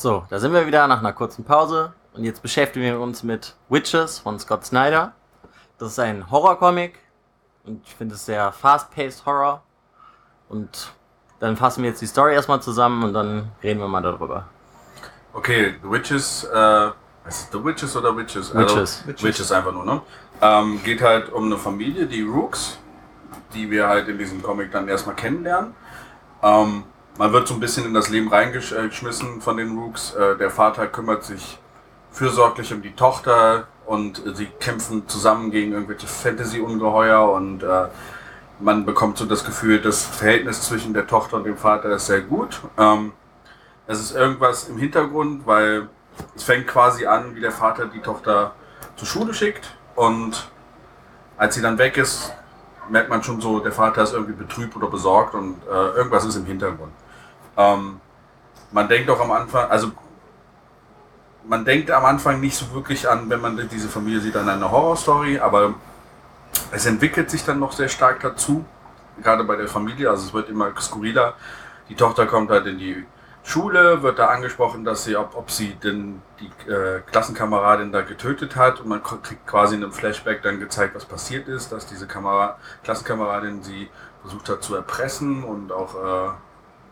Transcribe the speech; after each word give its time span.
So, 0.00 0.24
da 0.30 0.38
sind 0.38 0.54
wir 0.54 0.66
wieder 0.66 0.86
nach 0.86 1.00
einer 1.00 1.12
kurzen 1.12 1.44
Pause 1.44 1.92
und 2.14 2.24
jetzt 2.24 2.40
beschäftigen 2.40 2.86
wir 2.86 2.98
uns 2.98 3.22
mit 3.22 3.54
Witches 3.68 4.18
von 4.18 4.40
Scott 4.40 4.64
Snyder. 4.64 5.12
Das 5.76 5.90
ist 5.90 5.98
ein 5.98 6.30
Horrorcomic 6.30 6.98
und 7.66 7.86
ich 7.86 7.94
finde 7.94 8.14
es 8.14 8.24
sehr 8.24 8.50
fast-paced 8.50 9.26
Horror. 9.26 9.62
Und 10.48 10.94
dann 11.38 11.54
fassen 11.54 11.82
wir 11.82 11.90
jetzt 11.90 12.00
die 12.00 12.06
Story 12.06 12.32
erstmal 12.32 12.62
zusammen 12.62 13.02
und 13.02 13.12
dann 13.12 13.52
reden 13.62 13.78
wir 13.78 13.88
mal 13.88 14.00
darüber. 14.00 14.46
Okay, 15.34 15.74
The 15.82 15.90
Witches, 15.90 16.44
äh, 16.44 16.86
ist 16.86 16.94
es 17.26 17.48
The 17.52 17.62
Witches 17.62 17.94
oder 17.94 18.16
Witches? 18.16 18.54
Witches. 18.54 19.04
Also, 19.06 19.22
Witches. 19.22 19.52
einfach 19.52 19.74
nur, 19.74 19.84
ne? 19.84 20.00
Ähm, 20.40 20.80
geht 20.82 21.02
halt 21.02 21.30
um 21.30 21.44
eine 21.44 21.58
Familie, 21.58 22.06
die 22.06 22.22
Rooks, 22.22 22.78
die 23.52 23.70
wir 23.70 23.86
halt 23.86 24.08
in 24.08 24.16
diesem 24.16 24.42
Comic 24.42 24.72
dann 24.72 24.88
erstmal 24.88 25.14
kennenlernen. 25.14 25.74
Ähm, 26.42 26.84
man 27.20 27.34
wird 27.34 27.46
so 27.46 27.52
ein 27.52 27.60
bisschen 27.60 27.84
in 27.84 27.92
das 27.92 28.08
Leben 28.08 28.28
reingeschmissen 28.28 29.42
von 29.42 29.58
den 29.58 29.76
Rooks. 29.76 30.14
Äh, 30.14 30.38
der 30.38 30.50
Vater 30.50 30.86
kümmert 30.86 31.22
sich 31.22 31.58
fürsorglich 32.10 32.72
um 32.72 32.80
die 32.80 32.92
Tochter 32.92 33.66
und 33.84 34.22
sie 34.32 34.46
kämpfen 34.46 35.06
zusammen 35.06 35.50
gegen 35.50 35.72
irgendwelche 35.72 36.06
Fantasy-Ungeheuer 36.06 37.30
und 37.30 37.62
äh, 37.62 37.88
man 38.58 38.86
bekommt 38.86 39.18
so 39.18 39.26
das 39.26 39.44
Gefühl, 39.44 39.82
das 39.82 40.02
Verhältnis 40.02 40.62
zwischen 40.62 40.94
der 40.94 41.06
Tochter 41.06 41.36
und 41.36 41.44
dem 41.44 41.58
Vater 41.58 41.90
ist 41.90 42.06
sehr 42.06 42.22
gut. 42.22 42.62
Ähm, 42.78 43.12
es 43.86 44.00
ist 44.00 44.16
irgendwas 44.16 44.70
im 44.70 44.78
Hintergrund, 44.78 45.46
weil 45.46 45.90
es 46.34 46.44
fängt 46.44 46.68
quasi 46.68 47.04
an, 47.04 47.36
wie 47.36 47.40
der 47.40 47.52
Vater 47.52 47.84
die 47.84 48.00
Tochter 48.00 48.54
zur 48.96 49.06
Schule 49.06 49.34
schickt 49.34 49.76
und 49.94 50.50
als 51.36 51.54
sie 51.54 51.60
dann 51.60 51.76
weg 51.76 51.98
ist, 51.98 52.32
merkt 52.88 53.10
man 53.10 53.22
schon 53.22 53.42
so, 53.42 53.60
der 53.60 53.72
Vater 53.72 54.04
ist 54.04 54.14
irgendwie 54.14 54.32
betrübt 54.32 54.74
oder 54.74 54.88
besorgt 54.88 55.34
und 55.34 55.56
äh, 55.70 55.98
irgendwas 55.98 56.24
ist 56.24 56.36
im 56.36 56.46
Hintergrund. 56.46 56.92
Ähm, 57.60 58.00
man 58.72 58.88
denkt 58.88 59.10
auch 59.10 59.20
am 59.20 59.32
Anfang, 59.32 59.70
also 59.70 59.92
man 61.44 61.64
denkt 61.64 61.90
am 61.90 62.04
Anfang 62.04 62.40
nicht 62.40 62.56
so 62.56 62.72
wirklich 62.72 63.08
an, 63.08 63.28
wenn 63.28 63.40
man 63.40 63.68
diese 63.68 63.88
Familie 63.88 64.20
sieht, 64.20 64.36
an 64.36 64.48
eine 64.48 64.70
Horrorstory, 64.70 65.38
aber 65.40 65.74
es 66.70 66.86
entwickelt 66.86 67.30
sich 67.30 67.44
dann 67.44 67.58
noch 67.58 67.72
sehr 67.72 67.88
stark 67.88 68.20
dazu, 68.20 68.64
gerade 69.22 69.44
bei 69.44 69.56
der 69.56 69.68
Familie, 69.68 70.08
also 70.10 70.26
es 70.26 70.32
wird 70.32 70.48
immer 70.48 70.72
skurriler. 70.80 71.34
Die 71.88 71.96
Tochter 71.96 72.26
kommt 72.26 72.50
halt 72.50 72.66
in 72.66 72.78
die 72.78 73.04
Schule, 73.42 74.02
wird 74.02 74.18
da 74.18 74.28
angesprochen, 74.28 74.84
dass 74.84 75.04
sie, 75.04 75.16
ob, 75.16 75.36
ob 75.36 75.50
sie 75.50 75.74
denn 75.74 76.22
die 76.38 76.70
äh, 76.70 77.00
Klassenkameradin 77.10 77.90
da 77.90 78.02
getötet 78.02 78.54
hat 78.54 78.80
und 78.80 78.88
man 78.88 79.02
kriegt 79.02 79.46
quasi 79.46 79.74
in 79.74 79.82
einem 79.82 79.92
Flashback 79.92 80.42
dann 80.42 80.60
gezeigt, 80.60 80.94
was 80.94 81.04
passiert 81.04 81.48
ist, 81.48 81.72
dass 81.72 81.86
diese 81.86 82.06
Kamera 82.06 82.58
Klassenkameradin 82.84 83.62
sie 83.62 83.88
versucht 84.22 84.48
hat 84.50 84.62
zu 84.62 84.76
erpressen 84.76 85.42
und 85.42 85.72
auch 85.72 85.94
äh, 85.94 86.30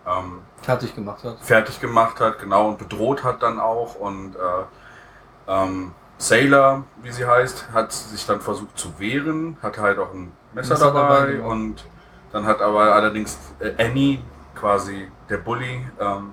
ähm, 0.09 0.43
fertig 0.63 0.95
gemacht 0.95 1.25
hat. 1.25 1.39
Fertig 1.41 1.81
gemacht 1.81 2.21
hat, 2.21 2.39
genau, 2.39 2.69
und 2.69 2.79
bedroht 2.79 3.25
hat 3.25 3.43
dann 3.43 3.61
auch 3.61 3.95
und 3.97 4.37
äh, 4.37 5.53
ähm, 5.53 5.93
Sailor, 6.19 6.85
wie 7.03 7.13
sie 7.13 7.27
heißt, 7.27 7.69
hat 7.73 7.93
sich 7.93 8.27
dann 8.27 8.41
versucht 8.41 8.77
zu 8.77 8.99
wehren, 8.99 9.57
hat 9.63 9.79
halt 9.79 9.99
auch 9.99 10.13
ein 10.13 10.33
Messer, 10.53 10.75
Messer 10.75 10.93
dabei, 10.93 11.21
dabei 11.21 11.33
genau. 11.33 11.51
und 11.51 11.85
dann 12.33 12.45
hat 12.45 12.61
aber 12.61 12.95
allerdings 12.95 13.39
äh, 13.61 13.73
Annie, 13.83 14.21
quasi 14.55 15.09
der 15.29 15.39
Bully, 15.39 15.87
ähm, 16.01 16.33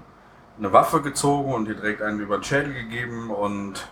eine 0.58 0.72
Waffe 0.72 1.02
gezogen 1.02 1.54
und 1.54 1.68
ihr 1.68 1.76
direkt 1.76 2.02
einen 2.02 2.20
über 2.20 2.38
den 2.38 2.44
Schädel 2.44 2.74
gegeben 2.74 3.30
und 3.30 3.88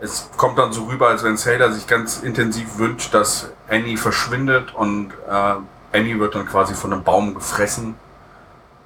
es 0.00 0.30
kommt 0.36 0.58
dann 0.58 0.72
so 0.72 0.84
rüber, 0.84 1.08
als 1.08 1.22
wenn 1.22 1.36
Sailor 1.36 1.72
sich 1.72 1.86
ganz 1.86 2.22
intensiv 2.22 2.78
wünscht, 2.78 3.12
dass 3.14 3.52
Annie 3.68 3.96
verschwindet 3.96 4.74
und 4.74 5.12
äh, 5.28 5.54
Annie 5.96 6.18
wird 6.18 6.34
dann 6.34 6.46
quasi 6.46 6.74
von 6.74 6.92
einem 6.92 7.04
Baum 7.04 7.34
gefressen 7.34 7.96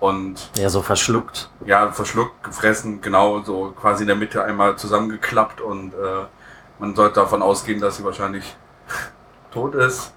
und 0.03 0.51
ja, 0.57 0.69
so 0.69 0.83
verschluckt. 0.83 1.49
Ja, 1.65 1.93
verschluckt, 1.93 2.43
gefressen, 2.43 3.01
genau, 3.01 3.41
so 3.43 3.71
quasi 3.71 4.03
in 4.03 4.09
der 4.09 4.17
Mitte 4.17 4.43
einmal 4.43 4.77
zusammengeklappt 4.77 5.61
und 5.61 5.95
äh, 5.95 6.25
man 6.81 6.97
sollte 6.97 7.21
davon 7.21 7.41
ausgehen, 7.41 7.81
dass 7.81 7.99
sie 7.99 8.05
wahrscheinlich 8.05 8.57
tot 9.53 9.77
ist. 9.77 10.13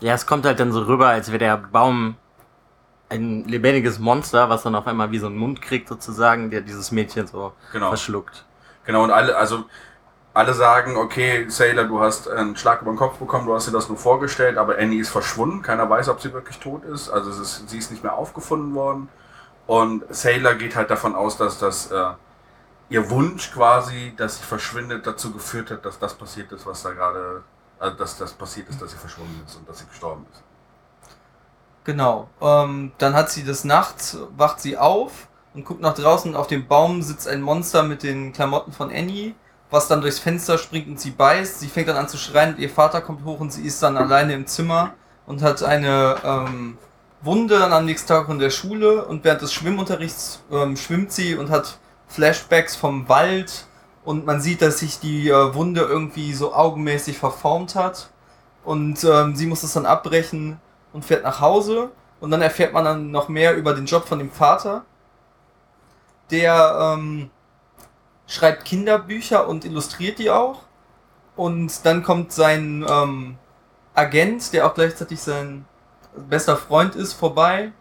Ja, 0.00 0.14
es 0.14 0.26
kommt 0.26 0.44
halt 0.44 0.58
dann 0.58 0.72
so 0.72 0.82
rüber, 0.82 1.06
als 1.06 1.28
wäre 1.28 1.38
der 1.38 1.56
Baum 1.58 2.16
ein 3.08 3.44
lebendiges 3.44 4.00
Monster, 4.00 4.48
was 4.48 4.64
dann 4.64 4.74
auf 4.74 4.88
einmal 4.88 5.12
wie 5.12 5.20
so 5.20 5.28
einen 5.28 5.36
Mund 5.36 5.62
kriegt, 5.62 5.86
sozusagen, 5.88 6.50
der 6.50 6.62
dieses 6.62 6.90
Mädchen 6.90 7.28
so 7.28 7.52
genau. 7.70 7.86
verschluckt. 7.86 8.44
Genau, 8.84 9.04
und 9.04 9.12
alle, 9.12 9.36
also 9.36 9.64
alle 10.34 10.54
sagen, 10.54 10.96
okay, 10.96 11.46
Sailor, 11.48 11.84
du 11.84 12.00
hast 12.00 12.28
einen 12.28 12.56
Schlag 12.56 12.82
über 12.82 12.92
den 12.92 12.96
Kopf 12.96 13.18
bekommen, 13.18 13.46
du 13.46 13.54
hast 13.54 13.68
dir 13.68 13.72
das 13.72 13.88
nur 13.88 13.98
vorgestellt, 13.98 14.56
aber 14.56 14.78
Annie 14.78 15.00
ist 15.00 15.10
verschwunden. 15.10 15.62
Keiner 15.62 15.88
weiß, 15.88 16.08
ob 16.08 16.20
sie 16.20 16.32
wirklich 16.32 16.58
tot 16.58 16.84
ist. 16.84 17.10
Also 17.10 17.30
ist, 17.30 17.68
sie 17.68 17.78
ist 17.78 17.90
nicht 17.90 18.02
mehr 18.02 18.14
aufgefunden 18.14 18.74
worden. 18.74 19.08
Und 19.66 20.04
Sailor 20.08 20.54
geht 20.54 20.74
halt 20.74 20.90
davon 20.90 21.14
aus, 21.14 21.36
dass 21.36 21.58
das 21.58 21.90
äh, 21.90 22.12
ihr 22.88 23.10
Wunsch 23.10 23.52
quasi, 23.52 24.14
dass 24.16 24.38
sie 24.38 24.44
verschwindet, 24.44 25.06
dazu 25.06 25.32
geführt 25.32 25.70
hat, 25.70 25.84
dass 25.84 25.98
das 25.98 26.14
passiert 26.14 26.50
ist, 26.52 26.66
was 26.66 26.82
da 26.82 26.92
gerade, 26.92 27.42
also 27.78 27.96
dass 27.96 28.16
das 28.16 28.32
passiert 28.32 28.68
ist, 28.70 28.80
dass 28.80 28.90
sie 28.90 28.96
verschwunden 28.96 29.42
ist 29.46 29.56
und 29.56 29.68
dass 29.68 29.78
sie 29.78 29.86
gestorben 29.86 30.26
ist. 30.32 30.42
Genau. 31.84 32.30
Ähm, 32.40 32.92
dann 32.98 33.14
hat 33.14 33.30
sie 33.30 33.44
des 33.44 33.64
Nachts, 33.64 34.16
wacht 34.36 34.60
sie 34.60 34.78
auf 34.78 35.28
und 35.52 35.64
guckt 35.64 35.80
nach 35.82 35.94
draußen. 35.94 36.34
Auf 36.34 36.46
dem 36.46 36.66
Baum 36.66 37.02
sitzt 37.02 37.28
ein 37.28 37.42
Monster 37.42 37.82
mit 37.82 38.02
den 38.02 38.32
Klamotten 38.32 38.72
von 38.72 38.90
Annie 38.90 39.34
was 39.72 39.88
dann 39.88 40.02
durchs 40.02 40.18
Fenster 40.18 40.58
springt 40.58 40.86
und 40.86 41.00
sie 41.00 41.10
beißt. 41.10 41.58
Sie 41.60 41.68
fängt 41.68 41.88
dann 41.88 41.96
an 41.96 42.08
zu 42.08 42.18
schreien 42.18 42.54
und 42.54 42.60
ihr 42.60 42.68
Vater 42.68 43.00
kommt 43.00 43.24
hoch 43.24 43.40
und 43.40 43.52
sie 43.52 43.62
ist 43.62 43.82
dann 43.82 43.96
alleine 43.96 44.34
im 44.34 44.46
Zimmer 44.46 44.92
und 45.26 45.42
hat 45.42 45.62
eine 45.62 46.16
ähm, 46.22 46.76
Wunde 47.22 47.58
dann 47.58 47.72
am 47.72 47.86
nächsten 47.86 48.08
Tag 48.08 48.28
in 48.28 48.38
der 48.38 48.50
Schule 48.50 49.04
und 49.06 49.24
während 49.24 49.40
des 49.40 49.52
Schwimmunterrichts 49.52 50.42
ähm, 50.52 50.76
schwimmt 50.76 51.10
sie 51.10 51.36
und 51.36 51.48
hat 51.50 51.78
Flashbacks 52.06 52.76
vom 52.76 53.08
Wald 53.08 53.64
und 54.04 54.26
man 54.26 54.42
sieht, 54.42 54.60
dass 54.60 54.80
sich 54.80 55.00
die 55.00 55.30
äh, 55.30 55.54
Wunde 55.54 55.80
irgendwie 55.80 56.34
so 56.34 56.54
augenmäßig 56.54 57.16
verformt 57.18 57.74
hat 57.74 58.10
und 58.64 59.02
ähm, 59.04 59.34
sie 59.36 59.46
muss 59.46 59.62
es 59.62 59.72
dann 59.72 59.86
abbrechen 59.86 60.60
und 60.92 61.04
fährt 61.06 61.24
nach 61.24 61.40
Hause 61.40 61.90
und 62.20 62.30
dann 62.30 62.42
erfährt 62.42 62.74
man 62.74 62.84
dann 62.84 63.10
noch 63.10 63.30
mehr 63.30 63.56
über 63.56 63.72
den 63.72 63.86
Job 63.86 64.06
von 64.06 64.18
dem 64.18 64.30
Vater, 64.30 64.84
der 66.30 66.96
ähm, 66.98 67.30
schreibt 68.32 68.64
Kinderbücher 68.64 69.46
und 69.46 69.64
illustriert 69.64 70.18
die 70.18 70.30
auch. 70.30 70.62
Und 71.36 71.84
dann 71.84 72.02
kommt 72.02 72.32
sein 72.32 72.84
ähm, 72.88 73.36
Agent, 73.94 74.52
der 74.52 74.66
auch 74.66 74.74
gleichzeitig 74.74 75.20
sein 75.20 75.66
bester 76.28 76.56
Freund 76.56 76.94
ist, 76.94 77.12
vorbei. 77.12 77.72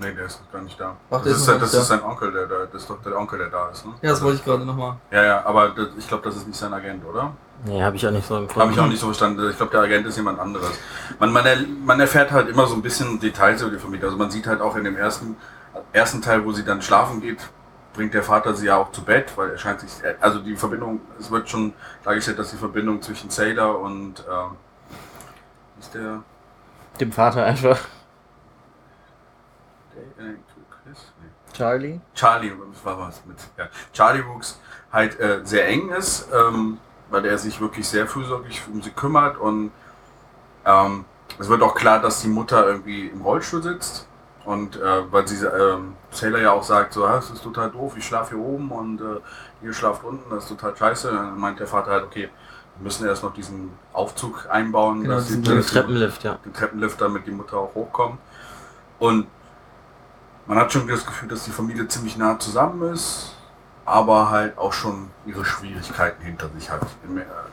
Nee, 0.00 0.12
der 0.12 0.26
ist 0.26 0.40
noch 0.40 0.52
gar 0.52 0.62
nicht 0.62 0.78
da. 0.80 0.96
Ach, 1.10 1.22
das, 1.22 1.38
ist, 1.38 1.48
das 1.48 1.74
ist, 1.74 1.88
sein 1.88 2.02
Onkel, 2.02 2.32
der 2.32 2.46
da, 2.46 2.66
das 2.72 2.82
ist 2.82 2.90
doch 2.90 3.02
der 3.02 3.16
Onkel, 3.18 3.38
der 3.38 3.48
da 3.50 3.68
ist, 3.70 3.84
ne? 3.84 3.94
Ja, 4.00 4.10
das 4.10 4.22
wollte 4.22 4.38
ich 4.38 4.44
gerade 4.44 4.64
nochmal. 4.64 4.96
Ja, 5.10 5.24
ja, 5.24 5.46
aber 5.46 5.70
das, 5.70 5.88
ich 5.96 6.06
glaube, 6.06 6.22
das 6.24 6.36
ist 6.36 6.46
nicht 6.46 6.58
sein 6.58 6.72
Agent, 6.72 7.04
oder? 7.04 7.32
Nee, 7.64 7.82
habe 7.82 7.96
ich 7.96 8.06
auch 8.06 8.12
nicht 8.12 8.26
so 8.26 8.36
empfunden. 8.36 8.60
Habe 8.60 8.72
ich 8.72 8.80
auch 8.80 8.86
nicht 8.86 9.00
so 9.00 9.06
verstanden. 9.06 9.50
Ich 9.50 9.56
glaube, 9.56 9.72
der 9.72 9.80
Agent 9.80 10.06
ist 10.06 10.16
jemand 10.16 10.38
anderes. 10.38 10.70
Man, 11.18 11.32
man, 11.32 11.44
man 11.84 11.98
erfährt 11.98 12.30
halt 12.30 12.48
immer 12.48 12.66
so 12.66 12.74
ein 12.74 12.82
bisschen 12.82 13.18
Details 13.18 13.60
über 13.62 13.72
die 13.72 13.78
Familie. 13.78 14.06
Also 14.06 14.16
man 14.16 14.30
sieht 14.30 14.46
halt 14.46 14.60
auch 14.60 14.76
in 14.76 14.84
dem 14.84 14.96
ersten, 14.96 15.36
ersten 15.92 16.22
Teil, 16.22 16.44
wo 16.44 16.52
sie 16.52 16.64
dann 16.64 16.80
schlafen 16.80 17.20
geht, 17.20 17.38
bringt 17.98 18.14
der 18.14 18.22
Vater 18.22 18.54
sie 18.54 18.66
ja 18.66 18.76
auch 18.76 18.92
zu 18.92 19.02
Bett, 19.02 19.32
weil 19.34 19.50
er 19.50 19.58
scheint 19.58 19.80
sich, 19.80 19.90
also 20.20 20.38
die 20.38 20.54
Verbindung, 20.54 21.00
es 21.18 21.32
wird 21.32 21.48
schon 21.48 21.72
dargestellt, 22.04 22.38
dass 22.38 22.52
die 22.52 22.56
Verbindung 22.56 23.02
zwischen 23.02 23.28
Sailor 23.28 23.80
und, 23.80 24.24
ähm, 24.30 24.56
ist 25.80 25.92
der? 25.94 26.22
Dem 27.00 27.10
Vater 27.10 27.44
einfach. 27.44 27.80
Äh. 30.16 30.34
Charlie? 31.52 31.98
Charlie, 32.14 32.52
was 32.84 32.98
was 32.98 33.26
mit, 33.26 33.36
ja. 33.56 33.68
Charlie 33.92 34.22
Brooks 34.22 34.60
halt 34.92 35.18
äh, 35.18 35.40
sehr 35.42 35.66
eng 35.66 35.88
ist, 35.88 36.28
ähm, 36.32 36.78
weil 37.10 37.24
er 37.24 37.36
sich 37.36 37.60
wirklich 37.60 37.88
sehr 37.88 38.06
fürsorglich 38.06 38.62
um 38.72 38.80
sie 38.80 38.90
kümmert 38.90 39.36
und 39.38 39.72
ähm, 40.64 41.04
es 41.40 41.48
wird 41.48 41.62
auch 41.62 41.74
klar, 41.74 42.00
dass 42.00 42.22
die 42.22 42.28
Mutter 42.28 42.64
irgendwie 42.64 43.08
im 43.08 43.22
Rollstuhl 43.22 43.60
sitzt 43.60 44.06
und 44.48 44.76
äh, 44.76 45.12
weil 45.12 45.28
sie 45.28 45.44
ähm, 45.44 45.92
Sailor 46.10 46.40
ja 46.40 46.52
auch 46.52 46.62
sagt, 46.62 46.94
so, 46.94 47.06
das 47.06 47.28
ist 47.28 47.42
total 47.42 47.70
doof, 47.70 47.92
ich 47.98 48.06
schlafe 48.06 48.34
hier 48.34 48.42
oben 48.42 48.70
und 48.70 48.98
äh, 48.98 49.20
ihr 49.60 49.74
schlaft 49.74 50.04
unten, 50.04 50.30
das 50.30 50.44
ist 50.44 50.48
total 50.48 50.74
scheiße. 50.74 51.10
Dann 51.12 51.38
meint 51.38 51.60
der 51.60 51.66
Vater 51.66 51.90
halt, 51.90 52.04
okay, 52.04 52.30
wir 52.76 52.82
müssen 52.82 53.06
erst 53.06 53.22
noch 53.22 53.34
diesen 53.34 53.72
Aufzug 53.92 54.46
einbauen, 54.48 55.02
genau, 55.02 55.16
dass 55.16 55.26
die, 55.26 55.42
den 55.42 55.60
Treppenlift, 55.60 56.24
ja. 56.24 56.38
Den 56.42 56.54
Treppenlift, 56.54 56.98
damit 56.98 57.26
die 57.26 57.30
Mutter 57.30 57.58
auch 57.58 57.74
hochkommt. 57.74 58.18
Und 58.98 59.26
man 60.46 60.58
hat 60.58 60.72
schon 60.72 60.88
das 60.88 61.04
Gefühl, 61.04 61.28
dass 61.28 61.44
die 61.44 61.50
Familie 61.50 61.86
ziemlich 61.86 62.16
nah 62.16 62.38
zusammen 62.38 62.94
ist, 62.94 63.34
aber 63.84 64.30
halt 64.30 64.56
auch 64.56 64.72
schon 64.72 65.10
ihre 65.26 65.44
Schwierigkeiten 65.44 66.22
hinter 66.22 66.48
sich 66.56 66.70
hat. 66.70 66.80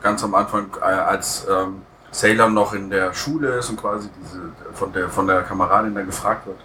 Ganz 0.02 0.24
am 0.24 0.34
Anfang, 0.34 0.70
äh, 0.80 0.84
als 0.84 1.46
ähm, 1.46 1.82
Sailor 2.10 2.48
noch 2.48 2.72
in 2.72 2.88
der 2.88 3.12
Schule 3.12 3.58
ist 3.58 3.68
und 3.68 3.76
quasi 3.76 4.08
diese 4.18 4.40
von 4.72 4.94
der 4.94 5.10
von 5.10 5.26
der 5.26 5.42
Kameradin 5.42 5.94
dann 5.94 6.06
gefragt 6.06 6.46
wird, 6.46 6.56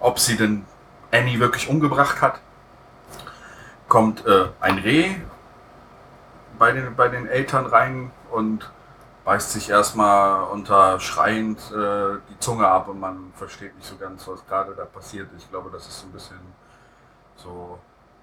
ob 0.00 0.18
sie 0.18 0.36
denn 0.36 0.64
Annie 1.12 1.40
wirklich 1.40 1.68
umgebracht 1.68 2.20
hat. 2.20 2.40
Kommt 3.88 4.26
äh, 4.26 4.46
ein 4.60 4.78
Reh 4.78 5.16
bei 6.58 6.72
den, 6.72 6.94
bei 6.94 7.08
den 7.08 7.26
Eltern 7.26 7.66
rein 7.66 8.10
und 8.30 8.70
beißt 9.24 9.52
sich 9.52 9.70
erstmal 9.70 10.44
unter 10.44 11.00
schreiend 11.00 11.58
äh, 11.70 12.18
die 12.30 12.38
Zunge 12.38 12.66
ab 12.66 12.88
und 12.88 12.98
man 12.98 13.32
versteht 13.34 13.76
nicht 13.76 13.86
so 13.86 13.96
ganz, 13.96 14.26
was 14.26 14.46
gerade 14.46 14.74
da 14.74 14.84
passiert. 14.84 15.28
Ich 15.36 15.50
glaube, 15.50 15.70
das 15.70 15.86
ist 15.86 16.00
so 16.00 16.06
ein 16.06 16.12
bisschen 16.12 16.38
So, 17.36 17.78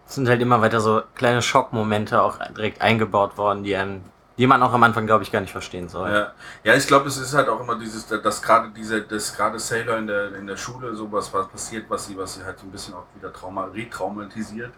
Es 0.08 0.16
sind 0.16 0.28
halt 0.28 0.42
immer 0.42 0.62
weiter 0.62 0.80
so 0.80 1.04
kleine 1.16 1.42
Schockmomente 1.42 2.22
auch 2.22 2.40
direkt 2.56 2.82
eingebaut 2.82 3.38
worden, 3.38 3.64
die 3.64 3.76
einem, 3.76 4.04
die 4.38 4.48
man 4.48 4.62
auch 4.64 4.74
am 4.74 4.84
Anfang, 4.84 5.06
glaube 5.06 5.24
ich, 5.24 5.32
gar 5.32 5.40
nicht 5.42 5.52
verstehen 5.52 5.88
soll. 5.90 6.10
ja, 6.10 6.34
ja 6.64 6.74
ich 6.76 6.88
glaube, 6.88 7.08
es 7.08 7.18
ist 7.18 7.34
halt 7.34 7.48
auch 7.50 7.60
immer 7.62 7.78
dieses, 7.80 8.08
dass 8.08 8.42
gerade 8.42 8.70
diese, 8.76 9.02
dass 9.02 9.36
gerade 9.36 9.60
Sailor 9.60 9.98
in 9.98 10.08
der, 10.08 10.36
in 10.36 10.48
der 10.48 10.58
Schule 10.58 10.94
sowas 10.96 11.34
was 11.34 11.48
passiert, 11.48 11.86
was 11.90 12.08
sie, 12.08 12.18
was 12.18 12.36
sie 12.36 12.44
halt 12.44 12.60
so 12.60 12.66
ein 12.66 12.72
bisschen 12.72 12.94
auch 12.94 13.06
wieder 13.16 13.32
trauma, 13.32 13.66
retraumatisiert. 13.66 14.72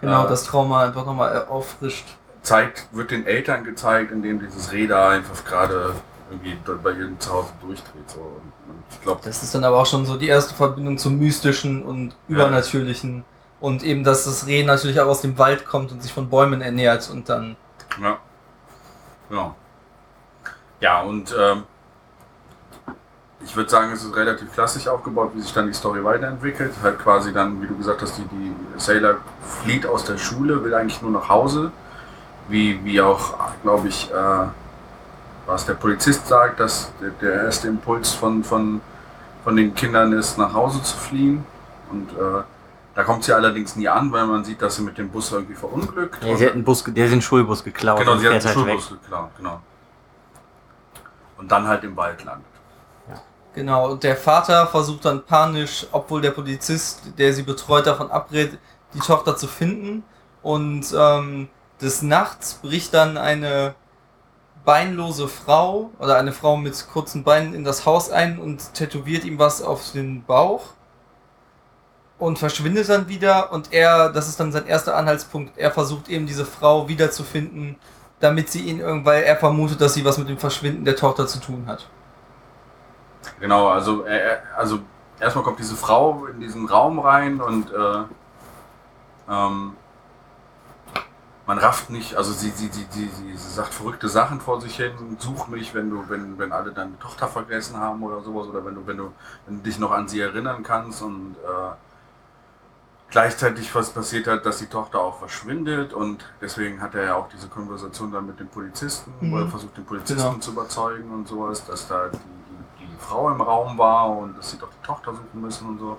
Genau, 0.00 0.24
Äh, 0.24 0.28
das 0.28 0.44
Trauma 0.44 0.84
einfach 0.84 1.04
nochmal 1.06 1.46
auffrischt. 1.46 2.06
zeigt, 2.42 2.88
wird 2.92 3.10
den 3.10 3.26
Eltern 3.26 3.64
gezeigt, 3.64 4.10
indem 4.12 4.38
dieses 4.40 4.72
Reh 4.72 4.86
da 4.86 5.10
einfach 5.10 5.44
gerade 5.44 5.94
irgendwie 6.30 6.56
dort 6.64 6.82
bei 6.82 6.92
ihrem 6.92 7.18
Zuhause 7.20 7.52
durchdreht. 7.60 8.10
So. 8.10 8.20
Und, 8.20 8.52
und 8.68 8.84
ich 8.90 9.00
glaube, 9.02 9.20
Das 9.24 9.42
ist 9.42 9.54
dann 9.54 9.64
aber 9.64 9.78
auch 9.80 9.86
schon 9.86 10.04
so 10.06 10.16
die 10.16 10.28
erste 10.28 10.54
Verbindung 10.54 10.98
zum 10.98 11.18
Mystischen 11.18 11.82
und 11.84 12.14
Übernatürlichen. 12.28 13.24
Und 13.60 13.82
eben, 13.82 14.04
dass 14.04 14.24
das 14.24 14.46
Reh 14.46 14.62
natürlich 14.62 15.00
auch 15.00 15.06
aus 15.08 15.22
dem 15.22 15.38
Wald 15.38 15.64
kommt 15.64 15.90
und 15.92 16.02
sich 16.02 16.12
von 16.12 16.28
Bäumen 16.28 16.60
ernährt 16.60 17.08
und 17.10 17.28
dann. 17.28 17.56
ja. 18.00 18.18
Ja. 19.30 19.54
Ja, 20.80 21.02
und 21.02 21.34
ähm, 21.38 21.64
ich 23.44 23.54
würde 23.56 23.70
sagen, 23.70 23.92
es 23.92 24.02
ist 24.04 24.16
relativ 24.16 24.52
klassisch 24.52 24.88
aufgebaut, 24.88 25.32
wie 25.34 25.40
sich 25.40 25.52
dann 25.52 25.66
die 25.66 25.74
Story 25.74 26.02
weiterentwickelt. 26.02 26.72
Halt 26.82 26.98
quasi 26.98 27.32
dann, 27.32 27.60
wie 27.62 27.66
du 27.66 27.76
gesagt 27.76 28.02
hast, 28.02 28.16
die, 28.18 28.24
die 28.24 28.54
Sailor 28.76 29.16
flieht 29.62 29.86
aus 29.86 30.04
der 30.04 30.18
Schule, 30.18 30.64
will 30.64 30.74
eigentlich 30.74 31.00
nur 31.02 31.10
nach 31.10 31.28
Hause. 31.28 31.70
Wie, 32.48 32.82
wie 32.84 33.00
auch, 33.00 33.34
glaube 33.62 33.88
ich, 33.88 34.10
äh, 34.10 34.46
was 35.46 35.66
der 35.66 35.74
Polizist 35.74 36.26
sagt, 36.26 36.60
dass 36.60 36.92
der, 37.00 37.10
der 37.10 37.44
erste 37.44 37.68
Impuls 37.68 38.12
von, 38.12 38.44
von, 38.44 38.80
von 39.42 39.56
den 39.56 39.74
Kindern 39.74 40.12
ist, 40.12 40.38
nach 40.38 40.52
Hause 40.52 40.82
zu 40.82 40.96
fliehen. 40.96 41.44
Und 41.90 42.10
äh, 42.12 42.42
da 42.94 43.02
kommt 43.02 43.24
sie 43.24 43.32
allerdings 43.32 43.76
nie 43.76 43.88
an, 43.88 44.12
weil 44.12 44.26
man 44.26 44.44
sieht, 44.44 44.62
dass 44.62 44.76
sie 44.76 44.82
mit 44.82 44.96
dem 44.98 45.10
Bus 45.10 45.32
irgendwie 45.32 45.54
verunglückt. 45.54 46.22
Ja, 46.24 46.36
sie 46.36 46.46
hat 46.46 46.52
einen 46.52 46.64
Bus, 46.64 46.84
der 46.84 47.04
hat 47.04 47.12
den 47.12 47.22
Schulbus 47.22 47.64
geklaut 47.64 47.98
genau, 47.98 48.12
und 48.12 48.20
sie 48.20 48.26
hat 48.26 48.34
den 48.34 48.44
halt 48.44 48.56
weg. 48.56 48.64
Schulbus 48.64 48.88
geklaut, 48.88 49.30
genau. 49.36 49.60
Und 51.36 51.50
dann 51.50 51.66
halt 51.66 51.82
im 51.84 51.96
Wald 51.96 52.24
landet. 52.24 52.46
Genau, 53.54 53.92
und 53.92 54.02
der 54.02 54.16
Vater 54.16 54.66
versucht 54.66 55.04
dann 55.04 55.24
panisch, 55.24 55.86
obwohl 55.92 56.20
der 56.20 56.32
Polizist, 56.32 57.02
der 57.18 57.32
sie 57.32 57.44
betreut, 57.44 57.86
davon 57.86 58.10
abrät, 58.10 58.58
die 58.94 58.98
Tochter 58.98 59.36
zu 59.36 59.46
finden. 59.46 60.02
Und 60.42 60.92
ähm, 60.96 61.48
des 61.80 62.02
Nachts 62.02 62.54
bricht 62.54 62.94
dann 62.94 63.16
eine 63.16 63.76
beinlose 64.64 65.28
Frau 65.28 65.90
oder 66.00 66.16
eine 66.16 66.32
Frau 66.32 66.56
mit 66.56 66.88
kurzen 66.92 67.22
Beinen 67.22 67.54
in 67.54 67.62
das 67.62 67.86
Haus 67.86 68.10
ein 68.10 68.38
und 68.38 68.74
tätowiert 68.74 69.24
ihm 69.24 69.38
was 69.38 69.62
auf 69.62 69.92
den 69.92 70.24
Bauch 70.24 70.70
und 72.18 72.38
verschwindet 72.38 72.88
dann 72.88 73.08
wieder 73.08 73.52
und 73.52 73.72
er, 73.72 74.10
das 74.10 74.28
ist 74.28 74.40
dann 74.40 74.52
sein 74.52 74.66
erster 74.66 74.96
Anhaltspunkt, 74.96 75.58
er 75.58 75.70
versucht 75.72 76.08
eben 76.08 76.26
diese 76.26 76.46
Frau 76.46 76.88
wiederzufinden, 76.88 77.76
damit 78.20 78.50
sie 78.50 78.62
ihn 78.62 78.80
irgendwann, 78.80 79.04
weil 79.06 79.22
er 79.24 79.36
vermutet, 79.36 79.80
dass 79.80 79.94
sie 79.94 80.04
was 80.04 80.18
mit 80.18 80.28
dem 80.28 80.38
Verschwinden 80.38 80.84
der 80.84 80.96
Tochter 80.96 81.26
zu 81.26 81.40
tun 81.40 81.66
hat. 81.66 81.90
Genau, 83.40 83.68
also, 83.68 84.02
er, 84.04 84.20
er- 84.22 84.42
also 84.58 84.80
erstmal 85.18 85.44
kommt 85.44 85.58
diese 85.58 85.76
Frau 85.76 86.26
in 86.26 86.40
diesen 86.40 86.66
Raum 86.68 86.98
rein 86.98 87.40
und 87.40 87.70
äh, 87.72 88.04
ähm, 89.28 89.76
man 91.46 91.58
rafft 91.58 91.90
nicht, 91.90 92.14
also 92.16 92.32
sie, 92.32 92.50
sie, 92.50 92.68
sie, 92.72 92.86
sie, 92.90 93.08
sie, 93.08 93.36
sie 93.36 93.50
sagt 93.52 93.74
verrückte 93.74 94.08
Sachen 94.08 94.40
vor 94.40 94.60
sich 94.62 94.76
hin, 94.76 94.92
such 95.18 95.48
mich, 95.48 95.74
wenn 95.74 95.90
du, 95.90 96.08
wenn, 96.08 96.38
wenn 96.38 96.52
alle 96.52 96.72
deine 96.72 96.98
Tochter 96.98 97.28
vergessen 97.28 97.76
haben 97.78 98.02
oder 98.02 98.22
sowas, 98.22 98.46
oder 98.48 98.64
wenn 98.64 98.74
du, 98.74 98.86
wenn 98.86 98.96
du, 98.96 99.12
wenn 99.46 99.56
du 99.58 99.62
dich 99.62 99.78
noch 99.78 99.90
an 99.90 100.08
sie 100.08 100.20
erinnern 100.20 100.62
kannst 100.62 101.02
und 101.02 101.36
äh, 101.44 101.74
gleichzeitig 103.10 103.72
was 103.74 103.90
passiert 103.90 104.26
hat, 104.26 104.44
dass 104.44 104.58
die 104.58 104.66
Tochter 104.66 105.00
auch 105.00 105.18
verschwindet 105.18 105.92
und 105.92 106.24
deswegen 106.40 106.80
hat 106.80 106.94
er 106.94 107.04
ja 107.04 107.14
auch 107.14 107.28
diese 107.28 107.48
Konversation 107.48 108.10
dann 108.10 108.26
mit 108.26 108.40
dem 108.40 108.48
Polizisten, 108.48 109.12
wo 109.20 109.36
er 109.38 109.44
Mhm. 109.44 109.50
versucht 109.50 109.76
den 109.76 109.84
Polizisten 109.84 110.22
Genau. 110.28 110.38
zu 110.38 110.50
überzeugen 110.52 111.10
und 111.12 111.28
sowas, 111.28 111.64
dass 111.64 111.86
da 111.86 112.08
die, 112.08 112.18
die, 112.18 112.86
die 112.86 112.96
Frau 112.98 113.30
im 113.30 113.40
Raum 113.40 113.78
war 113.78 114.08
und 114.10 114.36
dass 114.36 114.50
sie 114.50 114.58
doch 114.58 114.68
die 114.70 114.86
Tochter 114.86 115.12
suchen 115.12 115.40
müssen 115.40 115.68
und 115.68 115.78
so. 115.78 115.98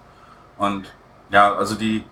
Und 0.57 0.93
ja, 1.29 1.53
also 1.53 1.75
die, 1.75 2.03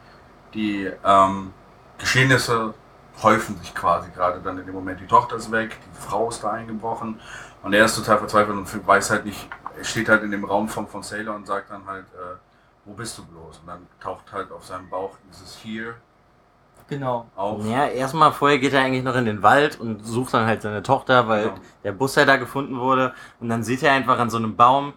die 0.53 0.89
ähm, 1.03 1.53
Geschehnisse 1.97 2.73
häufen 3.21 3.57
sich 3.59 3.75
quasi 3.75 4.09
gerade 4.11 4.39
dann 4.41 4.57
in 4.57 4.65
dem 4.65 4.73
Moment. 4.75 4.99
Die 4.99 5.07
Tochter 5.07 5.35
ist 5.35 5.51
weg, 5.51 5.77
die 5.85 6.01
Frau 6.01 6.29
ist 6.29 6.43
da 6.43 6.51
eingebrochen 6.51 7.19
und 7.61 7.73
er 7.73 7.85
ist 7.85 7.95
total 7.95 8.17
verzweifelt 8.19 8.57
und 8.57 8.87
weiß 8.87 9.09
halt 9.11 9.25
nicht, 9.25 9.49
er 9.77 9.83
steht 9.83 10.07
halt 10.09 10.23
in 10.23 10.31
dem 10.31 10.45
Raum 10.45 10.67
von, 10.69 10.87
von 10.87 11.03
Sailor 11.03 11.35
und 11.35 11.45
sagt 11.45 11.69
dann 11.71 11.85
halt, 11.85 12.05
äh, 12.13 12.35
wo 12.85 12.93
bist 12.93 13.17
du 13.17 13.25
bloß? 13.25 13.59
Und 13.59 13.67
dann 13.67 13.87
taucht 13.99 14.31
halt 14.31 14.51
auf 14.51 14.63
seinem 14.65 14.89
Bauch 14.89 15.17
dieses 15.29 15.57
Here 15.63 15.95
Genau. 16.89 17.27
auf. 17.35 17.65
Ja, 17.65 17.85
erstmal 17.87 18.31
vorher 18.33 18.59
geht 18.59 18.73
er 18.73 18.81
eigentlich 18.83 19.03
noch 19.03 19.15
in 19.15 19.25
den 19.25 19.41
Wald 19.41 19.79
und 19.79 20.05
sucht 20.05 20.33
dann 20.33 20.45
halt 20.45 20.61
seine 20.61 20.83
Tochter, 20.83 21.27
weil 21.27 21.43
Genau. 21.45 21.55
der 21.83 21.91
Bus 21.93 22.15
ja 22.15 22.25
da 22.25 22.35
gefunden 22.35 22.77
wurde. 22.79 23.13
Und 23.39 23.49
dann 23.49 23.63
sieht 23.63 23.83
er 23.83 23.93
einfach 23.93 24.19
an 24.19 24.29
so 24.29 24.37
einem 24.37 24.55
Baum 24.55 24.93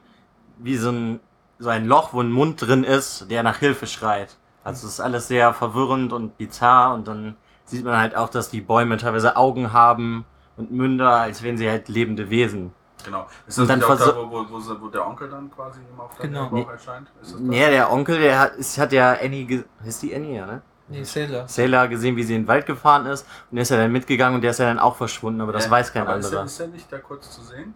wie 0.59 0.77
so 0.77 0.91
ein, 0.91 1.21
so 1.59 1.69
ein 1.69 1.87
Loch, 1.87 2.13
wo 2.13 2.21
ein 2.21 2.33
Mund 2.33 2.61
drin 2.61 2.83
ist, 2.85 3.31
der 3.31 3.43
nach 3.43 3.59
Hilfe 3.59 3.87
schreit. 3.87 4.37
Also 4.65 4.87
es 4.87 4.95
ist 4.95 5.01
alles 5.01 5.29
sehr 5.29 5.55
verwirrend 5.55 6.13
und 6.13 6.37
bizarr 6.39 6.93
und 6.95 7.07
dann 7.07 7.37
sieht 7.65 7.85
man 7.85 7.97
halt 7.99 8.17
auch, 8.17 8.29
dass 8.29 8.51
die 8.51 8.61
Bäume 8.61 8.97
teilweise 8.97 9.37
Augen 9.37 9.73
haben 9.73 10.25
und 10.57 10.73
Münder, 10.73 11.11
als 11.11 11.43
wären 11.43 11.57
sie 11.57 11.69
halt 11.71 11.89
lebende 11.89 12.31
Wesen. 12.31 12.73
Genau. 13.05 13.27
Ist 13.47 13.59
Und 13.59 13.69
das 13.69 13.79
dann 13.79 13.91
auch 13.91 13.99
da, 13.99 14.17
wo, 14.17 14.31
wo, 14.31 14.47
wo, 14.51 14.81
wo 14.81 14.89
der 14.89 15.07
Onkel 15.07 15.29
dann 15.31 15.51
quasi 15.51 15.81
ihm 15.81 16.01
auf 16.01 16.17
der 16.17 16.29
Genau. 16.29 16.49
Bauch 16.49 16.71
erscheint? 16.71 17.09
Ist? 17.23 17.37
Ja, 17.51 17.71
der 17.71 17.93
Onkel, 17.93 18.19
der 18.19 18.39
hat, 18.39 18.55
ist, 18.57 18.79
hat 18.79 18.93
ja 18.93 19.13
Annie, 19.23 19.65
ist 19.85 20.03
die 20.03 20.15
Annie, 20.15 20.37
ja, 20.37 20.47
ne? 20.47 20.63
Nee, 20.89 21.03
Sailor. 21.05 21.47
Sailor 21.49 21.89
gesehen, 21.89 22.17
wie 22.17 22.23
sie 22.23 22.35
in 22.37 22.43
den 22.43 22.49
Wald 22.49 22.65
gefahren 22.67 23.07
ist 23.07 23.27
und 23.51 23.57
der 23.57 23.63
ist 23.63 23.71
ja 23.71 23.77
dann 23.77 23.93
mitgegangen 23.93 24.37
und 24.37 24.41
der 24.43 24.53
ist 24.53 24.59
ja 24.59 24.67
dann 24.67 24.79
auch 24.79 24.97
verschwunden, 24.97 25.41
aber 25.41 25.53
das 25.53 25.67
Äh, 25.67 25.71
weiß 25.71 25.93
kein 25.93 26.03
aber 26.03 26.17
Ist 26.17 26.27
anderer. 26.27 26.43
er, 26.43 26.47
ist 26.47 26.61
er 26.61 26.67
nicht 26.69 26.93
da 26.93 26.99
kurz 26.99 27.31
zu 27.31 27.43
sehen? 27.43 27.75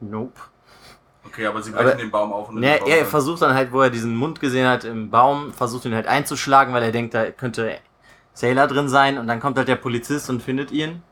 Nope. 0.00 0.40
Okay, 1.26 1.46
aber 1.46 1.60
sie 1.62 1.70
brechen 1.72 1.86
Aber- 1.88 1.96
den 1.96 2.10
Baum 2.10 2.32
auf 2.32 2.48
und 2.48 2.56
Ne, 2.56 2.72
den 2.72 2.78
Baum 2.80 2.88
er 2.88 2.96
dann- 2.98 3.06
versucht 3.06 3.42
dann 3.42 3.54
halt, 3.54 3.72
wo 3.72 3.82
er 3.82 3.90
diesen 3.90 4.16
Mund 4.16 4.40
gesehen 4.40 4.66
hat 4.68 4.84
im 4.84 5.10
Baum, 5.10 5.52
versucht 5.52 5.84
ihn 5.84 5.94
halt 5.94 6.06
einzuschlagen, 6.06 6.72
weil 6.72 6.82
er 6.84 6.92
denkt, 6.92 7.14
da 7.14 7.30
könnte 7.30 7.78
Sailor 8.38 8.68
drin 8.68 8.88
sein 8.88 9.18
und 9.18 9.26
dann 9.26 9.40
kommt 9.40 9.58
halt 9.58 9.66
der 9.66 9.74
Polizist 9.74 10.30
und 10.30 10.40
findet 10.40 10.70
ihn. 10.70 11.02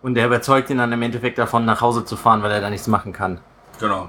Und 0.00 0.14
der 0.14 0.24
überzeugt 0.24 0.70
ihn 0.70 0.78
dann 0.78 0.90
im 0.90 1.02
Endeffekt 1.02 1.36
davon, 1.36 1.66
nach 1.66 1.82
Hause 1.82 2.06
zu 2.06 2.16
fahren, 2.16 2.42
weil 2.42 2.50
er 2.50 2.62
da 2.62 2.70
nichts 2.70 2.86
machen 2.86 3.12
kann. 3.12 3.40
Genau. 3.78 4.08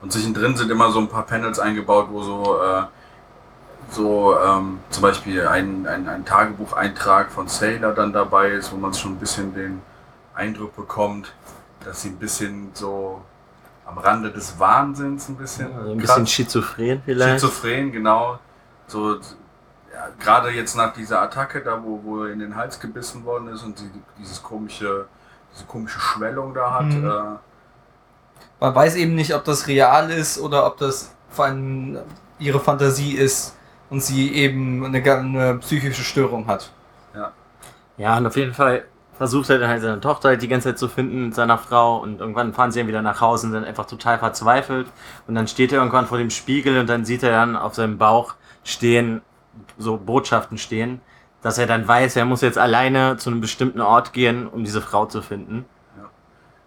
Und 0.00 0.10
zwischendrin 0.10 0.56
sind 0.56 0.70
immer 0.70 0.90
so 0.90 1.00
ein 1.00 1.08
paar 1.08 1.24
Panels 1.26 1.58
eingebaut, 1.58 2.06
wo 2.10 2.22
so, 2.22 2.62
äh, 2.62 2.84
so 3.90 4.38
ähm, 4.38 4.78
zum 4.88 5.02
Beispiel 5.02 5.46
ein, 5.46 5.86
ein, 5.86 6.08
ein 6.08 6.24
Tagebucheintrag 6.24 7.30
von 7.30 7.46
Sailor 7.46 7.92
dann 7.92 8.14
dabei 8.14 8.48
ist, 8.48 8.72
wo 8.72 8.78
man 8.78 8.94
schon 8.94 9.12
ein 9.12 9.18
bisschen 9.18 9.52
den 9.52 9.82
Eindruck 10.34 10.74
bekommt, 10.74 11.34
dass 11.84 12.00
sie 12.00 12.08
ein 12.08 12.16
bisschen 12.16 12.70
so 12.72 13.20
am 13.84 13.98
Rande 13.98 14.30
des 14.30 14.58
Wahnsinns 14.58 15.28
ein 15.28 15.36
bisschen. 15.36 15.76
Also 15.76 15.92
ein 15.92 15.98
bisschen 15.98 16.26
schizophren 16.26 17.02
vielleicht. 17.04 17.42
Schizophren, 17.42 17.92
genau. 17.92 18.38
So, 18.86 19.18
gerade 20.18 20.50
jetzt 20.50 20.76
nach 20.76 20.92
dieser 20.92 21.22
Attacke, 21.22 21.62
da 21.62 21.82
wo, 21.82 22.00
wo 22.02 22.24
er 22.24 22.32
in 22.32 22.38
den 22.38 22.56
Hals 22.56 22.80
gebissen 22.80 23.24
worden 23.24 23.48
ist 23.48 23.62
und 23.62 23.78
sie 23.78 23.90
dieses 24.18 24.42
komische, 24.42 25.06
diese 25.54 25.64
komische 25.66 26.00
Schwellung 26.00 26.54
da 26.54 26.74
hat. 26.74 26.86
Mhm. 26.86 27.06
Äh, 27.06 27.38
Man 28.60 28.74
weiß 28.74 28.96
eben 28.96 29.14
nicht, 29.14 29.34
ob 29.34 29.44
das 29.44 29.66
real 29.66 30.10
ist 30.10 30.38
oder 30.38 30.66
ob 30.66 30.78
das 30.78 31.14
vor 31.30 31.46
allem 31.46 31.98
ihre 32.38 32.60
Fantasie 32.60 33.12
ist 33.12 33.56
und 33.90 34.02
sie 34.02 34.32
eben 34.34 34.84
eine, 34.84 35.02
eine 35.02 35.58
psychische 35.58 36.02
Störung 36.02 36.46
hat. 36.46 36.70
Ja, 37.96 38.16
und 38.16 38.26
auf 38.26 38.36
jeden 38.36 38.54
Fall 38.54 38.84
versucht 39.16 39.50
er 39.50 39.58
dann 39.58 39.68
halt 39.68 39.82
seine 39.82 40.00
Tochter 40.00 40.28
halt 40.28 40.42
die 40.42 40.46
ganze 40.48 40.68
Zeit 40.68 40.78
zu 40.78 40.88
finden 40.88 41.26
mit 41.26 41.34
seiner 41.34 41.58
Frau 41.58 41.98
und 41.98 42.20
irgendwann 42.20 42.54
fahren 42.54 42.70
sie 42.70 42.78
dann 42.78 42.86
wieder 42.86 43.02
nach 43.02 43.20
Hause 43.20 43.48
und 43.48 43.52
sind 43.52 43.64
einfach 43.64 43.86
total 43.86 44.20
verzweifelt 44.20 44.86
und 45.26 45.34
dann 45.34 45.48
steht 45.48 45.72
er 45.72 45.78
irgendwann 45.78 46.06
vor 46.06 46.18
dem 46.18 46.30
Spiegel 46.30 46.78
und 46.78 46.88
dann 46.88 47.04
sieht 47.04 47.24
er 47.24 47.32
dann 47.32 47.56
auf 47.56 47.74
seinem 47.74 47.98
Bauch 47.98 48.34
stehen, 48.62 49.22
so 49.78 49.96
Botschaften 49.96 50.58
stehen, 50.58 51.00
dass 51.42 51.58
er 51.58 51.66
dann 51.66 51.86
weiß, 51.86 52.16
er 52.16 52.24
muss 52.24 52.40
jetzt 52.40 52.58
alleine 52.58 53.16
zu 53.16 53.30
einem 53.30 53.40
bestimmten 53.40 53.80
Ort 53.80 54.12
gehen, 54.12 54.46
um 54.48 54.64
diese 54.64 54.80
Frau 54.82 55.06
zu 55.06 55.22
finden. 55.22 55.64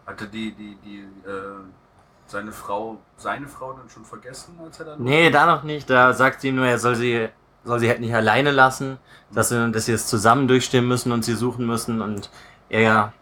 hatte 0.06 0.28
die, 0.28 0.54
die, 0.54 0.78
die, 0.84 1.00
äh, 1.30 1.62
seine 2.26 2.52
Frau, 2.52 2.98
seine 3.18 3.48
Frau 3.48 3.74
dann 3.74 3.90
schon 3.90 4.06
vergessen, 4.06 4.58
als 4.64 4.80
er 4.80 4.86
dann. 4.86 5.04
Nee, 5.04 5.30
da 5.30 5.46
noch 5.46 5.64
nicht, 5.64 5.90
da 5.90 6.14
sagt 6.14 6.42
sie 6.42 6.50
ihm 6.50 6.56
nur, 6.56 6.66
er 6.66 6.80
soll 6.80 6.96
sie, 6.96 7.30
soll 7.64 7.80
sie 7.80 7.90
halt 7.90 8.00
nicht 8.00 8.16
alleine 8.16 8.52
lassen, 8.52 8.98
dass 9.32 9.50
sie, 9.50 9.72
dass 9.72 9.86
sie 9.86 9.94
es 9.94 10.08
zusammen 10.08 10.48
durchstehen 10.48 10.88
müssen 10.88 11.12
und 11.12 11.24
sie 11.24 11.36
suchen 11.36 11.66
müssen 11.66 12.02
und 12.02 12.30
er 12.70 13.14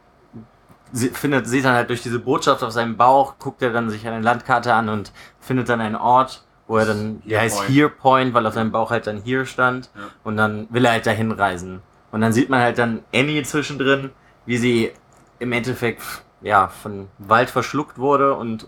sie 0.92 1.10
findet, 1.10 1.48
sieht 1.48 1.66
dann 1.66 1.76
halt 1.76 1.90
durch 1.90 2.02
diese 2.02 2.20
Botschaft 2.20 2.64
auf 2.64 2.72
seinem 2.72 2.98
Bauch, 2.98 3.36
guckt 3.40 3.62
er 3.62 3.72
dann 3.72 3.90
sich 3.90 4.08
eine 4.08 4.22
Landkarte 4.22 4.74
an 4.74 4.90
und 4.90 5.12
findet 5.40 5.70
dann 5.70 5.82
einen 5.82 5.96
Ort, 5.96 6.44
wo 6.70 6.78
er 6.78 6.86
dann, 6.86 7.22
der 7.26 7.40
Here 7.40 7.42
heißt 7.42 7.58
Point. 7.58 7.70
Here 7.72 7.90
Point, 7.90 8.34
weil 8.36 8.46
auf 8.46 8.54
seinem 8.54 8.72
Bauch 8.72 8.92
halt 8.92 9.08
dann 9.08 9.22
Here 9.24 9.46
stand 9.46 9.90
Ja. 9.96 10.02
und 10.24 10.38
dann 10.38 10.68
will 10.70 10.86
er 10.86 10.92
halt 10.92 11.06
dahin 11.08 11.32
reisen. 11.32 11.82
Und 12.12 12.22
dann 12.22 12.32
sieht 12.32 12.50
man 12.50 12.62
halt 12.62 12.78
dann 12.78 13.04
Annie 13.14 13.44
zwischendrin, 13.44 14.12
wie 14.46 14.58
sie 14.58 14.92
im 15.40 15.52
Endeffekt 15.52 16.02
ja 16.42 16.68
von 16.68 17.08
Wald 17.18 17.50
verschluckt 17.50 17.98
wurde 17.98 18.36
und 18.36 18.68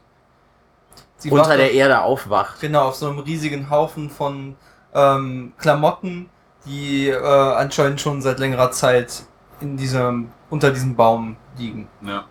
sie 1.18 1.30
unter 1.30 1.56
der 1.58 1.68
auf- 1.68 1.74
Erde 1.74 2.02
aufwacht. 2.02 2.60
Genau, 2.60 2.88
auf 2.88 2.96
so 2.96 3.08
einem 3.08 3.20
riesigen 3.20 3.70
Haufen 3.70 4.10
von 4.10 4.56
ähm, 4.94 5.54
Klamotten, 5.60 6.30
die 6.66 7.08
äh, 7.10 7.18
anscheinend 7.24 8.02
schon 8.02 8.22
seit 8.22 8.40
längerer 8.40 8.72
Zeit 8.72 9.24
in 9.60 9.78
diesem, 9.78 10.32
unter 10.50 10.72
diesem 10.72 10.96
Baum 10.96 11.38
liegen. 11.58 11.88
Ja. 12.02 12.26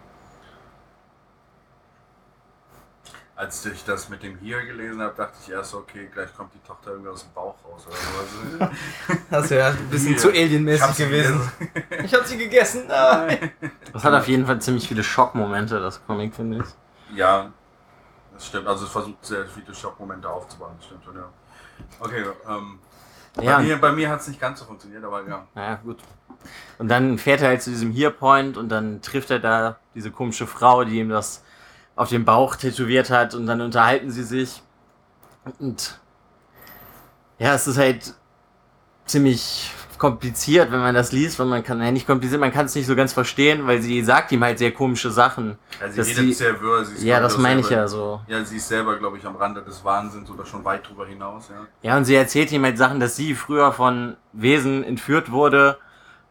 Als 3.41 3.65
ich 3.65 3.85
das 3.87 4.11
mit 4.11 4.23
dem 4.23 4.37
hier 4.37 4.67
gelesen 4.67 5.01
habe, 5.01 5.15
dachte 5.17 5.33
ich 5.43 5.51
erst, 5.51 5.75
okay, 5.75 6.11
gleich 6.13 6.29
kommt 6.37 6.53
die 6.53 6.59
Tochter 6.59 6.91
irgendwie 6.91 7.09
aus 7.09 7.23
dem 7.23 7.33
Bauch 7.33 7.55
raus 7.65 7.87
oder 7.87 7.97
sowas. 7.97 8.71
Das 9.31 9.49
wäre 9.49 9.71
ein 9.71 9.89
bisschen 9.89 10.09
Hier. 10.09 10.19
zu 10.19 10.31
Ich 10.31 10.43
alienmäßig 10.43 10.83
hab's 10.83 10.99
gewesen. 10.99 11.51
Ich 12.05 12.13
habe 12.13 12.27
sie 12.27 12.37
gegessen. 12.37 12.83
Nein. 12.87 13.51
Das 13.95 14.05
hat 14.05 14.13
auf 14.13 14.29
jeden 14.29 14.45
Fall 14.45 14.61
ziemlich 14.61 14.87
viele 14.87 15.03
Schockmomente, 15.03 15.81
das 15.81 16.05
Comic, 16.05 16.35
finde 16.35 16.59
ich. 16.59 17.17
Ja, 17.17 17.51
das 18.35 18.47
stimmt. 18.47 18.67
Also 18.67 18.85
es 18.85 18.91
versucht 18.91 19.25
sehr 19.25 19.47
viele 19.47 19.75
Schockmomente 19.75 20.29
aufzubauen, 20.29 20.75
das 20.77 20.85
stimmt 20.85 21.05
schon, 21.07 21.17
ja. 21.17 21.31
Okay, 21.99 22.25
ähm, 22.47 22.79
Ja, 23.41 23.57
bei 23.57 23.63
mir, 23.63 23.77
bei 23.79 23.93
mir 23.93 24.11
hat 24.11 24.21
es 24.21 24.29
nicht 24.29 24.39
ganz 24.39 24.59
so 24.59 24.67
funktioniert, 24.67 25.03
aber 25.03 25.27
ja. 25.27 25.47
naja, 25.55 25.81
gut. 25.83 25.97
Und 26.77 26.89
dann 26.89 27.17
fährt 27.17 27.41
er 27.41 27.49
halt 27.49 27.63
zu 27.63 27.71
diesem 27.71 27.91
Here-Point 27.91 28.59
und 28.59 28.69
dann 28.69 29.01
trifft 29.01 29.31
er 29.31 29.39
da 29.39 29.79
diese 29.95 30.11
komische 30.11 30.47
Frau, 30.47 30.85
die 30.85 30.99
ihm 30.99 31.09
das 31.09 31.43
auf 32.01 32.09
dem 32.09 32.25
Bauch 32.25 32.57
tätowiert 32.57 33.11
hat 33.11 33.35
und 33.35 33.47
dann 33.47 33.61
unterhalten 33.61 34.11
sie 34.11 34.23
sich. 34.23 34.63
Und 35.59 36.01
ja, 37.39 37.55
es 37.55 37.67
ist 37.67 37.77
halt 37.77 38.15
ziemlich 39.05 39.71
kompliziert, 39.99 40.73
wenn 40.73 40.81
man 40.81 40.95
das 40.95 41.13
liest, 41.13 41.39
weil 41.39 41.45
man 41.47 41.63
kann, 41.63 41.83
ja 41.83 41.91
nicht 41.91 42.07
kompliziert, 42.07 42.41
man 42.41 42.53
kann 42.53 42.65
es 42.65 42.75
nicht 42.75 42.87
so 42.87 42.97
ganz 42.97 43.13
verstehen, 43.13 43.67
weil 43.67 43.83
sie 43.83 44.03
sagt 44.03 44.33
ihm 44.33 44.43
halt 44.43 44.59
sehr 44.59 44.73
komische 44.73 45.11
Sachen. 45.11 45.59
ja 45.79 45.91
sie 45.91 46.01
redet 46.01 46.17
sie- 46.97 47.07
Ja, 47.07 47.21
das 47.21 47.37
meine 47.37 47.61
ich 47.61 47.69
ja 47.69 47.87
so. 47.87 48.23
Ja, 48.29 48.43
sie 48.43 48.57
ist 48.57 48.69
selber, 48.69 48.97
glaube 48.97 49.19
ich, 49.19 49.27
am 49.27 49.37
Rande 49.37 49.61
des 49.61 49.85
Wahnsinns 49.85 50.31
oder 50.31 50.47
schon 50.47 50.65
weit 50.65 50.89
drüber 50.89 51.05
hinaus, 51.07 51.51
ja. 51.51 51.67
Ja, 51.83 51.97
und 51.99 52.07
sie 52.07 52.15
erzählt 52.15 52.51
ihm 52.51 52.65
halt 52.65 52.79
Sachen, 52.79 52.99
dass 52.99 53.15
sie 53.17 53.35
früher 53.35 53.73
von 53.73 54.17
Wesen 54.33 54.85
entführt 54.85 55.31
wurde 55.31 55.77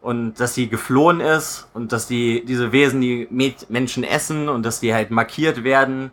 und 0.00 0.34
dass 0.40 0.54
sie 0.54 0.68
geflohen 0.68 1.20
ist 1.20 1.68
und 1.74 1.92
dass 1.92 2.06
die, 2.06 2.44
diese 2.44 2.72
Wesen 2.72 3.00
die 3.00 3.28
Met 3.30 3.68
Menschen 3.70 4.04
essen 4.04 4.48
und 4.48 4.64
dass 4.64 4.80
die 4.80 4.94
halt 4.94 5.10
markiert 5.10 5.62
werden. 5.64 6.10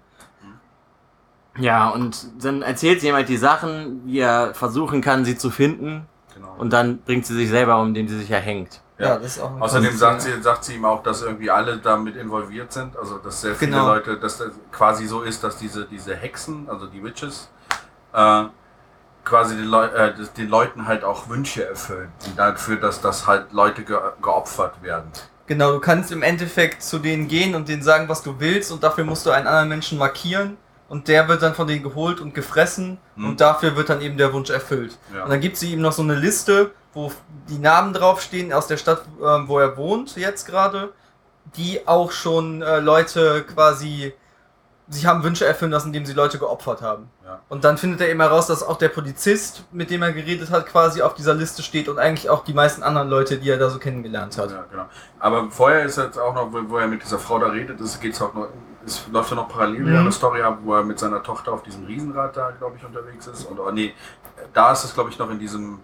Ja, 1.57 1.89
und 1.89 2.27
dann 2.43 2.61
erzählt 2.61 3.01
sie 3.01 3.07
ihm 3.07 3.15
halt 3.15 3.29
die 3.29 3.37
Sachen, 3.37 4.01
wie 4.05 4.19
er 4.19 4.53
versuchen 4.53 5.01
kann, 5.01 5.25
sie 5.25 5.37
zu 5.37 5.49
finden. 5.49 6.05
Genau. 6.35 6.53
Und 6.57 6.71
dann 6.71 6.99
bringt 6.99 7.25
sie 7.25 7.33
sich 7.33 7.49
selber 7.49 7.79
um, 7.81 7.87
indem 7.87 8.07
sie 8.07 8.19
sich 8.19 8.29
erhängt. 8.29 8.81
Ja. 8.99 9.09
Ja, 9.09 9.17
das 9.17 9.37
ist 9.37 9.39
auch 9.41 9.51
eine 9.51 9.61
Außerdem 9.61 9.95
sagt 9.95 10.21
sie, 10.21 10.41
sagt 10.41 10.63
sie 10.63 10.75
ihm 10.75 10.85
auch, 10.85 11.03
dass 11.03 11.21
irgendwie 11.21 11.49
alle 11.51 11.77
damit 11.77 12.15
involviert 12.15 12.71
sind. 12.73 12.97
Also 12.97 13.17
dass 13.19 13.41
sehr 13.41 13.55
viele 13.55 13.71
Genau. 13.71 13.87
Leute, 13.87 14.17
dass 14.17 14.37
das 14.39 14.51
quasi 14.71 15.07
so 15.07 15.21
ist, 15.21 15.43
dass 15.43 15.57
diese, 15.57 15.85
diese 15.85 16.15
Hexen, 16.15 16.67
also 16.69 16.87
die 16.87 17.03
Witches, 17.03 17.49
äh, 18.13 18.45
quasi 19.27 19.55
den, 19.55 19.65
Leu 19.65 19.85
äh, 19.85 20.13
den 20.37 20.47
Leuten 20.49 20.87
halt 20.87 21.03
auch 21.03 21.29
Wünsche 21.29 21.67
erfüllen. 21.67 22.09
Und 22.25 22.39
dafür, 22.39 22.77
dass 22.77 23.01
das 23.01 23.27
halt 23.27 23.51
Leute 23.51 23.83
ge 23.83 23.97
geopfert 24.21 24.81
werden. 24.81 25.11
Genau, 25.45 25.71
du 25.71 25.79
kannst 25.79 26.11
im 26.11 26.23
Endeffekt 26.23 26.81
zu 26.83 26.99
denen 26.99 27.27
gehen 27.27 27.55
und 27.55 27.67
denen 27.69 27.81
sagen, 27.83 28.09
was 28.09 28.21
du 28.23 28.39
willst 28.39 28.71
und 28.71 28.83
dafür 28.83 29.03
musst 29.05 29.25
du 29.25 29.31
einen 29.31 29.47
anderen 29.47 29.69
Menschen 29.69 29.97
markieren 29.97 30.57
und 30.89 31.07
der 31.07 31.27
wird 31.27 31.41
dann 31.41 31.53
von 31.55 31.67
denen 31.67 31.83
geholt 31.83 32.19
und 32.19 32.33
gefressen 32.33 32.97
Hm. 33.15 33.29
und 33.29 33.41
dafür 33.41 33.75
wird 33.75 33.89
dann 33.89 34.01
eben 34.01 34.17
der 34.17 34.33
Wunsch 34.33 34.49
erfüllt. 34.49 34.97
Ja. 35.13 35.23
Und 35.23 35.29
dann 35.29 35.39
gibt 35.39 35.57
sie 35.57 35.73
ihm 35.73 35.81
noch 35.81 35.93
so 35.93 36.01
eine 36.01 36.15
Liste, 36.15 36.71
wo 36.93 37.11
die 37.49 37.59
Namen 37.59 37.93
draufstehen 37.93 38.51
aus 38.51 38.67
der 38.67 38.77
Stadt, 38.77 39.03
ähm, 39.23 39.47
wo 39.47 39.59
er 39.59 39.77
wohnt 39.77 40.15
jetzt 40.17 40.45
gerade, 40.45 40.93
die 41.55 41.87
auch 41.87 42.11
schon 42.11 42.61
äh, 42.61 42.79
Leute 42.79 43.43
quasi 43.43 44.13
sich 44.89 45.05
haben 45.05 45.23
Wünsche 45.23 45.45
erfüllen 45.45 45.71
lassen, 45.71 45.87
indem 45.87 46.05
sie 46.05 46.13
Leute 46.13 46.39
geopfert 46.39 46.81
haben. 46.81 47.09
Ja. 47.25 47.41
Und 47.49 47.63
dann 47.63 47.77
findet 47.77 47.99
er 48.01 48.09
eben 48.09 48.21
heraus, 48.21 48.47
dass 48.47 48.63
auch 48.63 48.77
der 48.77 48.89
Polizist, 48.89 49.65
mit 49.71 49.89
dem 49.89 50.01
er 50.01 50.13
geredet 50.13 50.49
hat, 50.49 50.65
quasi 50.65 51.01
auf 51.01 51.13
dieser 51.13 51.33
Liste 51.33 51.61
steht 51.61 51.89
und 51.89 51.99
eigentlich 51.99 52.29
auch 52.29 52.43
die 52.43 52.53
meisten 52.53 52.83
anderen 52.83 53.09
Leute, 53.09 53.37
die 53.37 53.49
er 53.49 53.57
da 53.57 53.69
so 53.69 53.79
kennengelernt 53.79 54.37
hat. 54.37 54.51
Ja, 54.51 54.65
genau. 54.71 54.85
Aber 55.19 55.51
vorher 55.51 55.83
ist 55.83 55.97
jetzt 55.97 56.17
auch 56.17 56.33
noch, 56.33 56.49
wo, 56.51 56.77
er 56.77 56.87
mit 56.87 57.03
dieser 57.03 57.19
Frau 57.19 57.37
da 57.39 57.47
redet, 57.47 57.81
es 57.81 57.99
geht's 57.99 58.21
auch 58.21 58.33
noch, 58.33 58.47
es 58.85 59.05
läuft 59.11 59.31
ja 59.31 59.35
noch 59.35 59.49
parallel 59.49 59.81
Mhm. 59.81 59.97
eine 59.97 60.11
Story 60.11 60.41
ab, 60.41 60.59
wo 60.63 60.75
er 60.75 60.83
mit 60.83 60.97
seiner 60.99 61.21
Tochter 61.21 61.51
auf 61.51 61.63
diesem 61.63 61.85
Riesenrad 61.85 62.37
da, 62.37 62.51
glaube 62.51 62.77
ich, 62.77 62.85
unterwegs 62.85 63.27
ist. 63.27 63.43
Und 63.45 63.59
oh, 63.59 63.69
nee, 63.71 63.93
da 64.53 64.71
ist 64.71 64.85
es, 64.85 64.93
glaube 64.93 65.09
ich, 65.09 65.19
noch 65.19 65.29
in 65.29 65.39
diesem, 65.39 65.79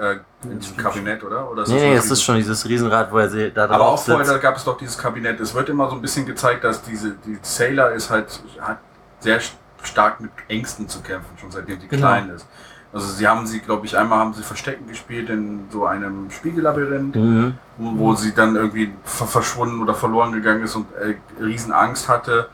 äh, 0.00 0.16
in 0.44 0.58
diesem 0.58 0.76
Kabinett, 0.76 1.22
oder? 1.22 1.50
oder 1.50 1.62
Nee, 1.62 1.68
das 1.74 1.82
nee, 1.82 1.90
dieses- 1.94 2.10
ist 2.12 2.22
schon 2.22 2.36
dieses 2.36 2.66
Riesenrad, 2.66 3.12
wo 3.12 3.18
er 3.18 3.28
sie 3.28 3.50
da 3.52 3.64
Aber 3.64 3.76
drauf 3.76 4.00
auch 4.00 4.04
vorher 4.04 4.24
sitzt. 4.24 4.36
da 4.36 4.40
gab 4.40 4.56
es 4.56 4.64
doch 4.64 4.76
dieses 4.78 4.96
Kabinett. 4.96 5.38
Es 5.40 5.54
wird 5.54 5.68
immer 5.68 5.88
so 5.90 5.96
ein 5.96 6.02
bisschen 6.02 6.24
gezeigt, 6.26 6.64
dass 6.64 6.82
diese 6.82 7.10
die 7.26 7.38
Sailor 7.42 7.90
ist 7.92 8.08
halt 8.10 8.26
hat 8.60 8.78
sehr 9.20 9.40
st- 9.40 9.52
stark 9.82 10.20
mit 10.20 10.30
Ängsten 10.48 10.88
zu 10.88 11.00
kämpfen, 11.00 11.36
schon 11.38 11.50
seitdem 11.50 11.80
sie 11.80 11.88
Genau. 11.88 12.06
klein 12.06 12.30
ist. 12.30 12.46
Also 12.92 13.06
sie 13.06 13.28
haben 13.28 13.46
sie, 13.46 13.60
glaube 13.60 13.86
ich, 13.86 13.96
einmal 13.96 14.18
haben 14.18 14.34
sie 14.34 14.42
Verstecken 14.42 14.88
gespielt 14.88 15.30
in 15.30 15.68
so 15.70 15.86
einem 15.86 16.28
Spiegellabyrinth, 16.30 17.14
Mhm. 17.14 17.54
wo, 17.78 17.98
wo 17.98 18.14
sie 18.14 18.34
dann 18.34 18.56
irgendwie 18.56 18.92
ver 19.04 19.26
verschwunden 19.26 19.80
oder 19.82 19.94
verloren 19.94 20.32
gegangen 20.32 20.64
ist 20.64 20.74
und 20.74 20.86
äh, 20.96 21.14
riesen 21.42 21.72
Angst 21.72 22.08
hatte. 22.08 22.48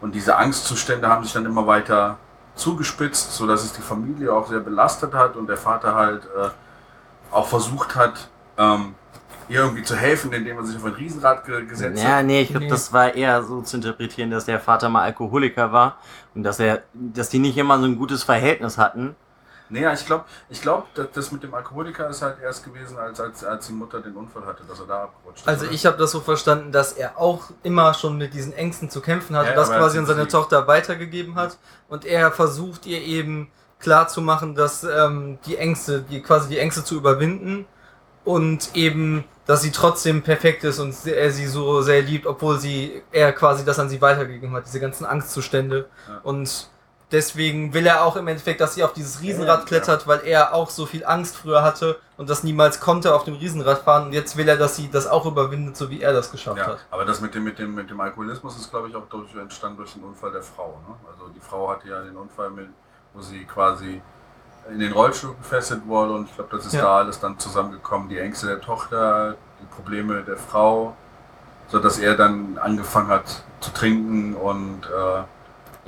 Und 0.00 0.14
diese 0.14 0.36
Angstzustände 0.36 1.08
haben 1.08 1.22
sich 1.24 1.32
dann 1.34 1.44
immer 1.46 1.66
weiter 1.66 2.16
zugespitzt, 2.54 3.32
sodass 3.34 3.64
es 3.64 3.72
die 3.72 3.82
Familie 3.82 4.32
auch 4.32 4.46
sehr 4.48 4.60
belastet 4.60 5.12
hat 5.14 5.36
und 5.36 5.46
der 5.48 5.56
Vater 5.56 5.94
halt 5.94 6.22
äh, 6.24 6.48
auch 7.32 7.46
versucht 7.46 7.96
hat, 7.96 8.28
ähm, 8.58 8.94
ihr 9.48 9.60
irgendwie 9.60 9.82
zu 9.82 9.96
helfen, 9.96 10.32
indem 10.32 10.56
er 10.58 10.64
sich 10.64 10.76
auf 10.76 10.84
ein 10.84 10.92
Riesenrad 10.92 11.44
ge 11.44 11.66
gesetzt 11.66 12.02
Ja, 12.02 12.16
hat. 12.16 12.24
nee, 12.26 12.42
ich 12.42 12.48
glaube, 12.50 12.64
Nee. 12.66 12.70
das 12.70 12.92
war 12.92 13.14
eher 13.14 13.42
so 13.42 13.60
zu 13.62 13.76
interpretieren, 13.76 14.30
dass 14.30 14.44
der 14.44 14.60
Vater 14.60 14.88
mal 14.88 15.02
Alkoholiker 15.02 15.72
war 15.72 15.96
und 16.34 16.42
dass 16.44 16.60
er, 16.60 16.82
dass 16.94 17.28
die 17.28 17.38
nicht 17.38 17.56
immer 17.58 17.78
so 17.78 17.84
ein 17.86 17.96
gutes 17.96 18.22
Verhältnis 18.22 18.78
hatten. 18.78 19.16
Nee, 19.68 19.82
ja, 19.82 19.92
ich 19.94 20.04
glaube, 20.04 20.26
ich 20.50 20.60
glaub, 20.60 20.92
dass 20.94 21.06
das 21.14 21.32
mit 21.32 21.42
dem 21.42 21.54
Alkoholiker 21.54 22.06
ist 22.10 22.20
halt 22.20 22.36
erst 22.42 22.62
gewesen, 22.62 22.98
als, 22.98 23.18
als, 23.20 23.42
als 23.42 23.66
die 23.68 23.72
Mutter 23.72 24.00
den 24.02 24.14
Unfall 24.14 24.44
hatte, 24.44 24.64
dass 24.68 24.78
er 24.80 24.86
da 24.86 25.04
abgerutscht 25.04 25.40
ist. 25.42 25.48
Also 25.48 25.64
oder? 25.64 25.74
ich 25.74 25.86
habe 25.86 25.96
das 25.96 26.10
so 26.10 26.20
verstanden, 26.20 26.72
dass 26.72 26.92
er 26.92 27.18
auch 27.18 27.44
immer 27.62 27.94
schon 27.94 28.18
mit 28.18 28.34
diesen 28.34 28.52
Ängsten 28.52 28.90
zu 28.90 29.00
kämpfen 29.00 29.34
hat 29.34 29.44
Ja, 29.46 29.50
und 29.52 29.56
das 29.56 29.70
quasi 29.70 29.98
an 29.98 30.04
seine. 30.04 30.28
Tochter 30.28 30.66
weitergegeben 30.66 31.36
hat 31.36 31.56
und 31.88 32.04
er 32.04 32.30
versucht 32.32 32.84
ihr 32.84 33.00
eben 33.00 33.50
klar 33.82 34.08
zu 34.08 34.20
machen, 34.22 34.54
dass 34.54 34.84
ähm, 34.84 35.38
die 35.46 35.56
Ängste, 35.58 36.00
die 36.02 36.22
quasi 36.22 36.48
die 36.48 36.58
Ängste 36.58 36.82
zu 36.84 36.94
überwinden 36.96 37.66
und 38.24 38.70
eben, 38.74 39.24
dass 39.46 39.62
sie 39.62 39.72
trotzdem 39.72 40.22
perfekt 40.22 40.64
ist 40.64 40.78
und 40.78 40.94
er 41.06 41.30
sie 41.32 41.46
so 41.46 41.82
sehr 41.82 42.00
liebt, 42.02 42.26
obwohl 42.26 42.58
sie 42.60 43.02
er 43.10 43.32
quasi 43.32 43.64
das 43.64 43.78
an 43.78 43.88
sie 43.88 44.00
weitergegeben 44.00 44.54
hat, 44.54 44.64
diese 44.66 44.80
ganzen 44.80 45.04
Angstzustände 45.04 45.88
Ja. 46.08 46.20
und 46.22 46.68
Deswegen 47.10 47.74
will 47.74 47.86
er 47.86 48.04
auch 48.06 48.16
im 48.16 48.26
Endeffekt, 48.26 48.62
dass 48.62 48.74
sie 48.74 48.82
auf 48.82 48.94
dieses 48.94 49.20
Riesenrad 49.20 49.66
klettert, 49.66 50.06
weil 50.06 50.20
er 50.24 50.54
auch 50.54 50.70
so 50.70 50.86
viel 50.86 51.04
Angst 51.04 51.36
früher 51.36 51.62
hatte 51.62 51.98
und 52.16 52.30
das 52.30 52.42
niemals 52.42 52.80
konnte 52.80 53.14
auf 53.14 53.24
dem 53.24 53.34
Riesenrad 53.34 53.82
fahren. 53.82 54.06
Und 54.06 54.12
jetzt 54.14 54.38
will 54.38 54.48
er, 54.48 54.56
dass 54.56 54.76
sie 54.76 54.88
das 54.90 55.06
auch 55.06 55.26
überwindet, 55.26 55.76
so 55.76 55.90
wie 55.90 56.00
er 56.00 56.14
das 56.14 56.30
geschafft 56.32 56.56
Ja, 56.56 56.66
hat. 56.68 56.78
aber 56.90 57.04
das 57.04 57.20
mit 57.20 57.34
dem, 57.34 57.44
mit 57.44 57.58
dem, 57.58 57.74
mit 57.74 57.90
dem 57.90 58.00
Alkoholismus 58.00 58.56
ist, 58.56 58.70
glaube 58.70 58.88
ich, 58.88 58.96
auch 58.96 59.06
durch, 59.10 59.34
entstanden 59.34 59.76
durch 59.76 59.92
den 59.92 60.04
Unfall 60.04 60.32
der 60.32 60.42
Frau. 60.42 60.80
Ne? 60.88 60.94
Also 61.12 61.28
die 61.28 61.40
Frau 61.40 61.68
hatte 61.68 61.86
ja 61.86 62.00
den 62.00 62.16
Unfall, 62.16 62.48
mit, 62.48 62.68
wo 63.14 63.20
sie 63.20 63.44
quasi 63.44 64.00
in 64.70 64.78
den 64.78 64.92
Rollstuhl 64.92 65.34
gefesselt 65.34 65.86
wurde 65.86 66.12
und 66.12 66.28
ich 66.28 66.34
glaube, 66.36 66.56
das 66.56 66.66
ist 66.66 66.74
Ja. 66.74 66.82
da 66.82 66.96
alles 66.98 67.18
dann 67.20 67.38
zusammengekommen. 67.38 68.08
Die 68.08 68.18
Ängste 68.18 68.46
der 68.46 68.60
Tochter, 68.60 69.34
die 69.60 69.66
Probleme 69.74 70.22
der 70.22 70.36
Frau, 70.36 70.94
sodass 71.68 71.98
er 71.98 72.16
dann 72.16 72.58
angefangen 72.58 73.08
hat 73.08 73.42
zu 73.60 73.72
trinken 73.72 74.34
und 74.34 74.82
äh, 74.86 75.22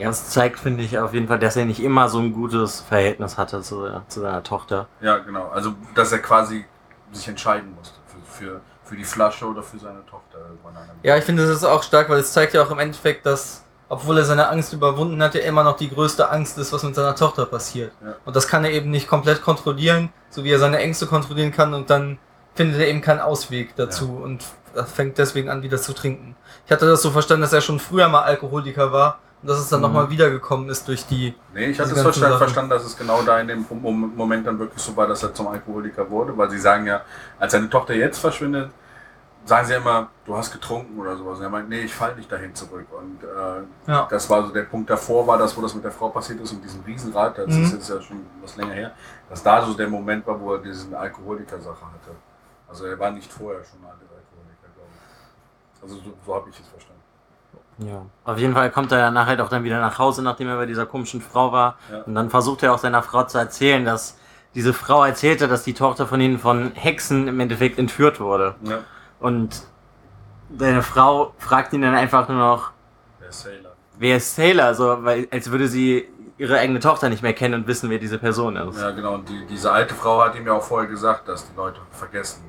Ja, 0.02 0.08
das 0.08 0.28
zeigt, 0.30 0.58
finde 0.58 0.82
ich, 0.82 0.98
auf 0.98 1.14
jeden 1.14 1.28
Fall, 1.28 1.38
dass 1.38 1.54
er 1.56 1.66
nicht 1.66 1.80
immer 1.80 2.08
so 2.08 2.18
ein 2.18 2.32
gutes 2.32 2.80
Verhältnis 2.80 3.38
hatte 3.38 3.62
zu, 3.62 3.88
zu 4.08 4.20
seiner 4.20 4.42
Tochter. 4.42 4.88
ja, 5.00 5.18
genau. 5.18 5.48
Also, 5.50 5.74
dass 5.94 6.10
er 6.12 6.18
quasi 6.18 6.64
sich 7.12 7.28
entscheiden 7.28 7.74
musste 7.76 7.94
für, 8.08 8.44
für, 8.44 8.60
für 8.82 8.96
die 8.96 9.04
Flasche 9.04 9.46
oder 9.46 9.62
für 9.62 9.78
seine 9.78 10.04
Tochter. 10.06 10.38
irgendwann 10.38 10.74
Ja, 11.04 11.16
ich 11.16 11.24
finde, 11.24 11.46
das 11.46 11.56
ist 11.58 11.64
auch 11.64 11.82
stark, 11.84 12.08
weil 12.08 12.18
es 12.18 12.32
zeigt 12.32 12.54
ja 12.54 12.62
auch 12.64 12.70
im 12.72 12.80
Endeffekt, 12.80 13.24
dass, 13.24 13.62
obwohl 13.88 14.18
er 14.18 14.24
seine 14.24 14.48
Angst 14.48 14.72
überwunden 14.72 15.22
hat, 15.22 15.34
er 15.34 15.44
immer 15.44 15.62
noch 15.64 15.76
die 15.76 15.90
größte 15.90 16.30
Angst 16.30 16.58
ist, 16.58 16.72
was 16.72 16.82
mit 16.82 16.94
seiner 16.94 17.14
Tochter 17.14 17.46
passiert. 17.46 17.92
Ja. 18.04 18.14
Und 18.24 18.34
das 18.36 18.48
kann 18.48 18.64
er 18.64 18.70
eben 18.72 18.90
nicht 18.90 19.08
komplett 19.08 19.42
kontrollieren, 19.42 20.10
so 20.30 20.42
wie 20.44 20.50
er 20.50 20.58
seine 20.58 20.78
Ängste 20.78 21.06
kontrollieren 21.06 21.52
kann 21.52 21.74
und 21.74 21.90
dann 21.90 22.18
findet 22.54 22.80
er 22.80 22.88
eben 22.88 23.00
keinen 23.00 23.20
Ausweg 23.20 23.74
dazu 23.76 24.10
und 24.22 24.44
fängt 24.86 25.18
deswegen 25.18 25.48
an, 25.48 25.62
wieder 25.62 25.78
zu 25.78 25.92
trinken. 25.92 26.34
Ich 26.66 26.72
hatte 26.72 26.86
das 26.86 27.02
so 27.02 27.10
verstanden, 27.10 27.42
dass 27.42 27.52
er 27.52 27.60
schon 27.60 27.78
früher 27.78 28.08
mal 28.08 28.22
Alkoholiker 28.22 28.90
war 28.92 29.18
und 29.42 29.48
dass 29.50 29.58
es 29.58 29.68
dann 29.68 29.80
Mhm. 29.80 29.86
nochmal 29.86 30.10
wiedergekommen 30.10 30.68
ist 30.68 30.88
durch 30.88 31.06
die. 31.06 31.34
Nee, 31.52 31.66
ich 31.66 31.78
hatte 31.78 31.92
es 31.92 32.00
verstanden, 32.02 32.38
verstanden, 32.38 32.70
dass 32.70 32.84
es 32.84 32.96
genau 32.96 33.22
da 33.22 33.38
in 33.40 33.48
dem 33.48 33.64
Mom- 33.70 34.12
Moment 34.16 34.46
dann 34.46 34.58
wirklich 34.58 34.82
so 34.82 34.96
war, 34.96 35.06
dass 35.06 35.22
er 35.22 35.32
zum 35.34 35.46
Alkoholiker 35.48 36.08
wurde, 36.10 36.36
weil 36.36 36.50
sie 36.50 36.58
sagen 36.58 36.86
ja, 36.86 37.02
als 37.38 37.52
seine 37.52 37.68
Tochter 37.70 37.94
jetzt 37.94 38.18
verschwindet, 38.18 38.70
sagen 39.44 39.66
sie 39.66 39.74
immer, 39.74 40.08
du 40.24 40.36
hast 40.36 40.52
getrunken 40.52 40.98
oder 40.98 41.16
sowas. 41.16 41.38
Und 41.38 41.44
er 41.44 41.50
meint, 41.50 41.68
nee, 41.68 41.80
ich 41.80 41.94
falle 41.94 42.16
nicht 42.16 42.30
dahin 42.32 42.54
zurück. 42.54 42.86
Und 42.92 43.22
äh, 43.22 43.90
Ja. 43.90 44.06
das 44.10 44.28
war 44.30 44.46
so 44.46 44.52
der 44.52 44.62
Punkt 44.62 44.88
davor, 44.90 45.26
war 45.26 45.38
das, 45.38 45.56
wo 45.56 45.60
das 45.62 45.74
mit 45.74 45.84
der 45.84 45.92
Frau 45.92 46.08
passiert 46.08 46.40
ist 46.40 46.52
und 46.52 46.62
diesem 46.64 46.82
Riesenrad, 46.84 47.36
das 47.38 47.46
Mhm. 47.48 47.64
ist 47.64 47.72
jetzt 47.72 47.88
ja 47.90 48.00
schon 48.00 48.24
was 48.42 48.56
länger 48.56 48.72
her, 48.74 48.92
dass 49.28 49.42
da 49.42 49.64
so 49.64 49.74
der 49.74 49.88
Moment 49.88 50.26
war, 50.26 50.40
wo 50.40 50.54
er 50.54 50.58
diesen 50.60 50.94
Alkoholiker-Sache 50.94 51.82
hatte. 51.84 52.10
Also 52.68 52.86
er 52.86 52.98
war 52.98 53.10
nicht 53.10 53.30
vorher 53.32 53.62
schon 53.64 53.80
ein 53.80 53.90
Alkoholiker, 53.90 54.68
glaube 54.74 54.88
ich. 54.94 55.82
Also 55.82 55.96
so, 55.96 56.14
so 56.24 56.34
habe 56.34 56.48
ich 56.50 56.58
es 56.58 56.66
verstanden. 56.68 56.94
Ja. 57.78 58.06
Auf 58.24 58.38
jeden 58.38 58.54
Fall 58.54 58.70
kommt 58.70 58.92
er 58.92 58.98
ja 58.98 59.10
nachher 59.10 59.42
auch 59.44 59.48
dann 59.48 59.64
wieder 59.64 59.80
nach 59.80 59.98
Hause, 59.98 60.22
nachdem 60.22 60.48
er 60.48 60.56
bei 60.56 60.66
dieser 60.66 60.86
komischen 60.86 61.20
Frau 61.20 61.52
war. 61.52 61.76
Ja. 61.90 62.02
Und 62.02 62.14
dann 62.14 62.30
versucht 62.30 62.62
er 62.62 62.72
auch 62.72 62.78
seiner 62.78 63.02
Frau 63.02 63.24
zu 63.24 63.36
erzählen, 63.38 63.84
dass 63.84 64.16
diese 64.54 64.72
Frau 64.72 65.04
erzählte, 65.04 65.48
dass 65.48 65.64
die 65.64 65.74
Tochter 65.74 66.06
von 66.06 66.20
ihnen 66.20 66.38
von 66.38 66.70
Hexen 66.74 67.26
im 67.26 67.40
Endeffekt 67.40 67.78
entführt 67.78 68.20
wurde. 68.20 68.54
Ja. 68.62 68.78
Und 69.24 69.62
seine 70.58 70.82
Frau 70.82 71.32
fragt 71.38 71.72
ihn 71.72 71.80
dann 71.80 71.94
einfach 71.94 72.28
nur 72.28 72.36
noch, 72.36 72.72
Der 73.22 73.32
Sailor. 73.32 73.72
wer 73.98 74.18
ist 74.18 74.34
Taylor? 74.36 74.74
So, 74.74 75.02
weil, 75.02 75.26
als 75.30 75.50
würde 75.50 75.66
sie 75.66 76.06
ihre 76.36 76.58
eigene 76.58 76.78
Tochter 76.78 77.08
nicht 77.08 77.22
mehr 77.22 77.32
kennen 77.32 77.54
und 77.54 77.66
wissen, 77.66 77.88
wer 77.88 77.98
diese 77.98 78.18
Person 78.18 78.54
ist. 78.56 78.78
Ja, 78.78 78.90
genau. 78.90 79.14
Und 79.14 79.26
die, 79.30 79.46
diese 79.46 79.72
alte 79.72 79.94
Frau 79.94 80.22
hat 80.22 80.34
ihm 80.34 80.46
ja 80.46 80.52
auch 80.52 80.62
vorher 80.62 80.90
gesagt, 80.90 81.26
dass 81.26 81.48
die 81.48 81.56
Leute 81.56 81.80
vergessen. 81.90 82.42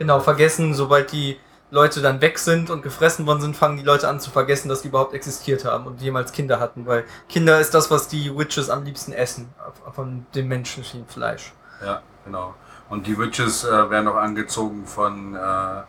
Genau, 0.00 0.18
vergessen, 0.18 0.74
sobald 0.74 1.12
die 1.12 1.38
Leute 1.70 2.02
dann 2.02 2.20
weg 2.20 2.40
sind 2.40 2.70
und 2.70 2.82
gefressen 2.82 3.24
worden 3.24 3.42
sind, 3.42 3.56
fangen 3.56 3.76
die 3.76 3.84
Leute 3.84 4.08
an 4.08 4.18
zu 4.18 4.32
vergessen, 4.32 4.68
dass 4.68 4.82
die 4.82 4.88
überhaupt 4.88 5.14
existiert 5.14 5.64
haben 5.64 5.86
und 5.86 6.00
jemals 6.00 6.32
Kinder 6.32 6.58
hatten, 6.58 6.86
weil 6.86 7.04
Kinder 7.28 7.60
ist 7.60 7.72
das, 7.72 7.92
was 7.92 8.08
die 8.08 8.36
Witches 8.36 8.68
am 8.68 8.82
liebsten 8.82 9.12
essen, 9.12 9.48
von 9.94 10.26
dem 10.34 10.48
menschlichen 10.48 11.06
Fleisch. 11.06 11.52
Ja, 11.84 12.02
genau. 12.24 12.54
Und 12.90 13.06
die 13.06 13.18
Witches 13.18 13.64
äh, 13.64 13.90
werden 13.90 14.08
auch 14.08 14.16
angezogen 14.16 14.84
von, 14.86 15.34
äh, 15.34 15.82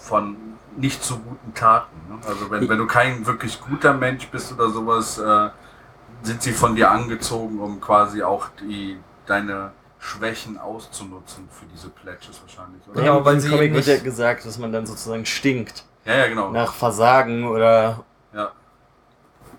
von 0.00 0.36
nicht 0.76 1.02
so 1.02 1.16
guten 1.18 1.52
Taten. 1.54 1.96
Ne? 2.08 2.18
Also 2.26 2.50
wenn, 2.50 2.68
wenn 2.68 2.78
du 2.78 2.86
kein 2.86 3.26
wirklich 3.26 3.60
guter 3.60 3.94
Mensch 3.94 4.28
bist 4.28 4.52
oder 4.52 4.68
sowas, 4.70 5.18
äh, 5.18 5.48
sind 6.22 6.42
sie 6.42 6.52
von 6.52 6.76
dir 6.76 6.90
angezogen, 6.90 7.58
um 7.60 7.80
quasi 7.80 8.22
auch 8.22 8.48
die, 8.60 8.98
deine 9.26 9.72
Schwächen 9.98 10.58
auszunutzen 10.58 11.48
für 11.50 11.64
diese 11.66 11.88
Pledges 11.88 12.40
wahrscheinlich, 12.42 12.82
oder? 12.88 13.00
Genau, 13.00 13.18
Ja, 13.18 13.24
weil 13.24 13.34
im 13.34 13.40
sie 13.40 13.48
Comic 13.50 13.74
wird 13.74 13.86
ja 13.86 13.94
nicht- 13.94 14.04
gesagt, 14.04 14.44
dass 14.46 14.58
man 14.58 14.72
dann 14.72 14.86
sozusagen 14.86 15.26
stinkt. 15.26 15.84
Ja, 16.04 16.14
ja, 16.14 16.28
genau. 16.28 16.50
Nach 16.50 16.72
Versagen 16.72 17.44
oder. 17.48 18.04
Ja. 18.32 18.52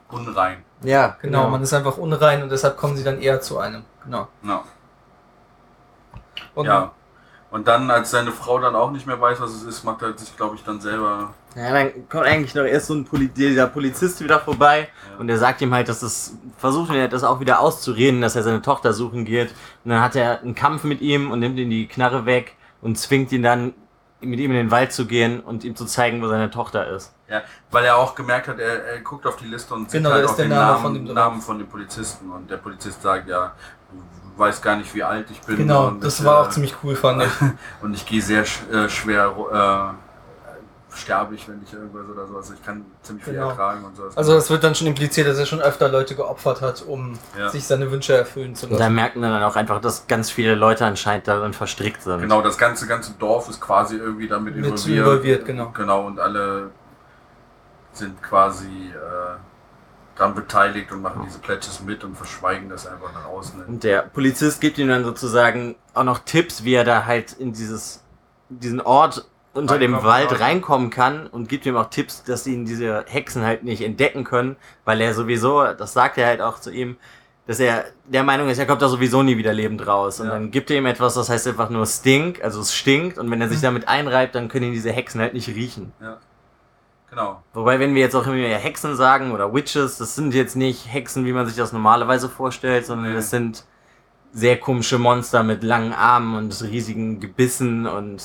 Unrein. 0.10 0.64
Ja, 0.84 1.18
Genau, 1.22 1.50
man 1.50 1.62
ist 1.64 1.74
einfach 1.74 1.98
unrein 1.98 2.42
und 2.44 2.50
deshalb 2.50 2.78
kommen 2.78 2.96
sie 2.96 3.04
dann 3.04 3.20
eher 3.20 3.42
zu 3.42 3.58
einem. 3.60 3.84
Genau. 4.06 4.28
Ja. 4.44 4.64
Und 6.58 6.66
ja. 6.66 6.92
Und 7.50 7.66
dann, 7.66 7.90
als 7.90 8.12
seine 8.12 8.34
Frau 8.34 8.60
dann 8.60 8.76
auch 8.76 8.92
nicht 8.92 9.08
mehr 9.08 9.20
weiß, 9.22 9.40
was 9.40 9.52
es 9.52 9.64
ist, 9.64 9.86
macht 9.86 10.02
er 10.02 10.18
sich, 10.18 10.36
glaube 10.36 10.58
ich, 10.58 10.64
dann 10.66 10.82
selber. 10.82 11.34
Ja, 11.56 11.72
dann 11.72 12.10
kommt 12.10 12.26
eigentlich 12.26 12.54
noch 12.54 12.66
erst 12.66 12.88
so 12.88 12.94
ein 12.94 13.06
Poli 13.06 13.30
dieser 13.30 13.68
Polizist 13.68 14.22
wieder 14.22 14.40
vorbei 14.42 14.90
Ja. 15.14 15.20
und 15.20 15.28
der 15.28 15.38
sagt 15.38 15.62
ihm 15.62 15.74
halt, 15.74 15.88
dass 15.88 16.02
das 16.02 16.34
versucht 16.58 16.94
er 16.94 17.08
das 17.08 17.24
auch 17.24 17.40
wieder 17.40 17.62
auszureden, 17.62 18.20
dass 18.20 18.36
er 18.36 18.44
seine 18.44 18.62
Tochter 18.62 18.92
suchen 18.92 19.24
geht. 19.24 19.52
Und 19.86 19.92
dann 19.92 20.02
hat 20.02 20.18
er 20.18 20.42
einen 20.42 20.56
Kampf 20.56 20.84
mit 20.84 21.00
ihm 21.00 21.32
und 21.32 21.40
nimmt 21.40 21.58
ihm 21.58 21.70
die 21.70 21.88
Knarre 21.88 22.26
weg 22.26 22.58
und 22.82 22.98
zwingt 23.00 23.32
ihn 23.32 23.44
dann 23.44 23.74
mit 24.20 24.40
ihm 24.40 24.52
in 24.52 24.58
den 24.58 24.72
Wald 24.72 24.92
zu 24.92 25.06
gehen 25.06 25.40
und 25.40 25.64
ihm 25.64 25.76
zu 25.76 25.86
zeigen, 25.86 26.22
wo 26.22 26.28
seine 26.28 26.50
Tochter 26.52 26.88
ist. 26.88 27.14
Ja, 27.30 27.42
weil 27.72 27.86
er 27.86 27.96
auch 27.98 28.14
gemerkt 28.16 28.48
hat, 28.50 28.60
er, 28.60 28.84
er 28.84 29.00
guckt 29.02 29.26
auf 29.26 29.36
die 29.38 29.46
Liste 29.46 29.74
und 29.74 29.90
sieht 29.90 30.00
Genau, 30.02 30.12
halt 30.12 30.28
der 30.28 30.36
den 30.46 30.50
Name 30.50 30.62
Namen, 30.72 30.82
von 30.82 30.94
dem. 30.94 31.14
Namen 31.14 31.42
von 31.42 31.58
dem 31.60 31.68
Polizisten 31.68 32.30
und 32.30 32.50
der 32.52 32.58
Polizist 32.58 33.02
sagt, 33.02 33.30
ja, 33.30 33.54
du 34.38 34.44
weißt 34.44 34.62
gar 34.64 34.76
nicht, 34.78 34.94
wie 34.94 35.04
alt 35.04 35.28
ich 35.32 35.42
bin. 35.42 35.58
genau, 35.58 35.88
und 35.88 36.04
das 36.04 36.24
war 36.24 36.44
äh, 36.44 36.46
auch 36.48 36.50
ziemlich 36.50 36.76
cool, 36.84 36.96
fand 36.96 37.24
ich. 37.24 37.30
Und 37.82 37.94
ich 37.94 38.06
gehe 38.06 38.22
sehr 38.22 38.46
sch 38.46 38.62
äh, 38.72 38.88
schwer 38.90 39.34
äh, 39.52 40.96
sterblich, 40.96 41.48
wenn 41.48 41.62
ich 41.64 41.72
irgendwas 41.74 42.08
oder 42.10 42.26
so. 42.26 42.38
Also 42.38 42.54
ich 42.54 42.64
kann 42.66 42.84
ziemlich 43.04 43.24
viel 43.24 43.34
Genau. 43.34 43.50
ertragen 43.50 43.84
und 43.86 43.96
so. 43.96 44.04
Also 44.16 44.36
es 44.36 44.50
wird 44.50 44.64
dann 44.64 44.74
schon 44.74 44.88
impliziert, 44.88 45.28
dass 45.28 45.38
er 45.38 45.46
schon 45.46 45.62
öfter 45.62 45.90
Leute 45.90 46.16
geopfert 46.16 46.62
hat, 46.62 46.82
um 46.82 47.18
Ja. 47.38 47.50
sich 47.50 47.66
seine 47.68 47.92
Wünsche 47.92 48.16
erfüllen 48.18 48.56
zu 48.56 48.66
Und 48.66 48.74
da 48.74 48.80
lassen. 48.86 48.96
merken 48.96 49.20
wir 49.22 49.30
dann 49.30 49.44
auch 49.44 49.56
einfach, 49.56 49.80
dass 49.80 50.08
ganz 50.08 50.32
viele 50.32 50.56
Leute 50.56 50.86
anscheinend 50.86 51.28
darin 51.28 51.54
verstrickt 51.54 52.02
sind. 52.02 52.22
Genau, 52.22 52.42
das 52.42 52.58
ganze, 52.58 52.88
ganze 52.88 53.12
Dorf 53.14 53.48
ist 53.50 53.62
quasi 53.62 53.96
irgendwie 53.98 54.28
damit 54.28 54.56
Mit 54.56 54.66
involviert. 54.66 54.98
involviert, 55.06 55.46
genau. 55.46 55.70
Genau, 55.76 56.06
und 56.08 56.20
alle 56.20 56.72
sind 57.94 58.22
quasi 58.24 58.92
äh, 58.94 59.38
daran 60.18 60.36
beteiligt 60.36 60.92
und 60.92 61.02
machen 61.02 61.24
diese 61.26 61.40
Pledges 61.40 61.82
mit 61.82 62.04
und 62.04 62.16
verschweigen 62.16 62.70
das 62.70 62.88
einfach 62.88 63.14
nach 63.14 63.26
außen. 63.26 63.66
Und 63.66 63.84
der 63.84 64.02
Polizist 64.04 64.62
gibt 64.62 64.78
ihm 64.78 64.88
dann 64.88 65.04
sozusagen 65.04 65.76
auch 65.94 66.04
noch 66.04 66.20
Tipps, 66.20 66.64
wie 66.64 66.74
er 66.74 66.84
da 66.84 67.06
halt 67.06 67.34
in 67.34 67.54
dieses, 67.54 68.04
diesen 68.50 68.82
Ort 68.82 69.28
unter 69.54 69.80
dem 69.80 70.04
Wald 70.04 70.30
kann. 70.30 70.38
reinkommen 70.38 70.90
kann 70.90 71.28
und 71.28 71.50
gibt 71.50 71.66
ihm 71.66 71.76
auch 71.78 71.90
Tipps, 71.90 72.24
dass 72.24 72.46
ihn 72.46 72.66
diese 72.66 73.06
Hexen 73.08 73.44
halt 73.44 73.64
nicht 73.64 73.82
entdecken 73.82 74.24
können, 74.24 74.56
weil 74.86 75.02
er 75.02 75.14
sowieso, 75.14 75.64
das 75.74 75.94
sagt 75.94 76.18
er 76.18 76.28
halt 76.28 76.42
auch 76.42 76.60
zu 76.60 76.70
ihm, 76.72 76.98
dass 77.48 77.60
er 77.60 77.86
der 78.06 78.24
Meinung 78.24 78.50
ist, 78.50 78.60
er 78.60 78.66
kommt 78.66 78.82
da 78.82 78.90
sowieso 78.90 79.24
nie 79.24 79.38
wieder 79.38 79.54
lebend 79.54 79.88
raus. 79.88 80.20
Und 80.20 80.28
Ja. 80.28 80.34
dann 80.34 80.52
gibt 80.52 80.70
er 80.70 80.78
ihm 80.78 80.86
etwas, 80.86 81.16
das 81.16 81.30
heißt 81.30 81.48
einfach 81.48 81.70
nur 81.70 81.86
Stink, 81.86 82.44
also 82.44 82.60
es 82.60 82.76
stinkt. 82.76 83.18
Und 83.18 83.32
wenn 83.32 83.40
er 83.42 83.48
sich 83.50 83.62
damit 83.62 83.88
einreibt, 83.88 84.36
dann 84.36 84.50
können 84.50 84.66
ihn 84.66 84.74
diese 84.74 84.92
Hexen 84.92 85.22
halt 85.22 85.34
nicht 85.34 85.48
riechen. 85.48 85.94
Ja. 86.02 86.18
Genau. 87.10 87.42
Wobei, 87.54 87.80
wenn 87.80 87.96
wir 87.96 88.02
jetzt 88.02 88.16
auch 88.16 88.26
immer 88.26 88.36
mehr 88.36 88.58
Hexen 88.58 88.96
sagen 88.96 89.32
oder 89.32 89.54
Witches, 89.54 89.98
das 89.98 90.16
sind 90.16 90.34
jetzt 90.34 90.56
nicht 90.56 90.92
Hexen, 90.92 91.26
wie 91.26 91.32
man 91.34 91.48
sich 91.48 91.56
das 91.56 91.72
normalerweise 91.72 92.28
vorstellt, 92.30 92.86
sondern 92.86 93.12
Nee. 93.12 93.16
das 93.16 93.30
sind 93.30 93.64
sehr 94.34 94.60
komische 94.60 94.98
Monster 95.00 95.42
mit 95.44 95.64
langen 95.64 95.94
Armen 95.94 96.36
und 96.36 96.62
riesigen 96.64 97.20
Gebissen 97.20 97.88
und 97.88 98.22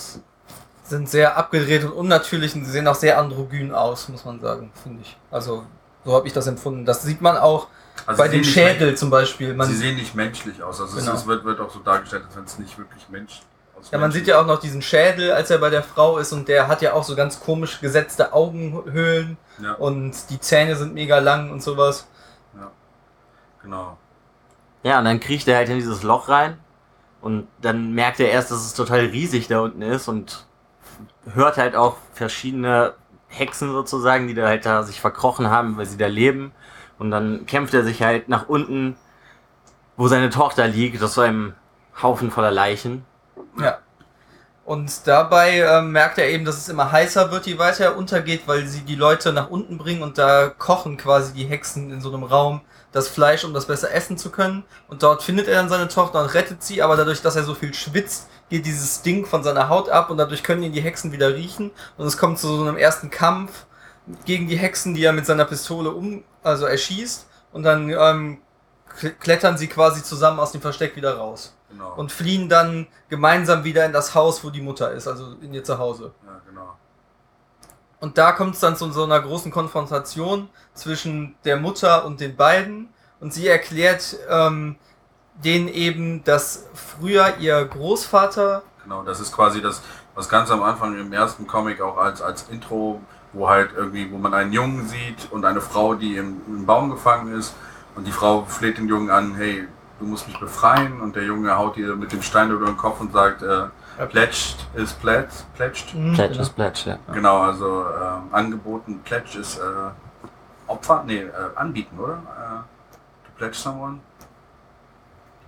Sind 0.85 1.09
sehr 1.09 1.37
abgedreht 1.39 1.85
und 1.85 1.93
unnatürlich 1.93 2.55
und 2.57 2.65
sie 2.65 2.73
sehen 2.73 2.87
auch 2.89 2.97
sehr 2.97 3.19
androgyn 3.19 3.73
aus, 3.73 4.09
muss 4.09 4.25
man 4.25 4.41
sagen, 4.41 4.73
finde 4.83 5.03
ich. 5.03 5.17
Also 5.31 5.65
so 6.05 6.13
habe 6.15 6.27
ich 6.27 6.33
das 6.35 6.49
empfunden. 6.49 6.85
Das 6.85 7.03
sieht 7.05 7.21
man 7.21 7.37
auch 7.37 7.69
Also 8.05 8.19
bei 8.21 8.29
sehen 8.29 8.45
Schädel 8.45 8.95
zum 8.97 9.09
Beispiel. 9.09 9.55
Man, 9.55 9.69
sie 9.69 9.77
sehen 9.77 9.95
nicht 9.95 10.15
menschlich 10.17 10.61
aus. 10.63 10.81
Also 10.81 10.99
Genau. 10.99 11.15
es, 11.15 11.27
wird, 11.27 11.45
wird 11.45 11.61
auch 11.61 11.71
so 11.71 11.79
dargestellt, 11.79 12.25
als 12.27 12.37
wenn 12.37 12.45
es 12.45 12.59
nicht 12.59 12.77
wirklich 12.77 13.09
Mensch 13.11 13.35
aus 13.35 13.47
ja, 13.91 13.99
man 13.99 14.13
sieht 14.13 14.27
ja 14.27 14.41
auch 14.41 14.47
noch 14.47 14.61
diesen 14.61 14.83
Schädel, 14.83 15.33
als 15.33 15.51
er 15.51 15.59
bei 15.59 15.71
der 15.71 15.83
Frau 15.83 16.19
ist 16.19 16.33
und 16.33 16.49
der 16.49 16.69
hat 16.69 16.83
ja 16.83 16.93
auch 16.93 17.05
so 17.05 17.17
ganz 17.17 17.41
komisch 17.41 17.81
gesetzte 17.81 18.33
Augenhöhlen 18.33 19.37
Ja, 19.59 19.73
und 19.75 20.15
die 20.31 20.41
Zähne 20.41 20.77
sind 20.77 20.95
mega 20.95 21.19
lang 21.19 21.51
und 21.51 21.63
sowas. 21.63 22.07
genau. 23.63 23.97
ja, 24.83 24.99
und 24.99 25.05
dann 25.05 25.21
kriecht 25.21 25.49
er 25.49 25.57
halt 25.57 25.69
in 25.69 25.77
dieses 25.77 26.03
Loch 26.03 26.29
rein 26.29 26.59
und 27.21 27.49
dann 27.61 27.93
merkt 27.93 28.21
er 28.21 28.31
erst, 28.31 28.51
dass 28.51 28.65
es 28.65 28.75
total 28.75 29.01
riesig 29.01 29.49
da 29.49 29.61
unten 29.61 29.83
ist 29.83 30.09
und 30.09 30.47
hört 31.35 31.57
halt 31.57 31.77
auch 31.77 31.97
verschiedene 32.13 32.95
Hexen 33.29 33.73
sozusagen, 33.73 34.27
die 34.29 34.35
da 34.35 34.47
halt 34.47 34.67
da 34.67 34.83
sich 34.83 35.01
verkrochen 35.01 35.49
haben, 35.51 35.77
weil 35.77 35.87
sie 35.87 35.97
da 35.97 36.07
leben. 36.07 36.53
Und 36.99 37.11
dann 37.11 37.47
kämpft 37.47 37.75
er 37.75 37.85
sich 37.85 38.03
halt 38.03 38.29
nach 38.29 38.49
unten, 38.49 38.97
wo 39.97 40.09
seine 40.09 40.31
Tochter 40.31 40.69
liegt, 40.69 41.03
aus 41.03 41.15
so 41.15 41.21
einem 41.23 41.55
Haufen 42.03 42.31
voller 42.31 42.51
Leichen. 42.51 43.05
Ja. 43.61 43.79
Und 44.65 45.09
dabei 45.09 45.59
ähm, 45.59 45.91
merkt 45.91 46.19
er 46.19 46.29
eben, 46.29 46.45
dass 46.45 46.57
es 46.57 46.69
immer 46.69 46.93
heißer 46.93 47.33
wird, 47.33 47.47
je 47.47 47.59
weiter 47.59 47.85
er 47.85 47.97
untergeht, 47.97 48.43
weil 48.47 48.67
sie 48.67 48.83
die 48.83 48.95
Leute 48.95 49.33
nach 49.33 49.51
unten 49.51 49.77
bringen 49.77 50.03
und 50.03 50.19
da 50.19 50.49
kochen 50.49 50.97
quasi 50.97 51.33
die 51.33 51.47
Hexen 51.47 51.93
in 51.93 52.01
so 52.01 52.13
einem 52.13 52.23
Raum 52.23 52.61
das 52.93 53.09
Fleisch, 53.09 53.45
um 53.45 53.55
das 53.55 53.67
besser 53.67 53.93
essen 53.93 54.19
zu 54.19 54.31
können. 54.31 54.63
Und 54.87 55.03
dort 55.03 55.23
findet 55.23 55.49
er 55.49 55.57
dann 55.57 55.69
seine 55.69 55.89
Tochter 55.89 56.23
und 56.23 56.35
rettet 56.35 56.63
sie, 56.63 56.81
aber 56.81 56.97
dadurch, 56.97 57.23
dass 57.23 57.35
er 57.35 57.43
so 57.43 57.55
viel 57.55 57.75
schwitzt, 57.75 58.29
geht 58.51 58.65
dieses 58.65 59.03
Ding 59.03 59.27
von 59.27 59.43
seiner 59.43 59.69
Haut 59.69 59.89
ab 59.89 60.11
und 60.11 60.19
dadurch 60.19 60.45
können 60.45 60.63
ihn 60.63 60.73
die 60.73 60.83
Hexen 60.83 61.11
wieder 61.11 61.35
riechen. 61.35 61.73
Und 61.97 62.07
es 62.07 62.17
kommt 62.17 62.39
zu 62.39 62.47
so 62.47 62.63
einem 62.63 62.77
ersten 62.77 63.11
Kampf 63.11 63.67
gegen 64.27 64.47
die 64.47 64.57
Hexen, 64.57 64.95
die 64.95 65.05
er 65.05 65.13
mit 65.13 65.27
seiner 65.27 65.47
Pistole 65.47 65.91
um, 65.91 66.23
also 66.43 66.67
erschießt. 66.67 67.27
Und 67.53 67.65
dann 67.65 67.91
ähm, 67.91 68.39
klettern 69.19 69.59
sie 69.59 69.67
quasi 69.67 70.05
zusammen 70.05 70.39
aus 70.39 70.53
dem 70.53 70.61
Versteck 70.61 70.95
wieder 70.95 71.17
raus 71.17 71.55
genau. 71.73 71.95
und 71.97 72.13
fliehen 72.13 72.49
dann 72.49 72.87
gemeinsam 73.09 73.65
wieder 73.65 73.85
in 73.85 73.93
das 73.93 74.15
Haus, 74.15 74.45
wo 74.45 74.51
die 74.51 74.61
Mutter 74.61 74.93
ist, 74.93 75.09
also 75.09 75.33
in 75.41 75.53
ihr 75.53 75.65
Zuhause. 75.65 76.13
ja, 76.25 76.41
genau. 76.49 76.77
Und 78.01 78.19
da 78.19 78.33
kommt 78.33 78.55
es 78.55 78.61
dann 78.61 78.77
zu 78.77 78.91
so 78.91 79.05
einer 79.05 79.21
großen 79.21 79.53
Konfrontation 79.53 80.49
zwischen 80.75 81.37
der 81.45 81.57
Mutter 81.57 82.05
und 82.05 82.21
den 82.21 82.35
beiden. 82.35 82.89
Und 83.21 83.33
sie 83.33 83.47
erklärt 83.47 84.17
ähm, 84.29 84.75
denen 85.45 85.69
eben, 85.69 86.25
dass 86.25 86.67
früher 86.75 87.37
ihr 87.39 87.65
Großvater, 87.65 88.63
Genau, 88.83 89.05
das 89.05 89.21
ist 89.21 89.33
quasi 89.33 89.63
das, 89.63 89.81
was 90.15 90.29
ganz 90.29 90.51
am 90.51 90.63
Anfang 90.63 90.99
im 90.99 91.13
ersten 91.13 91.47
Comic 91.47 91.81
auch 91.81 91.97
als, 91.97 92.21
als 92.21 92.49
Intro, 92.49 93.01
wo 93.33 93.49
halt 93.49 93.71
irgendwie, 93.77 94.11
wo 94.11 94.19
man 94.19 94.35
einen 94.35 94.53
Jungen 94.53 94.89
sieht 94.89 95.31
und 95.31 95.45
eine 95.45 95.61
Frau, 95.61 95.95
die 95.95 96.17
im, 96.17 96.41
im 96.49 96.67
Baum 96.67 96.91
gefangen 96.91 97.39
ist 97.39 97.55
und 97.95 98.07
die 98.07 98.13
Frau 98.13 98.45
fleht 98.45 98.79
den 98.79 98.89
Jungen 98.89 99.11
an, 99.11 99.37
hey, 99.37 99.69
du 100.03 100.09
musst 100.09 100.27
mich 100.27 100.39
befreien 100.39 101.01
und 101.01 101.17
der 101.17 101.25
Junge 101.25 101.57
haut 101.57 101.77
ihr 101.77 101.95
mit 101.95 102.13
dem 102.13 102.23
Stein 102.23 102.51
über 102.51 102.67
den 102.67 102.77
Kopf 102.77 103.01
und 103.01 103.13
sagt, 103.13 103.43
äh, 103.43 103.67
pledged 104.11 104.57
is 104.75 104.93
pledged, 104.93 105.47
pledged. 105.55 105.93
Hm, 105.93 106.15
Pledge 106.15 106.33
genau. 106.33 106.43
is 106.43 106.51
Pledge, 106.51 106.83
ja. 106.87 106.99
Genau, 107.13 107.39
also 107.39 107.85
ähm, 107.85 108.23
angeboten, 108.33 109.01
pledge 109.05 109.39
ist 109.39 109.59
äh, 109.59 109.63
Opfer, 110.67 111.05
nee, 111.07 111.21
äh, 111.21 111.31
anbieten, 111.55 111.99
oder? 111.99 112.15
Äh, 112.15 113.27
to 113.27 113.31
pledge 113.37 113.57
someone? 113.57 114.01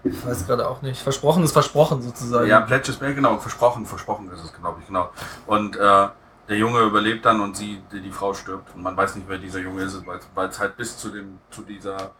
ich 0.04 0.26
weiß 0.26 0.46
gerade 0.46 0.68
auch 0.68 0.82
nicht, 0.82 1.00
versprochen 1.00 1.42
ist 1.42 1.52
versprochen 1.52 2.02
sozusagen. 2.02 2.46
Ja, 2.46 2.60
Pledge 2.60 2.92
ist, 2.92 3.02
äh, 3.02 3.14
genau, 3.14 3.38
versprochen, 3.38 3.86
versprochen 3.86 4.30
ist 4.32 4.44
es, 4.44 4.52
glaube 4.52 4.80
ich, 4.80 4.86
genau. 4.86 5.10
Und 5.46 5.76
äh, 5.76 6.08
der 6.48 6.58
Junge 6.58 6.80
überlebt 6.80 7.24
dann 7.24 7.40
und 7.40 7.56
sie, 7.56 7.82
die, 7.90 8.02
die 8.02 8.10
Frau 8.12 8.34
stirbt. 8.34 8.74
Und 8.74 8.82
man 8.82 8.94
weiß 8.96 9.16
nicht, 9.16 9.26
wer 9.28 9.38
dieser 9.38 9.60
Junge 9.60 9.82
ist, 9.82 10.06
weil 10.06 10.20
weil 10.34 10.48
es 10.48 10.60
halt 10.60 10.76
bis 10.76 10.98
zu 10.98 11.08
dem, 11.08 11.38
zu 11.50 11.62
dieser 11.62 12.10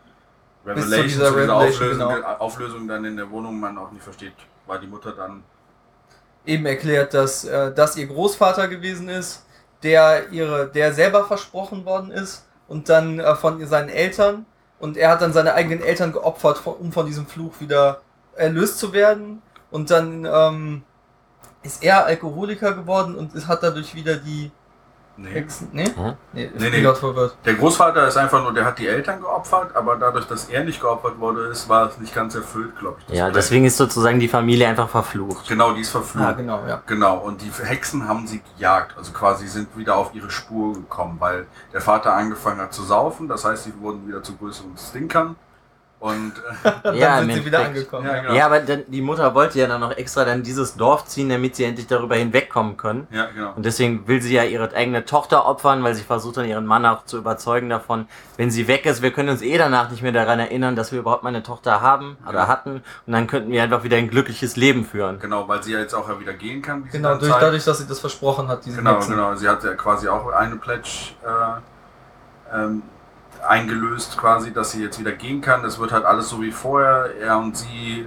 Revelation, 0.67 1.03
dieser 1.03 1.27
zu 1.27 1.31
dieser 1.31 1.37
Revelation, 1.37 2.01
Auflösung, 2.01 2.15
genau. 2.15 2.29
Auflösung 2.39 2.89
dann 2.89 3.05
in 3.05 3.17
der 3.17 3.31
Wohnung 3.31 3.61
man 3.61 3.77
auch 3.79 3.91
nicht 3.93 4.03
versteht, 4.03 4.35
war 4.67 4.79
die 4.79 4.87
Mutter 4.87 5.13
dann. 5.13 5.43
eben 6.47 6.67
erklärt, 6.67 7.15
dass 7.15 7.45
äh, 7.45 7.73
das 7.73 7.97
ihr 7.97 8.07
Großvater 8.07 8.69
gewesen 8.69 9.09
ist, 9.09 9.45
der 9.83 10.31
ihre, 10.31 10.69
der 10.69 10.93
selber 10.93 11.25
versprochen 11.25 11.85
worden 11.85 12.11
ist 12.11 12.47
und 12.69 12.89
dann 12.89 13.19
äh, 13.21 13.35
von 13.35 13.65
seinen 13.67 13.89
Eltern 13.89 14.47
und 14.79 14.97
er 14.97 15.11
hat 15.11 15.23
dann 15.23 15.33
seine 15.33 15.55
eigenen 15.55 15.83
Eltern 15.83 16.13
geopfert, 16.13 16.61
um 16.67 16.93
von 16.93 17.07
diesem 17.07 17.27
Fluch 17.27 17.61
wieder 17.61 18.01
erlöst 18.35 18.79
zu 18.79 18.93
werden 18.93 19.43
und 19.71 19.91
dann 19.91 20.25
ähm, 20.25 20.83
ist 21.63 21.83
er 21.83 22.07
Alkoholiker 22.07 22.73
geworden 22.73 23.15
und 23.15 23.49
hat 23.49 23.63
dadurch 23.63 23.95
wieder 23.95 24.17
die 24.17 24.51
Nee. 25.17 25.31
Hexen. 25.31 25.69
Nee? 25.73 25.85
Hm? 25.85 26.15
Nee, 26.33 26.51
Nee, 26.59 26.71
nee. 26.71 26.83
Der 27.45 27.55
Großvater 27.55 28.09
ist 28.09 28.17
einfach 28.17 28.43
nur, 28.43 28.53
der 28.53 28.65
hat 28.65 28.79
die 28.79 28.89
Eltern 28.89 29.21
geopfert, 29.21 29.75
aber 29.77 29.97
dadurch, 29.97 30.27
dass 30.27 30.49
er 30.49 30.65
nicht 30.65 30.81
geopfert 30.81 31.19
wurde, 31.21 31.47
ist, 31.47 31.69
war 31.69 31.89
es 31.89 31.99
nicht 31.99 32.15
ganz 32.15 32.35
erfüllt, 32.35 32.77
glaube 32.79 32.97
ich. 33.07 33.15
Ja, 33.15 33.25
Projekt. 33.25 33.37
deswegen 33.37 33.65
ist 33.65 33.77
sozusagen 33.77 34.19
die 34.19 34.27
Familie 34.29 34.67
einfach 34.67 34.89
verflucht. 34.89 35.49
Genau, 35.49 35.73
die 35.73 35.83
ist 35.83 35.91
verflucht. 35.91 36.25
Ah, 36.25 36.33
genau, 36.33 36.65
ja. 36.67 36.83
Genau, 36.87 37.19
und 37.19 37.41
die 37.43 37.51
Hexen 37.63 38.09
haben 38.09 38.27
sie 38.27 38.43
gejagt, 38.57 38.97
also 38.99 39.13
quasi 39.13 39.47
sind 39.47 39.77
wieder 39.77 39.97
auf 39.97 40.15
ihre 40.15 40.31
Spur 40.31 40.75
gekommen, 40.75 41.17
weil 41.21 41.47
der 41.73 41.81
Vater 41.81 42.15
angefangen 42.15 42.61
hat 42.61 42.73
zu 42.75 42.83
saufen, 42.83 43.29
das 43.29 43.45
heißt, 43.45 43.65
sie 43.65 43.73
wurden 43.81 44.09
wieder 44.09 44.23
zu 44.23 44.37
größeren 44.37 44.77
Stinkern 44.77 45.37
und 46.05 46.33
äh, 46.65 46.71
Dann 46.83 46.97
Ja, 46.97 47.19
sind 47.21 47.33
sie 47.33 47.47
wieder 47.47 47.61
Endeffekt. 47.61 47.95
angekommen. 47.95 48.07
Ja, 48.07 48.21
genau. 48.23 48.35
Ja, 48.35 48.45
aber 48.47 48.61
dann, 48.61 48.83
die 48.89 49.01
Mutter 49.01 49.35
wollte 49.35 49.59
ja 49.59 49.67
dann 49.67 49.81
noch 49.81 49.97
extra 49.97 50.27
dann 50.27 50.43
dieses 50.43 50.77
Dorf 50.77 51.07
ziehen, 51.07 51.31
damit 51.31 51.57
sie 51.57 51.65
endlich 51.65 51.87
darüber 51.87 52.15
hinwegkommen 52.17 52.77
können. 52.77 53.09
ja, 53.11 53.25
genau. 53.35 53.55
Und 53.57 53.65
deswegen 53.65 54.07
will 54.07 54.21
sie 54.21 54.35
ja 54.35 54.45
ihre 54.45 54.71
eigene 54.75 55.07
Tochter 55.07 55.47
opfern, 55.47 55.83
weil 55.83 55.95
sie 55.95 56.03
versucht 56.03 56.37
dann 56.37 56.45
ihren 56.45 56.67
Mann 56.67 56.85
auch 56.85 57.07
zu 57.07 57.17
überzeugen 57.17 57.71
davon, 57.71 58.07
wenn 58.37 58.51
sie 58.51 58.69
weg 58.69 58.85
ist, 58.85 59.01
wir 59.01 59.13
können 59.13 59.31
uns 59.31 59.41
eh 59.41 59.57
danach 59.57 59.91
nicht 59.91 60.03
mehr 60.03 60.13
daran 60.13 60.39
erinnern, 60.41 60.77
dass 60.77 60.93
wir 60.93 60.99
überhaupt 60.99 61.23
mal 61.23 61.31
eine 61.31 61.43
Tochter 61.43 61.81
haben 61.81 62.19
oder 62.29 62.41
Ja. 62.41 62.49
hatten. 62.49 62.83
Und 63.07 63.13
dann 63.13 63.27
könnten 63.27 63.51
wir 63.51 63.63
einfach 63.63 63.83
wieder 63.83 63.97
ein 63.97 64.11
glückliches 64.11 64.57
Leben 64.57 64.85
führen. 64.85 65.19
Genau, 65.21 65.49
weil 65.49 65.63
sie 65.63 65.73
ja 65.73 65.79
jetzt 65.79 65.95
auch 65.95 66.09
ja 66.11 66.21
wieder 66.21 66.35
gehen 66.35 66.61
kann. 66.61 66.87
Genau, 66.93 67.17
durch, 67.17 67.33
dadurch, 67.33 67.65
dass 67.65 67.79
sie 67.79 67.87
das 67.87 68.01
versprochen 68.01 68.49
hat, 68.49 68.67
diese 68.67 68.77
Genau, 68.77 68.97
Hexen. 68.97 69.15
genau. 69.15 69.35
Sie 69.37 69.49
hat 69.49 69.65
ja 69.65 69.73
quasi 69.73 70.07
auch 70.09 70.29
eine 70.33 70.57
Pledge 70.57 71.13
äh, 71.25 72.57
ähm, 72.63 72.83
eingelöst, 73.49 74.17
quasi, 74.19 74.53
dass 74.53 74.73
sie 74.73 74.83
jetzt 74.83 74.99
wieder 74.99 75.13
gehen 75.13 75.41
kann. 75.41 75.65
Es 75.65 75.79
wird 75.79 75.93
halt 75.93 76.05
alles 76.05 76.29
so 76.29 76.41
wie 76.43 76.51
vorher. 76.53 77.11
Er 77.21 77.39
und 77.39 77.57
sie 77.57 78.07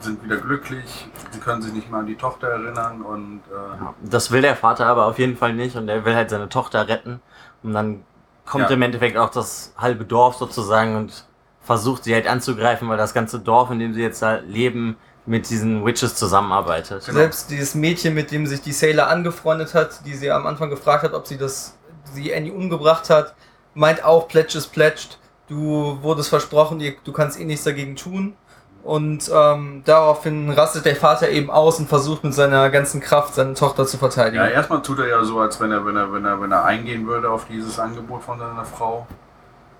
sind 0.00 0.22
wieder 0.22 0.36
glücklich. 0.36 1.08
Sie 1.30 1.40
können 1.40 1.62
sich 1.62 1.72
nicht 1.72 1.90
mal 1.90 2.00
an 2.00 2.06
die 2.06 2.16
Tochter 2.16 2.48
erinnern 2.48 3.02
und 3.02 3.40
äh, 3.50 3.54
Ja, 3.82 3.94
Das 4.02 4.30
will 4.30 4.42
der 4.42 4.56
Vater 4.56 4.86
aber 4.86 5.06
auf 5.06 5.18
jeden 5.18 5.36
Fall 5.36 5.54
nicht 5.54 5.76
und 5.76 5.88
er 5.88 6.04
will 6.04 6.14
halt 6.14 6.30
seine 6.30 6.48
Tochter 6.48 6.88
retten. 6.88 7.20
Und 7.62 7.72
dann 7.72 8.04
kommt 8.44 8.68
Ja. 8.68 8.74
im 8.74 8.82
Endeffekt 8.82 9.16
auch 9.16 9.30
das 9.30 9.72
halbe 9.78 10.04
Dorf 10.04 10.36
sozusagen 10.36 10.96
und 10.96 11.24
versucht 11.62 12.04
sie 12.04 12.12
halt 12.14 12.26
anzugreifen, 12.26 12.88
weil 12.88 12.98
das 12.98 13.14
ganze 13.14 13.38
Dorf, 13.40 13.70
in 13.70 13.78
dem 13.78 13.94
sie 13.94 14.02
jetzt 14.02 14.20
da 14.20 14.34
leben, 14.46 14.96
mit 15.26 15.48
diesen 15.48 15.86
Witches 15.86 16.14
zusammenarbeitet. 16.16 17.06
Genau. 17.06 17.18
Selbst 17.20 17.50
dieses 17.50 17.74
Mädchen, 17.74 18.12
mit 18.12 18.30
dem 18.30 18.46
sich 18.46 18.60
die 18.60 18.72
Sailor 18.72 19.06
angefreundet 19.08 19.72
hat, 19.74 20.04
die 20.04 20.12
sie 20.14 20.30
am 20.30 20.46
Anfang 20.46 20.68
gefragt 20.68 21.02
hat, 21.04 21.14
ob 21.14 21.26
sie 21.26 21.38
das, 21.38 21.78
sie 22.12 22.34
Annie 22.34 22.52
umgebracht 22.52 23.08
hat, 23.08 23.34
meint 23.74 24.04
auch, 24.04 24.28
Pledge 24.28 24.58
is 24.58 24.66
pledged. 24.66 25.18
Du 25.48 25.98
wurdest 26.02 26.30
versprochen, 26.30 26.82
du 27.04 27.12
kannst 27.12 27.38
eh 27.38 27.44
nichts 27.44 27.64
dagegen 27.64 27.96
tun. 27.96 28.34
Und 28.82 29.30
ähm, 29.34 29.82
daraufhin 29.86 30.50
rastet 30.50 30.84
der 30.84 30.94
Vater 30.94 31.30
eben 31.30 31.50
aus 31.50 31.78
und 31.78 31.88
versucht 31.88 32.22
mit 32.22 32.34
seiner 32.34 32.68
ganzen 32.68 33.00
Kraft 33.00 33.34
seine 33.34 33.54
Tochter 33.54 33.86
zu 33.86 33.96
verteidigen. 33.96 34.36
Ja, 34.36 34.46
erstmal 34.46 34.82
tut 34.82 34.98
er 34.98 35.08
ja 35.08 35.24
so, 35.24 35.40
als 35.40 35.58
wenn 35.58 35.72
er, 35.72 35.86
wenn 35.86 35.96
er, 35.96 36.12
wenn 36.12 36.26
er, 36.26 36.40
wenn 36.40 36.52
er 36.52 36.64
eingehen 36.64 37.06
würde 37.06 37.30
auf 37.30 37.46
dieses 37.46 37.78
Angebot 37.78 38.22
von 38.22 38.38
seiner 38.38 38.64
Frau. 38.66 39.06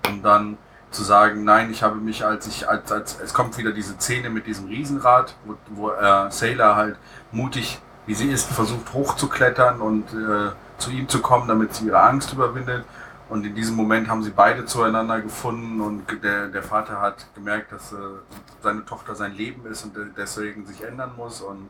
Und 0.07 0.23
dann 0.23 0.57
zu 0.89 1.03
sagen, 1.03 1.43
nein, 1.43 1.69
ich 1.69 1.83
habe 1.83 1.97
mich, 1.97 2.25
als 2.25 2.47
ich, 2.47 2.67
als, 2.67 2.91
als 2.91 3.19
es 3.23 3.33
kommt 3.33 3.57
wieder 3.59 3.71
diese 3.71 3.93
Szene 3.93 4.31
mit 4.31 4.47
diesem 4.47 4.67
Riesenrad, 4.67 5.35
wo, 5.45 5.55
wo 5.69 5.91
äh, 5.91 6.31
Sailor 6.31 6.75
halt 6.75 6.97
mutig, 7.31 7.79
wie 8.07 8.15
sie 8.15 8.31
ist, 8.31 8.51
versucht 8.51 8.91
hochzuklettern 8.93 9.81
und 9.81 10.05
äh, 10.13 10.51
zu 10.79 10.89
ihm 10.89 11.07
zu 11.07 11.21
kommen, 11.21 11.47
damit 11.47 11.75
sie 11.75 11.87
ihre 11.87 12.01
Angst 12.01 12.33
überwindet. 12.33 12.85
Und 13.27 13.43
in 13.45 13.55
diesem 13.55 13.75
Moment 13.75 14.07
haben 14.07 14.21
sie 14.23 14.29
beide 14.29 14.65
zueinander 14.65 15.19
gefunden 15.21 15.81
und 15.81 16.03
der, 16.23 16.47
der 16.47 16.61
Vater 16.63 17.01
hat 17.01 17.25
gemerkt, 17.33 17.71
dass 17.71 17.91
äh, 17.91 17.95
seine 18.61 18.85
Tochter 18.85 19.15
sein 19.15 19.33
Leben 19.33 19.65
ist 19.65 19.83
und 19.83 19.95
de- 19.95 20.05
deswegen 20.15 20.65
sich 20.65 20.83
ändern 20.83 21.11
muss 21.17 21.41
und 21.41 21.69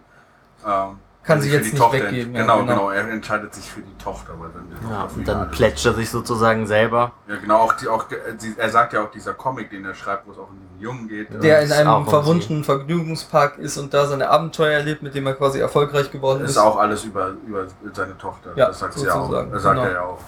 ähm, 0.68 0.98
Kann 1.24 1.40
sie 1.42 1.50
sich 1.50 1.52
für 1.52 1.58
jetzt 1.58 1.68
die 1.68 1.72
nicht 1.72 1.82
Tochter 1.82 2.04
weggeben, 2.04 2.36
ent- 2.36 2.36
ja, 2.36 2.42
Genau, 2.42 2.60
genau. 2.60 2.74
genau, 2.74 2.90
Er 2.92 3.08
entscheidet 3.10 3.54
sich 3.54 3.72
für 3.72 3.80
die 3.80 3.98
Tochter, 4.04 4.34
weil 4.38 4.50
dann 4.50 4.68
die 4.70 4.86
Ja, 4.90 5.02
Tochter 5.04 5.16
und 5.18 5.28
dann 5.30 5.52
plätscht 5.52 5.86
er 5.86 5.94
sich 5.94 6.10
sozusagen 6.10 6.68
selber. 6.68 7.14
Ja, 7.30 7.38
genau. 7.38 7.60
Auch 7.62 7.74
die, 7.74 7.88
auch, 7.88 8.12
äh, 8.12 8.16
sie, 8.38 8.54
er 8.58 8.70
sagt 8.70 8.92
ja 8.92 9.02
auch 9.04 9.12
dieser 9.12 9.34
Comic, 9.34 9.70
den 9.70 9.86
er 9.86 9.96
schreibt, 9.96 10.28
wo 10.28 10.32
es 10.34 10.38
auch 10.38 10.50
um 10.50 10.60
den 10.60 10.82
Jungen 10.82 11.08
geht. 11.08 11.32
äh, 11.32 11.40
der 11.40 11.62
in 11.62 11.72
einem 11.72 12.06
verwunschenen 12.06 12.66
Vergnügungspark 12.66 13.60
ist 13.60 13.78
und 13.78 13.94
da 13.94 14.08
seine 14.08 14.30
Abenteuer 14.30 14.74
erlebt, 14.74 15.04
mit 15.04 15.16
dem 15.16 15.26
er 15.26 15.36
quasi 15.36 15.60
erfolgreich 15.60 16.12
geworden 16.12 16.44
ist 16.44 16.52
ist. 16.52 16.58
auch 16.58 16.76
alles 16.78 17.06
über, 17.06 17.30
über 17.48 17.66
seine 17.94 18.18
Tochter. 18.18 18.52
Ja, 18.58 18.68
das 18.68 18.80
sagt 18.80 18.96
sie 18.96 19.06
ja 19.06 19.14
auch. 19.16 19.32
Das 19.52 19.64
sagt 19.64 19.76
genau. 19.78 19.88
er 19.88 19.94
ja 19.94 20.02
auch. 20.02 20.20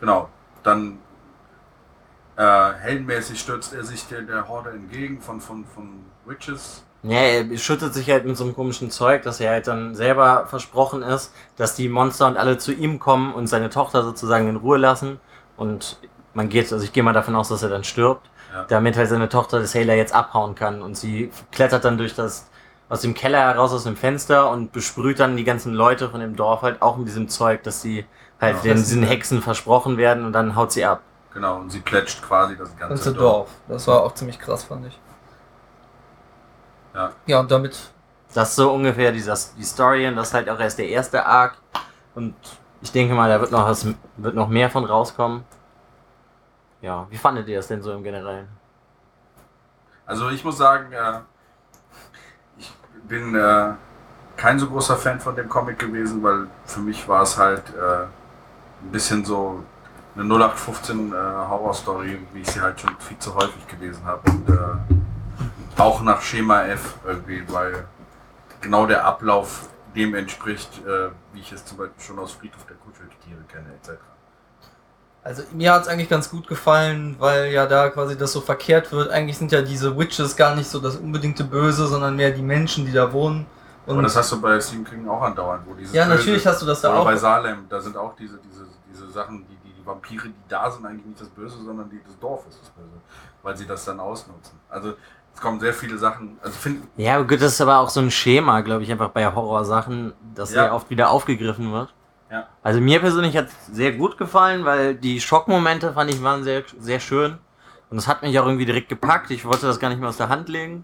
Genau. 0.00 0.28
Dann 0.66 0.98
äh, 2.36 2.72
heldenmäßig 2.80 3.40
stürzt 3.40 3.72
er 3.72 3.84
sich 3.84 4.06
der, 4.08 4.22
der 4.22 4.48
Horde 4.48 4.70
entgegen 4.70 5.20
von, 5.20 5.40
von, 5.40 5.64
von 5.64 6.04
Witches. 6.26 6.82
Ja, 7.02 7.20
er 7.20 7.56
schüttet 7.58 7.94
sich 7.94 8.10
halt 8.10 8.26
mit 8.26 8.36
so 8.36 8.44
einem 8.44 8.54
komischen 8.54 8.90
Zeug, 8.90 9.22
dass 9.22 9.38
er 9.40 9.50
halt 9.52 9.68
dann 9.68 9.94
selber 9.94 10.46
versprochen 10.48 11.02
ist, 11.02 11.32
dass 11.56 11.76
die 11.76 11.88
Monster 11.88 12.26
und 12.26 12.36
alle 12.36 12.58
zu 12.58 12.72
ihm 12.72 12.98
kommen 12.98 13.32
und 13.32 13.46
seine 13.46 13.70
Tochter 13.70 14.02
sozusagen 14.02 14.48
in 14.48 14.56
Ruhe 14.56 14.76
lassen. 14.76 15.20
Und 15.56 15.98
man 16.34 16.48
geht, 16.48 16.72
also 16.72 16.84
ich 16.84 16.92
gehe 16.92 17.02
mal 17.04 17.12
davon 17.12 17.36
aus, 17.36 17.48
dass 17.48 17.62
er 17.62 17.68
dann 17.68 17.84
stirbt, 17.84 18.28
Ja. 18.52 18.64
damit 18.64 18.96
halt 18.96 19.08
seine 19.08 19.28
Tochter 19.28 19.60
das 19.60 19.72
Sailor 19.72 19.94
jetzt 19.94 20.14
abhauen 20.14 20.54
kann. 20.56 20.82
Und 20.82 20.96
sie 20.96 21.30
klettert 21.52 21.84
dann 21.84 21.96
durch 21.96 22.14
das, 22.14 22.50
aus 22.88 23.02
dem 23.02 23.14
Keller 23.14 23.38
heraus 23.38 23.72
aus 23.72 23.84
dem 23.84 23.96
Fenster 23.96 24.50
und 24.50 24.72
besprüht 24.72 25.20
dann 25.20 25.36
die 25.36 25.44
ganzen 25.44 25.72
Leute 25.74 26.10
von 26.10 26.20
dem 26.20 26.34
Dorf 26.34 26.62
halt 26.62 26.82
auch 26.82 26.96
mit 26.96 27.06
diesem 27.06 27.28
Zeug, 27.28 27.62
dass 27.62 27.82
sie 27.82 28.04
halt 28.40 28.64
Ja. 28.64 28.74
den, 28.74 29.02
Hexen 29.02 29.42
versprochen 29.42 29.96
werden 29.96 30.24
und 30.24 30.32
dann 30.32 30.54
haut 30.56 30.72
sie 30.72 30.84
ab. 30.84 31.02
Genau, 31.32 31.56
und 31.56 31.70
sie 31.70 31.80
plätscht 31.80 32.22
quasi 32.22 32.56
das 32.56 32.70
ganze, 32.76 32.94
ganze 32.94 33.12
Dorf. 33.14 33.50
Das 33.68 33.86
war 33.86 34.02
auch 34.02 34.14
ziemlich 34.14 34.38
krass, 34.38 34.64
fand 34.64 34.86
ich. 34.86 34.98
Ja. 36.94 37.12
Ja, 37.26 37.40
und 37.40 37.50
damit 37.50 37.90
Das 38.34 38.50
ist 38.50 38.56
so 38.56 38.72
ungefähr 38.72 39.12
dieser, 39.12 39.36
die 39.56 39.64
Story 39.64 40.06
und 40.08 40.16
das 40.16 40.28
ist 40.28 40.34
halt 40.34 40.48
auch 40.48 40.58
erst 40.58 40.78
der 40.78 40.88
erste 40.88 41.24
Arc. 41.24 41.56
Und 42.14 42.34
ich 42.80 42.92
denke 42.92 43.14
mal, 43.14 43.28
da 43.28 43.40
wird 43.40 43.50
noch 43.52 43.66
was, 43.66 43.86
wird 44.16 44.34
noch 44.34 44.48
mehr 44.48 44.70
von 44.70 44.84
rauskommen. 44.84 45.44
Ja, 46.82 47.06
wie 47.10 47.16
fandet 47.18 47.48
ihr 47.48 47.56
das 47.56 47.68
denn 47.68 47.82
so 47.82 47.92
im 47.92 48.02
Generellen? 48.02 48.48
Also 50.06 50.28
ich 50.30 50.44
muss 50.44 50.56
sagen, 50.56 50.92
äh, 50.92 51.20
ich 52.58 52.72
bin 53.08 53.34
äh, 53.34 53.72
kein 54.36 54.58
so 54.58 54.68
großer 54.68 54.96
Fan 54.96 55.18
von 55.20 55.34
dem 55.34 55.48
Comic 55.48 55.78
gewesen, 55.78 56.22
weil 56.22 56.46
für 56.64 56.80
mich 56.80 57.08
war 57.08 57.22
es 57.22 57.36
halt 57.36 57.62
äh, 57.70 58.06
ein 58.82 58.90
bisschen 58.90 59.24
so 59.24 59.62
eine 60.14 60.24
0815 60.24 61.12
äh, 61.12 61.14
Horror-Story, 61.14 62.18
wie 62.32 62.40
ich 62.40 62.50
sie 62.50 62.60
halt 62.60 62.80
schon 62.80 62.96
viel 62.98 63.18
zu 63.18 63.34
häufig 63.34 63.66
gelesen 63.68 64.04
habe. 64.04 64.30
Und 64.30 64.48
äh, 64.48 65.80
auch 65.80 66.02
nach 66.02 66.22
Schema 66.22 66.64
F 66.64 66.94
irgendwie, 67.06 67.42
weil 67.48 67.86
genau 68.60 68.86
der 68.86 69.04
Ablauf 69.04 69.68
dem 69.94 70.14
entspricht, 70.14 70.70
äh, 70.86 71.10
wie 71.32 71.40
ich 71.40 71.52
es 71.52 71.64
zum 71.64 71.78
Beispiel 71.78 72.02
schon 72.02 72.18
aus 72.18 72.32
Friedhof 72.32 72.64
der 72.66 72.76
Kuscheltiere 72.76 73.42
kenne, 73.48 73.66
etc. 73.74 74.00
Also 75.22 75.42
mir 75.52 75.72
hat 75.72 75.82
es 75.82 75.88
eigentlich 75.88 76.08
ganz 76.08 76.30
gut 76.30 76.46
gefallen, 76.46 77.16
weil 77.18 77.52
ja 77.52 77.66
da 77.66 77.88
quasi 77.88 78.16
das 78.16 78.32
so 78.32 78.40
verkehrt 78.40 78.92
wird. 78.92 79.10
Eigentlich 79.10 79.36
sind 79.36 79.50
ja 79.50 79.60
diese 79.60 79.98
Witches 79.98 80.36
gar 80.36 80.54
nicht 80.54 80.70
so 80.70 80.78
das 80.78 80.96
unbedingte 80.96 81.42
Böse, 81.42 81.88
sondern 81.88 82.14
mehr 82.14 82.30
die 82.30 82.42
Menschen, 82.42 82.86
die 82.86 82.92
da 82.92 83.12
wohnen. 83.12 83.46
Und 83.86 83.92
Aber 83.94 84.02
das 84.02 84.16
hast 84.16 84.32
du 84.32 84.40
bei 84.40 84.60
Stephen 84.60 84.84
King 84.84 85.08
auch 85.08 85.22
andauernd, 85.22 85.64
wo 85.66 85.74
dieses 85.74 85.94
ja, 85.94 86.04
Böse- 86.04 86.16
natürlich 86.16 86.46
hast 86.46 86.60
du 86.62 86.66
das 86.66 86.80
da 86.80 86.90
Oder 86.90 86.98
auch. 87.00 87.04
bei 87.04 87.16
Salem, 87.16 87.66
da 87.68 87.80
sind 87.80 87.96
auch 87.96 88.16
diese, 88.16 88.38
diese, 88.38 88.66
diese 88.92 89.08
Sachen, 89.10 89.46
die, 89.48 89.56
die, 89.68 89.72
die 89.80 89.86
Vampire, 89.86 90.28
die 90.28 90.34
da 90.48 90.70
sind, 90.70 90.84
eigentlich 90.84 91.06
nicht 91.06 91.20
das 91.20 91.28
Böse, 91.28 91.56
sondern 91.62 91.88
die, 91.88 92.00
das 92.04 92.18
Dorf 92.18 92.44
ist 92.48 92.60
das 92.60 92.70
Böse. 92.70 92.96
Weil 93.42 93.56
sie 93.56 93.66
das 93.66 93.84
dann 93.84 94.00
ausnutzen. 94.00 94.58
Also 94.68 94.94
es 95.32 95.40
kommen 95.40 95.60
sehr 95.60 95.72
viele 95.72 95.98
Sachen. 95.98 96.36
Also 96.42 96.56
find, 96.58 96.82
Ja, 96.96 97.20
gut, 97.22 97.40
das 97.40 97.52
ist 97.52 97.60
aber 97.60 97.78
auch 97.78 97.90
so 97.90 98.00
ein 98.00 98.10
Schema, 98.10 98.60
glaube 98.62 98.82
ich, 98.82 98.90
einfach 98.90 99.10
bei 99.10 99.24
Horrorsachen, 99.32 100.14
dass 100.34 100.52
Ja. 100.52 100.62
sehr 100.64 100.74
oft 100.74 100.90
wieder 100.90 101.10
aufgegriffen 101.10 101.70
wird. 101.72 101.94
Ja. 102.28 102.48
Also 102.64 102.80
mir 102.80 102.98
persönlich 102.98 103.36
hat 103.36 103.46
es 103.46 103.66
sehr 103.66 103.92
gut 103.92 104.18
gefallen, 104.18 104.64
weil 104.64 104.96
die 104.96 105.20
Schockmomente 105.20 105.92
fand 105.92 106.10
ich 106.10 106.20
waren 106.24 106.42
sehr, 106.42 106.64
sehr 106.80 106.98
schön. 106.98 107.38
Und 107.88 107.98
es 107.98 108.08
hat 108.08 108.22
mich 108.22 108.36
auch 108.40 108.46
irgendwie 108.46 108.66
direkt 108.66 108.88
gepackt. 108.88 109.30
Ich 109.30 109.44
wollte 109.44 109.66
das 109.66 109.78
gar 109.78 109.90
nicht 109.90 110.00
mehr 110.00 110.08
aus 110.08 110.16
der 110.16 110.28
Hand 110.28 110.48
legen. 110.48 110.82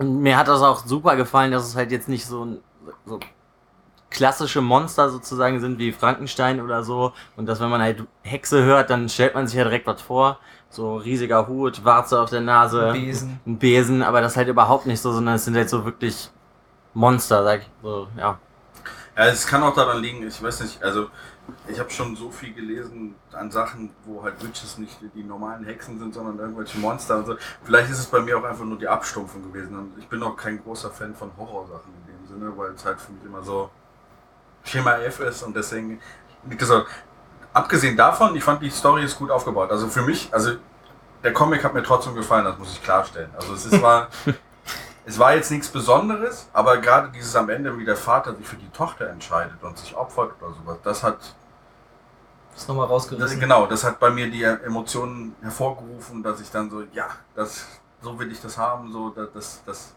Und 0.00 0.22
mir 0.22 0.38
hat 0.38 0.48
das 0.48 0.62
auch 0.62 0.86
super 0.86 1.14
gefallen, 1.14 1.52
dass 1.52 1.66
es 1.68 1.76
halt 1.76 1.92
jetzt 1.92 2.08
nicht 2.08 2.24
so, 2.24 2.42
ein, 2.42 2.60
so 3.04 3.20
klassische 4.08 4.62
Monster 4.62 5.10
sozusagen 5.10 5.60
sind 5.60 5.78
wie 5.78 5.92
Frankenstein 5.92 6.62
oder 6.62 6.82
so. 6.82 7.12
Und 7.36 7.44
dass 7.44 7.60
wenn 7.60 7.68
man 7.68 7.82
halt 7.82 8.04
Hexe 8.22 8.64
hört, 8.64 8.88
dann 8.88 9.10
stellt 9.10 9.34
man 9.34 9.46
sich 9.46 9.58
ja 9.58 9.64
direkt 9.64 9.86
was 9.86 10.00
vor. 10.00 10.38
So 10.70 10.96
riesiger 10.96 11.46
Hut, 11.48 11.84
Warze 11.84 12.18
auf 12.18 12.30
der 12.30 12.40
Nase 12.40 12.92
Besen. 12.92 13.40
ein 13.46 13.58
Besen, 13.58 14.02
aber 14.02 14.22
das 14.22 14.38
halt 14.38 14.48
überhaupt 14.48 14.86
nicht 14.86 15.02
so, 15.02 15.12
sondern 15.12 15.34
es 15.34 15.44
sind 15.44 15.54
halt 15.54 15.68
so 15.68 15.84
wirklich 15.84 16.30
Monster, 16.94 17.44
sag 17.44 17.60
ich 17.60 17.70
so, 17.82 18.08
ja. 18.16 18.38
ja, 19.18 19.26
es 19.26 19.46
kann 19.46 19.62
auch 19.62 19.74
daran 19.74 20.00
liegen, 20.00 20.26
ich 20.26 20.42
weiß 20.42 20.62
nicht, 20.62 20.82
also 20.82 21.08
ich 21.68 21.78
habe 21.78 21.90
schon 21.90 22.16
so 22.16 22.30
viel 22.30 22.52
gelesen 22.52 23.14
an 23.32 23.50
Sachen, 23.50 23.90
wo 24.04 24.22
halt 24.22 24.42
Witches 24.42 24.78
nicht 24.78 24.98
die 25.14 25.22
normalen 25.22 25.64
Hexen 25.64 25.98
sind, 25.98 26.14
sondern 26.14 26.38
irgendwelche 26.38 26.78
Monster 26.78 27.18
und 27.18 27.26
so. 27.26 27.36
Vielleicht 27.64 27.90
ist 27.90 27.98
es 27.98 28.06
bei 28.06 28.20
mir 28.20 28.38
auch 28.38 28.44
einfach 28.44 28.64
nur 28.64 28.78
die 28.78 28.88
Abstumpfung 28.88 29.42
gewesen. 29.42 29.78
Und 29.78 29.98
ich 29.98 30.08
bin 30.08 30.22
auch 30.22 30.36
kein 30.36 30.62
großer 30.62 30.90
Fan 30.90 31.14
von 31.14 31.30
Horrorsachen 31.36 31.92
in 32.06 32.14
dem 32.14 32.26
Sinne, 32.26 32.56
weil 32.56 32.72
es 32.72 32.84
halt 32.84 33.00
für 33.00 33.12
mich 33.12 33.24
immer 33.24 33.42
so 33.42 33.70
Schema 34.64 34.96
F 34.98 35.20
ist 35.20 35.42
und 35.42 35.56
deswegen 35.56 36.00
das 36.44 36.70
auch. 36.70 36.86
Abgesehen 37.52 37.96
davon, 37.96 38.36
ich 38.36 38.44
fand 38.44 38.62
die 38.62 38.70
Story 38.70 39.04
ist 39.04 39.18
gut 39.18 39.30
aufgebaut. 39.30 39.70
Also 39.72 39.88
für 39.88 40.02
mich, 40.02 40.32
also 40.32 40.52
der 41.22 41.32
Comic 41.32 41.64
hat 41.64 41.74
mir 41.74 41.82
trotzdem 41.82 42.14
gefallen, 42.14 42.44
das 42.44 42.58
muss 42.58 42.72
ich 42.72 42.82
klarstellen. 42.82 43.30
Also 43.34 43.54
es 43.54 43.66
ist, 43.66 43.82
war, 43.82 44.08
es 45.04 45.18
war 45.18 45.34
jetzt 45.34 45.50
nichts 45.50 45.68
Besonderes, 45.68 46.48
aber 46.52 46.78
gerade 46.78 47.10
dieses 47.10 47.34
am 47.34 47.50
Ende, 47.50 47.76
wie 47.76 47.84
der 47.84 47.96
Vater 47.96 48.36
sich 48.36 48.46
für 48.46 48.56
die 48.56 48.68
Tochter 48.70 49.08
entscheidet 49.08 49.62
und 49.62 49.76
sich 49.76 49.96
opfert 49.96 50.32
oder 50.40 50.54
sowas, 50.54 50.78
das 50.84 51.02
hat, 51.02 51.18
Das 52.60 52.68
nochmal 52.68 52.86
das, 52.86 52.92
rausgerissen. 52.92 53.40
genau, 53.40 53.66
das 53.66 53.84
hat 53.84 53.98
bei 53.98 54.10
mir 54.10 54.30
die 54.30 54.42
Emotionen 54.42 55.34
hervorgerufen, 55.40 56.22
dass 56.22 56.40
ich 56.40 56.50
dann 56.50 56.70
so, 56.70 56.82
ja, 56.92 57.06
das, 57.34 57.64
so 58.02 58.18
will 58.18 58.30
ich 58.30 58.40
das 58.40 58.58
haben, 58.58 58.92
so, 58.92 59.10
das, 59.10 59.28
das, 59.34 59.62
das, 59.64 59.94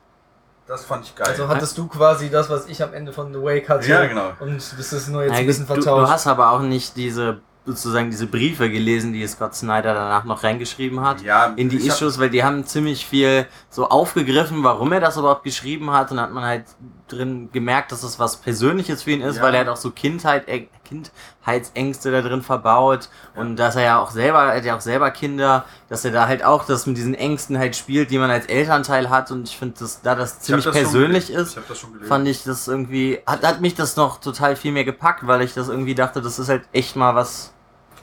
das 0.65 0.86
fand 0.86 1.04
ich 1.06 1.13
geil. 1.15 1.28
Also 1.28 1.47
hattest 1.49 1.78
du 1.78 1.88
quasi 1.88 2.30
das, 2.30 2.49
was 2.49 2.67
ich 2.67 2.82
am 2.82 2.93
Ende 2.93 3.12
von 3.12 3.34
The 3.34 3.41
Wake 3.41 3.67
hatte. 3.67 3.88
Ja, 3.88 4.06
genau. 4.06 4.32
Und 4.39 4.56
das 4.56 4.93
ist 4.93 5.10
nur 5.10 5.23
jetzt 5.23 5.34
Ja, 5.34 5.39
ein 5.39 5.45
bisschen 5.45 5.67
du, 5.67 5.73
du 5.76 5.82
vertauscht. 5.82 6.12
hast 6.12 6.28
aber 6.28 6.52
auch 6.52 6.62
nicht 6.62 6.95
diese 6.95 7.41
sozusagen 7.65 8.10
diese 8.12 8.28
Briefe 8.28 8.69
gelesen, 8.69 9.13
die 9.13 9.26
Scott 9.26 9.56
Snyder 9.56 9.93
danach 9.93 10.26
noch 10.26 10.43
reingeschrieben 10.43 10.99
hat. 11.02 11.21
ja, 11.21 11.54
in 11.56 11.69
die 11.69 11.86
Issues, 11.88 12.19
weil 12.19 12.30
die 12.30 12.43
haben 12.43 12.65
ziemlich 12.65 13.06
viel 13.06 13.45
so 13.69 13.88
aufgegriffen, 13.88 14.63
warum 14.63 14.91
er 14.91 14.99
das 14.99 15.15
überhaupt 15.17 15.43
geschrieben 15.43 15.91
hat. 15.91 16.12
Und 16.12 16.19
hat 16.19 16.32
man 16.32 16.43
halt 16.43 16.65
drin 17.08 17.50
gemerkt, 17.52 17.92
dass 17.92 18.02
das 18.02 18.18
was 18.20 18.38
Persönliches 18.38 19.04
für 19.04 19.12
ihn 19.12 19.22
ist, 19.22 19.38
Ja. 19.38 19.44
weil 19.44 19.54
er 19.54 19.62
hat 19.62 19.68
auch 19.68 19.78
so 19.78 19.92
Kindheit, 19.92 20.48
äh, 20.48 20.68
Kindheitsängste 20.86 22.12
da 22.12 22.22
drin 22.22 22.42
verbaut. 22.42 23.10
Und 23.36 23.58
dass 23.58 23.76
er 23.76 23.84
ja 23.84 24.00
auch 24.00 24.12
selber, 24.12 24.44
er 24.44 24.58
hat 24.58 24.66
ja 24.66 24.76
auch 24.76 24.82
selber 24.82 25.12
Kinder, 25.12 25.66
dass 25.89 26.06
er 26.06 26.12
da 26.12 26.28
halt 26.28 26.44
auch 26.44 26.66
das 26.66 26.86
mit 26.86 26.98
diesen 26.98 27.13
Ängsten 27.16 27.58
halt 27.58 27.76
spielt, 27.76 28.12
die 28.12 28.18
man 28.18 28.30
als 28.32 28.46
Elternteil 28.46 29.10
hat. 29.10 29.32
Und 29.32 29.48
ich 29.50 29.58
finde, 29.58 29.80
dass 29.80 30.02
da 30.02 30.16
das 30.16 30.39
ziemlich 30.39 30.66
das 30.66 30.76
persönlich 30.76 31.30
ist, 31.32 31.58
Ich 31.58 32.08
fand 32.08 32.28
ich 32.28 32.44
das 32.44 32.68
irgendwie, 32.68 33.20
hat, 33.26 33.44
hat 33.46 33.62
mich 33.62 33.76
das 33.76 33.96
noch 33.96 34.20
total 34.20 34.56
viel 34.56 34.72
mehr 34.72 34.86
gepackt, 34.86 35.26
weil 35.28 35.42
ich 35.42 35.54
das 35.54 35.70
irgendwie 35.70 35.96
dachte, 35.96 36.22
das 36.22 36.39
ist 36.39 36.50
halt 36.50 36.63
echt 36.72 36.96
mal 36.96 37.16
was, 37.16 37.52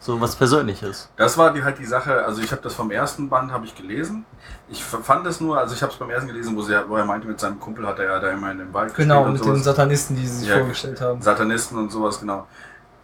so 0.03 0.19
was 0.21 0.35
Persönliches. 0.35 1.11
Das 1.17 1.37
war 1.37 1.53
die, 1.53 1.63
halt 1.63 1.79
die 1.79 1.85
Sache, 1.85 2.25
also 2.25 2.41
ich 2.41 2.51
habe 2.51 2.63
das 2.63 2.75
vom 2.75 2.91
ersten 2.91 3.29
Band 3.29 3.53
habe 3.53 3.67
ich 3.67 3.75
gelesen. 3.75 4.25
Ich 4.69 4.83
fand 4.83 5.27
es 5.27 5.41
nur, 5.41 5.59
also 5.59 5.75
ich 5.75 5.83
habe 5.83 5.93
es 5.93 5.99
beim 5.99 6.09
ersten 6.11 6.27
gelesen, 6.29 6.57
wo, 6.57 6.63
sie, 6.63 6.75
wo 6.89 6.97
er 6.97 7.05
meinte, 7.05 7.29
mit 7.29 7.39
seinem 7.39 7.61
Kumpel 7.61 7.87
hat 7.87 7.99
er 7.99 8.07
ja 8.07 8.19
da 8.19 8.31
immer 8.31 8.51
in 8.51 8.59
dem 8.59 8.73
Wald 8.73 8.95
genau, 8.95 9.27
mit 9.27 9.39
sowas. 9.43 9.59
den 9.59 9.63
Satanisten, 9.63 10.17
die 10.17 10.27
sie 10.27 10.39
sich 10.39 10.49
Ja. 10.49 10.59
vorgestellt 10.59 11.01
haben. 11.03 11.21
Satanisten 11.21 11.77
und 11.79 11.93
sowas, 11.93 12.19
genau. 12.19 12.47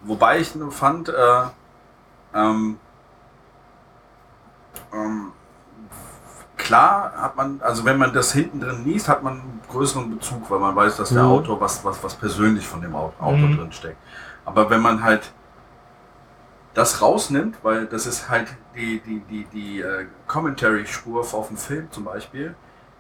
Wobei 0.03 0.41
ich 0.41 0.55
nur 0.55 0.73
fand, 0.73 1.09
äh, 1.11 1.13
ähm, 2.35 2.79
ähm, 4.93 5.33
klar 6.57 7.13
hat 7.17 7.37
man, 7.37 7.61
also 7.63 7.85
wenn 7.85 7.99
man 7.99 8.13
das 8.13 8.33
hinten 8.33 8.61
drin 8.61 8.85
liest, 8.85 9.09
hat 9.09 9.23
man 9.23 9.35
einen 9.35 9.61
größeren 9.71 10.11
Bezug, 10.17 10.51
weil 10.51 10.59
man 10.61 10.75
weiß, 10.75 10.97
dass 10.97 11.11
der 11.11 11.23
Mhm. 11.25 11.31
Autor 11.31 11.61
was, 11.61 11.85
was, 11.85 12.03
was 12.03 12.15
persönlich 12.15 12.67
von 12.67 12.81
dem 12.81 12.95
Au- 12.95 13.13
Autor 13.19 13.37
Mhm. 13.49 13.57
drin 13.59 13.73
steckt. 13.73 13.99
Aber 14.45 14.71
wenn 14.71 14.81
man 14.81 15.03
halt 15.03 15.33
das 16.77 17.01
rausnimmt, 17.01 17.57
weil 17.63 17.87
das 17.87 18.07
ist 18.07 18.29
halt 18.29 18.49
die, 18.77 19.01
die, 19.01 19.21
die, 19.31 19.47
die 19.53 19.81
äh, 19.81 20.07
Commentary-Spur 20.27 21.21
auf 21.21 21.49
dem 21.49 21.57
Film 21.57 21.89
zum 21.91 22.05
Beispiel, 22.05 22.55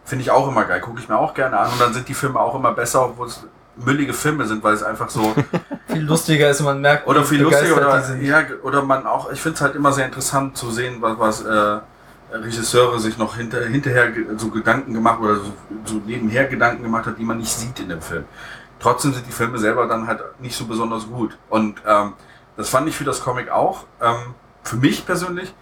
finde 0.05 0.23
ich 0.23 0.31
auch 0.31 0.49
immer 0.49 0.65
geil, 0.65 0.81
gucke 0.81 0.99
ich 0.99 1.09
mir 1.09 1.19
auch 1.19 1.35
gerne 1.35 1.59
an 1.59 1.71
und 1.71 1.81
dann 1.81 1.93
sind 1.93 2.09
die 2.09 2.15
Filme 2.15 2.41
auch 2.41 2.55
immer 2.55 2.73
besser, 2.73 3.05
obwohl 3.05 3.27
es 3.27 3.45
müllige 3.77 4.15
Filme 4.15 4.47
sind, 4.47 4.65
weil 4.65 4.73
es 4.73 4.83
einfach 4.83 5.11
so 5.11 5.35
Viel 5.89 6.03
lustiger 6.03 6.49
ist 6.49 6.63
man 6.63 6.81
merkt, 6.81 7.07
oder 7.07 7.23
viel 7.23 7.43
lustiger 7.43 7.77
oder, 7.77 8.17
ja, 8.17 8.43
oder 8.63 8.83
man 8.83 9.07
auch, 9.07 9.31
ich 9.31 9.41
finde 9.41 9.57
es 9.57 9.61
halt 9.61 9.75
immer 9.77 9.93
sehr 9.93 10.07
interessant 10.07 10.57
zu 10.57 10.71
sehen, 10.71 10.97
was, 11.01 11.19
was 11.19 11.45
äh, 11.45 11.81
Regisseure 12.33 12.99
sich 12.99 13.19
noch 13.19 13.37
hinter, 13.37 13.65
hinterher 13.67 14.11
so 14.37 14.49
Gedanken 14.49 14.95
gemacht 14.95 15.21
oder 15.21 15.37
so, 15.37 15.53
so 15.85 15.95
nebenher 16.05 16.47
Gedanken 16.47 16.83
gemacht 16.83 17.07
hat, 17.07 17.19
die 17.19 17.25
man 17.25 17.39
nicht 17.39 17.53
sieht 17.53 17.79
in 17.79 17.89
dem 17.89 18.01
Film. 18.01 18.25
Trotzdem 18.81 19.13
sind 19.13 19.27
die 19.27 19.33
Filme 19.33 19.59
selber 19.59 19.87
dann 19.87 20.07
halt 20.07 20.21
nicht 20.41 20.57
so 20.57 20.67
besonders 20.67 21.07
gut. 21.07 21.39
Und 21.49 21.81
ähm, 21.87 22.15
das 22.57 22.69
fand 22.69 22.89
ich 22.89 22.97
für 22.97 23.05
das 23.05 23.23
Comic 23.23 23.51
auch. 23.51 23.85
Ähm, 24.01 24.35
für 24.63 24.77
mich 24.77 25.07
persönlich, 25.07 25.55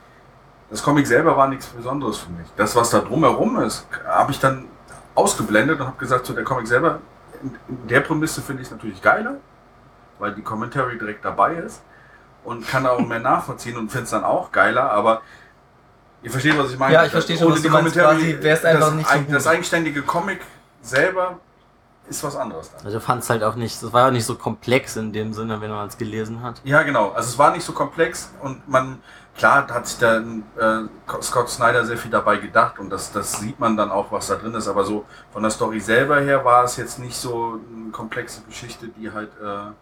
das 0.71 0.83
Comic 0.83 1.07
selber 1.07 1.37
war 1.37 1.49
nichts 1.49 1.67
Besonderes 1.67 2.19
für 2.19 2.31
mich. 2.31 2.47
Das, 2.57 2.75
was 2.75 2.91
da 2.91 3.01
drumherum 3.01 3.61
ist, 3.61 3.87
habe 4.07 4.33
ich 4.33 4.41
dann 4.41 4.67
ausgeblendet 5.15 5.81
und 5.81 5.87
habe 5.87 5.99
gesagt, 5.99 6.27
so 6.27 6.33
der 6.33 6.45
Comic 6.45 6.67
selber, 6.67 7.01
in, 7.43 7.57
der 7.89 8.01
Prämisse 8.01 8.43
finde 8.43 8.63
ich 8.63 8.69
es 8.69 8.73
natürlich 8.73 9.03
geiler, 9.03 9.37
weil 10.19 10.35
die 10.35 10.43
Commentary 10.43 10.99
direkt 10.99 11.25
dabei 11.25 11.55
ist 11.55 11.83
und 12.45 12.67
kann 12.67 12.87
auch 12.87 13.01
mehr 13.01 13.21
nachvollziehen 13.21 13.77
und 13.77 13.91
finde 13.91 14.05
es 14.05 14.11
dann 14.11 14.25
auch 14.25 14.53
geiler, 14.53 14.91
aber 14.91 15.23
ihr 16.23 16.31
versteht, 16.31 16.57
was 16.59 16.73
ich 16.73 16.79
meine. 16.79 16.95
Ja, 16.95 17.05
ich 17.05 17.13
verstehe 17.13 17.37
schon, 17.37 17.47
Ohne 17.47 17.57
was 17.57 17.63
die 17.63 17.69
du 17.69 17.73
meinst, 17.75 17.95
Commentary, 17.95 18.33
quasi 18.33 18.43
wär's 18.43 18.65
einfach 18.65 18.87
das, 18.87 18.95
nicht 18.95 19.09
so 19.09 19.19
gut. 19.19 19.35
Das 19.35 19.47
eigenständige 19.47 20.03
Comic 20.03 20.41
selber 20.83 21.39
ist 22.09 22.23
was 22.23 22.37
anderes 22.37 22.71
dann. 22.71 22.85
Also 22.85 23.01
fand 23.01 23.23
es 23.23 23.31
halt 23.31 23.43
auch 23.43 23.55
nicht, 23.55 23.83
das 23.83 23.93
war 23.93 24.07
ja 24.07 24.11
nicht 24.11 24.25
so 24.27 24.35
komplex 24.35 24.97
in 24.97 25.13
dem 25.13 25.33
Sinne, 25.33 25.61
wenn 25.61 25.71
man 25.71 25.89
es 25.89 25.97
gelesen 25.97 26.43
hat. 26.43 26.61
Ja, 26.65 26.83
genau. 26.83 27.11
Also 27.11 27.31
es 27.31 27.39
war 27.39 27.53
nicht 27.53 27.65
so 27.65 27.73
komplex 27.73 28.33
und 28.43 28.69
man, 28.69 28.99
klar, 29.37 29.67
hat 29.69 29.87
sich 29.87 29.99
der 29.99 30.23
äh, 30.57 31.23
Scott 31.23 31.49
Snyder 31.49 31.85
sehr 31.85 31.97
viel 31.97 32.11
dabei 32.11 32.37
gedacht 32.37 32.79
und 32.79 32.91
das, 32.91 33.13
das 33.13 33.41
sieht 33.41 33.59
man 33.59 33.77
dann 33.77 33.91
auch, 33.91 34.13
was 34.13 34.27
da 34.27 34.37
drin 34.37 34.55
ist. 34.55 34.69
Aber 34.69 34.85
so 34.85 35.05
von 35.33 35.43
der 35.43 35.51
Story 35.51 35.81
selber 35.81 36.21
her 36.21 36.45
war 36.45 36.65
es 36.65 36.77
jetzt 36.77 36.99
nicht 36.99 37.17
so 37.17 37.61
eine 37.75 37.91
komplexe 37.91 38.43
Geschichte, 38.43 38.89
die 38.89 39.11
halt 39.11 39.31
äh, 39.41 39.73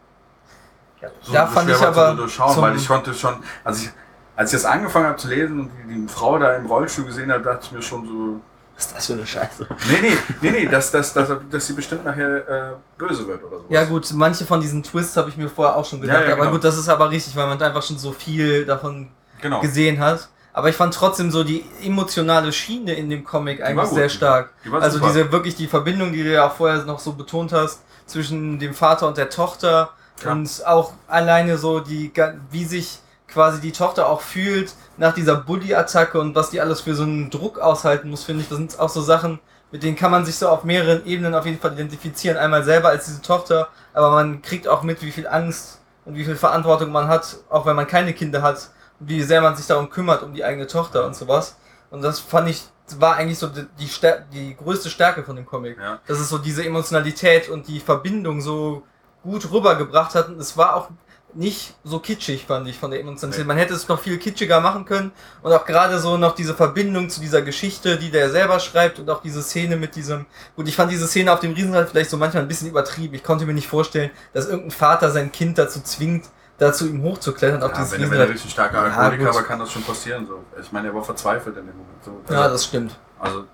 so, 1.22 1.32
da 1.32 1.46
so 1.46 1.52
fand 1.52 1.66
schwer 1.66 1.74
ich 1.76 1.80
war 1.82 1.88
aber 1.88 2.10
zu 2.10 2.16
durchschauen, 2.18 2.62
weil 2.62 2.76
ich 2.76 2.86
konnte 2.86 3.14
schon, 3.14 3.34
als 3.64 3.82
ich, 3.82 3.90
als 4.36 4.52
ich 4.52 4.62
das 4.62 4.70
angefangen 4.70 5.06
habe 5.06 5.16
zu 5.16 5.28
lesen 5.28 5.60
und 5.60 5.70
die, 5.88 5.94
die 5.94 6.08
Frau 6.08 6.38
da 6.38 6.54
im 6.54 6.66
Rollstuhl 6.66 7.04
gesehen 7.04 7.32
habe, 7.32 7.42
dachte 7.42 7.66
ich 7.66 7.72
mir 7.72 7.82
schon 7.82 8.06
so, 8.06 8.40
Was 8.76 8.86
ist 8.86 8.96
das 8.96 9.06
für 9.06 9.12
eine 9.14 9.26
Scheiße? 9.26 9.66
nee, 9.90 9.98
nee, 10.00 10.16
nee, 10.40 10.50
nee, 10.50 10.66
dass, 10.66 10.90
dass, 10.90 11.12
dass, 11.12 11.28
dass 11.50 11.66
sie 11.66 11.72
bestimmt 11.74 12.04
nachher 12.04 12.48
äh, 12.48 12.72
böse 12.98 13.26
wird 13.26 13.42
oder 13.44 13.58
so. 13.58 13.64
Ja 13.68 13.84
gut, 13.84 14.10
manche 14.14 14.44
von 14.44 14.60
diesen 14.60 14.82
Twists 14.82 15.16
habe 15.16 15.28
ich 15.28 15.36
mir 15.36 15.48
vorher 15.48 15.76
auch 15.76 15.84
schon 15.84 16.00
gedacht, 16.00 16.20
Ja, 16.22 16.26
ja, 16.28 16.32
aber 16.32 16.42
genau. 16.42 16.52
gut, 16.52 16.64
das 16.64 16.76
ist 16.78 16.88
aber 16.88 17.10
richtig, 17.10 17.36
weil 17.36 17.46
man 17.46 17.60
einfach 17.62 17.82
schon 17.82 17.98
so 17.98 18.12
viel 18.12 18.64
davon 18.64 19.08
genau. 19.40 19.60
gesehen 19.60 20.00
hat. 20.00 20.28
Aber 20.54 20.68
ich 20.68 20.76
fand 20.76 20.92
trotzdem 20.92 21.30
so 21.30 21.44
die 21.44 21.64
emotionale 21.82 22.52
Schiene 22.52 22.92
in 22.94 23.08
dem 23.08 23.24
Comic 23.24 23.62
eigentlich 23.62 23.88
sehr 23.88 24.08
stark. 24.10 24.50
Die 24.64 24.70
Also 24.70 24.98
super. 24.98 25.10
diese 25.12 25.32
wirklich 25.32 25.54
die 25.54 25.66
Verbindung, 25.66 26.12
die 26.12 26.22
du 26.24 26.32
ja 26.32 26.46
auch 26.46 26.52
vorher 26.54 26.82
noch 26.84 26.98
so 26.98 27.12
betont 27.12 27.52
hast, 27.52 27.80
zwischen 28.06 28.58
dem 28.58 28.74
Vater 28.74 29.06
und 29.08 29.16
der 29.16 29.30
Tochter 29.30 29.90
Ja. 30.24 30.32
und 30.32 30.62
auch 30.66 30.92
alleine 31.08 31.56
so 31.56 31.80
die, 31.80 32.12
wie 32.50 32.64
sich 32.66 32.98
quasi 33.32 33.60
die 33.60 33.72
Tochter 33.72 34.08
auch 34.08 34.20
fühlt 34.20 34.74
nach 34.96 35.14
dieser 35.14 35.36
Bully-Attacke 35.36 36.20
und 36.20 36.34
was 36.34 36.50
die 36.50 36.60
alles 36.60 36.82
für 36.82 36.94
so 36.94 37.02
einen 37.04 37.30
Druck 37.30 37.58
aushalten 37.58 38.10
muss, 38.10 38.24
finde 38.24 38.42
ich. 38.42 38.48
Das 38.48 38.58
sind 38.58 38.78
auch 38.78 38.88
so 38.88 39.00
Sachen, 39.00 39.40
mit 39.70 39.82
denen 39.82 39.96
kann 39.96 40.10
man 40.10 40.24
sich 40.24 40.36
so 40.36 40.48
auf 40.48 40.64
mehreren 40.64 41.04
Ebenen 41.06 41.34
auf 41.34 41.46
jeden 41.46 41.58
Fall 41.58 41.72
identifizieren. 41.72 42.36
Einmal 42.36 42.62
selber 42.62 42.90
als 42.90 43.06
diese 43.06 43.22
Tochter, 43.22 43.68
aber 43.94 44.10
man 44.10 44.42
kriegt 44.42 44.68
auch 44.68 44.82
mit, 44.82 45.02
wie 45.02 45.10
viel 45.10 45.26
Angst 45.26 45.80
und 46.04 46.14
wie 46.14 46.24
viel 46.24 46.36
Verantwortung 46.36 46.92
man 46.92 47.08
hat, 47.08 47.38
auch 47.48 47.66
wenn 47.66 47.76
man 47.76 47.86
keine 47.86 48.12
Kinder 48.12 48.42
hat 48.42 48.70
und 49.00 49.08
wie 49.08 49.22
sehr 49.22 49.40
man 49.40 49.56
sich 49.56 49.66
darum 49.66 49.88
kümmert, 49.88 50.22
um 50.22 50.34
die 50.34 50.44
eigene 50.44 50.66
Tochter 50.66 51.06
und 51.06 51.16
sowas. 51.16 51.56
Und 51.90 52.02
das 52.02 52.20
fand 52.20 52.48
ich, 52.48 52.64
war 52.98 53.16
eigentlich 53.16 53.38
so 53.38 53.46
die, 53.46 53.66
die, 53.78 53.88
Stär 53.88 54.24
die 54.32 54.56
größte 54.56 54.90
Stärke 54.90 55.22
von 55.22 55.36
dem 55.36 55.46
Comic. 55.46 55.78
Ja. 55.78 56.00
Dass 56.06 56.18
es 56.18 56.28
so 56.28 56.38
diese 56.38 56.64
Emotionalität 56.64 57.48
und 57.48 57.68
die 57.68 57.80
Verbindung 57.80 58.40
so 58.40 58.82
gut 59.22 59.50
rübergebracht 59.50 60.14
hat. 60.14 60.28
Und 60.28 60.38
es 60.38 60.56
war 60.56 60.76
auch 60.76 60.88
nicht 61.34 61.74
so 61.84 61.98
kitschig, 61.98 62.44
fand 62.46 62.68
ich, 62.68 62.78
von 62.78 62.90
der 62.90 63.00
Emotionalität. 63.00 63.46
Man 63.46 63.56
hätte 63.56 63.72
es 63.74 63.88
noch 63.88 63.98
viel 64.00 64.18
kitschiger 64.18 64.60
machen 64.60 64.84
können. 64.84 65.12
Und 65.42 65.52
auch 65.52 65.64
gerade 65.64 65.98
so 65.98 66.16
noch 66.16 66.34
diese 66.34 66.54
Verbindung 66.54 67.08
zu 67.08 67.20
dieser 67.20 67.42
Geschichte, 67.42 67.96
die 67.98 68.10
der 68.10 68.30
selber 68.30 68.60
schreibt 68.60 68.98
und 68.98 69.08
auch 69.08 69.22
diese 69.22 69.42
Szene 69.42 69.76
mit 69.76 69.94
diesem, 69.96 70.26
gut, 70.56 70.68
ich 70.68 70.76
fand 70.76 70.90
diese 70.92 71.06
Szene 71.08 71.32
auf 71.32 71.40
dem 71.40 71.52
Riesenrad 71.52 71.88
vielleicht 71.88 72.10
so 72.10 72.16
manchmal 72.16 72.42
ein 72.42 72.48
bisschen 72.48 72.68
übertrieben. 72.68 73.14
Ich 73.14 73.24
konnte 73.24 73.46
mir 73.46 73.54
nicht 73.54 73.68
vorstellen, 73.68 74.10
dass 74.34 74.46
irgendein 74.46 74.70
Vater 74.72 75.10
sein 75.10 75.32
Kind 75.32 75.56
dazu 75.58 75.80
zwingt, 75.80 76.26
dazu 76.58 76.86
ihm 76.86 77.02
hochzuklettern 77.02 77.62
auf 77.62 77.70
Ja, 77.70 77.76
dieses 77.78 77.92
wenn, 77.92 78.00
wenn 78.00 78.06
er 78.08 78.10
Riesenrad. 78.12 78.34
richtig 78.34 78.50
starker 78.52 78.76
Ja, 78.76 78.82
Alkoholiker 78.94 79.24
gut. 79.26 79.34
war, 79.34 79.42
kann 79.44 79.58
das 79.58 79.72
schon 79.72 79.82
passieren. 79.84 80.26
So. 80.26 80.44
Ich 80.60 80.70
meine, 80.70 80.88
er 80.88 80.94
war 80.94 81.02
verzweifelt 81.02 81.56
in 81.56 81.66
dem 81.66 81.76
Moment. 81.76 82.04
So. 82.04 82.20
Ja, 82.34 82.48
das 82.48 82.64
stimmt. 82.64 82.94
Also, 83.18 83.44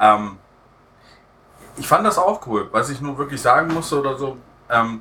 ähm, 0.00 0.38
ich 1.76 1.86
fand 1.86 2.06
das 2.06 2.18
auch 2.18 2.46
cool. 2.46 2.68
Was 2.72 2.90
ich 2.90 3.00
nur 3.00 3.16
wirklich 3.18 3.40
sagen 3.40 3.72
musste 3.72 3.98
oder 4.00 4.16
so, 4.16 4.36
ähm, 4.70 5.00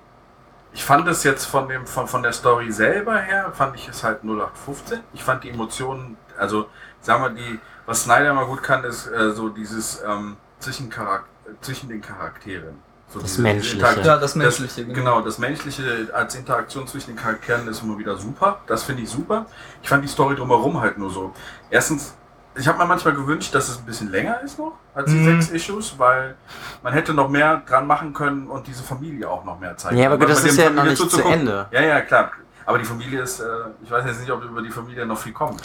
ich 0.74 0.84
fand 0.84 1.08
es 1.08 1.24
jetzt 1.24 1.46
von, 1.46 1.68
dem, 1.68 1.86
von, 1.86 2.08
von 2.08 2.24
der 2.24 2.34
Story 2.34 2.72
selber 2.72 3.18
her, 3.18 3.52
fand 3.54 3.76
ich 3.76 3.88
es 3.88 4.04
halt 4.04 4.24
0815. 4.24 5.00
Ich 5.14 5.24
fand 5.24 5.44
die 5.44 5.50
Emotionen, 5.50 6.18
also 6.38 6.68
sagen 7.02 7.24
wir, 7.24 7.30
die, 7.30 7.60
was 7.86 8.04
Snyder 8.04 8.34
mal 8.34 8.46
gut 8.46 8.64
kann, 8.64 8.84
ist 8.84 9.08
äh, 9.08 9.32
so 9.32 9.50
dieses 9.50 10.02
ähm, 10.08 10.38
zwischen, 10.60 10.90
Charak 10.90 11.26
zwischen 11.62 11.90
den 11.90 12.02
Charakteren. 12.02 12.80
So 13.10 13.20
Das 13.20 13.38
Menschliche. 13.38 13.86
Ja, 14.02 14.18
das 14.18 14.34
Menschliche, 14.36 14.86
Das, 14.86 14.96
genau, 14.96 15.22
das 15.22 15.38
Menschliche 15.38 16.10
als 16.14 16.34
Interaktion 16.34 16.88
zwischen 16.88 17.12
den 17.12 17.18
Charakteren 17.18 17.68
ist 17.68 17.84
immer 17.84 17.98
wieder 18.00 18.18
super. 18.18 18.62
Das 18.66 18.84
finde 18.84 19.04
ich 19.04 19.10
super. 19.10 19.46
Ich 19.84 19.90
fand 19.90 20.04
die 20.04 20.08
Story 20.08 20.36
drumherum 20.36 20.82
halt 20.82 20.98
nur 20.98 21.12
so. 21.12 21.34
Erstens, 21.70 22.16
ich 22.56 22.68
habe 22.68 22.78
mir 22.78 22.86
manchmal 22.86 23.14
gewünscht, 23.16 23.54
dass 23.56 23.70
es 23.70 23.78
ein 23.80 23.86
bisschen 23.86 24.12
länger 24.12 24.42
ist 24.42 24.60
noch 24.60 24.74
als 24.94 25.10
die 25.10 25.18
Mhm. 25.18 25.42
sechs 25.42 25.50
Issues, 25.52 25.96
weil 25.98 26.36
man 26.82 26.94
hätte 26.94 27.14
noch 27.14 27.30
mehr 27.30 27.62
dran 27.68 27.88
machen 27.88 28.14
können 28.14 28.48
und 28.48 28.68
diese 28.68 28.84
Familie 28.84 29.30
auch 29.30 29.44
noch 29.44 29.60
mehr 29.60 29.76
zeigen 29.78 29.98
Ja, 29.98 30.12
aber 30.12 30.26
das 30.26 30.44
ist 30.44 30.58
ja 30.58 30.66
noch 30.70 30.76
Familie 30.78 30.90
nicht 30.92 30.98
zu 31.02 31.08
zuzugucken- 31.08 31.32
Ende. 31.34 31.66
Ja, 31.72 31.82
ja, 31.82 32.02
klar. 32.02 32.32
Aber 32.66 32.78
die 32.78 32.86
Familie 32.86 33.22
ist, 33.22 33.40
äh, 33.40 33.46
ich 33.84 33.92
weiß 33.92 34.06
jetzt 34.06 34.22
nicht, 34.22 34.32
ob 34.32 34.44
über 34.44 34.62
die 34.62 34.70
Familie 34.70 35.06
noch 35.06 35.18
viel 35.18 35.34
kommt. 35.34 35.62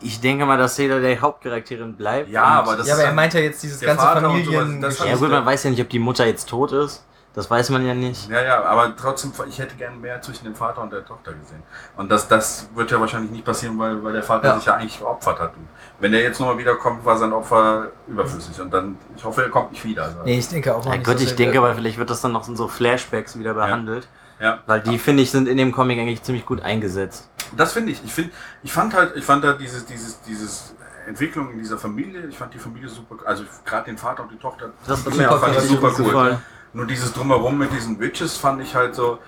Ich 0.00 0.20
denke 0.20 0.44
mal, 0.44 0.58
dass 0.58 0.76
jeder 0.76 1.00
der 1.00 1.18
Hauptcharakterin 1.20 1.94
bleibt. 1.94 2.28
Ja, 2.28 2.44
aber 2.44 2.76
das 2.76 2.86
ja, 2.86 2.94
ist 2.94 3.00
aber 3.00 3.08
er 3.08 3.14
meint 3.14 3.32
ja 3.32 3.40
jetzt 3.40 3.62
dieses 3.62 3.80
ganze 3.80 4.02
Vater 4.04 4.20
Familien. 4.20 4.80
das 4.80 4.98
Ja 4.98 5.16
gut, 5.16 5.30
man 5.30 5.46
weiß 5.46 5.64
ja 5.64 5.70
nicht, 5.70 5.80
ob 5.80 5.88
die 5.88 5.98
Mutter 5.98 6.26
jetzt 6.26 6.48
tot 6.48 6.72
ist. 6.72 7.04
Das 7.34 7.50
weiß 7.50 7.70
man 7.70 7.84
ja 7.84 7.94
nicht. 7.94 8.28
Ja, 8.30 8.42
ja, 8.42 8.62
aber 8.64 8.94
trotzdem, 8.96 9.32
ich 9.48 9.58
hätte 9.58 9.74
gerne 9.74 9.96
mehr 9.96 10.22
zwischen 10.22 10.44
dem 10.44 10.54
Vater 10.54 10.82
und 10.82 10.92
der 10.92 11.04
Tochter 11.04 11.32
gesehen. 11.32 11.64
Und 11.96 12.08
das, 12.12 12.28
das 12.28 12.68
wird 12.76 12.92
ja 12.92 13.00
wahrscheinlich 13.00 13.32
nicht 13.32 13.44
passieren, 13.44 13.76
weil, 13.78 14.02
weil 14.04 14.12
der 14.12 14.22
Vater 14.22 14.48
Ja. 14.48 14.56
sich 14.56 14.66
ja 14.66 14.74
eigentlich 14.74 14.98
geopfert 15.00 15.40
hat. 15.40 15.56
Und 15.56 15.66
wenn 15.98 16.14
er 16.14 16.22
jetzt 16.22 16.38
nochmal 16.38 16.58
wiederkommt, 16.58 17.04
war 17.04 17.16
sein 17.18 17.32
Opfer 17.32 17.88
überflüssig. 18.06 18.60
Und 18.60 18.72
dann, 18.72 18.96
ich 19.16 19.24
hoffe, 19.24 19.42
er 19.42 19.48
kommt 19.50 19.72
nicht 19.72 19.84
wieder. 19.84 20.04
Also, 20.04 20.18
Nee, 20.24 20.38
ich 20.38 20.48
denke 20.48 20.72
auch 20.74 20.84
noch 20.84 20.92
Ja, 20.92 20.98
nicht. 20.98 21.06
gut, 21.10 21.20
ich 21.20 21.34
denke 21.34 21.58
aber, 21.58 21.74
vielleicht 21.74 21.98
wird 21.98 22.08
das 22.08 22.20
dann 22.20 22.30
noch 22.32 22.46
in 22.48 22.54
so 22.54 22.68
Flashbacks 22.68 23.36
wieder 23.36 23.54
behandelt. 23.54 24.06
Ja. 24.38 24.60
Weil 24.66 24.80
die, 24.82 24.98
finde 24.98 25.24
ich, 25.24 25.32
sind 25.32 25.48
in 25.48 25.56
dem 25.56 25.72
Comic 25.72 25.98
eigentlich 25.98 26.22
ziemlich 26.22 26.46
gut 26.46 26.60
eingesetzt. 26.62 27.28
Das 27.56 27.72
finde 27.72 27.90
ich. 27.92 28.04
Ich 28.04 28.14
finde, 28.14 28.30
ich 28.62 28.72
fand 28.72 28.94
halt, 28.94 29.16
ich 29.16 29.24
fand 29.24 29.44
halt 29.44 29.60
dieses, 29.60 29.84
dieses, 29.86 30.20
dieses 30.22 30.74
Entwicklung 31.06 31.50
in 31.50 31.58
dieser 31.58 31.78
Familie, 31.78 32.26
ich 32.28 32.38
fand 32.38 32.54
die 32.54 32.58
Familie 32.58 32.88
super, 32.88 33.16
also 33.26 33.44
gerade 33.64 33.84
den 33.86 33.98
Vater 33.98 34.22
und 34.22 34.30
die 34.32 34.38
Tochter, 34.38 34.70
Das 34.86 35.04
die 35.04 35.10
mir 35.18 35.30
auch 35.30 35.38
fand 35.40 35.56
ich 35.56 35.62
super 35.64 35.90
gut 35.90 35.98
cool. 35.98 36.04
gefallen. 36.06 36.42
Nur 36.74 36.86
dieses 36.86 37.12
Drumherum 37.12 37.56
mit 37.58 37.72
diesen 37.72 37.98
Witches 38.00 38.36
fand 38.36 38.60
ich 38.60 38.74
halt 38.74 38.94
so, 38.94 39.18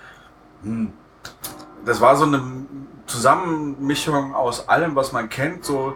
hm, 0.62 0.92
das 1.84 2.00
war 2.00 2.16
so 2.16 2.24
eine 2.26 2.42
Zusammenmischung 3.06 4.34
aus 4.34 4.68
allem, 4.68 4.96
was 4.96 5.12
man 5.12 5.28
kennt, 5.28 5.64
so 5.64 5.94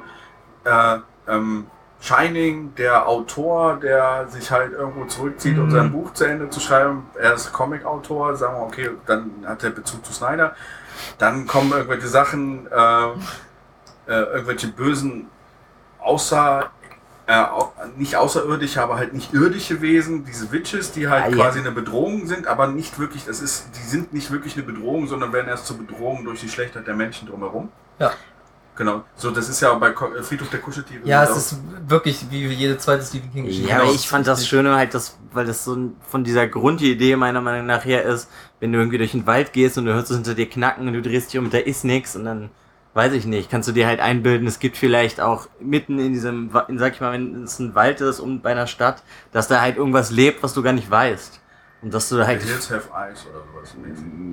äh, 0.65 0.99
ähm, 1.29 1.67
Shining, 2.01 2.75
der 2.77 3.07
Autor, 3.09 3.77
der 3.77 4.27
sich 4.29 4.51
halt 4.51 4.73
irgendwo 4.73 5.05
zurückzieht, 5.07 5.59
um 5.59 5.67
Mhm. 5.67 5.71
sein 5.71 5.93
Buch 5.93 6.13
zu 6.15 6.25
Ende 6.25 6.49
zu 6.49 6.61
schreiben. 6.61 7.07
Er 7.21 7.35
ist 7.35 7.53
Comic-Autor, 7.53 8.37
sagen 8.37 8.57
wir, 8.57 8.63
okay, 8.63 8.91
dann 9.07 9.45
hat 9.47 9.63
er 9.65 9.71
Bezug 9.71 10.07
zu 10.07 10.13
Snyder. 10.13 10.55
Dann 11.19 11.47
kommen 11.47 11.73
irgendwelche 11.73 12.09
Sachen, 12.09 12.67
äh, 12.69 13.07
äh, 14.07 14.23
irgendwelche 14.35 14.69
bösen, 14.69 15.29
außer, 15.99 16.71
äh, 17.31 17.45
nicht 17.97 18.17
außerirdische, 18.17 18.83
aber 18.83 18.97
halt 18.97 19.13
nicht 19.15 19.33
irdische 19.33 19.81
Wesen, 19.81 20.25
diese 20.25 20.51
Witches, 20.53 20.93
die 20.93 21.09
halt 21.09 21.25
Ah, 21.25 21.29
ja. 21.29 21.37
quasi 21.37 21.61
eine 21.61 21.71
Bedrohung 21.71 22.27
sind, 22.27 22.47
aber 22.47 22.67
nicht 22.67 22.99
wirklich, 22.99 23.25
das 23.25 23.41
ist, 23.41 23.67
die 23.77 23.89
sind 23.89 24.13
nicht 24.13 24.31
wirklich 24.31 24.55
eine 24.57 24.65
Bedrohung, 24.65 25.07
sondern 25.07 25.33
werden 25.33 25.49
erst 25.49 25.67
zur 25.67 25.79
Bedrohung 25.79 26.25
durch 26.25 26.41
die 26.41 26.49
Schlechtheit 26.49 26.87
der 26.87 26.95
Menschen 26.95 27.29
drumherum. 27.29 27.69
Ja. 27.99 28.13
Genau. 28.77 29.05
So, 29.15 29.31
das 29.31 29.49
ist 29.51 29.61
ja 29.61 29.75
bei 29.75 29.91
äh, 29.91 30.23
Friedhof 30.23 30.49
der 30.49 30.61
Kuscheltiere. 30.61 31.01
Ja, 31.05 31.23
es 31.25 31.37
ist 31.37 31.57
wirklich 31.87 32.25
wie 32.31 32.47
jede 32.47 32.79
zweite 32.79 33.05
Stephen 33.05 33.31
King 33.31 33.45
Geschichte. 33.45 33.69
Ja, 33.69 33.77
Genau. 33.77 33.89
aber 33.91 33.95
ich 33.95 34.09
fand 34.09 34.27
das 34.27 34.47
Schöne 34.49 34.75
halt, 34.75 34.95
dass, 34.95 35.19
weil 35.33 35.45
das 35.45 35.65
so 35.65 35.77
von 36.09 36.25
dieser 36.25 36.47
Grundidee 36.49 37.15
meiner 37.17 37.43
Meinung 37.43 37.67
nach 37.67 37.85
her 37.85 38.05
ist, 38.05 38.31
wenn 38.59 38.73
du 38.73 38.79
irgendwie 38.79 38.97
durch 38.97 39.11
den 39.13 39.27
Wald 39.27 39.53
gehst 39.53 39.77
und 39.77 39.85
du 39.85 39.93
hörst 39.93 40.11
es 40.11 40.17
hinter 40.17 40.35
dir 40.35 40.49
knacken 40.49 40.87
und 40.89 40.95
du 40.95 41.03
drehst 41.03 41.31
dich 41.33 41.39
um 41.39 41.45
und 41.47 41.53
da 41.55 41.59
ist 41.59 41.85
nichts 41.85 42.17
und 42.17 42.25
dann, 42.25 42.49
weiß 42.95 43.13
ich 43.13 43.25
nicht, 43.25 43.51
kannst 43.51 43.69
du 43.69 43.73
dir 43.73 43.87
halt 43.87 44.01
einbilden, 44.01 44.47
es 44.49 44.59
gibt 44.59 44.77
vielleicht 44.77 45.21
auch 45.21 45.49
mitten 45.61 45.99
in 45.99 46.13
diesem, 46.13 46.51
in, 46.69 46.79
sag 46.79 46.95
ich 46.95 47.01
mal, 47.01 47.13
wenn 47.13 47.45
es 47.45 47.59
ein 47.59 47.75
Wald 47.75 48.01
ist 48.01 48.19
und 48.21 48.43
bei 48.43 48.51
einer 48.51 48.67
Stadt, 48.67 49.03
dass 49.33 49.47
da 49.49 49.61
halt 49.61 49.77
irgendwas 49.77 50.11
lebt, 50.11 50.43
was 50.43 50.55
du 50.55 50.63
gar 50.63 50.73
nicht 50.73 50.91
weißt. 50.91 51.39
Und 51.83 51.95
dass 51.95 52.11
du 52.11 52.17
da 52.17 52.25
The 52.25 52.29
halt, 52.29 52.43
Hills 52.43 52.71
Have 52.71 52.91
Eyes 52.95 53.25
oder 53.27 53.43
sowas. 53.55 53.75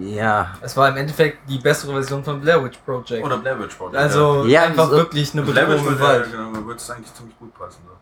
ja, 0.02 0.54
Es 0.62 0.76
war 0.76 0.90
im 0.90 0.98
Endeffekt 0.98 1.50
die 1.50 1.60
bessere 1.60 1.94
Version 1.94 2.22
von 2.24 2.42
Blair 2.42 2.62
Witch 2.64 2.78
Project. 2.80 3.24
Oder 3.24 3.38
Blair 3.38 3.58
Witch 3.60 3.76
Project. 3.76 3.96
also 3.96 4.44
Ja, 4.46 4.64
einfach 4.64 4.90
so- 4.90 4.98
wirklich 4.98 5.32
eine 5.34 5.44
ja. 5.44 5.52
Blair 5.52 5.68
Witch 5.70 5.78
Bedrohung 5.78 5.94
im 5.94 6.00
würde, 6.00 6.14
ja, 6.14 6.20
Wald. 6.20 6.32
genau, 6.54 6.66
würde 6.66 6.76
es 6.78 6.90
eigentlich 6.92 7.14
ziemlich 7.14 7.40
gut 7.40 7.54
passen. 7.58 7.80
So. 7.88 7.94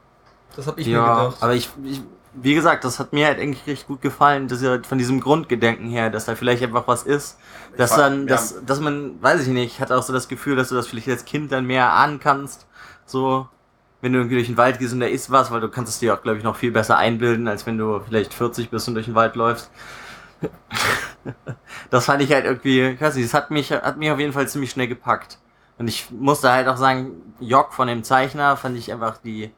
Das 0.55 0.65
habe 0.67 0.81
ich 0.81 0.87
mir 0.87 0.93
ja, 0.93 1.25
gedacht. 1.25 1.37
aber 1.43 1.53
ich, 1.53 1.69
ich, 1.83 2.01
wie 2.41 2.53
gesagt, 2.55 2.83
das 2.83 2.99
hat 2.99 3.13
mir 3.13 3.27
halt 3.27 3.39
eigentlich 3.39 3.65
richtig 3.67 3.87
gut 3.87 4.01
gefallen, 4.01 4.47
dass 4.47 4.61
er 4.61 4.83
von 4.83 4.97
diesem 4.97 5.21
Grundgedenken 5.21 5.87
her, 5.89 6.09
dass 6.09 6.25
da 6.25 6.35
vielleicht 6.35 6.63
einfach 6.63 6.87
was 6.87 7.03
ist, 7.03 7.37
dass 7.77 7.91
fand- 7.91 8.01
dann, 8.01 8.27
dass, 8.27 8.63
dass 8.65 8.79
man, 8.79 9.21
weiß 9.21 9.41
ich 9.43 9.47
nicht, 9.49 9.73
ich 9.75 9.81
hatte 9.81 9.95
auch 9.97 10.03
so 10.03 10.13
das 10.13 10.27
Gefühl, 10.27 10.55
dass 10.55 10.69
du 10.69 10.75
das 10.75 10.87
vielleicht 10.87 11.09
als 11.09 11.25
Kind 11.25 11.51
dann 11.51 11.65
mehr 11.65 11.91
ahnen 11.93 12.19
kannst, 12.19 12.67
so, 13.05 13.47
wenn 14.01 14.13
du 14.13 14.19
irgendwie 14.19 14.35
durch 14.35 14.47
den 14.47 14.57
Wald 14.57 14.79
gehst 14.79 14.93
und 14.93 14.99
da 14.99 15.07
ist 15.07 15.31
was, 15.31 15.51
weil 15.51 15.61
du 15.61 15.69
kannst 15.69 15.91
es 15.93 15.99
dir 15.99 16.13
auch, 16.13 16.21
glaube 16.21 16.37
ich, 16.37 16.43
noch 16.43 16.55
viel 16.55 16.71
besser 16.71 16.97
einbilden, 16.97 17.47
als 17.47 17.65
wenn 17.65 17.77
du 17.77 17.99
vielleicht 18.01 18.33
40 18.33 18.69
bist 18.69 18.87
und 18.87 18.95
durch 18.95 19.05
den 19.07 19.15
Wald 19.15 19.35
läufst. 19.35 19.71
das 21.89 22.05
fand 22.05 22.21
ich 22.21 22.31
halt 22.31 22.45
irgendwie, 22.45 22.81
ich 22.81 23.01
weiß 23.01 23.15
nicht, 23.15 23.25
es 23.25 23.33
hat 23.33 23.51
mich, 23.51 23.71
hat 23.71 23.97
mich 23.97 24.11
auf 24.11 24.19
jeden 24.19 24.33
Fall 24.33 24.47
ziemlich 24.47 24.71
schnell 24.71 24.87
gepackt. 24.87 25.39
Und 25.77 25.87
ich 25.87 26.09
musste 26.11 26.51
halt 26.51 26.67
auch 26.67 26.77
sagen, 26.77 27.33
Jock 27.39 27.73
von 27.73 27.87
dem 27.87 28.03
Zeichner 28.03 28.55
fand 28.57 28.77
ich 28.77 28.91
einfach 28.93 29.17
die, 29.17 29.51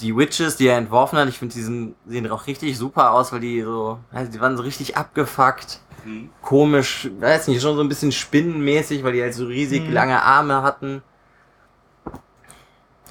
die 0.00 0.16
Witches, 0.16 0.56
die 0.56 0.68
er 0.68 0.78
entworfen 0.78 1.18
hat, 1.18 1.28
ich 1.28 1.38
finde, 1.38 1.54
die 1.54 1.62
sind, 1.62 1.94
sehen 2.06 2.30
auch 2.30 2.46
richtig 2.46 2.78
super 2.78 3.12
aus, 3.12 3.32
weil 3.32 3.40
die 3.40 3.62
so, 3.62 3.98
also 4.12 4.30
die 4.30 4.40
waren 4.40 4.56
so 4.56 4.62
richtig 4.62 4.96
abgefuckt, 4.96 5.80
hm. 6.04 6.30
komisch, 6.42 7.10
weiß 7.18 7.48
nicht, 7.48 7.60
schon 7.60 7.74
so 7.76 7.82
ein 7.82 7.88
bisschen 7.88 8.12
spinnenmäßig, 8.12 9.02
weil 9.02 9.12
die 9.14 9.22
halt 9.22 9.34
so 9.34 9.46
riesig 9.46 9.88
Mhm. 9.88 9.92
lange 9.92 10.22
Arme 10.22 10.62
hatten. 10.62 11.02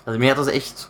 Also 0.06 0.20
mir 0.20 0.32
hat 0.32 0.38
das 0.38 0.48
echt 0.48 0.90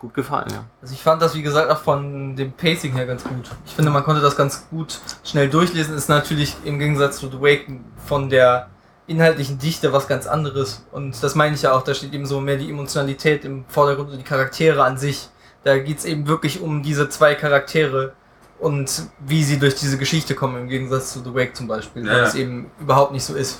gut 0.00 0.14
gefallen, 0.14 0.48
ja. 0.50 0.64
Also 0.82 0.94
ich 0.94 1.02
fand 1.02 1.22
das, 1.22 1.34
wie 1.34 1.42
gesagt, 1.42 1.70
auch 1.70 1.78
von 1.78 2.34
dem 2.36 2.52
Pacing 2.52 2.92
her 2.92 3.06
ganz 3.06 3.24
gut. 3.24 3.50
Ich 3.66 3.74
finde, 3.74 3.90
man 3.90 4.04
konnte 4.04 4.20
das 4.20 4.36
ganz 4.36 4.68
gut 4.70 5.00
schnell 5.24 5.48
durchlesen. 5.48 5.94
Ist 5.96 6.08
natürlich 6.08 6.56
im 6.64 6.78
Gegensatz 6.78 7.18
zu 7.18 7.28
The 7.28 7.40
Wake 7.40 7.66
von 8.06 8.28
der 8.28 8.68
inhaltlichen 9.08 9.58
Dichte 9.58 9.92
was 9.92 10.06
ganz 10.06 10.26
anderes. 10.26 10.84
Und 10.92 11.20
das 11.22 11.34
meine 11.34 11.54
ich 11.56 11.62
ja 11.62 11.72
auch, 11.72 11.82
da 11.82 11.94
steht 11.94 12.12
eben 12.14 12.26
so 12.26 12.40
mehr 12.40 12.56
die 12.56 12.70
Emotionalität 12.70 13.44
im 13.44 13.64
Vordergrund 13.68 14.10
und 14.10 14.18
die 14.18 14.24
Charaktere 14.24 14.84
an 14.84 14.96
sich. 14.98 15.28
Da 15.64 15.78
geht's 15.78 16.04
eben 16.04 16.28
wirklich 16.28 16.60
um 16.60 16.82
diese 16.82 17.08
zwei 17.08 17.34
Charaktere 17.34 18.12
und 18.60 19.02
wie 19.20 19.42
sie 19.44 19.58
durch 19.58 19.74
diese 19.74 19.98
Geschichte 19.98 20.34
kommen, 20.34 20.62
im 20.62 20.68
Gegensatz 20.68 21.12
zu 21.12 21.20
The 21.24 21.34
Wake 21.34 21.56
zum 21.56 21.66
Beispiel, 21.68 22.06
Ja, 22.06 22.12
weil 22.12 22.22
es 22.22 22.34
eben 22.34 22.70
überhaupt 22.80 23.12
nicht 23.12 23.24
so 23.24 23.34
ist. 23.34 23.58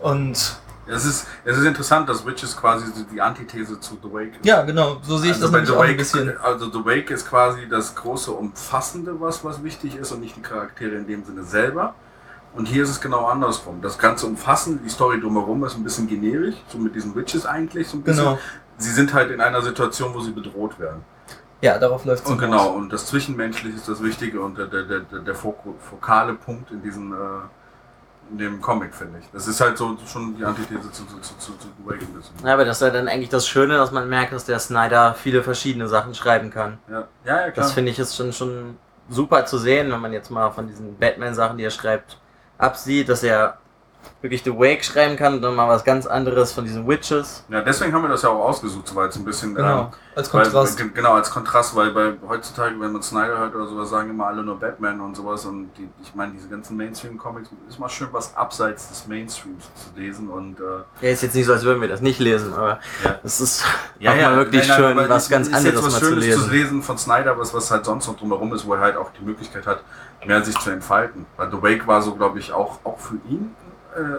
Und 0.00 0.56
Es 0.86 1.04
ist, 1.04 1.26
es 1.44 1.56
ist 1.58 1.64
interessant, 1.66 2.08
dass 2.08 2.24
Witches 2.24 2.56
quasi 2.56 2.86
die 3.12 3.20
Antithese 3.20 3.78
zu 3.80 3.98
The 4.02 4.12
Wake 4.12 4.32
ist. 4.40 4.44
ja, 4.46 4.62
genau, 4.62 4.98
so 5.02 5.18
sehe 5.18 5.30
ich 5.30 5.36
Also 5.36 5.46
das 5.46 5.52
nämlich 5.52 5.68
The 5.70 5.76
auch 5.76 5.80
ein 5.82 5.88
Wake, 5.90 5.98
bisschen. 5.98 6.38
Also 6.38 6.70
The 6.70 6.84
Wake 6.84 7.10
ist 7.10 7.28
quasi 7.28 7.68
das 7.68 7.94
große 7.94 8.30
Umfassende, 8.32 9.20
was, 9.20 9.44
was 9.44 9.62
wichtig 9.62 9.96
ist 9.96 10.12
und 10.12 10.20
nicht 10.20 10.36
die 10.36 10.40
Charaktere 10.42 10.94
in 10.96 11.06
dem 11.06 11.24
Sinne 11.24 11.42
selber. 11.44 11.94
Und 12.54 12.66
hier 12.66 12.82
ist 12.82 12.90
es 12.90 13.00
genau 13.00 13.26
andersrum. 13.26 13.80
Das 13.82 13.98
ganze 13.98 14.26
Umfassende, 14.26 14.82
die 14.82 14.88
Story 14.88 15.20
drumherum 15.20 15.64
ist 15.64 15.76
ein 15.76 15.84
bisschen 15.84 16.08
generisch, 16.08 16.56
so 16.68 16.78
mit 16.78 16.94
diesen 16.94 17.14
Witches 17.14 17.46
eigentlich 17.46 17.88
so 17.88 17.98
ein 17.98 18.02
bisschen. 18.02 18.24
Genau. 18.24 18.38
Sie 18.78 18.90
sind 18.90 19.12
halt 19.12 19.30
in 19.30 19.40
einer 19.40 19.62
Situation, 19.62 20.14
wo 20.14 20.20
sie 20.20 20.32
bedroht 20.32 20.78
werden. 20.78 21.04
Ja, 21.60 21.78
darauf 21.78 22.04
läuft 22.04 22.24
es 22.24 22.30
Und 22.30 22.38
genau, 22.38 22.70
und 22.70 22.92
das 22.92 23.06
Zwischenmenschliche 23.06 23.76
ist 23.76 23.88
das 23.88 24.02
Wichtige 24.02 24.40
und 24.40 24.56
der, 24.56 24.66
der, 24.66 24.84
der, 24.84 25.00
der 25.00 25.34
fokale 25.34 26.34
Punkt 26.34 26.70
in 26.70 26.82
diesem 26.82 27.12
äh, 27.12 27.16
in 28.30 28.38
dem 28.38 28.60
Comic, 28.60 28.94
finde 28.94 29.18
ich. 29.20 29.24
Das 29.32 29.46
ist 29.46 29.60
halt 29.60 29.78
so 29.78 29.96
schon 30.06 30.36
die 30.36 30.44
Antithese 30.44 30.90
zu, 30.92 31.04
zu, 31.06 31.20
zu, 31.20 31.52
zu, 31.56 31.68
bisschen. 31.84 32.34
Ja, 32.44 32.54
aber 32.54 32.64
das 32.64 32.76
ist 32.76 32.82
ja 32.82 32.90
dann 32.90 33.08
eigentlich 33.08 33.28
das 33.28 33.48
Schöne, 33.48 33.76
dass 33.76 33.90
man 33.90 34.08
merkt, 34.08 34.32
dass 34.32 34.44
der 34.44 34.58
Snyder 34.58 35.14
viele 35.14 35.42
verschiedene 35.42 35.88
Sachen 35.88 36.14
schreiben 36.14 36.50
kann. 36.50 36.78
Ja, 36.88 37.08
ja, 37.24 37.40
ja 37.40 37.50
klar. 37.50 37.52
Das 37.54 37.72
finde 37.72 37.90
ich 37.90 37.98
ist 37.98 38.16
schon, 38.16 38.32
schon 38.32 38.76
super 39.08 39.46
zu 39.46 39.58
sehen, 39.58 39.90
wenn 39.90 40.00
man 40.00 40.12
jetzt 40.12 40.30
mal 40.30 40.50
von 40.50 40.66
diesen 40.66 40.98
Batman-Sachen, 40.98 41.56
die 41.56 41.64
er 41.64 41.70
schreibt, 41.70 42.18
absieht, 42.58 43.08
dass 43.08 43.22
er 43.22 43.58
wirklich 44.20 44.42
The 44.44 44.52
Wake 44.56 44.84
schreiben 44.84 45.16
kann 45.16 45.34
und 45.34 45.42
dann 45.42 45.54
mal 45.54 45.68
was 45.68 45.84
ganz 45.84 46.06
anderes 46.06 46.52
von 46.52 46.64
diesen 46.64 46.86
Witches. 46.88 47.44
ja, 47.48 47.60
deswegen 47.62 47.92
haben 47.92 48.02
wir 48.02 48.08
das 48.08 48.22
ja 48.22 48.28
auch 48.30 48.44
ausgesucht, 48.48 48.86
so 48.88 48.94
weil 48.94 49.08
es 49.08 49.16
ein 49.16 49.24
bisschen 49.24 49.54
Genau, 49.54 49.80
ähm, 49.82 49.86
als 50.14 50.32
Weil, 50.32 50.42
Kontrast. 50.44 50.76
ge- 50.76 50.90
genau, 50.94 51.12
als 51.14 51.30
Kontrast, 51.30 51.76
weil 51.76 51.90
bei 51.90 52.12
heutzutage, 52.26 52.74
wenn 52.80 52.92
man 52.92 53.02
Snyder 53.02 53.38
hört 53.38 53.54
oder 53.54 53.66
sowas, 53.66 53.90
sagen 53.90 54.10
immer 54.10 54.26
alle 54.26 54.42
nur 54.42 54.58
Batman 54.58 55.00
und 55.00 55.16
sowas. 55.16 55.44
Und 55.44 55.70
die, 55.78 55.88
ich 56.02 56.14
meine, 56.14 56.32
diese 56.32 56.48
ganzen 56.48 56.76
Mainstream-Comics 56.76 57.50
ist 57.68 57.78
mal 57.78 57.88
schön 57.88 58.08
was 58.12 58.34
abseits 58.36 58.88
des 58.88 59.06
Mainstreams 59.06 59.64
zu 59.74 60.00
lesen. 60.00 60.28
Und 60.28 60.58
äh, 60.58 60.62
Ja, 61.06 61.12
ist 61.12 61.22
jetzt 61.22 61.34
nicht 61.36 61.46
so, 61.46 61.52
als 61.52 61.62
würden 61.64 61.80
wir 61.80 61.88
das 61.88 62.00
nicht 62.00 62.18
lesen, 62.18 62.52
aber 62.54 62.78
Ja. 63.04 63.18
es 63.22 63.40
ist 63.40 63.64
auch 63.64 64.04
mal 64.16 64.36
wirklich 64.36 64.66
nein, 64.66 64.80
nein, 64.80 64.96
schön, 64.98 65.08
was 65.08 65.28
ganz 65.28 65.48
ist 65.48 65.54
anderes 65.54 65.74
jetzt 65.74 65.84
was 65.86 65.92
mal 65.92 65.98
zu 66.00 66.06
Schönes 66.06 66.24
lesen. 66.24 66.42
zu 66.44 66.50
lesen 66.50 66.82
von 66.82 66.98
Snyder, 66.98 67.38
was, 67.38 67.52
was 67.54 67.70
halt 67.70 67.84
sonst 67.84 68.06
noch 68.08 68.16
drumherum 68.16 68.52
ist, 68.54 68.64
wo 68.66 68.74
er 68.74 68.80
halt 68.80 68.96
auch 68.96 69.10
die 69.18 69.24
Möglichkeit 69.24 69.66
hat, 69.66 69.80
mehr 70.26 70.42
sich 70.44 70.58
zu 70.58 70.70
entfalten. 70.70 71.26
Weil 71.36 71.50
The 71.50 71.62
Wake 71.62 71.86
war 71.86 72.02
so, 72.02 72.14
glaube 72.14 72.38
ich, 72.38 72.52
auch, 72.52 72.78
auch 72.84 72.98
für 72.98 73.16
ihn 73.28 73.54
äh, 73.96 74.18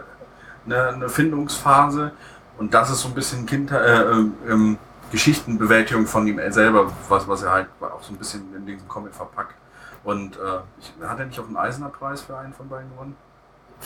eine, 0.66 0.88
eine 0.90 1.10
Findungsphase. 1.10 2.12
Und 2.58 2.74
das 2.74 2.90
ist 2.90 3.02
so 3.02 3.08
ein 3.10 3.14
bisschen 3.14 3.46
Kinder, 3.46 3.84
äh, 3.84 4.12
ähm, 4.12 4.34
ähm, 4.48 4.78
Geschichtenbewältigung 5.12 6.06
von 6.06 6.28
ihm 6.28 6.40
selber, 6.52 6.92
was, 7.08 7.28
was 7.28 7.44
er 7.44 7.52
halt 7.52 7.68
auch 7.82 8.04
so 8.04 8.14
ein 8.14 8.18
bisschen 8.18 8.54
in 8.56 8.66
diesen 8.66 8.88
Comic 8.88 9.14
verpackt. 9.14 9.56
Und 10.04 10.36
äh, 10.36 10.40
ich, 10.80 10.94
hat 11.08 11.20
er 11.20 11.26
nicht 11.26 11.40
auch 11.40 11.48
einen 11.48 11.58
Eisner-Preis 11.58 12.22
für 12.22 12.38
einen 12.38 12.54
von 12.54 12.70
beiden 12.70 12.90
gewonnen? 12.92 13.16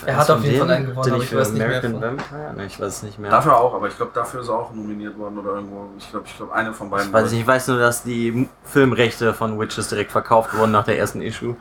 Er 0.05 0.17
hat 0.17 0.29
auf 0.31 0.43
jeden 0.43 0.59
Fall 0.59 0.71
einen 0.71 0.87
gewonnen, 0.87 1.07
er 1.07 1.13
aber 1.13 1.17
nicht 1.17 1.23
ich 1.25 1.29
für 1.29 1.37
weiß 1.39 1.49
nicht 1.51 1.57
mehr 1.59 1.67
American 1.67 1.91
von- 1.91 2.01
Vampire? 2.01 2.53
Ne, 2.55 2.65
ich 2.65 2.79
weiß 2.79 2.87
es 2.97 3.03
nicht 3.03 3.19
mehr. 3.19 3.29
Dafür 3.29 3.57
auch, 3.57 3.75
aber 3.75 3.87
ich 3.87 3.95
glaube, 3.95 4.11
dafür 4.13 4.41
ist 4.41 4.47
er 4.47 4.55
auch 4.55 4.73
nominiert 4.73 5.17
worden 5.19 5.37
oder 5.37 5.51
irgendwo. 5.51 5.89
Ich 5.99 6.09
glaube, 6.09 6.25
ich 6.27 6.35
glaube, 6.35 6.53
eine 6.53 6.73
von 6.73 6.89
beiden. 6.89 7.07
Ich 7.07 7.13
weiß 7.13 7.31
nicht, 7.31 7.41
ich 7.41 7.47
weiß 7.47 7.67
nur, 7.67 7.77
dass 7.79 8.03
die 8.03 8.49
Filmrechte 8.63 9.33
von 9.35 9.59
Witches 9.59 9.89
direkt 9.89 10.11
verkauft 10.11 10.57
wurden 10.57 10.71
nach 10.71 10.83
der 10.85 10.97
ersten 10.97 11.21
Issue. 11.21 11.55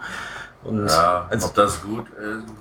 Und 0.65 0.87
Ja, 0.87 1.27
also, 1.29 1.49
ob 1.49 1.55
das 1.55 1.83
gut 1.83 2.07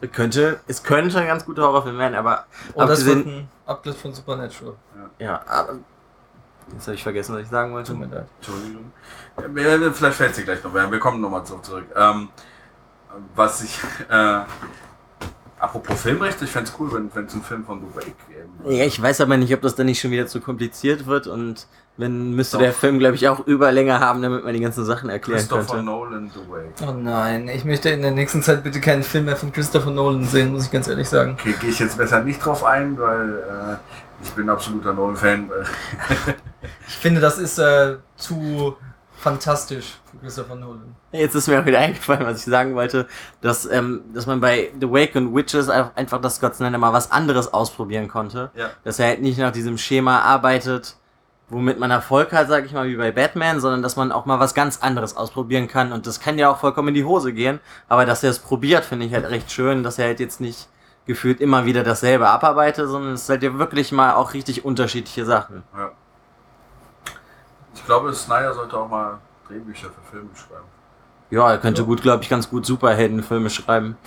ist. 0.02 0.12
könnte, 0.14 0.60
es 0.68 0.82
könnte 0.84 1.20
ein 1.20 1.28
ganz 1.28 1.46
guter 1.46 1.64
Horrorfilm 1.64 1.98
werden, 1.98 2.16
aber 2.16 2.46
Und 2.74 2.88
das 2.88 3.06
wird 3.06 3.26
ein 3.26 3.50
Abgleich 3.66 3.98
von 3.98 4.14
Supernatural. 4.14 4.76
ja, 5.20 5.42
aber, 5.48 5.76
jetzt 6.74 6.88
habe 6.88 6.96
ich 6.96 7.04
vergessen, 7.04 7.36
was 7.36 7.42
ich 7.44 7.50
sagen 7.50 7.74
wollte. 7.74 7.92
Tut 7.92 8.00
mir 8.00 8.08
leid. 8.08 8.26
Entschuldigung. 8.38 8.92
Ja, 9.38 9.92
Vielleicht 9.92 10.18
fällt 10.18 10.36
sie 10.36 10.44
gleich 10.44 10.64
noch. 10.64 10.74
Wir 10.74 10.92
wir 10.92 11.00
kommen 11.00 11.22
nochmal 11.22 11.44
zurück. 11.46 11.86
Ähm, 11.96 12.30
was 13.36 13.62
ich. 13.64 13.80
Äh, 14.10 14.42
Apropos 15.60 16.02
Filmrechte, 16.02 16.46
ich 16.46 16.52
fände 16.52 16.72
es 16.72 16.80
cool, 16.80 16.92
wenn 16.92 17.06
es 17.28 17.34
einen 17.34 17.44
Film 17.44 17.64
von 17.64 17.80
The 17.82 17.96
Wake. 17.96 18.16
Ja, 18.66 18.86
ich 18.86 19.02
weiß 19.02 19.22
aber 19.22 19.38
nicht, 19.38 19.54
ob 19.54 19.62
das 19.62 19.76
dann 19.76 19.86
nicht 19.88 20.00
schon 20.00 20.12
wieder 20.12 20.28
zu 20.28 20.42
kompliziert 20.42 21.06
wird 21.06 21.28
und 21.28 21.68
wenn 21.98 22.34
müsste 22.34 22.58
Doch. 22.58 22.64
der 22.64 22.74
Film, 22.74 23.00
glaube 23.00 23.16
ich, 23.16 23.28
auch 23.28 23.46
Überlänge 23.46 24.00
haben, 24.00 24.22
damit 24.22 24.44
man 24.44 24.54
die 24.54 24.60
ganzen 24.60 24.86
Sachen 24.86 25.10
erklären 25.10 25.40
Christopher 25.40 25.76
könnte. 25.76 25.84
Nolan, 25.86 26.32
The 26.34 26.40
Wake. 26.50 26.90
Oh 26.90 26.94
nein, 26.94 27.48
ich 27.50 27.66
möchte 27.66 27.90
in 27.90 28.02
der 28.02 28.12
nächsten 28.12 28.42
Zeit 28.42 28.64
bitte 28.64 28.80
keinen 28.80 29.04
Film 29.04 29.26
mehr 29.26 29.36
von 29.36 29.52
Christopher 29.52 29.92
Nolan 29.92 30.26
sehen, 30.26 30.54
muss 30.54 30.66
ich 30.66 30.72
ganz 30.72 30.88
ehrlich 30.88 31.10
sagen. 31.10 31.38
Okay, 31.40 31.54
gehe 31.60 31.70
ich 31.70 31.80
jetzt 31.80 31.98
besser 31.98 32.24
nicht 32.24 32.44
drauf 32.44 32.64
ein, 32.64 32.98
weil 32.98 33.36
äh, 33.36 34.24
ich 34.24 34.32
bin 34.32 34.50
absoluter 34.50 34.94
Nolan-Fan. 34.94 35.50
Ich 36.88 36.98
finde, 36.98 37.22
das 37.22 37.40
ist 37.40 37.58
äh, 37.58 37.96
zu 38.18 38.76
fantastisch 39.22 40.00
für 40.10 40.18
Christopher 40.18 40.56
Nolan. 40.56 40.96
Jetzt 41.12 41.36
ist 41.36 41.48
mir 41.48 41.62
auch 41.62 41.66
wieder 41.66 41.80
eingefallen, 41.80 42.26
was 42.26 42.40
ich 42.40 42.46
sagen 42.46 42.76
wollte, 42.76 43.08
dass, 43.42 43.66
ähm, 43.66 44.02
dass 44.14 44.26
man 44.26 44.42
bei 44.42 44.72
The 44.80 44.90
Wake 44.90 45.16
und 45.16 45.36
Witches 45.36 45.70
einfach 45.70 45.96
einfach 45.96 46.20
das 46.20 46.38
Scott 46.38 46.56
Snyder 46.56 46.78
mal 46.78 46.92
was 46.92 47.12
anderes 47.12 47.54
ausprobieren 47.54 48.08
konnte. 48.08 48.50
Ja. 48.56 48.72
Dass 48.84 49.00
er 49.00 49.08
halt 49.08 49.22
nicht 49.22 49.38
nach 49.38 49.52
diesem 49.52 49.78
Schema 49.78 50.20
arbeitet, 50.20 50.96
womit 51.50 51.80
man 51.80 51.92
Erfolg 51.92 52.32
hat, 52.32 52.48
sag 52.48 52.66
ich 52.66 52.74
mal, 52.74 52.88
wie 52.88 52.96
bei 52.96 53.12
Batman, 53.12 53.60
sondern 53.60 53.84
dass 53.84 53.96
man 53.96 54.12
auch 54.12 54.26
mal 54.26 54.40
was 54.40 54.54
ganz 54.54 54.82
anderes 54.82 55.16
ausprobieren 55.16 55.68
kann. 55.68 55.92
Und 55.92 56.08
das 56.08 56.20
kann 56.20 56.40
ja 56.40 56.50
auch 56.50 56.58
vollkommen 56.58 56.90
in 56.90 56.94
die 56.96 57.06
Hose 57.06 57.34
gehen. 57.34 57.60
Aber 57.88 58.06
dass 58.06 58.24
er 58.24 58.32
es 58.32 58.40
probiert, 58.40 58.86
finde 58.86 59.06
ich 59.06 59.14
halt 59.14 59.30
recht 59.30 59.52
schön, 59.52 59.84
dass 59.84 60.00
er 60.00 60.08
halt 60.08 60.20
jetzt 60.20 60.42
nicht 60.42 60.68
gefühlt 61.06 61.42
immer 61.42 61.66
wieder 61.66 61.84
dasselbe 61.84 62.30
abarbeitet, 62.30 62.88
sondern 62.88 63.14
es 63.14 63.24
ist 63.24 63.30
halt 63.30 63.44
ja 63.44 63.58
wirklich 63.58 63.92
mal 63.92 64.14
auch 64.14 64.34
richtig 64.34 64.66
unterschiedliche 64.66 65.26
Sachen. 65.26 65.64
Ja. 65.76 65.92
Ich 67.74 67.86
glaube, 67.86 68.14
Snyder 68.14 68.54
sollte 68.54 68.78
auch 68.78 68.90
mal 68.90 69.20
Drehbücher 69.48 69.88
für 69.90 70.12
Filme 70.12 70.30
schreiben. 70.36 70.66
Ja, 71.30 71.50
er 71.52 71.58
könnte 71.58 71.86
gut, 71.86 72.02
glaube 72.02 72.24
ich, 72.24 72.30
ganz 72.30 72.50
gut 72.50 72.66
Superheldenfilme 72.66 73.50
schreiben. 73.50 73.98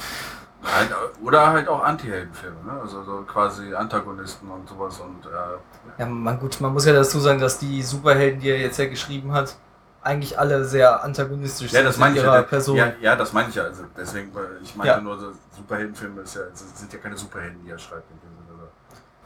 Halt, 0.62 0.90
oder 1.22 1.48
halt 1.48 1.68
auch 1.68 1.82
Anti-Heldenfilme, 1.84 2.56
ne? 2.64 2.80
Also 2.80 3.02
so 3.02 3.22
quasi 3.26 3.74
Antagonisten 3.74 4.50
und 4.50 4.66
sowas 4.68 4.98
und 5.00 5.26
äh, 5.26 6.00
Ja, 6.00 6.06
man, 6.06 6.38
gut, 6.38 6.58
man 6.60 6.72
muss 6.72 6.86
ja 6.86 6.92
dazu 6.94 7.18
sagen, 7.20 7.38
dass 7.38 7.58
die 7.58 7.82
Superhelden, 7.82 8.40
die 8.40 8.48
er 8.48 8.58
jetzt 8.58 8.78
ja 8.78 8.86
geschrieben 8.86 9.32
hat, 9.32 9.56
eigentlich 10.02 10.38
alle 10.38 10.64
sehr 10.64 11.02
antagonistisch 11.02 11.72
ja, 11.72 11.82
das 11.82 11.96
in 11.96 12.00
meine 12.00 12.16
ich 12.16 12.22
ihrer 12.22 12.36
ja. 12.36 12.42
Person. 12.42 12.76
Ja, 12.76 12.92
ja, 13.00 13.16
das 13.16 13.32
meine 13.32 13.48
ich 13.48 13.54
ja. 13.54 13.64
Also 13.64 13.84
deswegen, 13.96 14.30
ich 14.62 14.74
meinte 14.76 14.94
Ja. 14.94 15.00
nur, 15.00 15.18
so 15.18 15.32
Superheldenfilme 15.56 16.22
ist 16.22 16.34
ja, 16.36 16.42
sind 16.52 16.92
ja 16.92 16.98
keine 16.98 17.16
Superhelden, 17.16 17.62
die 17.64 17.70
er 17.70 17.78
schreibt 17.78 18.10
in 18.10 18.18
dem? 18.20 18.33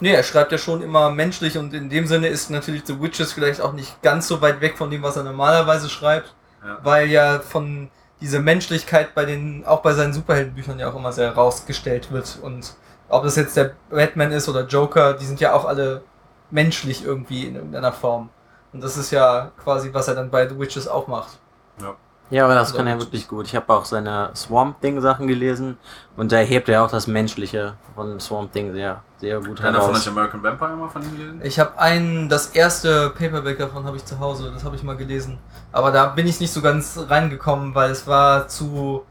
Nee, 0.01 0.13
er 0.13 0.23
schreibt 0.23 0.53
ja 0.53 0.59
schon 0.59 0.83
immer 0.83 1.11
menschlich 1.11 1.59
und 1.59 1.75
in 1.75 1.89
dem 1.91 2.07
Sinne 2.07 2.29
ist 2.29 2.51
natürlich 2.51 2.83
The 2.87 3.01
Witches 3.01 3.33
vielleicht 3.33 3.61
auch 3.61 3.73
nicht 3.73 4.01
ganz 4.03 4.29
so 4.29 4.41
weit 4.41 4.61
weg 4.61 4.79
von 4.79 4.91
dem, 4.91 5.03
was 5.03 5.17
er 5.17 5.25
normalerweise 5.25 5.89
schreibt, 5.89 6.35
Ja. 6.65 6.79
weil 6.83 7.09
ja 7.09 7.41
von 7.41 7.91
dieser 8.21 8.41
Menschlichkeit 8.41 9.15
bei 9.15 9.25
den, 9.25 9.65
auch 9.65 9.81
bei 9.83 9.93
seinen 9.95 10.13
Superheldenbüchern 10.13 10.79
ja 10.79 10.91
auch 10.91 10.97
immer 10.97 11.13
sehr 11.13 11.27
herausgestellt 11.31 12.11
wird 12.13 12.39
und 12.43 12.75
ob 13.09 13.25
das 13.25 13.37
jetzt 13.37 13.57
der 13.57 13.73
Batman 13.91 14.33
ist 14.33 14.49
oder 14.49 14.67
Joker, 14.67 15.15
die 15.15 15.25
sind 15.25 15.41
ja 15.41 15.53
auch 15.55 15.65
alle 15.65 16.03
menschlich 16.51 17.05
irgendwie 17.05 17.47
in 17.47 17.55
irgendeiner 17.57 17.93
Form. 17.93 18.29
Und 18.73 18.83
das 18.83 18.97
ist 18.99 19.11
ja 19.13 19.51
quasi, 19.63 19.95
was 19.95 20.09
er 20.09 20.15
dann 20.15 20.31
bei 20.31 20.47
The 20.49 20.59
Witches 20.59 20.87
auch 20.89 21.07
macht. 21.09 21.39
Ja. 21.81 21.95
Ja, 22.31 22.45
aber 22.45 22.55
das 22.55 22.75
kann 22.75 22.87
er 22.87 22.99
wirklich 22.99 23.27
gut. 23.27 23.47
Ich 23.47 23.57
habe 23.57 23.73
auch 23.73 23.85
seine 23.87 24.31
Swamp 24.35 24.81
Thing 24.83 25.01
Sachen 25.01 25.27
gelesen 25.27 25.79
und 26.17 26.31
da 26.31 26.37
hebt 26.39 26.69
er 26.69 26.85
auch 26.85 26.91
das 26.91 27.07
Menschliche 27.07 27.75
von 27.95 28.21
Swamp 28.21 28.53
Thing 28.53 28.73
sehr, 28.73 29.03
sehr 29.17 29.41
gut 29.41 29.61
Einer 29.63 29.81
von 29.81 29.89
heraus. 29.89 30.07
euch 30.07 30.09
American 30.09 30.43
Vampire 30.43 30.77
mal 30.77 30.89
von 30.89 31.03
ihm 31.03 31.17
gelesen? 31.17 31.41
Ich 31.43 31.59
habe 31.59 31.79
einen, 31.79 32.29
das 32.29 32.49
erste 32.49 33.11
Paperback 33.11 33.59
davon 33.59 33.85
habe 33.85 33.97
ich 33.97 34.05
zu 34.05 34.19
Hause, 34.21 34.51
das 34.53 34.65
habe 34.65 34.77
ich 34.77 34.83
mal 34.83 34.97
gelesen. 34.97 35.39
Aber 35.73 35.91
da 35.91 36.07
bin 36.07 36.27
ich 36.27 36.39
nicht 36.39 36.53
so 36.53 36.61
ganz 36.61 36.99
reingekommen, 37.09 37.75
weil 37.75 37.91
es 37.91 38.07
war 38.07 38.49
zu 38.49 39.07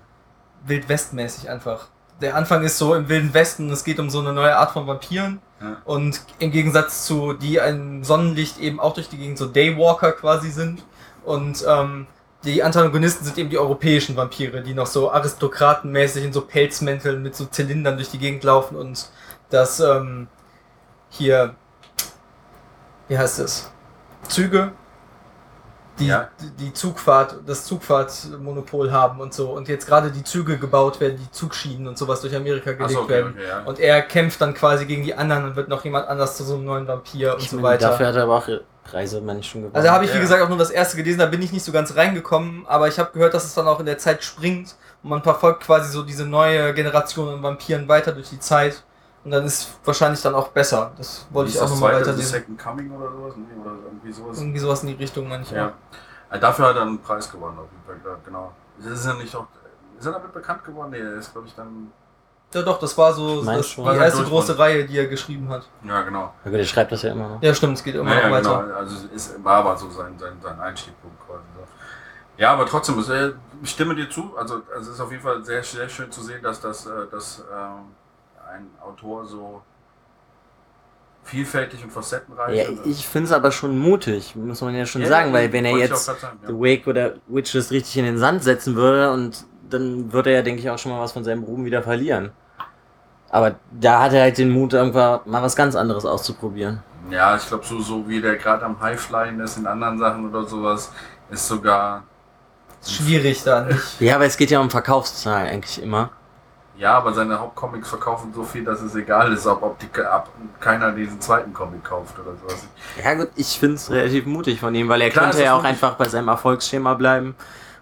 wildwestmäßig 0.66 1.50
einfach. 1.50 1.88
Der 2.22 2.36
Anfang 2.36 2.64
ist 2.64 2.78
so 2.78 2.94
im 2.94 3.10
Wilden 3.10 3.34
Westen, 3.34 3.72
es 3.72 3.84
geht 3.84 4.00
um 4.00 4.10
so 4.10 4.20
eine 4.20 4.34
neue 4.34 4.58
Art 4.58 4.72
von 4.72 4.86
Vampiren. 4.86 5.40
Ja. 5.62 5.78
Und 5.86 6.22
im 6.38 6.52
Gegensatz 6.52 7.06
zu 7.06 7.34
die 7.34 7.60
ein 7.60 8.04
Sonnenlicht 8.04 8.60
eben 8.60 8.80
auch 8.80 8.94
durch 8.94 9.10
die 9.10 9.18
Gegend 9.18 9.40
so 9.40 9.48
Daywalker 9.48 10.12
quasi 10.12 10.52
sind. 10.52 10.84
Und 11.24 11.64
ähm, 11.68 12.08
die 12.44 12.64
Antagonisten 12.64 13.26
sind 13.26 13.38
eben 13.38 13.50
die 13.50 13.58
europäischen 13.58 14.16
Vampire, 14.16 14.62
die 14.62 14.74
noch 14.74 14.88
so 14.88 15.12
aristokratenmäßig 15.12 16.24
in 16.26 16.34
so 16.34 16.42
Pelzmänteln 16.42 17.22
mit 17.24 17.36
so 17.36 17.46
Zylindern 17.46 17.98
durch 17.98 18.10
die 18.10 18.20
Gegend 18.20 18.44
laufen 18.44 18.76
und 18.78 19.10
das 19.50 19.80
ähm, 19.80 20.28
hier, 21.10 21.56
wie 23.08 23.18
heißt 23.18 23.40
es? 23.40 23.72
Züge, 24.28 24.72
die, 26.00 26.08
Ja. 26.08 26.28
die 26.60 26.74
Zugfahrt, 26.74 27.38
das 27.46 27.66
Zugfahrtmonopol 27.66 28.92
haben 28.92 29.20
und 29.20 29.34
so. 29.34 29.50
Und 29.52 29.68
jetzt 29.68 29.88
gerade 29.88 30.12
die 30.12 30.24
Züge 30.24 30.58
gebaut 30.58 31.00
werden, 31.00 31.18
die 31.18 31.32
Zugschienen 31.32 31.88
und 31.88 31.98
sowas 31.98 32.22
durch 32.22 32.36
Amerika 32.36 32.72
gelegt 32.74 32.92
Achso, 32.92 33.02
okay, 33.02 33.10
werden. 33.14 33.34
okay, 33.36 33.48
ja. 33.48 33.64
Und 33.64 33.80
er 33.80 34.02
kämpft 34.04 34.40
dann 34.42 34.54
quasi 34.54 34.86
gegen 34.86 35.04
die 35.04 35.16
anderen 35.16 35.46
und 35.46 35.56
wird 35.56 35.70
noch 35.70 35.84
jemand 35.86 36.08
anders 36.08 36.38
zu 36.38 36.44
so 36.44 36.56
einem 36.56 36.66
neuen 36.66 36.88
Vampir 36.88 37.34
und 37.34 37.42
Ich 37.42 37.50
so 37.50 37.56
meine, 37.56 37.68
weiter. 37.70 37.90
Dafür 37.90 38.08
hat 38.08 38.16
er 38.16 38.24
aber 38.24 38.36
auch 38.38 38.48
Reisemenschen 38.94 39.62
gewonnen. 39.62 39.76
Also 39.76 39.90
habe 39.90 40.06
ich, 40.06 40.12
wie 40.12 40.16
Ja. 40.16 40.22
gesagt, 40.22 40.42
auch 40.42 40.50
nur 40.50 40.58
das 40.58 40.70
erste 40.72 40.98
gelesen, 40.98 41.20
da 41.20 41.26
bin 41.26 41.42
ich 41.42 41.52
nicht 41.52 41.64
so 41.66 41.72
ganz 41.72 41.96
reingekommen, 41.96 42.66
aber 42.68 42.88
ich 42.88 43.00
habe 43.00 43.12
gehört, 43.12 43.34
dass 43.34 43.46
es 43.46 43.54
dann 43.54 43.68
auch 43.68 43.80
in 43.80 43.86
der 43.86 43.98
Zeit 43.98 44.24
springt 44.24 44.76
und 45.04 45.10
man 45.10 45.22
verfolgt 45.24 45.64
quasi 45.64 45.92
so 45.92 46.04
diese 46.04 46.26
neue 46.26 46.74
Generation 46.74 47.30
an 47.30 47.44
Vampiren 47.44 47.88
weiter 47.88 48.12
durch 48.12 48.30
die 48.30 48.40
Zeit 48.40 48.84
und 49.24 49.32
dann 49.32 49.46
ist 49.46 49.70
wahrscheinlich 49.86 50.22
dann 50.22 50.36
auch 50.36 50.50
besser. 50.50 50.92
Das 50.98 51.28
wollte 51.32 51.52
ich 51.52 51.60
auch 51.60 51.70
nochmal 51.70 51.94
weiterlesen. 51.96 52.32
Second 52.32 52.60
Coming 52.62 52.92
oder 52.92 53.12
sowas? 53.12 53.34
Nee, 53.38 53.62
oder 53.62 53.72
irgendwie 53.86 54.12
sowas. 54.14 54.38
Irgendwie 54.40 54.60
sowas 54.60 54.82
in 54.84 54.88
die 54.90 54.96
Richtung 54.96 55.28
manchmal. 55.28 55.60
Ja. 55.60 55.74
Äh, 56.30 56.40
Dafür 56.40 56.68
hat 56.68 56.76
er 56.76 56.82
einen 56.84 57.00
Preis 57.00 57.32
gewonnen, 57.32 57.58
auf 57.60 57.68
jeden 57.72 58.02
Fall, 58.04 58.12
ja, 58.12 58.18
genau. 58.26 58.54
Ist 58.80 59.06
er 59.06 59.14
nicht 59.16 59.36
auch. 59.36 59.48
Ist 60.00 60.06
er 60.06 60.12
damit 60.14 60.32
bekannt 60.34 60.64
geworden? 60.64 60.92
Nee, 60.92 61.00
er 61.00 61.16
ist, 61.16 61.32
glaube 61.32 61.48
ich, 61.48 61.56
dann. 61.56 61.92
Ja 62.54 62.62
doch, 62.62 62.80
das 62.80 62.98
war 62.98 63.14
so 63.14 63.44
das, 63.44 63.68
schon. 63.68 63.84
die 63.94 63.98
erste 64.00 64.24
große 64.24 64.58
Reihe, 64.58 64.86
die 64.86 64.98
er 64.98 65.08
geschrieben 65.08 65.50
hat. 65.50 65.68
Ja, 65.84 66.02
genau. 66.02 66.34
Ja, 66.46 66.52
gut, 66.52 66.60
er 66.60 66.66
schreibt 66.66 66.92
das 66.94 67.02
ja 67.02 67.12
immer 67.12 67.28
noch. 67.28 67.42
Ja 67.44 67.54
stimmt, 67.54 67.78
es 67.78 67.84
geht 67.84 67.96
immer 67.96 68.10
Ja, 68.10 68.22
ja, 68.22 68.28
noch 68.30 68.36
weiter. 68.38 68.64
genau. 68.64 68.76
Also 68.78 68.96
es 69.14 69.28
ist, 69.28 69.44
war 69.44 69.58
aber 69.58 69.76
so 69.78 69.90
sein, 69.90 70.18
sein, 70.18 70.34
sein 70.42 70.60
Einstiegpunkt 70.60 71.18
quasi. 71.28 71.44
So. 71.56 71.64
Ja, 72.38 72.54
aber 72.54 72.66
trotzdem, 72.66 72.98
ist, 73.00 73.10
äh, 73.10 73.32
ich 73.64 73.70
stimme 73.72 73.96
dir 73.96 74.10
zu. 74.10 74.32
Also, 74.38 74.62
es 74.80 74.88
ist 74.88 75.00
auf 75.00 75.12
jeden 75.12 75.24
Fall 75.24 75.44
sehr, 75.44 75.62
sehr 75.64 75.90
schön 75.90 76.10
zu 76.12 76.22
sehen, 76.22 76.42
dass, 76.42 76.62
das, 76.62 76.86
äh, 76.86 76.90
dass 77.12 77.44
ähm, 77.52 77.92
ein 78.50 78.68
Autor 78.82 79.26
so 79.26 79.62
vielfältig 81.24 81.84
und 81.84 81.92
facettenreich 81.92 82.56
Ja, 82.56 82.64
ist. 82.70 82.86
ich 82.86 83.06
finde 83.08 83.28
es 83.28 83.34
aber 83.34 83.52
schon 83.52 83.78
mutig, 83.78 84.36
muss 84.36 84.62
man 84.62 84.74
ja 84.76 84.86
schon 84.86 85.02
Ja, 85.02 85.10
sagen, 85.10 85.28
ja, 85.30 85.34
weil 85.34 85.52
wenn 85.52 85.66
er 85.66 85.76
jetzt 85.78 86.06
sagen, 86.06 86.40
ja. 86.42 86.48
The 86.48 86.54
Wake 86.54 86.88
oder 86.88 87.16
Witches 87.28 87.72
richtig 87.72 87.98
in 87.98 88.06
den 88.06 88.18
Sand 88.18 88.44
setzen 88.44 88.76
würde 88.76 89.12
und 89.12 89.46
dann 89.70 90.12
würde 90.14 90.30
er 90.32 90.38
ja, 90.38 90.42
denke 90.42 90.62
ich, 90.62 90.70
auch 90.70 90.78
schon 90.78 90.92
mal 90.92 91.02
was 91.02 91.12
von 91.12 91.24
seinem 91.24 91.44
Ruhm 91.44 91.66
wieder 91.66 91.84
verlieren. 91.84 92.32
Aber 93.30 93.56
da 93.72 94.02
hat 94.04 94.14
er 94.14 94.22
halt 94.22 94.38
den 94.38 94.50
Mut, 94.50 94.74
irgendwann 94.74 95.20
mal 95.26 95.42
was 95.42 95.56
ganz 95.56 95.76
anderes 95.76 96.06
auszuprobieren. 96.06 96.82
Ja, 97.10 97.36
ich 97.36 97.48
glaube, 97.48 97.66
so, 97.66 97.80
so 97.80 98.08
wie 98.08 98.22
der 98.22 98.36
gerade 98.38 98.66
am 98.66 98.80
Highflyen 98.80 99.40
ist 99.40 99.58
in 99.58 99.68
anderen 99.68 99.98
Sachen 100.00 100.30
oder 100.30 100.46
sowas, 100.46 100.92
ist 101.30 101.48
sogar. 101.48 102.04
Schwierig 102.86 103.44
da 103.44 103.62
nicht. 103.62 104.00
Ja, 104.00 104.16
aber 104.16 104.26
es 104.26 104.38
geht 104.38 104.52
ja 104.52 104.60
um 104.60 104.70
Verkaufszahlen 104.70 105.48
eigentlich 105.48 105.82
immer. 105.82 106.12
Ja, 106.78 106.94
aber 106.94 107.12
seine 107.12 107.40
Hauptcomics 107.40 107.90
verkaufen 107.90 108.32
so 108.36 108.44
viel, 108.44 108.64
dass 108.64 108.82
es 108.82 108.94
egal 108.96 109.34
ist, 109.34 109.48
ob, 109.48 109.64
ob, 109.64 109.80
die, 109.80 109.88
ob 110.00 110.30
keiner 110.60 110.92
diesen 110.92 111.20
zweiten 111.20 111.52
Comic 111.52 111.84
kauft 111.84 112.20
oder 112.20 112.36
sowas. 112.38 112.68
Ja 113.04 113.16
gut, 113.16 113.30
ich 113.36 113.60
finde 113.60 113.76
es 113.76 113.90
relativ 113.90 114.28
mutig 114.28 114.60
von 114.60 114.76
ihm, 114.76 114.88
weil 114.88 115.02
er 115.02 115.10
Klar, 115.10 115.26
könnte 115.26 115.44
ja 115.44 115.54
auch 115.54 115.58
mutig. 115.58 115.72
einfach 115.72 115.96
bei 115.96 116.08
seinem 116.08 116.28
Erfolgsschema 116.28 116.94
bleiben 116.94 117.36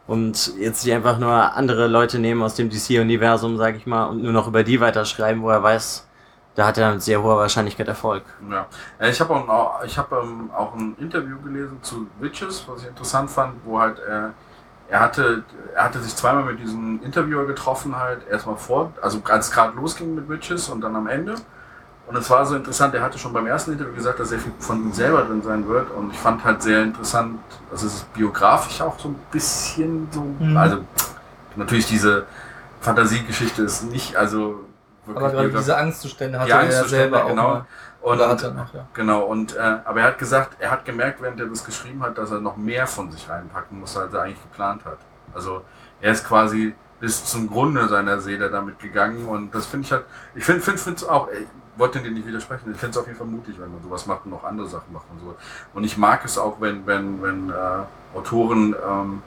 und 0.08 0.56
jetzt 0.58 0.82
sich 0.82 0.94
einfach 0.94 1.18
nur 1.18 1.32
andere 1.56 1.88
Leute 1.88 2.20
nehmen 2.20 2.44
aus 2.44 2.56
dem 2.56 2.70
DC-Universum, 2.70 3.58
sag 3.58 3.76
ich 3.76 3.86
mal, 3.86 4.06
und 4.06 4.22
nur 4.22 4.32
noch 4.32 4.48
über 4.48 4.64
die 4.64 4.80
weiterschreiben, 4.80 5.42
wo 5.42 5.50
er 5.50 5.64
weiß, 5.64 6.08
da 6.56 6.68
hat 6.68 6.78
er 6.78 6.92
mit 6.94 7.02
sehr 7.02 7.22
hoher 7.22 7.38
Wahrscheinlichkeit 7.38 7.88
Erfolg. 7.88 8.24
Ja, 8.50 8.68
Äh, 9.00 9.10
ich 9.10 9.20
habe 9.20 9.34
auch, 9.34 9.84
hab, 9.84 10.12
ähm, 10.12 10.52
auch 10.56 10.74
ein 10.76 10.96
Interview 11.00 11.40
gelesen 11.42 11.80
zu 11.82 12.08
Witches, 12.20 12.66
was 12.68 12.82
ich 12.82 12.88
interessant 12.88 13.30
fand, 13.30 13.56
wo 13.66 13.80
halt 13.80 14.00
äh, 14.00 14.30
er 14.88 15.00
hatte, 15.00 15.44
er 15.74 15.84
hatte 15.86 16.00
sich 16.00 16.16
zweimal 16.16 16.44
mit 16.44 16.60
diesem 16.60 17.02
Interviewer 17.04 17.46
getroffen, 17.48 17.98
halt 17.98 18.28
erstmal 18.28 18.58
vor, 18.58 18.94
also 19.02 19.20
als 19.26 19.48
es 19.48 19.52
gerade 19.52 19.76
losging 19.76 20.16
mit 20.16 20.30
Witches 20.30 20.70
und 20.70 20.82
dann 20.82 20.96
am 20.96 21.08
Ende. 21.08 21.36
Und 22.08 22.16
es 22.16 22.30
war 22.30 22.46
so 22.46 22.56
interessant, 22.56 22.94
er 22.94 23.02
hatte 23.02 23.18
schon 23.18 23.34
beim 23.34 23.48
ersten 23.48 23.72
Interview 23.74 23.94
gesagt, 23.94 24.20
dass 24.20 24.30
sehr 24.30 24.40
viel 24.40 24.52
von 24.60 24.78
ihm 24.84 24.94
selber 24.94 25.24
drin 25.24 25.42
sein 25.42 25.68
wird. 25.68 25.90
Und 25.92 26.12
ich 26.14 26.20
fand 26.20 26.44
halt 26.44 26.62
sehr 26.62 26.84
interessant, 26.84 27.40
also 27.72 27.88
es 27.88 27.96
ist 27.96 28.14
biografisch 28.14 28.80
auch 28.82 29.00
so 29.00 29.10
ein 29.10 29.16
bisschen 29.32 30.08
so, 30.12 30.22
Mhm. 30.40 30.56
also 30.56 30.78
natürlich 31.56 31.88
diese 31.88 32.26
Fantasiegeschichte 32.82 33.64
ist 33.64 33.84
nicht, 33.84 34.16
also 34.16 34.66
wirklich 35.06 35.26
Aber 35.26 35.34
gerade 35.34 35.50
diese 35.52 35.78
Angstzustände 35.78 36.38
hatte 36.38 36.48
Die 36.48 36.52
er 36.52 36.58
ja 36.58 36.64
Angstzustände, 36.66 37.04
selber 37.04 37.26
auch 37.26 37.30
genau. 37.30 37.48
mal. 37.50 37.66
Und, 38.02 38.18
Oder 38.18 38.30
hat 38.30 38.44
er 38.44 38.52
noch, 38.52 38.72
ja. 38.72 38.88
Genau, 38.94 39.22
und 39.24 39.56
äh, 39.56 39.60
aber 39.84 40.02
er 40.02 40.08
hat 40.08 40.20
gesagt, 40.20 40.58
er 40.60 40.70
hat 40.70 40.86
gemerkt, 40.86 41.24
während 41.24 41.40
er 41.40 41.48
das 41.48 41.66
geschrieben 41.66 42.04
hat, 42.04 42.20
dass 42.20 42.30
er 42.30 42.40
noch 42.40 42.56
mehr 42.56 42.86
von 42.86 43.12
sich 43.12 43.28
reinpacken 43.28 43.80
muss, 43.80 43.98
als 43.98 44.14
er 44.14 44.22
eigentlich 44.22 44.42
geplant 44.44 44.86
hat. 44.86 45.00
Also 45.34 45.64
er 46.02 46.12
ist 46.12 46.24
quasi 46.24 46.76
bis 47.00 47.26
zum 47.26 47.50
Grunde 47.50 47.88
seiner 47.88 48.20
Seele 48.20 48.52
damit 48.52 48.78
gegangen 48.78 49.26
und 49.28 49.56
das 49.56 49.66
finde 49.66 49.86
ich 49.86 49.92
halt, 49.92 50.06
ich 50.36 50.46
finde 50.46 50.62
es 50.96 51.04
auch, 51.04 51.30
ich 51.30 51.48
wollte 51.78 52.00
dir 52.00 52.12
nicht 52.12 52.26
widersprechen, 52.28 52.72
ich 52.72 52.78
finde 52.78 52.92
es 52.92 52.98
auf 52.98 53.06
jeden 53.08 53.18
Fall 53.18 53.28
mutig, 53.28 53.56
wenn 53.60 53.72
man 53.72 53.82
sowas 53.84 54.06
macht 54.06 54.26
und 54.26 54.32
noch 54.32 54.44
andere 54.44 54.68
Sachen 54.68 54.94
macht 54.94 55.06
und 55.12 55.20
so. 55.20 55.36
Und 55.74 55.84
ich 55.84 55.98
mag 55.98 56.24
es 56.26 56.38
auch, 56.38 56.60
wenn, 56.62 56.86
wenn, 56.88 57.22
wenn 57.22 57.50
äh, 57.50 58.18
Autoren 58.18 58.76
ähm, 58.88 59.22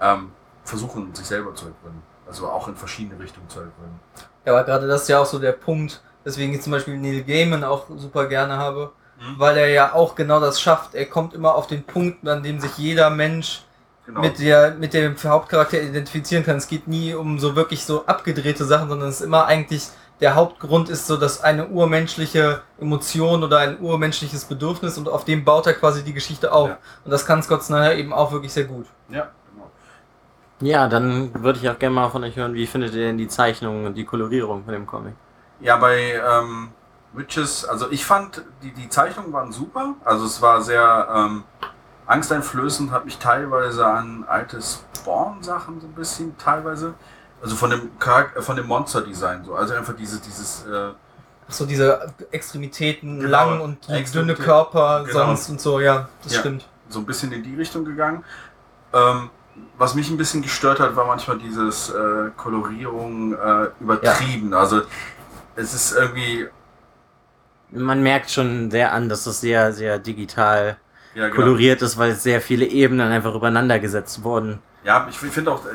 ähm, 0.00 0.30
versuchen, 0.64 1.14
sich 1.14 1.26
selber 1.26 1.54
zu 1.54 1.66
ergründen. 1.66 2.02
Also 2.26 2.48
auch 2.48 2.68
in 2.68 2.76
verschiedene 2.76 3.18
Richtungen 3.22 3.48
zu 3.48 3.60
entwickeln. 3.60 4.00
Ja, 4.44 4.52
aber 4.52 4.64
gerade 4.64 4.86
das 4.86 5.02
ist 5.02 5.08
ja 5.08 5.18
auch 5.20 5.26
so 5.26 5.38
der 5.38 5.52
Punkt, 5.52 6.02
weswegen 6.24 6.54
ich 6.54 6.62
zum 6.62 6.72
Beispiel 6.72 6.96
Neil 6.98 7.22
Gaiman 7.24 7.64
auch 7.64 7.86
super 7.96 8.26
gerne 8.26 8.56
habe, 8.58 8.92
Mhm. 9.20 9.34
weil 9.38 9.56
er 9.56 9.68
ja 9.68 9.92
auch 9.94 10.14
genau 10.14 10.38
das 10.38 10.60
schafft. 10.60 10.94
Er 10.94 11.06
kommt 11.06 11.34
immer 11.34 11.54
auf 11.56 11.66
den 11.66 11.82
Punkt, 11.82 12.26
an 12.28 12.42
dem 12.44 12.60
sich 12.60 12.78
jeder 12.78 13.10
Mensch 13.10 13.64
Genau. 14.06 14.20
mit 14.20 14.38
der 14.38 14.74
mit 14.74 14.94
dem 14.94 15.16
Hauptcharakter 15.22 15.82
identifizieren 15.82 16.44
kann. 16.44 16.56
Es 16.56 16.68
geht 16.68 16.86
nie 16.86 17.14
um 17.14 17.38
so 17.40 17.56
wirklich 17.56 17.84
so 17.84 18.06
abgedrehte 18.06 18.64
Sachen, 18.64 18.88
sondern 18.88 19.08
es 19.08 19.16
ist 19.16 19.26
immer 19.26 19.44
eigentlich 19.46 19.88
der 20.20 20.34
Hauptgrund 20.34 20.88
ist 20.88 21.06
so, 21.06 21.16
dass 21.16 21.42
eine 21.42 21.68
urmenschliche 21.68 22.62
Emotion 22.80 23.44
oder 23.44 23.58
ein 23.58 23.78
urmenschliches 23.80 24.44
Bedürfnis 24.44 24.98
und 24.98 25.08
auf 25.08 25.24
dem 25.24 25.44
baut 25.44 25.66
er 25.66 25.74
quasi 25.74 26.02
die 26.02 26.12
Geschichte 26.12 26.52
auf. 26.52 26.70
Ja. 26.70 26.78
Und 27.04 27.10
das 27.10 27.24
kann 27.24 27.42
Scott 27.42 27.62
Snyder 27.62 27.94
eben 27.94 28.12
auch 28.12 28.32
wirklich 28.32 28.52
sehr 28.52 28.64
gut. 28.64 28.86
ja, 29.08 29.28
genau. 29.52 29.70
Ja, 30.60 30.88
dann 30.88 31.32
würde 31.42 31.60
ich 31.60 31.70
auch 31.70 31.78
gerne 31.78 31.94
mal 31.94 32.10
von 32.10 32.24
euch 32.24 32.36
hören, 32.36 32.54
wie 32.54 32.66
findet 32.66 32.94
ihr 32.94 33.06
denn 33.06 33.18
die 33.18 33.28
Zeichnung 33.28 33.86
und 33.86 33.94
die 33.94 34.04
Kolorierung 34.04 34.64
von 34.64 34.72
dem 34.72 34.86
Comic? 34.86 35.14
Ja, 35.60 35.76
bei 35.76 36.14
ähm, 36.14 36.70
Witches, 37.12 37.64
also 37.64 37.90
ich 37.90 38.04
fand, 38.04 38.44
die, 38.62 38.72
die 38.72 38.88
Zeichnungen 38.88 39.32
waren 39.32 39.52
super. 39.52 39.94
Also 40.04 40.24
es 40.24 40.42
war 40.42 40.60
sehr 40.62 41.08
ähm, 41.14 41.44
angsteinflößend, 42.06 42.90
hat 42.90 43.04
mich 43.04 43.18
teilweise 43.18 43.86
an 43.86 44.24
alte 44.26 44.60
Spawn-Sachen 44.60 45.80
so 45.80 45.86
ein 45.86 45.94
bisschen 45.94 46.36
teilweise. 46.38 46.94
Also 47.42 47.54
von 47.56 47.70
dem 47.70 47.98
Charakter, 47.98 48.42
von 48.42 48.56
dem 48.56 48.66
Monster-Design 48.66 49.44
so. 49.44 49.54
Also 49.54 49.74
einfach 49.74 49.94
diese, 49.94 50.20
dieses, 50.20 50.66
äh, 50.66 50.90
Ach 51.48 51.52
so 51.52 51.64
diese 51.64 52.12
Extremitäten 52.30 53.20
Genau. 53.20 53.30
lang 53.30 53.60
und 53.60 53.88
dünne 54.14 54.34
Körper 54.34 55.04
genau. 55.06 55.26
sonst 55.26 55.48
und 55.48 55.60
so, 55.60 55.80
ja, 55.80 56.08
das 56.22 56.34
Ja. 56.34 56.40
stimmt. 56.40 56.68
so 56.90 56.98
ein 57.00 57.06
bisschen 57.06 57.32
in 57.32 57.42
die 57.42 57.54
Richtung 57.54 57.84
gegangen. 57.84 58.24
Ähm, 58.92 59.30
was 59.76 59.94
mich 59.94 60.10
ein 60.10 60.16
bisschen 60.16 60.40
gestört 60.42 60.80
hat, 60.80 60.94
war 60.96 61.06
manchmal 61.06 61.38
dieses 61.38 61.90
äh, 61.90 62.30
Kolorierung 62.36 63.34
äh, 63.34 63.68
übertrieben. 63.80 64.54
Also 64.54 64.82
es 65.56 65.74
ist 65.74 65.92
irgendwie, 65.96 66.48
Man 67.70 68.02
merkt 68.02 68.30
schon 68.30 68.70
sehr 68.70 68.92
an, 68.92 69.08
dass 69.08 69.24
das 69.24 69.40
sehr, 69.40 69.72
sehr 69.72 69.98
digital 69.98 70.78
ja, 71.14 71.24
genau. 71.28 71.36
koloriert 71.36 71.82
ist, 71.82 71.98
weil 71.98 72.14
sehr 72.14 72.40
viele 72.40 72.64
Ebenen 72.66 73.10
einfach 73.12 73.34
übereinander 73.34 73.78
gesetzt 73.78 74.22
wurden. 74.22 74.60
Ja, 74.84 75.06
ich 75.10 75.18
finde 75.18 75.52
auch, 75.52 75.64
äh, 75.66 75.70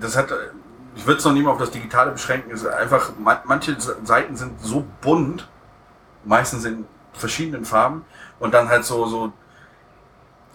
das 0.00 0.16
hat, 0.16 0.30
äh, 0.30 0.34
ich 1.00 1.06
würde 1.06 1.18
es 1.18 1.24
noch 1.24 1.32
nie 1.32 1.40
mal 1.42 1.52
auf 1.52 1.58
das 1.58 1.70
Digitale 1.70 2.10
beschränken, 2.10 2.50
es 2.52 2.60
ist 2.60 2.68
einfach, 2.68 3.12
ma- 3.18 3.40
manche 3.44 3.74
Seiten 4.04 4.36
sind 4.36 4.60
so 4.60 4.84
bunt, 5.00 5.48
meistens 6.24 6.66
in 6.66 6.84
verschiedenen 7.14 7.64
Farben 7.64 8.04
und 8.38 8.52
dann 8.52 8.68
halt 8.68 8.84
so, 8.84 9.06
so 9.06 9.32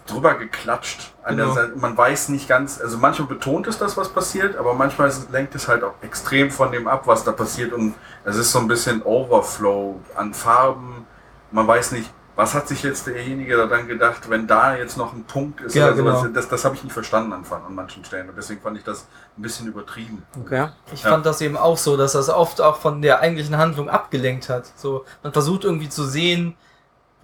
drüber 0.06 0.34
geklatscht. 0.34 1.12
An 1.24 1.36
der 1.36 1.46
Genau. 1.46 1.56
Seite. 1.56 1.72
Man 1.74 1.96
weiß 1.96 2.28
nicht 2.28 2.48
ganz, 2.48 2.80
also 2.80 2.96
manchmal 2.96 3.26
betont 3.26 3.66
es 3.66 3.76
das, 3.78 3.96
was 3.96 4.08
passiert, 4.10 4.56
aber 4.56 4.72
manchmal 4.74 5.12
lenkt 5.32 5.56
es 5.56 5.66
halt 5.66 5.82
auch 5.82 5.94
extrem 6.02 6.52
von 6.52 6.70
dem 6.70 6.86
ab, 6.86 7.08
was 7.08 7.24
da 7.24 7.32
passiert 7.32 7.72
und 7.72 7.94
es 8.24 8.36
ist 8.36 8.52
so 8.52 8.60
ein 8.60 8.68
bisschen 8.68 9.02
Overflow 9.02 10.00
an 10.14 10.32
Farben. 10.32 11.06
Man 11.50 11.66
weiß 11.66 11.90
nicht, 11.90 12.08
was 12.36 12.54
hat 12.54 12.68
sich 12.68 12.82
jetzt 12.82 13.06
derjenige 13.06 13.56
da 13.56 13.66
dann 13.66 13.88
gedacht, 13.88 14.28
wenn 14.30 14.46
da 14.46 14.76
jetzt 14.76 14.96
noch 14.98 15.12
ein 15.14 15.24
Punkt 15.24 15.62
ist 15.62 15.74
Ja, 15.74 15.86
oder 15.86 15.96
sowas. 15.96 16.22
genau. 16.22 16.34
Das, 16.34 16.48
das 16.48 16.64
habe 16.64 16.74
ich 16.76 16.84
nicht 16.84 16.92
verstanden 16.92 17.32
an, 17.32 17.44
an 17.50 17.74
manchen 17.74 18.04
Stellen 18.04 18.28
und 18.28 18.36
deswegen 18.36 18.60
fand 18.60 18.76
ich 18.76 18.84
das 18.84 19.06
ein 19.38 19.42
bisschen 19.42 19.66
übertrieben. 19.66 20.22
Okay. 20.40 20.68
Ich 20.92 21.02
Ja. 21.02 21.10
fand 21.10 21.24
das 21.26 21.40
eben 21.40 21.56
auch 21.56 21.78
so, 21.78 21.96
dass 21.96 22.12
das 22.12 22.28
oft 22.28 22.60
auch 22.60 22.76
von 22.76 23.00
der 23.02 23.20
eigentlichen 23.20 23.56
Handlung 23.56 23.88
abgelenkt 23.88 24.48
hat. 24.50 24.70
So, 24.76 25.04
man 25.22 25.32
versucht 25.32 25.64
irgendwie 25.64 25.88
zu 25.88 26.04
sehen, 26.04 26.54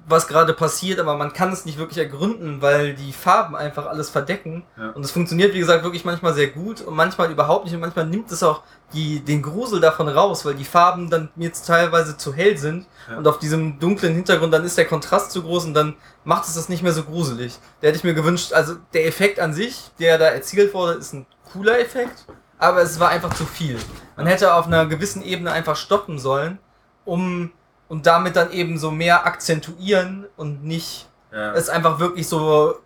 was 0.07 0.27
gerade 0.27 0.53
passiert, 0.53 0.99
aber 0.99 1.17
man 1.17 1.33
kann 1.33 1.53
es 1.53 1.65
nicht 1.65 1.79
wirklich 1.79 1.99
ergründen, 1.99 2.61
weil 2.61 2.95
die 2.95 3.13
Farben 3.13 3.55
einfach 3.55 3.87
alles 3.87 4.11
verdecken. 4.11 4.65
Ja. 4.77 4.91
Und 4.91 5.05
es 5.05 5.11
funktioniert, 5.11 5.55
wie 5.55 5.59
gesagt, 5.59 5.85
wirklich 5.85 6.05
manchmal 6.05 6.35
sehr 6.35 6.49
gut 6.49 6.81
und 6.81 6.95
manchmal 6.95 7.31
überhaupt 7.31 7.65
nicht. 7.65 7.75
Und 7.75 7.81
manchmal 7.81 8.07
nimmt 8.07 8.31
es 8.31 8.43
auch 8.43 8.63
die, 8.93 9.21
den 9.21 9.43
Grusel 9.43 9.81
davon 9.81 10.09
raus, 10.09 10.45
weil 10.45 10.55
die 10.55 10.65
Farben 10.65 11.09
dann 11.09 11.31
jetzt 11.37 11.67
teilweise 11.67 12.17
zu 12.17 12.35
hell 12.35 12.57
sind. 12.57 12.87
Ja. 13.09 13.19
Und 13.19 13.29
auf 13.29 13.39
diesem 13.39 13.79
dunklen 13.79 14.15
Hintergrund, 14.15 14.53
dann 14.53 14.65
ist 14.65 14.77
der 14.77 14.87
Kontrast 14.87 15.31
zu 15.31 15.43
groß 15.43 15.67
und 15.67 15.75
dann 15.75 15.95
macht 16.25 16.47
es 16.47 16.55
das 16.55 16.69
nicht 16.69 16.83
mehr 16.83 16.93
so 16.93 17.05
gruselig. 17.05 17.59
Der 17.81 17.89
hätte 17.89 17.99
ich 17.99 18.05
mir 18.05 18.15
gewünscht, 18.15 18.53
also 18.53 18.75
der 18.93 19.07
Effekt 19.07 19.41
an 19.41 19.55
sich, 19.55 19.91
der 19.99 20.19
da 20.19 20.27
erzielt 20.27 20.75
wurde, 20.75 20.95
ist 20.95 21.15
ein 21.15 21.27
cooler 21.53 21.79
Effekt, 21.79 22.27
aber 22.59 22.83
es 22.83 22.99
war 23.01 23.09
einfach 23.11 23.35
zu 23.35 23.45
viel. 23.45 23.79
Man 24.17 24.27
hätte 24.27 24.55
auf 24.55 24.67
einer 24.67 24.87
gewissen 24.87 25.23
Ebene 25.23 25.53
einfach 25.53 25.77
stoppen 25.77 26.19
sollen, 26.19 26.59
um 27.05 27.51
und 27.93 28.07
damit 28.07 28.37
dann 28.37 28.51
eben 28.53 28.79
so 28.79 28.91
mehr 28.91 29.27
akzentuieren 29.27 30.25
und 30.39 30.65
nicht 30.65 31.11
Ja. 31.31 31.53
es 31.53 31.69
einfach 31.69 31.99
wirklich 31.99 32.27
so, 32.27 32.77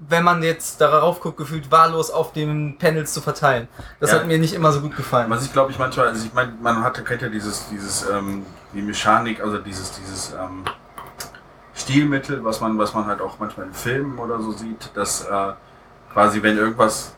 wenn 0.00 0.24
man 0.24 0.42
jetzt 0.42 0.80
darauf 0.80 1.20
guckt, 1.20 1.36
gefühlt 1.36 1.70
wahllos 1.70 2.10
auf 2.10 2.32
den 2.32 2.76
Panels 2.76 3.12
zu 3.12 3.20
verteilen. 3.20 3.68
Das 4.00 4.10
Ja. 4.10 4.16
hat 4.18 4.26
mir 4.26 4.36
nicht 4.38 4.54
immer 4.54 4.72
so 4.72 4.80
gut 4.80 4.96
gefallen. 4.96 5.30
Was 5.30 5.44
ich 5.44 5.52
glaube 5.52 5.70
ich 5.70 5.78
manchmal, 5.78 6.08
also 6.08 6.26
ich 6.26 6.34
meine, 6.34 6.52
man 6.60 6.82
hatte, 6.82 7.04
kennt 7.04 7.22
ja 7.22 7.28
dieses, 7.28 7.68
dieses, 7.68 8.08
ähm, 8.10 8.44
die 8.74 8.82
Mechanik, 8.82 9.40
also 9.40 9.58
dieses, 9.58 9.92
dieses 9.92 10.32
ähm, 10.32 10.64
Stilmittel, 11.74 12.44
was 12.44 12.60
man, 12.60 12.76
was 12.78 12.94
man 12.94 13.06
halt 13.06 13.20
auch 13.20 13.38
manchmal 13.38 13.66
in 13.66 13.72
Filmen 13.74 14.18
oder 14.18 14.40
so 14.40 14.50
sieht, 14.50 14.90
dass 14.94 15.24
äh, 15.24 15.52
quasi 16.12 16.42
wenn 16.42 16.56
irgendwas 16.58 17.12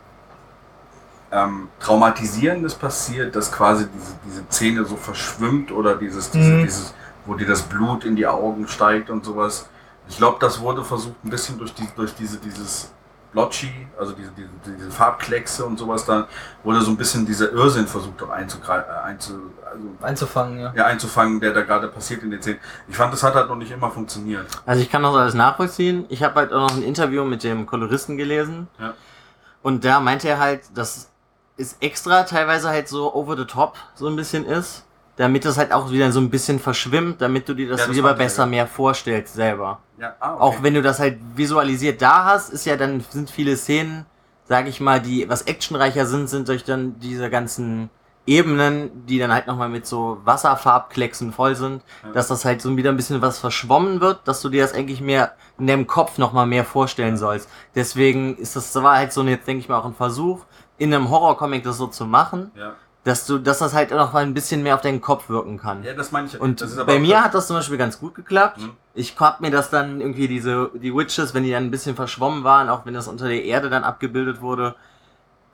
ähm, 1.33 1.69
Traumatisierendes 1.81 2.75
passiert, 2.75 3.35
dass 3.35 3.51
quasi 3.51 3.87
diese, 3.95 4.13
diese 4.27 4.43
Szene 4.51 4.85
so 4.85 4.97
verschwimmt 4.97 5.73
oder 5.73 5.95
dieses, 5.97 6.31
diese, 6.31 6.51
Mhm. 6.51 6.63
dieses, 6.65 6.93
wo 7.27 7.35
dir 7.35 7.47
das 7.47 7.63
Blut 7.63 8.05
in 8.05 8.17
die 8.17 8.27
Augen 8.27 8.69
steigt 8.69 9.11
und 9.11 9.25
sowas. 9.25 9.69
Ich 10.09 10.17
glaube, 10.17 10.39
das 10.41 10.61
wurde 10.61 10.85
versucht 10.85 11.25
ein 11.25 11.31
bisschen 11.31 11.59
durch, 11.59 11.73
die, 11.75 11.89
durch 11.95 12.15
diese, 12.15 12.39
dieses 12.39 12.93
Blotchy, 13.33 13.71
also 13.99 14.13
diese, 14.13 14.33
diese, 14.33 14.77
diese 14.77 14.91
Farbkleckse 14.91 15.65
und 15.65 15.79
sowas, 15.79 16.05
da 16.05 16.27
wurde 16.65 16.81
so 16.81 16.91
ein 16.91 16.97
bisschen 16.97 17.25
dieser 17.25 17.53
Irrsinn 17.53 17.87
versucht 17.87 18.21
auch 18.23 18.31
einzugreifen, 18.31 18.91
äh, 18.91 18.99
einzu, 18.99 19.53
also, 19.65 19.85
Einzufangen, 20.03 20.59
ja. 20.59 20.73
ja, 20.75 20.87
einzufangen, 20.87 21.41
der 21.41 21.53
da 21.53 21.63
gerade 21.63 21.89
passiert 21.89 22.25
in 22.25 22.33
den 22.33 22.43
Szenen. 22.43 22.59
Ich 22.89 22.97
fand, 22.97 23.13
das 23.13 23.23
hat 23.23 23.35
halt 23.35 23.49
noch 23.49 23.57
nicht 23.57 23.71
immer 23.71 23.91
funktioniert. 23.91 24.47
Also 24.67 24.83
ich 24.83 24.91
kann 24.91 25.03
das 25.03 25.15
alles 25.15 25.35
nachvollziehen. 25.35 26.07
Ich 26.09 26.25
habe 26.25 26.35
halt 26.35 26.53
auch 26.53 26.69
noch 26.69 26.77
ein 26.77 26.83
Interview 26.83 27.25
mit 27.25 27.45
dem 27.45 27.67
Koloristen 27.67 28.17
gelesen. 28.17 28.69
Ja. 28.81 28.95
Und 29.63 29.85
da 29.85 30.01
meinte 30.01 30.29
er 30.29 30.39
halt, 30.41 30.63
dass 30.77 31.11
es 31.57 31.77
extra 31.81 32.25
teilweise 32.25 32.69
halt 32.69 32.89
so 32.89 33.15
over 33.15 33.37
the 33.37 33.45
top 33.45 33.77
so 33.95 34.09
ein 34.09 34.17
bisschen 34.17 34.45
ist, 34.45 34.85
damit 35.21 35.45
es 35.45 35.59
halt 35.59 35.71
auch 35.71 35.91
wieder 35.91 36.11
so 36.13 36.19
ein 36.19 36.31
bisschen 36.31 36.59
verschwimmt, 36.59 37.21
damit 37.21 37.47
du 37.47 37.53
dir 37.53 37.69
das, 37.69 37.81
Ja, 37.81 37.87
das 37.89 37.95
lieber 37.95 38.09
er, 38.13 38.15
besser 38.15 38.47
mehr 38.47 38.67
vorstellst 38.67 39.35
selber. 39.35 39.81
Ja, 39.99 40.15
ah, 40.19 40.33
okay. 40.33 40.43
Auch 40.43 40.63
wenn 40.63 40.73
du 40.73 40.81
das 40.81 40.99
halt 40.99 41.19
visualisiert 41.37 42.01
da 42.01 42.25
hast, 42.25 42.49
ist 42.49 42.65
ja 42.65 42.79
dann 42.79 43.05
sind 43.11 43.29
viele 43.31 43.55
Szenen, 43.59 44.07
sage 44.49 44.71
ich 44.71 44.81
mal, 44.81 44.99
die 44.99 45.29
was 45.29 45.43
actionreicher 45.43 46.07
sind, 46.07 46.31
sind 46.31 46.49
durch 46.49 46.65
dann 46.65 46.99
diese 47.01 47.29
ganzen 47.29 47.91
Ebenen, 48.27 49.05
die 49.05 49.19
dann 49.19 49.31
halt 49.31 49.47
nochmal 49.47 49.69
mit 49.69 49.85
so 49.87 50.23
Wasserfarbklecksen 50.25 51.33
voll 51.35 51.55
sind, 51.55 51.83
Ja. 52.03 52.13
dass 52.13 52.29
das 52.29 52.47
halt 52.47 52.63
so 52.63 52.75
wieder 52.79 52.89
ein 52.89 52.97
bisschen 52.97 53.21
was 53.21 53.39
verschwommen 53.39 54.01
wird, 54.01 54.21
dass 54.27 54.41
du 54.41 54.49
dir 54.49 54.63
das 54.63 54.73
eigentlich 54.73 55.03
mehr 55.03 55.35
in 55.59 55.67
deinem 55.67 55.87
Kopf 55.87 56.17
nochmal 56.17 56.47
mehr 56.47 56.65
vorstellen 56.65 57.19
sollst. 57.19 57.47
Deswegen 57.75 58.39
ist 58.39 58.57
das, 58.57 58.73
das 58.73 58.83
war 58.83 58.97
halt 58.97 59.13
so, 59.13 59.23
jetzt 59.25 59.47
denke 59.47 59.61
ich 59.61 59.69
mal, 59.69 59.79
auch 59.79 59.85
ein 59.85 59.95
Versuch, 59.95 60.47
in 60.79 60.95
einem 60.95 61.11
Horrorcomic 61.11 61.63
das 61.63 61.77
so 61.77 61.89
zu 61.89 62.07
machen, 62.07 62.53
Ja. 62.57 62.73
Dass 63.05 63.27
du, 63.27 63.39
dass 63.39 63.59
das 63.59 63.73
halt 63.75 63.91
noch 63.93 64.13
mal 64.13 64.23
ein 64.23 64.35
bisschen 64.35 64.63
mehr 64.63 64.75
auf 64.75 64.83
deinen 64.83 65.01
Kopf 65.01 65.29
wirken 65.31 65.59
kann. 65.59 65.83
ja, 65.85 65.95
das 65.95 66.13
meine 66.13 66.27
ich. 66.27 66.39
Und 66.41 66.61
das 66.61 66.73
ist 66.73 66.79
aber 66.79 66.93
bei 66.93 66.99
mir 66.99 67.23
hat 67.25 67.35
das 67.35 67.47
zum 67.47 67.57
Beispiel 67.57 67.79
ganz 67.79 67.99
gut 67.99 68.15
geklappt. 68.15 68.59
Mhm. 68.59 68.73
Ich 68.95 69.19
hab 69.19 69.41
mir 69.41 69.51
das 69.51 69.71
dann 69.71 70.01
irgendwie 70.01 70.29
diese, 70.29 70.71
die 70.75 70.95
Witches, 70.95 71.33
wenn 71.33 71.43
die 71.45 71.51
dann 71.51 71.65
ein 71.65 71.71
bisschen 71.71 71.97
verschwommen 71.97 72.45
waren, 72.45 72.69
auch 72.69 72.85
wenn 72.85 72.93
das 72.95 73.09
unter 73.09 73.27
der 73.29 73.43
Erde 73.45 73.71
dann 73.71 73.85
abgebildet 73.85 74.43
wurde, 74.43 74.75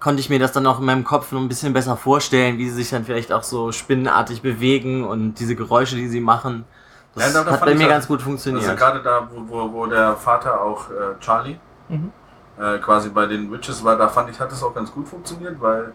konnte 0.01 0.21
ich 0.21 0.29
mir 0.29 0.39
das 0.41 0.53
dann 0.53 0.67
auch 0.67 0.81
in 0.81 0.85
meinem 0.87 1.05
Kopf 1.05 1.31
noch 1.33 1.41
ein 1.41 1.49
bisschen 1.49 1.73
besser 1.73 1.97
vorstellen, 1.97 2.59
wie 2.59 2.69
sie 2.69 2.75
sich 2.77 2.91
dann 2.91 3.05
vielleicht 3.05 3.33
auch 3.33 3.45
so 3.45 3.71
spinnenartig 3.73 4.43
bewegen 4.43 5.05
und 5.05 5.35
diese 5.35 5.55
Geräusche, 5.55 5.95
die 5.97 6.09
sie 6.09 6.21
machen. 6.21 6.65
Das 7.15 7.33
Ja, 7.33 7.43
da- 7.45 7.45
da 7.49 7.53
hat 7.53 7.61
bei 7.65 7.75
mir 7.75 7.81
das- 7.85 7.89
ganz 7.89 8.09
gut 8.09 8.19
Also 8.19 8.25
funktioniert. 8.31 8.77
gerade 8.77 9.03
da, 9.03 9.29
wo, 9.33 9.49
wo, 9.49 9.73
wo 9.73 9.87
der 9.87 10.17
Vater 10.17 10.61
auch 10.61 10.91
äh, 10.91 11.19
Charlie 11.21 11.59
Mhm. 11.89 12.11
äh, 12.61 12.79
quasi 12.79 13.09
bei 13.11 13.27
den 13.27 13.51
Witches 13.53 13.83
war, 13.85 13.97
da 13.97 14.09
fand 14.09 14.29
ich, 14.31 14.41
hat 14.41 14.51
es 14.53 14.63
auch 14.63 14.75
ganz 14.75 14.91
gut 14.93 15.09
funktioniert, 15.09 15.61
weil 15.61 15.93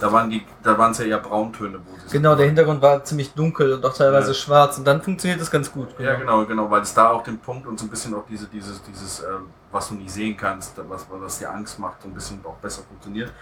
da 0.00 0.10
waren 0.12 0.30
die, 0.30 0.44
da 0.62 0.76
waren 0.78 0.92
es 0.92 0.98
ja 0.98 1.04
eher 1.04 1.18
Brauntöne, 1.18 1.78
wo 1.78 1.96
sie 2.06 2.16
Genau, 2.16 2.34
der 2.34 2.46
Hintergrund 2.46 2.80
war 2.82 3.04
ziemlich 3.04 3.32
dunkel 3.34 3.74
und 3.74 3.84
auch 3.84 3.94
teilweise 3.94 4.28
Ja. 4.28 4.34
schwarz 4.34 4.78
und 4.78 4.84
dann 4.86 5.00
funktioniert 5.02 5.40
das 5.40 5.50
ganz 5.50 5.70
gut. 5.70 5.88
Ja, 5.98 6.14
genau, 6.14 6.44
genau, 6.46 6.70
weil 6.70 6.82
es 6.82 6.92
da 6.94 7.10
auch 7.10 7.22
den 7.22 7.38
Punkt 7.38 7.66
und 7.66 7.78
so 7.78 7.86
ein 7.86 7.90
bisschen 7.90 8.14
auch 8.14 8.24
diese, 8.28 8.46
dieses, 8.48 8.82
dieses, 8.82 9.20
ähm, 9.20 9.46
was 9.70 9.88
du 9.88 9.94
nicht 9.94 10.10
sehen 10.10 10.36
kannst, 10.36 10.72
was, 10.88 11.06
was 11.10 11.38
dir 11.38 11.50
Angst 11.50 11.78
macht, 11.78 12.02
so 12.02 12.08
ein 12.08 12.14
bisschen 12.14 12.40
auch 12.44 12.56
besser 12.56 12.82
funktioniert. 12.82 13.32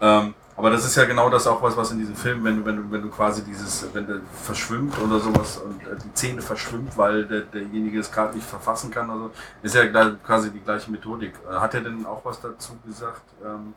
Ähm, 0.00 0.34
aber 0.56 0.70
das 0.70 0.84
ist 0.84 0.94
ja 0.96 1.04
genau 1.04 1.28
das 1.28 1.46
auch 1.48 1.60
was, 1.62 1.76
was 1.76 1.90
in 1.90 1.98
diesem 1.98 2.14
Film, 2.14 2.44
wenn 2.44 2.58
du, 2.58 2.64
wenn 2.64 2.76
du, 2.76 2.90
wenn 2.90 3.02
du 3.02 3.08
quasi 3.10 3.42
dieses, 3.42 3.86
wenn 3.92 4.06
der 4.06 4.20
verschwimmt 4.44 4.96
oder 5.00 5.18
sowas 5.18 5.58
und 5.58 5.80
äh, 5.82 5.96
die 6.04 6.12
Zähne 6.14 6.40
verschwimmt, 6.40 6.96
weil 6.96 7.24
der, 7.26 7.40
derjenige 7.42 7.98
es 7.98 8.10
gerade 8.10 8.34
nicht 8.36 8.46
verfassen 8.46 8.90
kann, 8.92 9.10
also 9.10 9.30
ist 9.62 9.74
ja 9.74 9.84
quasi 10.24 10.50
die 10.50 10.60
gleiche 10.60 10.90
Methodik. 10.90 11.34
Äh, 11.50 11.54
Hat 11.54 11.74
er 11.74 11.80
denn 11.80 12.06
auch 12.06 12.24
was 12.24 12.40
dazu 12.40 12.76
gesagt? 12.86 13.22
Ähm, 13.44 13.74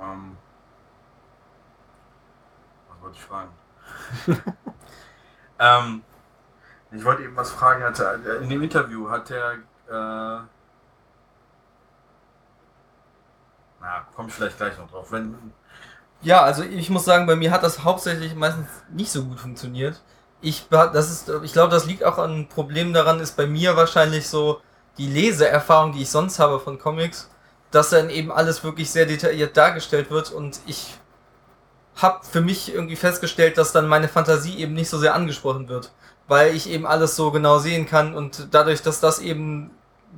ähm, 0.00 0.36
was 2.88 3.02
wollte 3.02 3.16
ich 3.16 3.24
fragen? 3.24 3.50
ähm, 5.58 6.02
ich 6.90 7.04
wollte 7.04 7.22
eben 7.22 7.36
was 7.36 7.50
fragen. 7.50 7.82
Hat 7.82 7.98
er, 7.98 8.40
in 8.40 8.48
dem 8.48 8.62
Interview 8.62 9.08
hat 9.10 9.30
er. 9.30 9.54
Äh, 9.88 10.42
Na, 13.80 14.06
komme 14.14 14.28
ich 14.28 14.34
vielleicht 14.34 14.56
gleich 14.58 14.78
noch 14.78 14.88
drauf. 14.90 15.10
Wenn, 15.10 15.52
Ja, 16.22 16.42
also 16.42 16.62
ich 16.62 16.88
muss 16.90 17.04
sagen, 17.04 17.26
bei 17.26 17.34
mir 17.36 17.50
hat 17.50 17.64
das 17.64 17.82
hauptsächlich 17.84 18.34
meistens 18.36 18.68
nicht 18.90 19.10
so 19.10 19.24
gut 19.24 19.40
funktioniert. 19.40 20.00
Ich, 20.40 20.68
das 20.70 21.10
ist, 21.10 21.28
ich 21.42 21.52
glaube, 21.52 21.70
das 21.70 21.86
liegt 21.86 22.04
auch 22.04 22.18
an 22.18 22.30
einem 22.32 22.48
Problem 22.48 22.92
daran, 22.92 23.20
ist 23.20 23.36
bei 23.36 23.46
mir 23.46 23.76
wahrscheinlich 23.76 24.28
so 24.28 24.60
die 24.98 25.08
Leseerfahrung, 25.08 25.92
die 25.92 26.02
ich 26.02 26.10
sonst 26.10 26.38
habe 26.38 26.60
von 26.60 26.78
Comics, 26.78 27.30
dass 27.72 27.90
dann 27.90 28.10
eben 28.10 28.30
alles 28.30 28.62
wirklich 28.62 28.90
sehr 28.90 29.06
detailliert 29.06 29.56
dargestellt 29.56 30.10
wird 30.10 30.30
und 30.30 30.60
ich 30.66 30.94
habe 31.96 32.24
für 32.24 32.40
mich 32.40 32.72
irgendwie 32.72 32.96
festgestellt, 32.96 33.58
dass 33.58 33.72
dann 33.72 33.88
meine 33.88 34.08
Fantasie 34.08 34.58
eben 34.58 34.74
nicht 34.74 34.88
so 34.88 34.98
sehr 34.98 35.14
angesprochen 35.14 35.68
wird, 35.68 35.92
weil 36.28 36.54
ich 36.54 36.70
eben 36.70 36.86
alles 36.86 37.16
so 37.16 37.30
genau 37.32 37.58
sehen 37.58 37.86
kann 37.86 38.14
und 38.14 38.48
dadurch, 38.52 38.82
dass 38.82 39.00
das 39.00 39.18
eben 39.18 39.70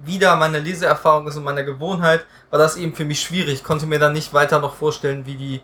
wieder 0.03 0.37
meine 0.37 0.59
Leseerfahrung 0.59 1.27
ist 1.29 1.37
und 1.37 1.45
meine 1.45 1.65
Gewohnheit, 1.65 2.27
war 2.51 2.59
das 2.59 2.77
eben 2.77 2.95
für 2.95 3.05
mich 3.05 3.23
schwierig. 3.23 3.55
Ich 3.55 3.65
konnte 3.65 3.87
mir 3.87 3.99
dann 3.99 4.13
nicht 4.13 4.35
weiter 4.35 4.59
noch 4.59 4.75
vorstellen, 4.75 5.27
wie 5.27 5.37
die 5.37 5.63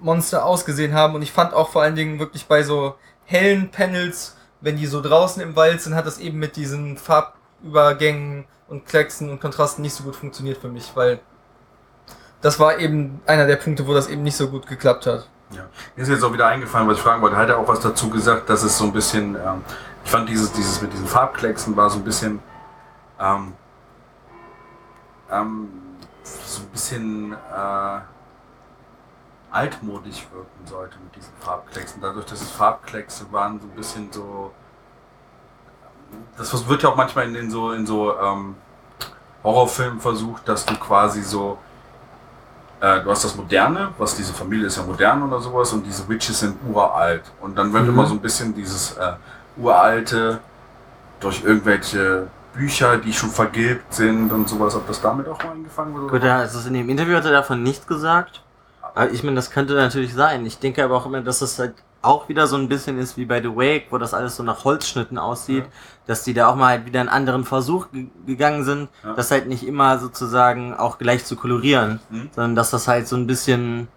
Monster 0.00 0.44
ausgesehen 0.44 0.94
haben. 0.94 1.14
Und 1.14 1.22
ich 1.22 1.32
fand 1.32 1.54
auch 1.54 1.70
vor 1.70 1.82
allen 1.82 1.94
Dingen 1.94 2.18
wirklich 2.18 2.46
bei 2.46 2.62
so 2.62 2.96
hellen 3.24 3.70
Panels, 3.70 4.36
wenn 4.60 4.76
die 4.76 4.86
so 4.86 5.00
draußen 5.00 5.42
im 5.42 5.56
Wald 5.56 5.80
sind, 5.80 5.94
hat 5.94 6.06
das 6.06 6.18
eben 6.18 6.38
mit 6.38 6.56
diesen 6.56 6.98
Farbübergängen 6.98 8.46
und 8.68 8.86
Klecksen 8.86 9.30
und 9.30 9.40
Kontrasten 9.40 9.82
nicht 9.82 9.94
so 9.94 10.04
gut 10.04 10.16
funktioniert 10.16 10.58
für 10.58 10.68
mich, 10.68 10.92
weil 10.94 11.20
das 12.40 12.58
war 12.58 12.78
eben 12.78 13.20
einer 13.26 13.46
der 13.46 13.56
Punkte, 13.56 13.86
wo 13.86 13.94
das 13.94 14.08
eben 14.08 14.22
nicht 14.22 14.36
so 14.36 14.48
gut 14.48 14.66
geklappt 14.66 15.06
hat. 15.06 15.28
Ja. 15.50 15.64
Mir 15.94 16.02
ist 16.02 16.08
jetzt 16.08 16.24
auch 16.24 16.32
wieder 16.32 16.46
eingefallen, 16.46 16.88
was 16.88 16.96
ich 16.96 17.02
fragen 17.02 17.22
wollte. 17.22 17.36
Hat 17.36 17.48
er 17.48 17.58
auch 17.58 17.68
was 17.68 17.80
dazu 17.80 18.10
gesagt, 18.10 18.50
dass 18.50 18.62
es 18.62 18.76
so 18.76 18.84
ein 18.84 18.92
bisschen, 18.92 19.36
ähm, 19.36 19.62
ich 20.04 20.10
fand 20.10 20.28
dieses, 20.28 20.52
dieses 20.52 20.82
mit 20.82 20.92
diesen 20.92 21.06
Farbklecksen 21.06 21.76
war 21.76 21.88
so 21.88 21.98
ein 21.98 22.04
bisschen, 22.04 22.40
ähm, 23.20 23.52
ähm, 25.30 25.68
so 26.22 26.62
ein 26.62 26.68
bisschen 26.68 27.32
äh, 27.32 28.00
altmodisch 29.50 30.26
wirken 30.32 30.66
sollte 30.66 30.98
mit 30.98 31.14
diesen 31.14 31.32
Farbklecksen. 31.40 32.00
Dadurch, 32.02 32.26
dass 32.26 32.42
es 32.42 32.50
Farbkleckse 32.50 33.26
waren, 33.30 33.60
so 33.60 33.66
ein 33.66 33.76
bisschen 33.76 34.12
so, 34.12 34.52
das 36.36 36.68
wird 36.68 36.82
ja 36.82 36.88
auch 36.90 36.96
manchmal 36.96 37.26
in, 37.28 37.34
in 37.34 37.50
so, 37.50 37.72
in 37.72 37.86
so 37.86 38.18
ähm, 38.18 38.54
Horrorfilmen 39.42 40.00
versucht, 40.00 40.48
dass 40.48 40.64
du 40.66 40.74
quasi 40.76 41.22
so 41.22 41.58
äh, 42.80 43.00
du 43.02 43.10
hast 43.10 43.24
das 43.24 43.34
Moderne, 43.36 43.88
was 43.96 44.14
diese 44.16 44.34
Familie 44.34 44.66
ist 44.66 44.76
ja 44.76 44.82
modern 44.82 45.22
oder 45.22 45.40
sowas, 45.40 45.72
und 45.72 45.84
diese 45.86 46.06
Witches 46.08 46.40
sind 46.40 46.56
uralt. 46.70 47.22
Und 47.40 47.56
dann 47.56 47.72
wird 47.72 47.84
Mhm. 47.84 47.88
immer 47.90 48.06
so 48.06 48.14
ein 48.14 48.20
bisschen 48.20 48.54
dieses 48.54 48.92
äh, 48.98 49.12
uralte 49.56 50.40
durch 51.20 51.42
irgendwelche 51.42 52.26
Bücher, 52.52 52.98
die 52.98 53.12
schon 53.14 53.30
vergilbt 53.30 53.94
sind 53.94 54.30
und 54.30 54.48
sowas, 54.48 54.74
ob 54.76 54.86
das 54.86 55.00
damit 55.00 55.26
auch 55.28 55.42
mal 55.42 55.52
angefangen 55.52 55.94
wird. 55.94 56.10
Gut, 56.10 56.22
ja, 56.22 56.36
also 56.38 56.66
in 56.68 56.74
dem 56.74 56.88
Interview 56.90 57.16
hat 57.16 57.24
er 57.24 57.32
davon 57.32 57.62
nichts 57.62 57.86
gesagt. 57.86 58.42
Aber 58.94 59.10
ich 59.10 59.22
meine, 59.22 59.36
das 59.36 59.50
könnte 59.50 59.74
natürlich 59.74 60.12
sein. 60.14 60.44
Ich 60.44 60.58
denke 60.58 60.84
aber 60.84 60.96
auch 60.96 61.06
immer, 61.06 61.22
dass 61.22 61.40
es 61.40 61.58
halt 61.58 61.74
auch 62.02 62.28
wieder 62.28 62.46
so 62.46 62.56
ein 62.56 62.68
bisschen 62.68 62.98
ist 62.98 63.16
wie 63.16 63.24
bei 63.24 63.40
The 63.42 63.48
Wake, 63.56 63.86
wo 63.90 63.98
das 63.98 64.14
alles 64.14 64.36
so 64.36 64.42
nach 64.42 64.64
Holzschnitten 64.64 65.18
aussieht, 65.18 65.64
Ja. 65.64 65.70
dass 66.06 66.22
die 66.22 66.34
da 66.34 66.48
auch 66.48 66.54
mal 66.56 66.68
halt 66.68 66.86
wieder 66.86 67.00
einen 67.00 67.08
anderen 67.08 67.44
Versuch 67.44 67.90
ge- 67.90 68.06
gegangen 68.26 68.64
sind, 68.64 68.88
Ja. 69.02 69.14
das 69.14 69.30
halt 69.30 69.46
nicht 69.48 69.66
immer 69.66 69.98
sozusagen 69.98 70.74
auch 70.74 70.98
gleich 70.98 71.24
zu 71.24 71.34
kolorieren, 71.36 72.00
Mhm. 72.10 72.30
sondern 72.34 72.54
dass 72.54 72.70
das 72.70 72.86
halt 72.86 73.08
so 73.08 73.16
ein 73.16 73.26
bisschen 73.26 73.88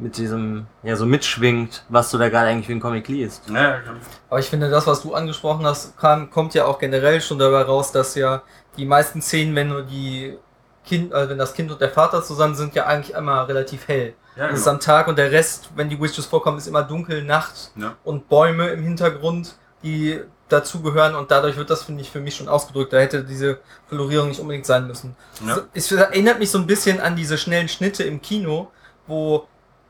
mit 0.00 0.16
diesem, 0.16 0.66
ja, 0.84 0.94
so 0.94 1.06
mitschwingt, 1.06 1.84
was 1.88 2.10
du 2.10 2.18
da 2.18 2.28
gerade 2.28 2.48
eigentlich 2.50 2.66
für 2.66 2.72
einen 2.72 2.80
Comic 2.80 3.08
liest. 3.08 3.48
Ja, 3.48 3.54
ja, 3.62 3.78
genau. 3.80 3.92
Aber 4.30 4.38
ich 4.38 4.48
finde, 4.48 4.70
das, 4.70 4.86
was 4.86 5.02
du 5.02 5.14
angesprochen 5.14 5.66
hast, 5.66 5.96
kam, 5.98 6.30
kommt 6.30 6.54
ja 6.54 6.66
auch 6.66 6.78
generell 6.78 7.20
schon 7.20 7.38
dabei 7.38 7.62
raus, 7.62 7.90
dass 7.92 8.14
ja 8.14 8.42
die 8.76 8.84
meisten 8.84 9.20
Szenen, 9.22 9.56
wenn 9.56 9.68
nur 9.68 9.82
die 9.82 10.36
Kind, 10.84 11.12
äh, 11.12 11.28
wenn 11.28 11.36
das 11.38 11.52
Kind 11.52 11.70
und 11.72 11.80
der 11.80 11.90
Vater 11.90 12.22
zusammen 12.22 12.54
sind, 12.54 12.74
ja 12.76 12.86
eigentlich 12.86 13.16
einmal 13.16 13.44
relativ 13.46 13.88
hell. 13.88 14.14
Ja, 14.38 14.48
Das 14.48 14.58
ist 14.60 14.64
genau. 14.64 14.74
am 14.76 14.80
Tag 14.80 15.08
und 15.08 15.18
der 15.18 15.30
Rest, 15.32 15.70
wenn 15.74 15.88
die 15.90 16.00
Witches 16.00 16.26
vorkommen, 16.26 16.58
ist 16.58 16.66
immer 16.66 16.82
dunkel, 16.82 17.22
Nacht 17.24 17.72
Ja. 17.76 17.96
und 18.04 18.28
Bäume 18.28 18.68
im 18.68 18.82
Hintergrund, 18.82 19.56
die 19.82 20.20
dazugehören 20.48 21.14
und 21.14 21.30
dadurch 21.30 21.56
wird 21.56 21.68
das, 21.68 21.82
finde 21.82 22.00
ich, 22.00 22.10
für 22.10 22.20
mich 22.20 22.36
schon 22.36 22.48
ausgedrückt. 22.48 22.92
Da 22.92 22.98
hätte 22.98 23.22
diese 23.22 23.58
Kolorierung 23.90 24.28
nicht 24.28 24.40
unbedingt 24.40 24.64
sein 24.64 24.86
müssen. 24.86 25.14
Ja. 25.46 25.56
So, 25.56 25.60
Es 25.74 25.92
erinnert 25.92 26.38
mich 26.38 26.50
so 26.50 26.58
ein 26.58 26.66
bisschen 26.66 27.00
an 27.00 27.16
diese 27.16 27.36
schnellen 27.36 27.68
Schnitte 27.68 28.04
im 28.04 28.22
Kino, 28.22 28.70
wo 29.06 29.46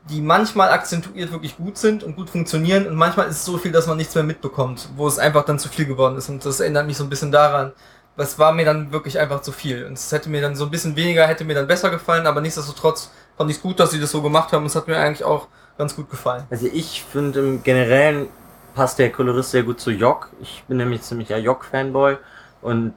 die 0.09 0.21
manchmal 0.21 0.69
akzentuiert 0.71 1.31
wirklich 1.31 1.55
gut 1.57 1.77
sind 1.77 2.03
und 2.03 2.15
gut 2.15 2.29
funktionieren 2.29 2.87
und 2.87 2.95
manchmal 2.95 3.27
ist 3.27 3.35
es 3.37 3.45
so 3.45 3.57
viel, 3.57 3.71
dass 3.71 3.85
man 3.87 3.97
nichts 3.97 4.15
mehr 4.15 4.23
mitbekommt, 4.23 4.89
wo 4.95 5.07
es 5.07 5.19
einfach 5.19 5.45
dann 5.45 5.59
zu 5.59 5.69
viel 5.69 5.85
geworden 5.85 6.17
ist 6.17 6.29
und 6.29 6.43
das 6.45 6.59
erinnert 6.59 6.87
mich 6.87 6.97
so 6.97 7.03
ein 7.03 7.09
bisschen 7.09 7.31
daran. 7.31 7.73
Das 8.17 8.39
war 8.39 8.51
mir 8.53 8.65
dann 8.65 8.91
wirklich 8.91 9.19
einfach 9.19 9.41
zu 9.41 9.51
viel 9.51 9.85
und 9.85 9.93
es 9.93 10.11
hätte 10.11 10.29
mir 10.29 10.41
dann 10.41 10.55
so 10.55 10.65
ein 10.65 10.71
bisschen 10.71 10.95
weniger, 10.95 11.25
hätte 11.27 11.45
mir 11.45 11.53
dann 11.53 11.67
besser 11.67 11.89
gefallen, 11.89 12.27
aber 12.27 12.41
nichtsdestotrotz 12.41 13.11
fand 13.39 13.49
ich 13.49 13.55
es 13.55 13.63
gut, 13.63 13.79
dass 13.79 13.91
sie 13.91 14.01
das 14.01 14.11
so 14.11 14.21
gemacht 14.21 14.51
haben 14.51 14.65
es 14.65 14.75
hat 14.75 14.89
mir 14.89 14.97
eigentlich 14.97 15.23
auch 15.23 15.47
ganz 15.77 15.95
gut 15.95 16.09
gefallen. 16.09 16.43
Also 16.49 16.67
ich 16.67 17.05
finde 17.09 17.39
im 17.39 17.63
Generellen 17.63 18.27
passt 18.75 18.99
der 18.99 19.13
Kolorist 19.13 19.51
sehr 19.51 19.63
gut 19.63 19.79
zu 19.79 19.91
Jock. 19.91 20.29
Ich 20.41 20.65
bin 20.67 20.75
nämlich 20.75 21.03
ziemlicher 21.03 21.37
Jock-Fanboy 21.37 22.17
und 22.61 22.93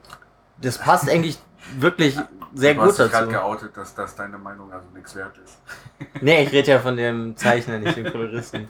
das 0.61 0.77
passt 0.79 1.09
eigentlich 1.09 1.39
wirklich 1.77 2.17
sehr 2.53 2.73
du 2.73 2.81
gut 2.81 2.89
hast 2.89 3.09
gerade 3.09 3.29
geoutet, 3.29 3.77
dass 3.77 3.95
das 3.95 4.17
deine 4.17 4.37
Meinung 4.37 4.69
also 4.73 4.85
nichts 4.93 5.15
wert 5.15 5.37
ist. 5.43 5.59
Nee, 6.21 6.43
ich 6.43 6.51
rede 6.51 6.71
ja 6.71 6.79
von 6.79 6.97
dem 6.97 7.37
Zeichner, 7.37 7.79
nicht 7.79 7.95
dem 7.95 8.11
Koloristen. 8.11 8.67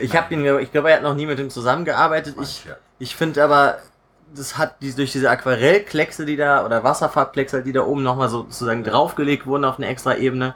Ich 0.00 0.14
habe 0.14 0.34
ihn, 0.34 0.44
ich 0.58 0.70
glaube, 0.70 0.90
er 0.90 0.96
hat 0.96 1.02
noch 1.02 1.14
nie 1.14 1.24
mit 1.24 1.38
ihm 1.38 1.48
zusammengearbeitet. 1.48 2.36
Ich, 2.42 2.66
ich 2.98 3.16
finde 3.16 3.42
aber, 3.42 3.78
das 4.34 4.58
hat 4.58 4.82
die, 4.82 4.94
durch 4.94 5.12
diese 5.12 5.30
Aquarellkleckse, 5.30 6.26
die 6.26 6.36
da, 6.36 6.66
oder 6.66 6.84
Wasserfarbkleckse, 6.84 7.62
die 7.62 7.72
da 7.72 7.84
oben 7.84 8.02
nochmal 8.02 8.28
so 8.28 8.42
sozusagen 8.42 8.84
draufgelegt 8.84 9.46
wurden 9.46 9.64
auf 9.64 9.78
eine 9.78 9.86
extra 9.86 10.16
Ebene, 10.16 10.54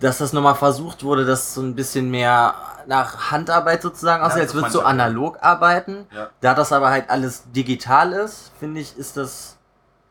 dass 0.00 0.18
das 0.18 0.32
nochmal 0.32 0.54
versucht 0.54 1.04
wurde, 1.04 1.24
das 1.24 1.54
so 1.54 1.60
ein 1.62 1.74
bisschen 1.74 2.10
mehr 2.10 2.54
nach 2.86 3.30
Handarbeit 3.30 3.82
sozusagen 3.82 4.22
aussieht, 4.22 4.38
Ja, 4.38 4.42
als 4.44 4.54
würdest 4.54 4.74
du 4.74 4.80
ich. 4.80 4.86
analog 4.86 5.38
arbeiten. 5.42 6.06
Ja. 6.14 6.30
Da 6.40 6.54
das 6.54 6.72
aber 6.72 6.90
halt 6.90 7.10
alles 7.10 7.44
digital 7.52 8.12
ist, 8.12 8.50
finde 8.58 8.80
ich, 8.80 8.96
ist 8.96 9.16
das 9.16 9.58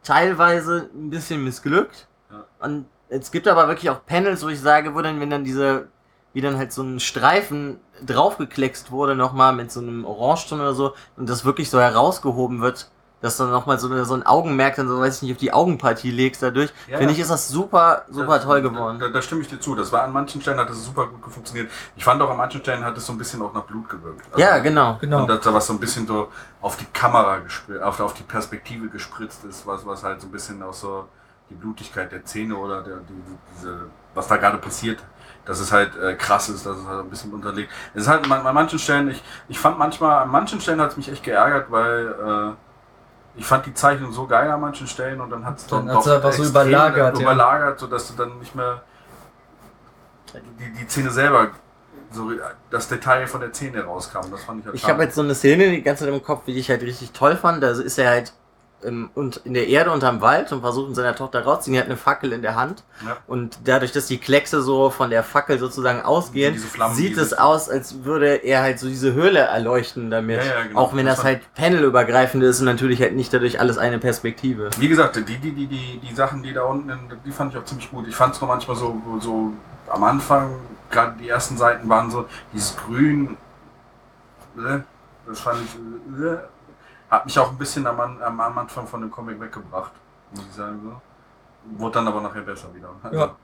teilweise 0.03 0.89
ein 0.93 1.09
bisschen 1.09 1.43
missglückt. 1.43 2.07
Ja. 2.31 2.45
Und 2.59 2.85
es 3.09 3.31
gibt 3.31 3.47
aber 3.47 3.67
wirklich 3.67 3.89
auch 3.89 4.05
Panels, 4.05 4.43
wo 4.43 4.49
ich 4.49 4.61
sage, 4.61 4.93
wo 4.93 5.01
dann, 5.01 5.19
wenn 5.19 5.29
dann 5.31 5.43
diese, 5.43 5.87
wie 6.33 6.41
dann 6.41 6.57
halt 6.57 6.71
so 6.71 6.83
ein 6.83 6.99
Streifen 6.99 7.79
draufgekleckst 8.05 8.91
wurde, 8.91 9.15
nochmal 9.15 9.53
mit 9.53 9.71
so 9.71 9.79
einem 9.79 10.05
Orangeton 10.05 10.61
oder 10.61 10.73
so, 10.73 10.93
und 11.17 11.27
das 11.27 11.43
wirklich 11.43 11.69
so 11.69 11.79
herausgehoben 11.79 12.61
wird, 12.61 12.89
dass 13.21 13.35
dann 13.37 13.51
nochmal 13.51 13.77
so, 13.79 14.03
so 14.05 14.13
ein 14.13 14.25
Augenmerk 14.25 14.75
dann 14.75 14.87
so, 14.87 14.99
weiß 15.01 15.17
ich 15.17 15.21
nicht, 15.23 15.31
auf 15.33 15.37
die 15.39 15.51
Augenpartie 15.51 16.09
legst 16.11 16.41
dadurch, 16.41 16.71
Ja, 16.87 16.97
finde 16.97 17.13
ich, 17.13 17.19
ist 17.19 17.29
das 17.29 17.49
super, 17.49 18.03
super 18.09 18.39
Da- 18.39 18.43
toll 18.45 18.61
geworden. 18.61 18.97
Da, 18.99 19.09
da 19.09 19.21
stimme 19.21 19.41
ich 19.41 19.47
dir 19.49 19.59
zu. 19.59 19.75
Das 19.75 19.91
war 19.91 20.03
an 20.03 20.13
manchen 20.13 20.41
Stellen 20.41 20.57
hat 20.59 20.69
es 20.69 20.85
super 20.85 21.07
gut 21.07 21.31
funktioniert. 21.33 21.69
Ich 21.95 22.03
fand 22.03 22.21
auch 22.21 22.29
an 22.29 22.37
manchen 22.37 22.61
Stellen 22.61 22.83
hat 22.85 22.97
es 22.97 23.05
so 23.05 23.11
ein 23.13 23.17
bisschen 23.17 23.41
auch 23.41 23.53
nach 23.53 23.63
Blut 23.63 23.89
gewirkt. 23.89 24.21
Also- 24.31 24.39
ja, 24.39 24.57
genau. 24.59 24.97
Genau. 25.01 25.21
Und 25.23 25.27
dass 25.29 25.41
da 25.41 25.53
was 25.53 25.67
so 25.67 25.73
ein 25.73 25.79
bisschen 25.79 26.07
so 26.07 26.29
auf 26.61 26.77
die 26.77 26.85
Kamera 26.85 27.39
gespritzt, 27.39 27.81
auf, 27.83 27.99
auf 27.99 28.13
die 28.13 28.23
Perspektive 28.23 28.87
gespritzt 28.87 29.43
ist, 29.43 29.67
was, 29.67 29.85
was 29.85 30.03
halt 30.03 30.21
so 30.21 30.27
ein 30.27 30.31
bisschen 30.31 30.63
auch 30.63 30.73
so 30.73 31.05
die 31.49 31.55
Blutigkeit 31.55 32.11
der 32.11 32.23
Zähne 32.23 32.55
oder 32.55 32.81
der, 32.83 32.97
die, 32.97 33.21
diese, 33.57 33.87
was 34.13 34.27
da 34.27 34.37
gerade 34.37 34.59
passiert, 34.59 34.99
dass 35.45 35.59
es 35.59 35.71
halt 35.71 35.95
äh, 35.97 36.13
krass 36.15 36.47
ist, 36.47 36.65
dass 36.65 36.77
es 36.77 36.85
halt 36.85 36.99
ein 36.99 37.09
bisschen 37.09 37.33
unterlegt. 37.33 37.71
Es 37.95 38.03
ist 38.03 38.07
halt 38.07 38.23
an, 38.31 38.45
an 38.45 38.53
manchen 38.53 38.77
Stellen, 38.79 39.09
ich, 39.09 39.21
ich 39.47 39.59
fand 39.59 39.77
manchmal, 39.79 40.21
an 40.23 40.29
manchen 40.29 40.61
Stellen 40.61 40.79
hat 40.79 40.91
es 40.91 40.97
mich 40.97 41.11
echt 41.11 41.23
geärgert, 41.23 41.71
weil 41.71 42.07
äh, 42.53 42.68
ich 43.39 43.45
fand 43.45 43.65
die 43.65 43.73
Zeichnung 43.73 44.11
so 44.11 44.27
geil 44.27 44.51
an 44.51 44.59
manchen 44.59 44.85
Stellen 44.85 45.21
und 45.21 45.29
dann 45.29 45.45
hat 45.45 45.57
es 45.57 45.67
Dann 45.67 45.87
doch, 45.87 46.05
einfach 46.05 46.33
so 46.33 46.43
extrem 46.43 46.67
überlagert, 46.67 47.15
ja. 47.15 47.21
überlagert, 47.21 47.79
sodass 47.79 48.07
du 48.09 48.13
dann 48.15 48.37
nicht 48.39 48.53
mehr 48.53 48.83
die, 50.33 50.73
die 50.73 50.87
Szene 50.87 51.09
selber 51.09 51.51
so 52.11 52.31
das 52.69 52.87
Detail 52.89 53.27
von 53.27 53.39
der 53.39 53.53
Szene 53.53 53.83
rauskam. 53.83 54.29
Das 54.31 54.43
fand 54.43 54.59
ich 54.59 54.65
halt 54.65 54.75
Ich 54.75 54.85
habe 54.85 55.03
jetzt 55.03 55.15
so 55.15 55.21
eine 55.21 55.35
Szene 55.35 55.69
die 55.69 55.81
ganze 55.81 56.05
Zeit 56.05 56.13
im 56.13 56.21
Kopf, 56.21 56.45
die 56.45 56.57
ich 56.57 56.69
halt 56.69 56.81
richtig 56.81 57.11
toll 57.11 57.37
fand. 57.37 57.63
Da 57.63 57.69
ist 57.69 57.97
er 57.97 58.09
halt 58.09 58.33
im, 58.81 59.09
und 59.15 59.37
in 59.43 59.53
der 59.53 59.67
Erde 59.67 59.91
unterm 59.91 60.21
Wald 60.21 60.51
und 60.51 60.61
versucht 60.61 60.87
mit 60.87 60.95
seiner 60.95 61.15
Tochter 61.15 61.43
rauszuziehen. 61.43 61.75
Er 61.75 61.81
hat 61.81 61.87
eine 61.87 61.97
Fackel 61.97 62.31
in 62.33 62.41
der 62.41 62.55
Hand. 62.55 62.83
Ja. 63.05 63.17
Und 63.27 63.59
dadurch, 63.65 63.91
dass 63.91 64.07
die 64.07 64.17
Kleckse 64.17 64.61
so 64.61 64.89
von 64.89 65.09
der 65.09 65.23
Fackel 65.23 65.59
sozusagen 65.59 66.01
ausgehen, 66.01 66.55
Flammen, 66.57 66.95
sieht 66.95 67.17
es 67.17 67.33
aus, 67.33 67.69
als 67.69 68.03
würde 68.03 68.35
er 68.35 68.61
halt 68.61 68.79
so 68.79 68.87
diese 68.87 69.13
Höhle 69.13 69.39
erleuchten 69.39 70.09
damit. 70.09 70.37
Ja, 70.37 70.45
ja, 70.45 70.63
genau. 70.63 70.79
Auch 70.79 70.95
wenn 70.95 71.05
Das 71.05 71.17
das 71.17 71.25
halt 71.25 71.53
panelübergreifend 71.55 72.43
ist 72.43 72.59
und 72.59 72.65
natürlich 72.65 73.01
halt 73.01 73.15
nicht 73.15 73.33
dadurch 73.33 73.59
alles 73.59 73.77
eine 73.77 73.99
Perspektive. 73.99 74.69
Wie 74.77 74.87
gesagt, 74.87 75.15
die, 75.15 75.23
die, 75.23 75.51
die, 75.51 75.67
die, 75.67 75.99
die 75.99 76.15
Sachen, 76.15 76.43
die 76.43 76.53
da 76.53 76.63
unten, 76.63 76.91
die 77.25 77.31
fand 77.31 77.53
ich 77.53 77.59
auch 77.59 77.65
ziemlich 77.65 77.89
gut. 77.89 78.07
Ich 78.07 78.15
fand 78.15 78.35
es 78.35 78.41
nur 78.41 78.47
manchmal 78.47 78.77
so, 78.77 79.01
so 79.19 79.53
am 79.89 80.03
Anfang, 80.03 80.51
gerade 80.89 81.15
die 81.19 81.29
ersten 81.29 81.57
Seiten 81.57 81.87
waren 81.89 82.09
so, 82.09 82.25
dieses 82.53 82.75
Grün, 82.77 83.37
äh, 84.57 84.79
das 85.27 85.39
fand 85.39 85.59
ich, 85.63 86.23
äh, 86.23 86.37
hat 87.09 87.25
mich 87.25 87.37
auch 87.39 87.49
ein 87.49 87.57
bisschen 87.57 87.87
am, 87.87 87.99
am, 87.99 88.57
Anfang 88.57 88.87
von 88.87 89.01
dem 89.01 89.11
Comic 89.11 89.39
weggebracht, 89.39 89.91
muss 90.31 90.45
ich 90.49 90.55
sagen. 90.55 90.79
So. 90.83 91.79
Wurde 91.79 91.95
dann 91.95 92.07
aber 92.07 92.21
nachher 92.21 92.41
besser 92.41 92.73
wieder. 92.73 92.89
Also, 93.03 93.17
Ja. 93.17 93.35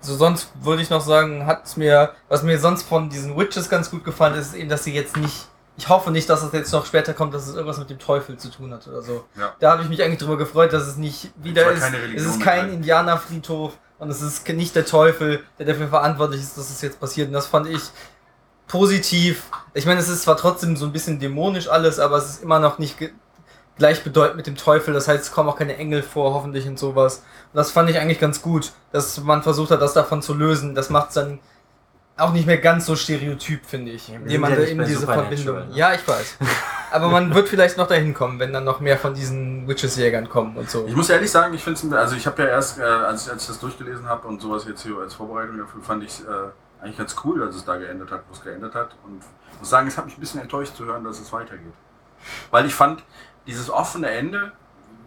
Also 0.00 0.16
sonst 0.16 0.50
würde 0.60 0.82
ich 0.82 0.90
noch 0.90 1.00
sagen, 1.00 1.46
hat's 1.46 1.78
mir, 1.78 2.12
was 2.28 2.42
mir 2.42 2.58
sonst 2.58 2.82
von 2.82 3.08
diesen 3.08 3.38
Witches 3.38 3.70
ganz 3.70 3.90
gut 3.90 4.04
gefallen 4.04 4.34
ist, 4.34 4.48
ist 4.48 4.54
eben, 4.54 4.68
dass 4.68 4.84
sie 4.84 4.92
jetzt 4.92 5.16
nicht, 5.16 5.48
ich 5.78 5.88
hoffe 5.88 6.10
nicht, 6.10 6.28
dass 6.28 6.42
es 6.42 6.52
jetzt 6.52 6.72
noch 6.72 6.84
später 6.84 7.14
kommt, 7.14 7.32
dass 7.32 7.48
es 7.48 7.54
irgendwas 7.54 7.78
mit 7.78 7.88
dem 7.88 7.98
Teufel 7.98 8.36
zu 8.36 8.50
tun 8.50 8.74
hat 8.74 8.86
oder 8.86 9.00
so. 9.00 9.24
Ja. 9.34 9.54
Da 9.60 9.72
habe 9.72 9.82
ich 9.82 9.88
mich 9.88 10.02
eigentlich 10.02 10.18
drüber 10.18 10.36
gefreut, 10.36 10.74
dass 10.74 10.86
es 10.86 10.98
nicht 10.98 11.32
wieder 11.42 11.70
ist. 11.72 11.82
Es 12.14 12.26
ist 12.26 12.42
kein. 12.42 12.68
Indianerfriedhof, 12.68 13.78
und 13.98 14.10
es 14.10 14.20
ist 14.20 14.46
nicht 14.48 14.74
der 14.76 14.84
Teufel, 14.84 15.42
der 15.58 15.66
dafür 15.66 15.88
verantwortlich 15.88 16.40
ist, 16.40 16.58
dass 16.58 16.68
es 16.68 16.82
jetzt 16.82 17.00
passiert. 17.00 17.28
Und 17.28 17.32
das 17.32 17.46
fand 17.46 17.68
ich 17.68 17.82
positiv. 18.66 19.44
Ich 19.74 19.86
meine, 19.86 20.00
es 20.00 20.08
ist 20.08 20.22
zwar 20.22 20.36
trotzdem 20.36 20.76
so 20.76 20.86
ein 20.86 20.92
bisschen 20.92 21.18
dämonisch 21.18 21.68
alles, 21.68 21.98
aber 21.98 22.16
es 22.16 22.30
ist 22.30 22.42
immer 22.42 22.58
noch 22.58 22.78
nicht 22.78 22.96
gleichbedeutend 23.76 24.36
mit 24.36 24.46
dem 24.46 24.56
Teufel. 24.56 24.94
Das 24.94 25.08
heißt, 25.08 25.24
es 25.24 25.32
kommen 25.32 25.48
auch 25.48 25.56
keine 25.56 25.76
Engel 25.76 26.02
vor, 26.02 26.34
hoffentlich 26.34 26.66
und 26.66 26.78
sowas. 26.78 27.18
Und 27.52 27.58
das 27.58 27.70
fand 27.70 27.90
ich 27.90 27.98
eigentlich 27.98 28.20
ganz 28.20 28.42
gut, 28.42 28.72
dass 28.92 29.20
man 29.20 29.42
versucht 29.42 29.70
hat, 29.70 29.82
das 29.82 29.94
davon 29.94 30.22
zu 30.22 30.34
lösen. 30.34 30.74
Das 30.74 30.90
macht 30.90 31.08
es 31.08 31.14
dann 31.14 31.38
auch 32.16 32.32
nicht 32.32 32.46
mehr 32.46 32.58
ganz 32.58 32.86
so 32.86 32.94
stereotyp, 32.94 33.66
finde 33.66 33.90
ich. 33.90 34.08
Ja, 34.08 34.38
man 34.38 34.54
sind 34.54 34.62
ja 34.62 34.68
eben 34.68 34.84
diese 34.84 35.06
Verbindung. 35.06 35.56
ne? 35.56 35.68
Ja, 35.72 35.94
ich 35.94 36.06
weiß. 36.06 36.36
Aber 36.92 37.08
man 37.08 37.34
wird 37.34 37.48
vielleicht 37.48 37.76
noch 37.76 37.88
dahin 37.88 38.14
kommen, 38.14 38.38
wenn 38.38 38.52
dann 38.52 38.62
noch 38.62 38.78
mehr 38.78 38.96
von 38.96 39.14
diesen 39.14 39.66
Witches-Jägern 39.66 40.28
kommen 40.28 40.56
und 40.56 40.70
so. 40.70 40.86
Ich 40.86 40.94
muss 40.94 41.10
ehrlich 41.10 41.28
sagen, 41.28 41.52
ich 41.52 41.64
finde 41.64 41.80
es, 41.84 41.92
also 41.92 42.14
ich 42.14 42.24
habe 42.24 42.40
ja 42.44 42.50
erst, 42.50 42.78
äh, 42.78 42.82
als, 42.82 43.26
ich, 43.26 43.32
als 43.32 43.42
ich 43.42 43.48
das 43.48 43.58
durchgelesen 43.58 44.08
habe 44.08 44.28
und 44.28 44.40
sowas 44.40 44.64
jetzt 44.68 44.82
hier 44.84 44.96
als 44.98 45.14
Vorbereitung 45.14 45.58
dafür, 45.58 45.82
fand 45.82 46.04
ich 46.04 46.20
äh, 46.20 46.50
eigentlich 46.84 46.98
ganz 46.98 47.16
cool, 47.24 47.40
dass 47.40 47.54
es 47.54 47.64
da 47.64 47.76
geendet 47.76 48.10
hat, 48.10 48.22
wo 48.28 48.34
es 48.34 48.42
geendet 48.42 48.74
hat. 48.74 48.94
Und 49.04 49.22
ich 49.52 49.58
muss 49.60 49.70
sagen, 49.70 49.88
es 49.88 49.96
hat 49.96 50.04
mich 50.04 50.16
ein 50.16 50.20
bisschen 50.20 50.40
enttäuscht 50.40 50.76
zu 50.76 50.84
hören, 50.84 51.02
dass 51.04 51.18
es 51.20 51.32
weitergeht. 51.32 51.72
Weil 52.50 52.66
ich 52.66 52.74
fand, 52.74 53.02
dieses 53.46 53.70
offene 53.70 54.08
Ende 54.10 54.52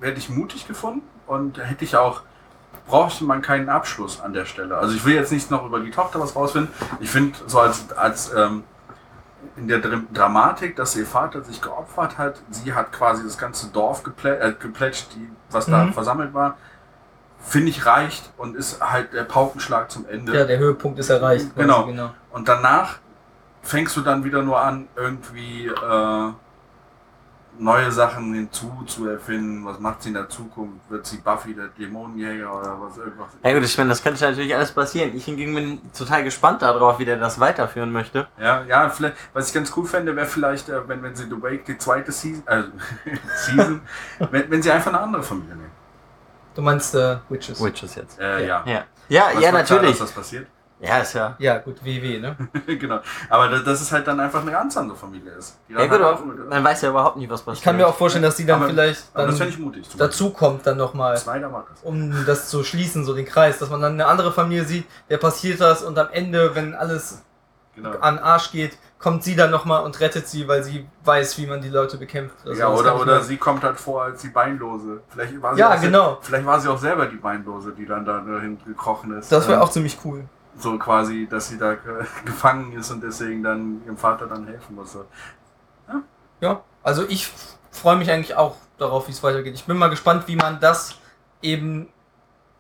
hätte 0.01 0.17
ich 0.19 0.29
mutig 0.29 0.67
gefunden 0.67 1.01
und 1.27 1.57
hätte 1.59 1.83
ich 1.85 1.95
auch, 1.95 2.21
brauchte 2.87 3.23
man 3.23 3.41
keinen 3.41 3.69
Abschluss 3.69 4.19
an 4.21 4.33
der 4.33 4.45
Stelle. 4.45 4.77
Also 4.77 4.95
ich 4.95 5.05
will 5.05 5.15
jetzt 5.15 5.31
nicht 5.31 5.49
noch 5.51 5.65
über 5.65 5.79
die 5.79 5.91
Tochter 5.91 6.19
was 6.19 6.35
rausfinden. 6.35 6.71
Ich 6.99 7.09
finde, 7.09 7.37
so 7.47 7.59
als, 7.59 7.91
als 7.91 8.33
ähm, 8.33 8.63
in 9.55 9.67
der 9.67 9.79
Dr- 9.79 10.03
Dramatik, 10.13 10.75
dass 10.75 10.95
ihr 10.95 11.05
Vater 11.05 11.43
sich 11.43 11.61
geopfert 11.61 12.17
hat, 12.17 12.41
sie 12.49 12.73
hat 12.73 12.91
quasi 12.91 13.23
das 13.23 13.37
ganze 13.37 13.67
Dorf 13.69 14.03
geplä 14.03 14.35
äh, 14.39 14.53
geplätscht, 14.59 15.07
die, 15.15 15.29
was 15.49 15.65
da 15.67 15.85
Mhm. 15.85 15.93
versammelt 15.93 16.33
war, 16.33 16.57
finde 17.39 17.69
ich 17.69 17.85
reicht 17.85 18.31
und 18.37 18.55
ist 18.55 18.81
halt 18.81 19.13
der 19.13 19.23
Paukenschlag 19.23 19.89
zum 19.91 20.07
Ende. 20.07 20.37
Ja, 20.37 20.45
der 20.45 20.59
Höhepunkt 20.59 20.99
ist 20.99 21.09
erreicht. 21.09 21.53
quasi, 21.53 21.61
Genau. 21.67 21.85
genau. 21.85 22.09
Und 22.31 22.47
danach 22.47 22.97
fängst 23.61 23.95
du 23.97 24.01
dann 24.01 24.23
wieder 24.23 24.41
nur 24.41 24.59
an, 24.59 24.87
irgendwie 24.95 25.67
äh, 25.67 26.31
neue 27.59 27.91
Sachen 27.91 28.33
hinzu 28.33 28.83
zu 28.85 29.07
erfinden. 29.09 29.65
Was 29.65 29.79
macht 29.79 30.03
sie 30.03 30.09
in 30.09 30.15
der 30.15 30.29
Zukunft? 30.29 30.89
Wird 30.89 31.05
sie 31.05 31.17
Buffy 31.17 31.53
der 31.55 31.67
Dämonenjäger 31.69 32.53
oder 32.53 32.77
was 32.79 32.97
irgendwas? 32.97 33.27
Ja 33.43 33.53
gut, 33.53 33.63
ich 33.63 33.77
meine, 33.77 33.89
das 33.89 34.03
könnte 34.03 34.23
natürlich 34.23 34.55
alles 34.55 34.71
passieren. 34.71 35.15
Ich 35.15 35.25
hingegen 35.25 35.55
bin 35.55 35.81
total 35.97 36.23
gespannt 36.23 36.61
darauf, 36.61 36.99
wie 36.99 37.05
der 37.05 37.17
das 37.17 37.39
weiterführen 37.39 37.91
möchte. 37.91 38.27
Ja, 38.39 38.63
ja, 38.63 38.89
vielleicht, 38.89 39.15
was 39.33 39.47
ich 39.47 39.53
ganz 39.53 39.71
cool 39.75 39.85
fände, 39.85 40.15
wäre 40.15 40.27
vielleicht, 40.27 40.69
äh, 40.69 40.87
wenn, 40.87 41.01
wenn 41.01 41.15
sie 41.15 41.25
The 41.25 41.41
Wake 41.41 41.65
die 41.65 41.77
zweite 41.77 42.11
Season, 42.11 42.43
äh, 42.47 42.63
Season 43.35 43.81
wenn, 44.31 44.49
wenn 44.51 44.61
sie 44.61 44.71
einfach 44.71 44.89
eine 44.91 44.99
andere 44.99 45.23
Familie 45.23 45.55
nehmen. 45.55 45.71
Du 46.57 46.63
meinst 46.63 46.95
äh, 46.95 47.17
Witches. 47.29 47.63
Witches 47.63 47.93
jetzt. 47.93 48.19
Äh, 48.19 48.47
ja. 48.47 48.63
Ja, 48.65 48.83
ja, 49.09 49.25
Was 49.31 49.33
ja 49.35 49.53
war 49.53 49.63
klar, 49.63 49.77
natürlich. 49.79 49.89
dass 49.91 50.07
das 50.07 50.11
passiert. 50.11 50.47
Ja, 50.79 50.97
ist 50.99 51.13
ja. 51.13 51.35
Ja, 51.37 51.59
gut, 51.59 51.83
WW, 51.85 52.19
ne? 52.19 52.35
genau. 52.65 52.99
Aber 53.29 53.47
das, 53.47 53.63
das 53.63 53.81
ist 53.81 53.91
halt 53.91 54.07
dann 54.07 54.19
einfach 54.19 54.41
eine 54.41 54.49
ganz 54.51 54.75
andere 54.75 54.97
Familie 54.97 55.33
ist. 55.33 55.55
Die 55.69 55.73
Ja 55.73 55.85
gut, 55.85 56.01
halt 56.01 56.49
man 56.49 56.63
weiß 56.63 56.81
ja 56.81 56.89
überhaupt 56.89 57.17
nicht, 57.17 57.29
was 57.29 57.41
passiert. 57.41 57.59
Ich 57.59 57.63
kann 57.63 57.77
mir 57.77 57.87
auch 57.87 57.95
vorstellen, 57.95 58.23
dass 58.23 58.37
die 58.37 58.45
dann 58.47 58.57
Aber- 58.59 58.69
vielleicht 58.69 59.03
das 59.13 59.37
dann 59.37 59.49
ich 59.49 59.59
mutig. 59.59 59.87
dazu 59.99 60.31
kommt 60.31 60.65
dann 60.65 60.77
nochmal, 60.77 61.13
das. 61.13 61.27
um 61.83 62.25
das 62.25 62.49
zu 62.49 62.63
schließen, 62.63 63.05
so 63.05 63.13
den 63.13 63.25
Kreis, 63.25 63.59
dass 63.59 63.69
man 63.69 63.79
dann 63.81 63.93
eine 63.93 64.07
andere 64.07 64.31
Familie 64.31 64.65
sieht, 64.65 64.87
der 65.11 65.17
passiert 65.17 65.61
das 65.61 65.83
und 65.83 65.97
am 65.99 66.09
Ende, 66.11 66.55
wenn 66.55 66.73
alles 66.73 67.21
Genau. 67.75 67.91
an 67.99 68.15
den 68.15 68.23
Arsch 68.23 68.51
geht, 68.51 68.75
kommt 68.99 69.23
sie 69.23 69.35
dann 69.35 69.51
nochmal 69.51 69.83
und 69.85 69.99
rettet 69.99 70.27
sie, 70.27 70.47
weil 70.47 70.63
sie 70.63 70.87
weiß, 71.05 71.37
wie 71.37 71.45
man 71.47 71.61
die 71.61 71.69
Leute 71.69 71.97
bekämpft. 71.97 72.35
Also 72.45 72.59
ja, 72.59 72.69
oder, 72.69 72.99
oder 72.99 73.21
sie 73.21 73.37
kommt 73.37 73.63
halt 73.63 73.79
vor 73.79 74.03
als 74.03 74.21
die 74.21 74.29
Beinlose. 74.29 75.01
Vielleicht 75.09 75.41
war 75.41 75.53
sie 75.53 75.59
Ja, 75.61 75.73
auch 75.73 75.77
se- 75.77 75.85
genau. 75.85 76.17
Vielleicht 76.21 76.45
war 76.45 76.59
sie 76.59 76.67
auch 76.69 76.77
selber 76.79 77.05
die 77.05 77.17
Beinlose, 77.17 77.73
die 77.73 77.85
dann 77.85 78.05
da 78.05 78.19
dahin 78.21 78.57
gekrochen 78.65 79.17
ist. 79.17 79.31
Das 79.31 79.47
wäre 79.47 79.57
Ähm, 79.57 79.63
auch 79.63 79.69
ziemlich 79.69 79.97
cool. 80.03 80.25
so 80.57 80.77
quasi, 80.79 81.27
dass 81.29 81.49
sie 81.49 81.57
da 81.57 81.75
ge- 81.75 82.05
gefangen 82.25 82.73
ist 82.73 82.89
und 82.91 83.01
deswegen 83.03 83.43
dann 83.43 83.83
ihrem 83.85 83.97
Vater 83.97 84.25
dann 84.27 84.47
helfen 84.47 84.75
musste. 84.75 85.05
Ja, 86.41 86.61
also 86.83 87.05
ich 87.07 87.31
freue 87.71 87.95
mich 87.95 88.11
eigentlich 88.11 88.35
auch 88.35 88.55
darauf, 88.77 89.07
wie 89.07 89.11
es 89.11 89.23
weitergeht. 89.23 89.55
Ich 89.55 89.65
bin 89.65 89.77
mal 89.77 89.89
gespannt, 89.89 90.27
wie 90.27 90.35
man 90.35 90.59
das 90.59 90.95
eben 91.41 91.89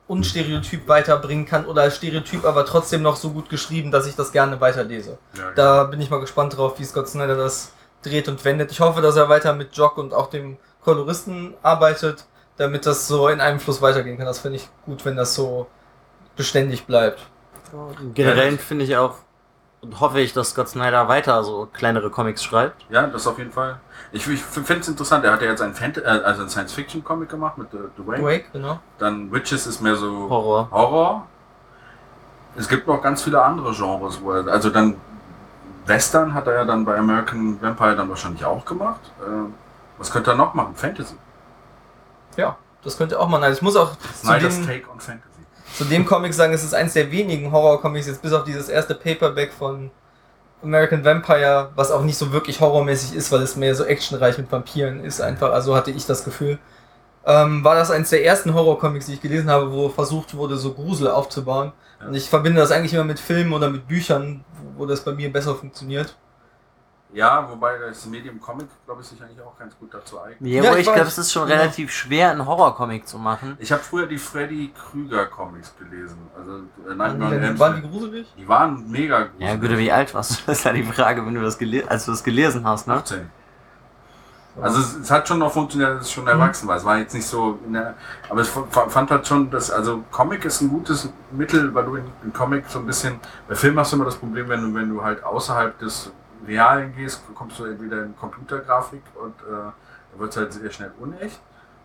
unstereotyp 0.07 0.87
weiterbringen 0.87 1.45
kann 1.45 1.65
oder 1.65 1.81
als 1.83 1.97
Stereotyp 1.97 2.45
aber 2.45 2.65
trotzdem 2.65 3.01
noch 3.01 3.15
so 3.17 3.31
gut 3.31 3.49
geschrieben, 3.49 3.91
dass 3.91 4.07
ich 4.07 4.15
das 4.15 4.31
gerne 4.31 4.59
weiterlese. 4.61 5.17
Ja, 5.37 5.51
Da 5.55 5.83
bin 5.83 5.99
ich 5.99 6.09
mal 6.09 6.19
gespannt 6.19 6.57
drauf, 6.57 6.79
wie 6.79 6.85
Scott 6.85 7.09
Snyder 7.09 7.35
das 7.35 7.73
dreht 8.01 8.27
und 8.27 8.43
wendet. 8.45 8.71
Ich 8.71 8.79
hoffe, 8.79 9.01
dass 9.01 9.15
er 9.15 9.27
weiter 9.29 9.53
mit 9.53 9.75
Jock 9.75 9.97
und 9.97 10.13
auch 10.13 10.29
dem 10.29 10.57
Koloristen 10.81 11.55
arbeitet, 11.61 12.25
damit 12.55 12.85
das 12.85 13.07
so 13.07 13.27
in 13.27 13.41
einem 13.41 13.59
Fluss 13.59 13.81
weitergehen 13.81 14.17
kann. 14.17 14.25
Das 14.25 14.39
finde 14.39 14.57
ich 14.57 14.69
gut, 14.85 15.03
wenn 15.05 15.17
das 15.17 15.35
so 15.35 15.67
beständig 16.35 16.85
bleibt. 16.85 17.19
Generell 18.13 18.57
finde 18.57 18.85
ich 18.85 18.95
auch 18.95 19.15
hoffe 19.99 20.19
ich, 20.19 20.33
dass 20.33 20.51
Scott 20.51 20.69
Snyder 20.69 21.07
weiter 21.07 21.43
so 21.43 21.67
kleinere 21.71 22.09
Comics 22.09 22.43
schreibt. 22.43 22.85
Ja, 22.89 23.07
das 23.07 23.27
auf 23.27 23.37
jeden 23.37 23.51
Fall. 23.51 23.79
Ich, 24.11 24.27
ich 24.27 24.41
finde 24.41 24.81
es 24.81 24.87
interessant, 24.87 25.25
er 25.25 25.33
hat 25.33 25.41
ja 25.41 25.49
jetzt 25.49 25.61
einen, 25.61 25.73
Fant 25.73 25.97
äh, 25.97 26.05
also 26.05 26.41
einen 26.41 26.49
Science-Fiction-Comic 26.49 27.29
gemacht 27.29 27.57
mit 27.57 27.71
The, 27.71 27.77
The 27.97 28.07
Wake. 28.07 28.23
Wake, 28.23 28.45
genau. 28.53 28.79
Dann 28.99 29.31
Witches 29.31 29.67
ist 29.67 29.81
mehr 29.81 29.95
so 29.95 30.29
Horror. 30.29 30.69
Horror. 30.71 31.27
Es 32.55 32.67
gibt 32.67 32.87
noch 32.87 33.01
ganz 33.01 33.21
viele 33.21 33.41
andere 33.41 33.73
Genres, 33.73 34.21
wo 34.21 34.31
er, 34.31 34.47
also 34.47 34.69
dann 34.69 34.95
Western 35.85 36.33
hat 36.33 36.47
er 36.47 36.53
ja 36.55 36.65
dann 36.65 36.85
bei 36.85 36.97
American 36.97 37.61
Vampire 37.61 37.95
dann 37.95 38.09
wahrscheinlich 38.09 38.43
auch 38.45 38.65
gemacht. 38.65 39.01
Äh, 39.19 39.51
was 39.97 40.11
könnte 40.11 40.31
er 40.31 40.35
noch 40.35 40.53
machen? 40.53 40.75
Fantasy. 40.75 41.15
Ja, 42.35 42.57
das 42.83 42.97
könnte 42.97 43.19
auch 43.19 43.27
mal. 43.27 43.41
Also 43.43 43.57
ich 43.57 43.61
muss 43.61 43.75
auch 43.75 43.91
Snyder's 44.15 44.61
Take 44.65 44.89
on 44.89 44.99
Fantasy. 44.99 45.36
Zu 45.73 45.85
dem 45.85 46.05
Comic 46.05 46.33
sagen, 46.33 46.53
es 46.53 46.63
ist 46.63 46.73
eins 46.73 46.93
der 46.93 47.11
wenigen 47.11 47.51
Horror-Comics, 47.51 48.07
jetzt 48.07 48.21
bis 48.21 48.33
auf 48.33 48.43
dieses 48.43 48.69
erste 48.69 48.95
Paperback 48.95 49.51
von 49.51 49.91
American 50.63 51.05
Vampire, 51.05 51.69
was 51.75 51.91
auch 51.91 52.03
nicht 52.03 52.17
so 52.17 52.31
wirklich 52.31 52.59
horrormäßig 52.59 53.15
ist, 53.15 53.31
weil 53.31 53.41
es 53.41 53.55
mehr 53.55 53.75
so 53.75 53.83
actionreich 53.85 54.37
mit 54.37 54.51
Vampiren 54.51 55.03
ist 55.03 55.21
einfach. 55.21 55.51
Also 55.51 55.75
hatte 55.75 55.91
ich 55.91 56.05
das 56.05 56.23
Gefühl. 56.23 56.57
Ähm, 57.25 57.63
war 57.63 57.75
das 57.75 57.91
eins 57.91 58.09
der 58.09 58.25
ersten 58.25 58.53
Horror-Comics, 58.53 59.05
die 59.05 59.13
ich 59.13 59.21
gelesen 59.21 59.49
habe, 59.49 59.71
wo 59.71 59.89
versucht 59.89 60.35
wurde, 60.35 60.57
so 60.57 60.73
Grusel 60.73 61.09
aufzubauen. 61.09 61.73
Und 62.05 62.15
ich 62.15 62.29
verbinde 62.29 62.61
das 62.61 62.71
eigentlich 62.71 62.93
immer 62.93 63.03
mit 63.03 63.19
Filmen 63.19 63.53
oder 63.53 63.69
mit 63.69 63.87
Büchern, 63.87 64.43
wo, 64.53 64.81
wo 64.81 64.85
das 64.85 65.01
bei 65.01 65.11
mir 65.11 65.31
besser 65.31 65.55
funktioniert. 65.55 66.15
Ja, 67.13 67.49
wobei 67.49 67.77
das 67.77 68.05
Medium 68.05 68.39
Comic, 68.39 68.67
glaube 68.85 69.01
ich, 69.01 69.07
sich 69.07 69.21
eigentlich 69.21 69.39
auch 69.41 69.57
ganz 69.57 69.77
gut 69.79 69.93
dazu 69.93 70.21
eignet. 70.21 70.41
Ja, 70.41 70.61
Ja, 70.61 70.69
aber 70.71 70.79
ich 70.79 70.85
ich 70.85 70.93
glaube, 70.93 70.99
weiß. 71.07 71.07
es 71.13 71.17
ist 71.19 71.31
schon 71.31 71.47
Ja. 71.47 71.55
relativ 71.55 71.89
schwer, 71.91 72.31
einen 72.31 72.45
Horrorcomic 72.45 73.07
zu 73.07 73.17
machen. 73.17 73.55
Ich 73.59 73.71
habe 73.71 73.81
früher 73.81 74.07
die 74.07 74.17
Freddy 74.17 74.73
Krüger 74.77 75.25
Comics 75.27 75.73
gelesen. 75.79 76.17
Also 76.37 76.51
äh, 76.85 76.87
Waren 76.89 76.97
Nightmare 76.97 77.35
on 77.35 77.53
die, 77.53 77.59
waren 77.59 77.75
die 77.81 77.87
gruselig? 77.89 78.33
die 78.37 78.47
waren 78.47 78.91
mega 78.91 79.23
gut. 79.23 79.39
Ja, 79.39 79.55
gut, 79.55 79.77
wie 79.77 79.91
alt 79.91 80.13
warst 80.13 80.31
du? 80.31 80.35
Das 80.47 80.59
ist 80.59 80.63
ja 80.65 80.73
die 80.73 80.83
Frage, 80.83 81.25
wenn 81.25 81.33
du 81.33 81.41
das 81.41 81.57
gele 81.57 81.89
als 81.89 82.05
du 82.05 82.11
das 82.11 82.23
gelesen 82.23 82.65
hast, 82.67 82.87
ne? 82.87 82.95
18. 82.95 83.29
Also 84.59 84.79
es, 84.79 84.95
es 84.95 85.11
hat 85.11 85.27
schon 85.27 85.37
noch 85.37 85.51
funktioniert, 85.51 85.91
dass 85.97 86.01
es 86.07 86.11
schon 86.11 86.27
erwachsen 86.27 86.67
war. 86.67 86.77
Es 86.77 86.83
war 86.83 86.97
jetzt 86.97 87.13
nicht 87.13 87.27
so, 87.27 87.59
in 87.65 87.73
der, 87.73 87.93
aber 88.27 88.41
ich 88.41 88.47
fand 88.47 89.11
halt 89.11 89.27
schon, 89.27 89.51
dass 89.51 89.69
also 89.69 90.03
Comic 90.11 90.45
ist 90.45 90.61
ein 90.61 90.69
gutes 90.69 91.09
Mittel, 91.31 91.73
weil 91.75 91.85
du 91.85 91.95
in, 91.97 92.05
in 92.23 92.33
Comic 92.33 92.65
so 92.67 92.79
ein 92.79 92.87
bisschen, 92.87 93.19
bei 93.47 93.53
Film 93.53 93.77
hast 93.79 93.91
du 93.91 93.97
immer 93.97 94.05
das 94.05 94.15
Problem, 94.15 94.49
wenn 94.49 94.61
du 94.63 94.73
wenn 94.73 94.89
du 94.89 95.03
halt 95.03 95.23
außerhalb 95.23 95.77
des 95.77 96.11
Realen 96.45 96.95
gehst, 96.95 97.23
kommst 97.33 97.59
du 97.59 97.65
entweder 97.65 98.03
in 98.03 98.15
Computergrafik 98.15 99.01
und 99.15 99.33
äh, 99.41 99.51
da 99.51 99.73
wird 100.19 100.31
es 100.31 100.37
halt 100.37 100.53
sehr 100.53 100.71
schnell 100.71 100.91
unecht. 100.99 101.39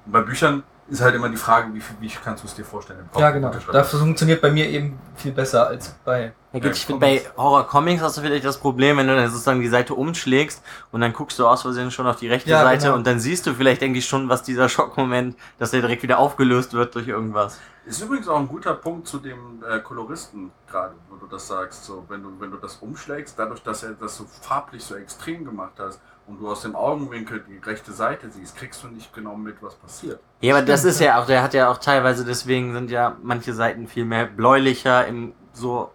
Und 0.07 0.13
bei 0.13 0.23
Büchern 0.23 0.63
ist 0.93 1.01
halt 1.01 1.15
immer 1.15 1.29
die 1.29 1.37
Frage, 1.37 1.73
wie, 1.75 1.81
viel- 1.81 1.97
wie 2.01 2.09
kannst 2.09 2.43
du 2.43 2.47
es 2.49 2.55
dir 2.55 2.65
vorstellen? 2.65 3.01
im 3.01 3.11
Kopf 3.11 3.21
Ja, 3.21 3.31
genau. 3.31 3.51
Das 3.73 3.91
funktioniert 3.91 4.41
bei 4.43 4.51
mir 4.51 4.69
eben 4.69 4.99
viel 5.17 5.33
besser 5.33 5.67
als 5.67 5.95
bei. 6.05 6.33
Ja, 6.53 6.59
gut, 6.59 6.65
Ja, 6.65 6.71
ich 6.71 6.85
finde, 6.87 7.01
bei 7.01 7.17
Comics. 7.19 7.37
Horror-Comics 7.39 8.03
hast 8.03 8.17
du 8.19 8.21
vielleicht 8.21 8.45
das 8.45 8.59
Problem, 8.59 8.99
wenn 8.99 9.07
du 9.07 9.17
dann 9.17 9.31
sozusagen 9.31 9.61
die 9.63 9.69
Seite 9.69 9.95
umschlägst 9.95 10.63
und 10.91 11.01
dann 11.01 11.13
guckst 11.15 11.39
du 11.39 11.47
aus 11.47 11.63
Versehen 11.63 11.91
schon 11.91 12.07
auf 12.07 12.17
die 12.17 12.29
rechte 12.29 12.51
Ja, 12.51 12.63
Seite 12.63 12.85
genau. 12.87 12.97
und 12.97 13.07
dann 13.07 13.19
siehst 13.21 13.47
du 13.47 13.55
vielleicht 13.55 13.83
eigentlich 13.83 14.07
schon, 14.07 14.29
was 14.29 14.43
dieser 14.43 14.69
Schockmoment, 14.69 15.35
dass 15.59 15.71
der 15.71 15.81
direkt 15.81 16.03
wieder 16.03 16.19
aufgelöst 16.19 16.75
wird 16.75 16.95
durch 16.95 17.09
irgendwas. 17.09 17.59
Ist 17.87 18.01
übrigens 18.03 18.29
auch 18.29 18.39
ein 18.39 18.47
guter 18.47 18.75
Punkt 18.75 19.09
zu 19.09 19.19
dem 19.19 19.65
äh, 19.69 19.81
Koloristen 19.81 20.53
gerade, 20.71 20.95
wo 21.09 21.17
du 21.17 21.27
das 21.27 21.49
sagst. 21.49 21.85
So, 21.85 22.05
wenn 22.09 22.23
du, 22.23 22.29
wenn 22.39 22.51
du 22.51 22.59
das 22.59 22.77
umschlägst, 22.77 23.37
dadurch, 23.39 23.63
dass 23.63 23.83
er 23.83 23.93
das 23.93 24.17
so 24.19 24.25
farblich 24.43 24.85
so 24.85 24.95
extrem 24.95 25.45
gemacht 25.45 25.73
hast 25.79 26.01
und 26.27 26.41
du 26.41 26.51
aus 26.51 26.63
dem 26.63 26.77
Augenwinkel 26.77 27.45
die 27.49 27.59
rechte 27.59 27.93
Seite 27.93 28.31
siehst, 28.31 28.57
kriegst 28.57 28.83
du 28.83 28.89
nicht 28.89 29.13
genau 29.13 29.37
mit, 29.37 29.57
was 29.63 29.75
passiert. 29.75 30.21
Ja, 30.41 30.57
aber 30.57 30.65
das 30.65 30.85
ist 30.85 31.01
ja 31.01 31.21
auch, 31.21 31.27
der 31.27 31.43
hat 31.43 31.55
ja 31.55 31.71
auch 31.71 31.79
teilweise, 31.79 32.25
deswegen 32.25 32.73
sind 32.73 32.91
ja 32.91 33.17
manche 33.23 33.53
Seiten 33.55 33.87
viel 33.87 34.05
mehr 34.05 34.27
bläulicher 34.27 35.07
im 35.07 35.35
so 35.53 35.91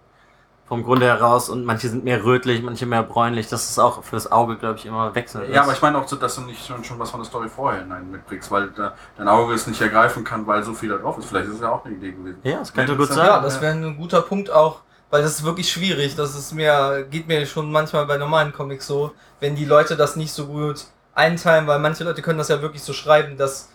vom 0.67 0.83
Grunde 0.83 1.05
heraus 1.05 1.49
und 1.49 1.63
manche 1.63 1.87
sind 1.87 2.03
mehr 2.03 2.25
rötlich, 2.25 2.61
manche 2.61 2.85
mehr 2.85 3.01
bräunlich. 3.01 3.47
Das 3.47 3.69
ist 3.69 3.79
auch 3.79 4.03
fürs 4.03 4.29
Auge, 4.29 4.57
glaube 4.57 4.77
ich, 4.77 4.85
immer 4.85 5.15
wechselnd. 5.15 5.47
Ja, 5.47 5.53
ist. 5.53 5.59
aber 5.61 5.71
ich 5.71 5.81
meine 5.81 5.97
auch 5.97 6.07
so, 6.07 6.17
dass 6.17 6.35
du 6.35 6.41
nicht 6.41 6.65
schon, 6.65 6.83
schon 6.83 6.99
was 6.99 7.09
von 7.09 7.21
der 7.21 7.25
Story 7.25 7.47
vorher 7.47 7.81
hinein 7.81 8.11
mitbringst, 8.11 8.51
weil 8.51 8.69
da, 8.71 8.93
dein 9.17 9.29
Auge 9.29 9.53
es 9.53 9.65
nicht 9.65 9.79
ergreifen 9.81 10.25
kann, 10.25 10.45
weil 10.45 10.63
so 10.63 10.73
viel 10.73 10.89
da 10.89 10.97
drauf 10.97 11.17
ist. 11.17 11.25
Vielleicht 11.29 11.47
ist 11.47 11.55
es 11.55 11.61
ja 11.61 11.71
auch 11.71 11.85
eine 11.85 11.95
Idee 11.95 12.11
gewesen. 12.11 12.39
Ja, 12.43 12.59
das 12.59 12.73
könnte 12.73 12.97
gut 12.97 13.07
sein. 13.07 13.25
Ja, 13.25 13.39
das 13.39 13.61
wäre 13.61 13.73
ein 13.73 13.97
guter 13.97 14.21
Punkt 14.21 14.51
auch, 14.51 14.81
weil 15.09 15.21
das 15.21 15.31
ist 15.31 15.43
wirklich 15.43 15.71
schwierig. 15.71 16.15
Das 16.15 16.35
ist 16.35 16.53
mir, 16.53 17.05
geht 17.09 17.27
mir 17.27 17.45
schon 17.45 17.71
manchmal 17.71 18.05
bei 18.05 18.17
normalen 18.17 18.53
Comics 18.53 18.87
so, 18.87 19.11
wenn 19.39 19.55
die 19.55 19.65
Leute 19.65 19.95
das 19.95 20.15
nicht 20.15 20.31
so 20.33 20.47
gut 20.47 20.85
einteilen, 21.15 21.65
weil 21.67 21.79
manche 21.79 22.03
Leute 22.03 22.21
können 22.21 22.37
das 22.37 22.49
ja 22.49 22.61
wirklich 22.61 22.83
so 22.83 22.93
schreiben, 22.93 23.37
dass 23.37 23.69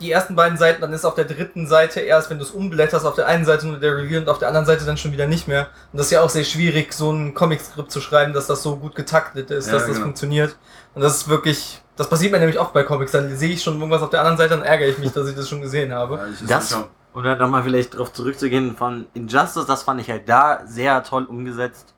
die 0.00 0.12
ersten 0.12 0.36
beiden 0.36 0.56
Seiten, 0.56 0.80
dann 0.80 0.92
ist 0.92 1.04
auf 1.04 1.16
der 1.16 1.24
dritten 1.24 1.66
Seite 1.66 1.98
erst, 1.98 2.30
wenn 2.30 2.38
du 2.38 2.44
es 2.44 2.52
umblätterst, 2.52 3.04
auf 3.04 3.16
der 3.16 3.26
einen 3.26 3.44
Seite 3.44 3.66
nur 3.66 3.78
der 3.78 3.96
Review 3.96 4.18
und 4.20 4.28
auf 4.28 4.38
der 4.38 4.46
anderen 4.46 4.64
Seite 4.64 4.84
dann 4.84 4.96
schon 4.96 5.10
wieder 5.10 5.26
nicht 5.26 5.48
mehr. 5.48 5.68
Und 5.92 5.98
das 5.98 6.06
ist 6.06 6.12
ja 6.12 6.22
auch 6.22 6.30
sehr 6.30 6.44
schwierig, 6.44 6.92
so 6.92 7.10
ein 7.10 7.34
Comic-Skript 7.34 7.90
zu 7.90 8.00
schreiben, 8.00 8.32
dass 8.32 8.46
das 8.46 8.62
so 8.62 8.76
gut 8.76 8.94
getaktet 8.94 9.50
ist, 9.50 9.66
Ja, 9.66 9.72
dass 9.72 9.82
das 9.82 9.92
genau. 9.94 10.02
funktioniert. 10.04 10.56
Und 10.94 11.02
das 11.02 11.16
ist 11.16 11.28
wirklich, 11.28 11.82
das 11.96 12.08
passiert 12.08 12.30
mir 12.30 12.38
nämlich 12.38 12.60
oft 12.60 12.72
bei 12.72 12.84
Comics. 12.84 13.10
Dann 13.10 13.36
sehe 13.36 13.50
ich 13.50 13.60
schon 13.62 13.74
irgendwas 13.74 14.02
auf 14.02 14.10
der 14.10 14.20
anderen 14.20 14.38
Seite, 14.38 14.50
dann 14.50 14.62
ärgere 14.62 14.86
ich 14.86 14.98
mich, 14.98 15.10
dass 15.12 15.28
ich 15.28 15.34
das 15.34 15.48
schon 15.48 15.60
gesehen 15.62 15.92
habe. 15.92 16.14
Ja, 16.14 16.26
ich- 16.28 16.46
Das, 16.48 16.76
um 17.18 17.24
da 17.24 17.34
nochmal 17.36 17.62
vielleicht 17.64 17.96
drauf 17.98 18.12
zurückzugehen, 18.12 18.76
von 18.76 19.06
Injustice, 19.14 19.66
das 19.66 19.82
fand 19.82 20.00
ich 20.00 20.08
halt 20.10 20.28
da 20.28 20.60
sehr 20.66 21.02
toll 21.02 21.24
umgesetzt. 21.24 21.94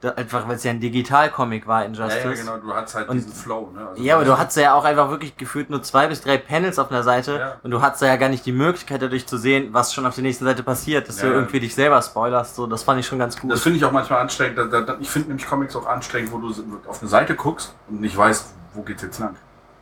Da, 0.00 0.10
einfach 0.10 0.46
weil 0.46 0.56
es 0.56 0.64
ja 0.64 0.70
ein 0.70 0.80
Digital-Comic 0.80 1.66
war, 1.66 1.80
ja, 1.80 1.86
Injustice. 1.86 2.22
ja, 2.24 2.32
genau, 2.34 2.58
du 2.58 2.74
hast 2.74 2.94
halt 2.94 3.08
Und- 3.08 3.16
diesen 3.16 3.32
Flow, 3.32 3.70
ne? 3.74 3.88
Also 3.88 4.02
Ja, 4.02 4.16
aber 4.16 4.24
du 4.26 4.32
hast 4.32 4.38
hattest 4.40 4.56
ja 4.58 4.74
auch 4.74 4.84
einfach 4.84 5.08
wirklich 5.08 5.36
gefühlt 5.38 5.70
nur 5.70 5.82
zwei 5.82 6.08
bis 6.08 6.20
drei 6.20 6.36
Panels 6.36 6.78
auf 6.78 6.90
einer 6.90 7.02
Seite 7.02 7.38
Ja. 7.38 7.56
und 7.62 7.70
du 7.70 7.80
hattest 7.80 8.02
ja 8.02 8.14
gar 8.16 8.28
nicht 8.28 8.44
die 8.44 8.52
Möglichkeit 8.52 9.00
dadurch 9.00 9.26
zu 9.26 9.38
sehen, 9.38 9.68
was 9.72 9.94
schon 9.94 10.04
auf 10.04 10.14
der 10.14 10.22
nächsten 10.22 10.44
Seite 10.44 10.62
passiert, 10.62 11.08
dass 11.08 11.22
Ja. 11.22 11.28
du 11.28 11.32
irgendwie 11.34 11.58
dich 11.60 11.74
selber 11.74 12.02
spoilerst. 12.02 12.54
So, 12.54 12.66
das 12.66 12.82
fand 12.82 13.00
ich 13.00 13.06
schon 13.06 13.18
ganz 13.18 13.40
gut. 13.40 13.50
Das 13.50 13.62
finde 13.62 13.78
ich 13.78 13.84
auch 13.86 13.92
manchmal 13.92 14.20
anstrengend. 14.20 14.58
Da, 14.58 14.80
da, 14.82 14.96
ich 15.00 15.08
finde 15.08 15.28
nämlich 15.28 15.46
Comics 15.48 15.74
auch 15.74 15.86
anstrengend, 15.86 16.30
wo 16.32 16.38
du 16.38 16.52
auf 16.86 17.00
eine 17.00 17.08
Seite 17.08 17.34
guckst 17.34 17.74
und 17.88 18.02
nicht 18.02 18.16
weißt, 18.16 18.52
wo 18.74 18.82
geht's 18.82 19.02
jetzt 19.02 19.18
lang. 19.20 19.36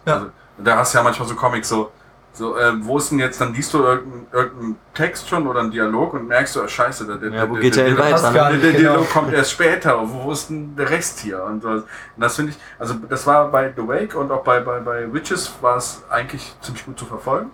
Ja. 0.06 0.14
Also, 0.14 0.26
da 0.58 0.76
hast 0.76 0.94
du 0.94 0.98
ja 0.98 1.04
manchmal 1.04 1.26
so 1.28 1.34
Comics 1.34 1.68
so, 1.68 1.90
so 2.34 2.56
äh, 2.56 2.72
wo 2.80 2.98
ist 2.98 3.10
denn 3.10 3.18
jetzt, 3.18 3.40
dann 3.40 3.52
liest 3.54 3.74
du 3.74 3.78
irgendeinen 3.82 4.26
irgendeinen 4.32 4.76
Text 4.94 5.28
schon 5.28 5.46
oder 5.46 5.60
einen 5.60 5.70
Dialog 5.70 6.12
und 6.14 6.28
merkst 6.28 6.56
du, 6.56 6.62
oh, 6.62 6.68
scheiße, 6.68 7.06
der, 7.06 7.16
der, 7.16 7.30
Ja, 7.30 7.48
wo 7.48 7.54
der, 7.54 7.62
geht 7.62 7.76
der, 7.76 7.84
der 7.86 7.94
der, 7.94 8.04
weiter? 8.04 8.30
der, 8.32 8.50
der 8.50 8.58
genau. 8.58 8.78
Dialog 8.78 9.10
kommt 9.10 9.32
erst 9.32 9.52
später. 9.52 10.00
Wo, 10.02 10.32
ist 10.32 10.50
denn 10.50 10.76
der 10.76 10.90
Rest 10.90 11.20
hier? 11.20 11.42
Und, 11.44 11.64
das- 11.64 11.82
und 11.82 11.86
das 12.18 12.36
finde 12.36 12.52
ich, 12.52 12.58
also 12.78 12.94
das 13.08 13.26
war 13.26 13.50
bei 13.50 13.72
The 13.74 13.86
Wake 13.88 14.14
und 14.14 14.30
auch 14.30 14.44
bei, 14.44 14.60
bei, 14.60 14.80
bei 14.80 15.12
Witches 15.12 15.50
war 15.62 15.76
es 15.76 16.02
eigentlich 16.10 16.54
ziemlich 16.60 16.84
gut 16.84 16.98
zu 16.98 17.06
verfolgen. 17.06 17.50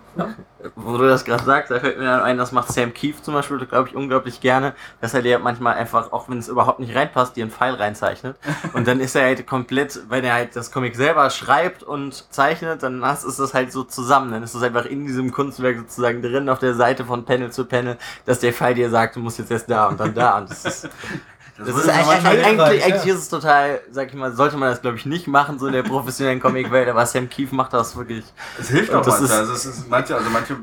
Wo 0.75 0.97
du 0.97 1.07
das 1.07 1.23
gerade 1.23 1.43
sagst, 1.45 1.71
da 1.71 1.79
fällt 1.79 1.97
mir 1.97 2.03
dann 2.05 2.21
ein, 2.21 2.37
das 2.37 2.51
macht 2.51 2.73
Sam 2.73 2.93
Keefe 2.93 3.21
zum 3.21 3.33
Beispiel, 3.33 3.65
glaube 3.65 3.87
ich, 3.87 3.95
unglaublich 3.95 4.41
gerne, 4.41 4.73
dass 4.99 5.13
er 5.13 5.21
dir 5.21 5.39
manchmal 5.39 5.75
einfach, 5.75 6.11
auch 6.11 6.27
wenn 6.27 6.39
es 6.39 6.49
überhaupt 6.49 6.81
nicht 6.81 6.93
reinpasst, 6.93 7.37
dir 7.37 7.43
einen 7.45 7.51
Pfeil 7.51 7.75
reinzeichnet. 7.75 8.35
Und 8.73 8.85
dann 8.85 8.99
ist 8.99 9.15
er 9.15 9.23
halt 9.23 9.47
komplett, 9.47 10.01
wenn 10.09 10.25
er 10.25 10.33
halt 10.33 10.57
das 10.57 10.71
Comic 10.71 10.97
selber 10.97 11.29
schreibt 11.29 11.83
und 11.83 12.25
zeichnet, 12.33 12.83
dann 12.83 13.05
hast, 13.05 13.23
ist 13.23 13.39
das 13.39 13.53
halt 13.53 13.71
so 13.71 13.83
zusammen. 13.83 14.31
Dann 14.31 14.43
ist 14.43 14.53
es 14.53 14.61
einfach 14.69 14.89
in 14.89 15.05
diesem 15.05 15.31
Kunstwerk 15.31 15.77
sozusagen 15.77 16.21
drin 16.21 16.49
auf 16.49 16.59
der 16.59 16.75
Seite 16.75 17.05
von 17.05 17.25
Panel 17.25 17.51
zu 17.51 17.65
Panel, 17.65 17.97
dass 18.25 18.39
der 18.39 18.53
Pfeil 18.53 18.75
dir 18.75 18.89
sagt, 18.89 19.15
du 19.15 19.19
musst 19.19 19.39
jetzt 19.39 19.51
erst 19.51 19.69
da 19.69 19.87
und 19.87 19.99
dann 19.99 20.13
da. 20.13 20.37
Und 20.37 20.49
das 20.49 20.65
ist, 20.65 20.83
das 21.57 21.67
würde 21.67 21.79
ist 21.81 21.89
eigentlich, 21.89 22.45
eigentlich, 22.45 22.79
ja. 22.79 22.85
eigentlich 22.85 23.13
ist 23.13 23.19
es 23.19 23.29
total, 23.29 23.81
sag 23.91 24.07
ich 24.07 24.13
mal, 24.13 24.31
sollte 24.33 24.57
man 24.57 24.69
das 24.69 24.81
glaube 24.81 24.97
ich 24.97 25.05
nicht 25.05 25.27
machen, 25.27 25.59
so 25.59 25.67
in 25.67 25.73
der 25.73 25.83
professionellen 25.83 26.39
Comicwelt, 26.39 26.87
aber 26.87 27.05
Sam 27.05 27.29
Keefe 27.29 27.55
macht 27.55 27.73
das 27.73 27.95
wirklich. 27.95 28.25
Es 28.59 28.69
hilft 28.69 28.93
auch 28.93 29.01
das 29.01 29.19
manchmal. 29.19 29.39
Also 29.39 29.53
es 29.53 29.65
ist 29.65 29.89
manche, 29.89 30.15
also 30.15 30.29
manche, 30.29 30.57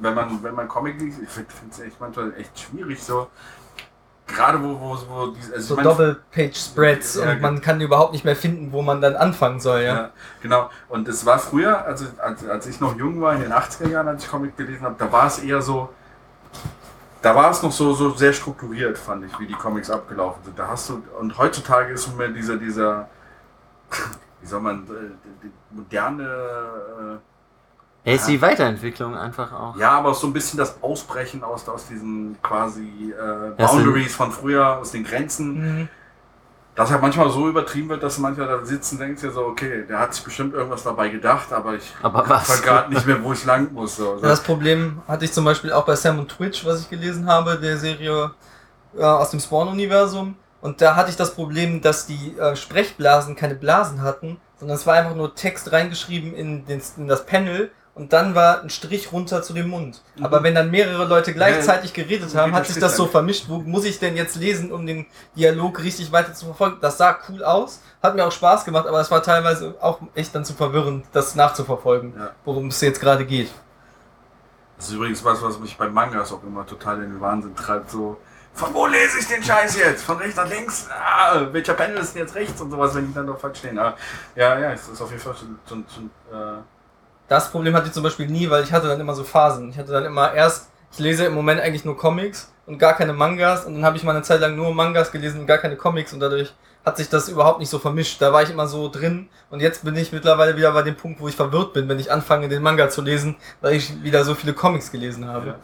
wenn 0.00 0.14
man, 0.14 0.42
wenn 0.42 0.54
man 0.54 0.68
Comic 0.68 1.00
liest, 1.00 1.20
ich 1.22 1.28
finde 1.28 1.50
es 1.70 1.80
echt 1.80 2.00
manchmal 2.00 2.32
echt 2.36 2.58
schwierig 2.58 3.02
so. 3.02 3.28
Gerade 4.34 4.62
wo, 4.62 4.80
wo, 4.80 4.98
wo 5.08 5.26
diese, 5.28 5.54
also 5.54 5.66
So 5.66 5.74
ich 5.74 5.76
mein, 5.76 5.84
Doppel-Page-Spreads 5.84 7.16
Ja, 7.16 7.32
und 7.32 7.40
man 7.40 7.60
kann 7.60 7.80
überhaupt 7.80 8.12
nicht 8.12 8.24
mehr 8.24 8.36
finden, 8.36 8.72
wo 8.72 8.82
man 8.82 9.00
dann 9.00 9.16
anfangen 9.16 9.60
soll, 9.60 9.80
ja. 9.80 9.94
Ja, 9.94 10.10
genau. 10.42 10.70
Und 10.88 11.08
es 11.08 11.24
war 11.26 11.38
früher, 11.38 11.84
also 11.84 12.06
als, 12.18 12.46
als 12.48 12.66
ich 12.66 12.80
noch 12.80 12.96
jung 12.96 13.20
war, 13.20 13.34
in 13.34 13.42
den 13.42 13.52
80er 13.52 13.88
Jahren, 13.88 14.08
als 14.08 14.24
ich 14.24 14.30
Comic 14.30 14.56
gelesen 14.56 14.82
habe, 14.82 14.94
da 14.98 15.10
war 15.10 15.26
es 15.26 15.38
eher 15.38 15.60
so, 15.62 15.90
da 17.22 17.34
war 17.34 17.50
es 17.50 17.62
noch 17.62 17.72
so, 17.72 17.92
so 17.92 18.10
sehr 18.10 18.32
strukturiert, 18.32 18.96
fand 18.96 19.24
ich, 19.24 19.38
wie 19.38 19.46
die 19.46 19.54
Comics 19.54 19.90
abgelaufen 19.90 20.42
sind. 20.44 20.58
Da 20.58 20.68
hast 20.68 20.88
du, 20.88 21.02
und 21.18 21.36
heutzutage 21.36 21.92
ist 21.92 22.16
mehr 22.16 22.28
dieser, 22.28 22.56
dieser, 22.56 23.08
wie 24.40 24.46
soll 24.46 24.60
man, 24.60 24.84
äh, 24.84 25.48
moderne, 25.70 27.20
Er 28.04 28.14
ist 28.14 28.26
die 28.28 28.40
Weiterentwicklung 28.40 29.14
einfach 29.16 29.52
auch. 29.52 29.76
ja, 29.76 29.90
aber 29.90 30.14
so 30.14 30.26
ein 30.26 30.32
bisschen 30.32 30.58
das 30.58 30.82
Ausbrechen 30.82 31.44
aus, 31.44 31.68
aus 31.68 31.86
diesen 31.86 32.36
quasi 32.42 33.12
äh, 33.12 33.50
Boundaries 33.56 34.14
von 34.14 34.32
früher, 34.32 34.78
aus 34.78 34.92
den 34.92 35.04
Grenzen. 35.04 35.80
Mhm. 35.80 35.88
dass 36.74 36.90
er 36.90 36.98
manchmal 36.98 37.28
so 37.28 37.46
übertrieben 37.48 37.90
wird, 37.90 38.02
dass 38.02 38.16
mancher 38.16 38.46
da 38.46 38.64
sitzen 38.64 38.94
und 38.94 39.00
denkt 39.02 39.22
ja 39.22 39.30
so, 39.30 39.44
okay, 39.44 39.84
der 39.86 39.98
hat 39.98 40.14
sich 40.14 40.24
bestimmt 40.24 40.54
irgendwas 40.54 40.82
dabei 40.82 41.10
gedacht, 41.10 41.52
aber 41.52 41.74
ich 41.74 41.92
Aber 42.00 42.26
was? 42.26 42.48
weiß 42.48 42.62
gerade 42.62 42.90
nicht 42.90 43.06
mehr, 43.06 43.22
wo 43.22 43.34
ich 43.34 43.44
lang 43.44 43.70
muss. 43.74 43.96
So. 43.96 44.14
Ja, 44.14 44.28
das 44.28 44.42
Problem 44.42 45.02
hatte 45.06 45.26
ich 45.26 45.32
zum 45.32 45.44
Beispiel 45.44 45.72
auch 45.72 45.84
bei 45.84 45.94
Sam 45.94 46.20
und 46.20 46.28
Twitch, 46.30 46.64
was 46.64 46.80
ich 46.80 46.88
gelesen 46.88 47.26
habe, 47.26 47.58
der 47.58 47.76
Serie 47.76 48.30
äh, 48.96 49.02
aus 49.02 49.30
dem 49.30 49.40
Spawn-Universum. 49.40 50.36
Und 50.62 50.80
da 50.80 50.96
hatte 50.96 51.10
ich 51.10 51.16
das 51.16 51.34
Problem, 51.34 51.82
dass 51.82 52.06
die 52.06 52.34
äh, 52.38 52.56
Sprechblasen 52.56 53.36
keine 53.36 53.56
Blasen 53.56 54.00
hatten, 54.00 54.38
sondern 54.58 54.76
es 54.76 54.86
war 54.86 54.94
einfach 54.94 55.16
nur 55.16 55.34
Text 55.34 55.72
reingeschrieben 55.72 56.32
in, 56.34 56.64
den, 56.66 56.80
in 56.96 57.08
das 57.08 57.26
Panel 57.26 57.70
und 57.94 58.12
dann 58.12 58.34
war 58.34 58.62
ein 58.62 58.70
Strich 58.70 59.12
runter 59.12 59.42
zu 59.42 59.52
dem 59.52 59.68
Mund. 59.68 60.02
Mhm. 60.16 60.24
Aber 60.24 60.42
wenn 60.42 60.54
dann 60.54 60.70
mehrere 60.70 61.04
Leute 61.06 61.34
gleichzeitig 61.34 61.92
geredet 61.92 62.30
so 62.30 62.38
haben, 62.38 62.54
hat 62.54 62.66
sich 62.66 62.78
das 62.78 62.96
so 62.96 63.06
vermischt. 63.06 63.46
Wo 63.48 63.58
muss 63.58 63.84
ich 63.84 63.98
denn 63.98 64.16
jetzt 64.16 64.36
lesen, 64.36 64.72
um 64.72 64.86
den 64.86 65.06
Dialog 65.36 65.82
richtig 65.82 66.12
weiter 66.12 66.32
zu 66.32 66.46
verfolgen? 66.46 66.78
Das 66.80 66.98
sah 66.98 67.18
cool 67.28 67.42
aus, 67.44 67.80
hat 68.02 68.14
mir 68.14 68.24
auch 68.24 68.32
Spaß 68.32 68.64
gemacht, 68.64 68.86
aber 68.86 69.00
es 69.00 69.10
war 69.10 69.22
teilweise 69.22 69.74
auch 69.80 70.00
echt 70.14 70.34
dann 70.34 70.44
zu 70.44 70.54
verwirrend, 70.54 71.04
das 71.12 71.34
nachzuverfolgen, 71.34 72.14
Ja. 72.16 72.30
worum 72.44 72.68
es 72.68 72.80
jetzt 72.80 73.00
gerade 73.00 73.26
geht. 73.26 73.50
Das 74.76 74.88
ist 74.88 74.94
übrigens 74.94 75.22
was, 75.24 75.42
was 75.42 75.58
mich 75.58 75.76
bei 75.76 75.88
Mangas 75.88 76.32
auch 76.32 76.42
immer 76.42 76.64
total 76.64 77.02
in 77.02 77.10
den 77.10 77.20
Wahnsinn 77.20 77.54
treibt. 77.54 77.90
So, 77.90 78.16
von 78.54 78.72
wo 78.72 78.86
lese 78.86 79.18
ich 79.18 79.26
den 79.28 79.42
Scheiß 79.42 79.76
jetzt? 79.76 80.04
Von 80.04 80.16
rechts 80.16 80.36
nach 80.36 80.48
links? 80.48 80.88
Ah, 80.90 81.46
welcher 81.52 81.74
Panel 81.74 81.98
ist 81.98 82.14
denn 82.14 82.22
jetzt 82.22 82.34
rechts 82.34 82.58
und 82.60 82.70
sowas, 82.70 82.94
wenn 82.94 83.06
die 83.08 83.12
dann 83.12 83.26
doch 83.26 83.38
falsch 83.38 83.58
stehen? 83.58 83.78
Aber, 83.78 83.94
ja, 84.34 84.58
ja, 84.58 84.72
es 84.72 84.88
ist 84.88 85.00
auf 85.02 85.10
jeden 85.10 85.22
Fall 85.22 85.34
schon, 85.36 85.58
schon, 85.68 85.84
schon 85.94 86.10
äh, 86.32 86.56
Das 87.30 87.48
Problem 87.52 87.76
hatte 87.76 87.86
ich 87.86 87.92
zum 87.92 88.02
Beispiel 88.02 88.26
nie, 88.26 88.50
weil 88.50 88.64
ich 88.64 88.72
hatte 88.72 88.88
dann 88.88 88.98
immer 88.98 89.14
so 89.14 89.22
Phasen. 89.22 89.70
Ich 89.70 89.78
hatte 89.78 89.92
dann 89.92 90.04
immer 90.04 90.34
erst, 90.34 90.68
ich 90.90 90.98
lese 90.98 91.26
im 91.26 91.32
Moment 91.32 91.60
eigentlich 91.60 91.84
nur 91.84 91.96
Comics 91.96 92.52
und 92.66 92.80
gar 92.80 92.94
keine 92.94 93.12
Mangas 93.12 93.66
und 93.66 93.74
dann 93.74 93.84
habe 93.84 93.96
ich 93.96 94.02
mal 94.02 94.16
eine 94.16 94.22
Zeit 94.22 94.40
lang 94.40 94.56
nur 94.56 94.74
Mangas 94.74 95.12
gelesen 95.12 95.42
und 95.42 95.46
gar 95.46 95.58
keine 95.58 95.76
Comics 95.76 96.12
und 96.12 96.18
dadurch 96.18 96.52
hat 96.84 96.96
sich 96.96 97.08
das 97.08 97.28
überhaupt 97.28 97.60
nicht 97.60 97.68
so 97.68 97.78
vermischt. 97.78 98.20
Da 98.20 98.32
war 98.32 98.42
ich 98.42 98.50
immer 98.50 98.66
so 98.66 98.88
drin 98.88 99.28
und 99.48 99.60
jetzt 99.60 99.84
bin 99.84 99.94
ich 99.94 100.10
mittlerweile 100.10 100.56
wieder 100.56 100.72
bei 100.72 100.82
dem 100.82 100.96
Punkt, 100.96 101.20
wo 101.20 101.28
ich 101.28 101.36
verwirrt 101.36 101.72
bin, 101.72 101.88
wenn 101.88 102.00
ich 102.00 102.10
anfange, 102.10 102.48
den 102.48 102.64
Manga 102.64 102.88
zu 102.88 103.00
lesen, 103.00 103.36
weil 103.60 103.74
ich 103.74 104.02
wieder 104.02 104.24
so 104.24 104.34
viele 104.34 104.52
Comics 104.52 104.90
gelesen 104.90 105.28
habe. 105.28 105.46
Ja. 105.46 105.54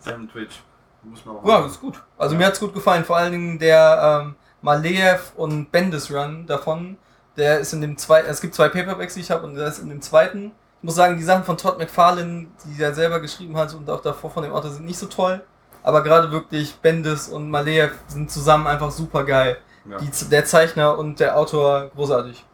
Sam 0.00 0.28
Twitch. 0.28 0.64
Muss 1.04 1.24
man 1.24 1.36
auch 1.36 1.46
Ja, 1.46 1.64
ist 1.64 1.80
gut. 1.80 2.02
Also 2.16 2.34
mir 2.34 2.46
hat's 2.46 2.58
gut 2.58 2.74
gefallen. 2.74 3.04
Vor 3.04 3.16
allen 3.16 3.30
Dingen 3.30 3.58
der 3.60 4.24
ähm, 4.24 4.34
Maleev 4.62 5.30
und 5.36 5.70
Bendis 5.70 6.12
Run 6.12 6.44
davon. 6.48 6.98
Der 7.38 7.60
ist 7.60 7.72
in 7.72 7.80
dem 7.80 7.96
zweiten, 7.96 8.28
es 8.28 8.40
gibt 8.40 8.54
zwei 8.54 8.68
Paperbacks, 8.68 9.14
die 9.14 9.20
ich 9.20 9.30
habe, 9.30 9.46
und 9.46 9.54
der 9.54 9.68
ist 9.68 9.78
in 9.78 9.88
dem 9.88 10.02
zweiten. 10.02 10.52
Ich 10.80 10.84
muss 10.84 10.96
sagen, 10.96 11.16
die 11.16 11.22
Sachen 11.24 11.44
von 11.44 11.56
Todd 11.56 11.78
McFarlane, 11.78 12.48
die 12.64 12.82
er 12.82 12.92
selber 12.94 13.20
geschrieben 13.20 13.56
hat 13.56 13.72
und 13.74 13.88
auch 13.88 14.00
davor 14.02 14.30
von 14.30 14.42
dem 14.42 14.52
Autor, 14.52 14.70
sind 14.70 14.84
nicht 14.84 14.98
so 14.98 15.06
toll. 15.06 15.40
Aber 15.82 16.02
gerade 16.02 16.30
wirklich 16.30 16.76
Bendis 16.76 17.28
und 17.28 17.50
Maleev 17.50 17.92
sind 18.08 18.30
zusammen 18.30 18.66
einfach 18.66 18.90
super 18.90 19.24
geil. 19.24 19.58
Ja. 19.88 19.98
Die, 19.98 20.10
der 20.28 20.44
Zeichner 20.44 20.98
und 20.98 21.18
der 21.20 21.36
Autor 21.38 21.90
großartig. 21.94 22.44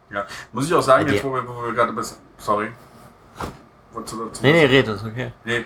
Muss 0.53 0.67
ich 0.67 0.73
auch 0.73 0.81
sagen, 0.81 1.07
Ja, 1.07 1.13
jetzt 1.13 1.23
wo 1.25 1.33
wir, 1.33 1.45
wo 1.47 1.63
wir 1.65 1.73
gerade 1.73 1.91
bis. 1.91 2.17
Sorry. 2.37 2.69
Dazu 3.93 4.17
Nee, 4.41 4.51
nee, 4.51 4.63
was- 4.65 4.71
redet, 4.71 5.03
okay. 5.05 5.31
Nee, 5.45 5.65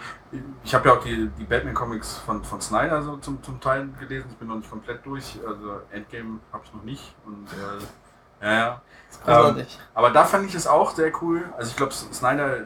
ich 0.64 0.74
habe 0.76 0.88
ja 0.90 0.96
auch 0.96 1.04
die, 1.04 1.30
die 1.40 1.44
Batman-Comics 1.46 2.18
von, 2.26 2.44
von 2.44 2.62
Snyder 2.62 3.02
so 3.02 3.18
zum, 3.18 3.42
zum 3.42 3.60
Teil 3.60 3.90
gelesen. 4.00 4.28
Ich 4.32 4.38
bin 4.38 4.48
noch 4.48 4.56
nicht 4.58 4.70
komplett 4.70 5.04
durch. 5.06 5.40
Also 5.48 5.82
Endgame 5.92 6.40
habe 6.54 6.64
ich 6.66 6.74
noch 6.74 6.84
nicht. 6.84 7.16
Und 7.26 7.48
äh, 7.52 8.46
ja, 8.46 8.54
ja. 8.54 8.82
Großartig. 9.26 9.80
Aber 9.94 10.10
da 10.12 10.24
fand 10.24 10.48
ich 10.48 10.56
es 10.56 10.66
auch 10.68 10.96
sehr 10.96 11.12
cool. 11.22 11.44
Also 11.58 11.72
ich 11.72 11.76
glaube, 11.76 11.94
Snyder 11.94 12.66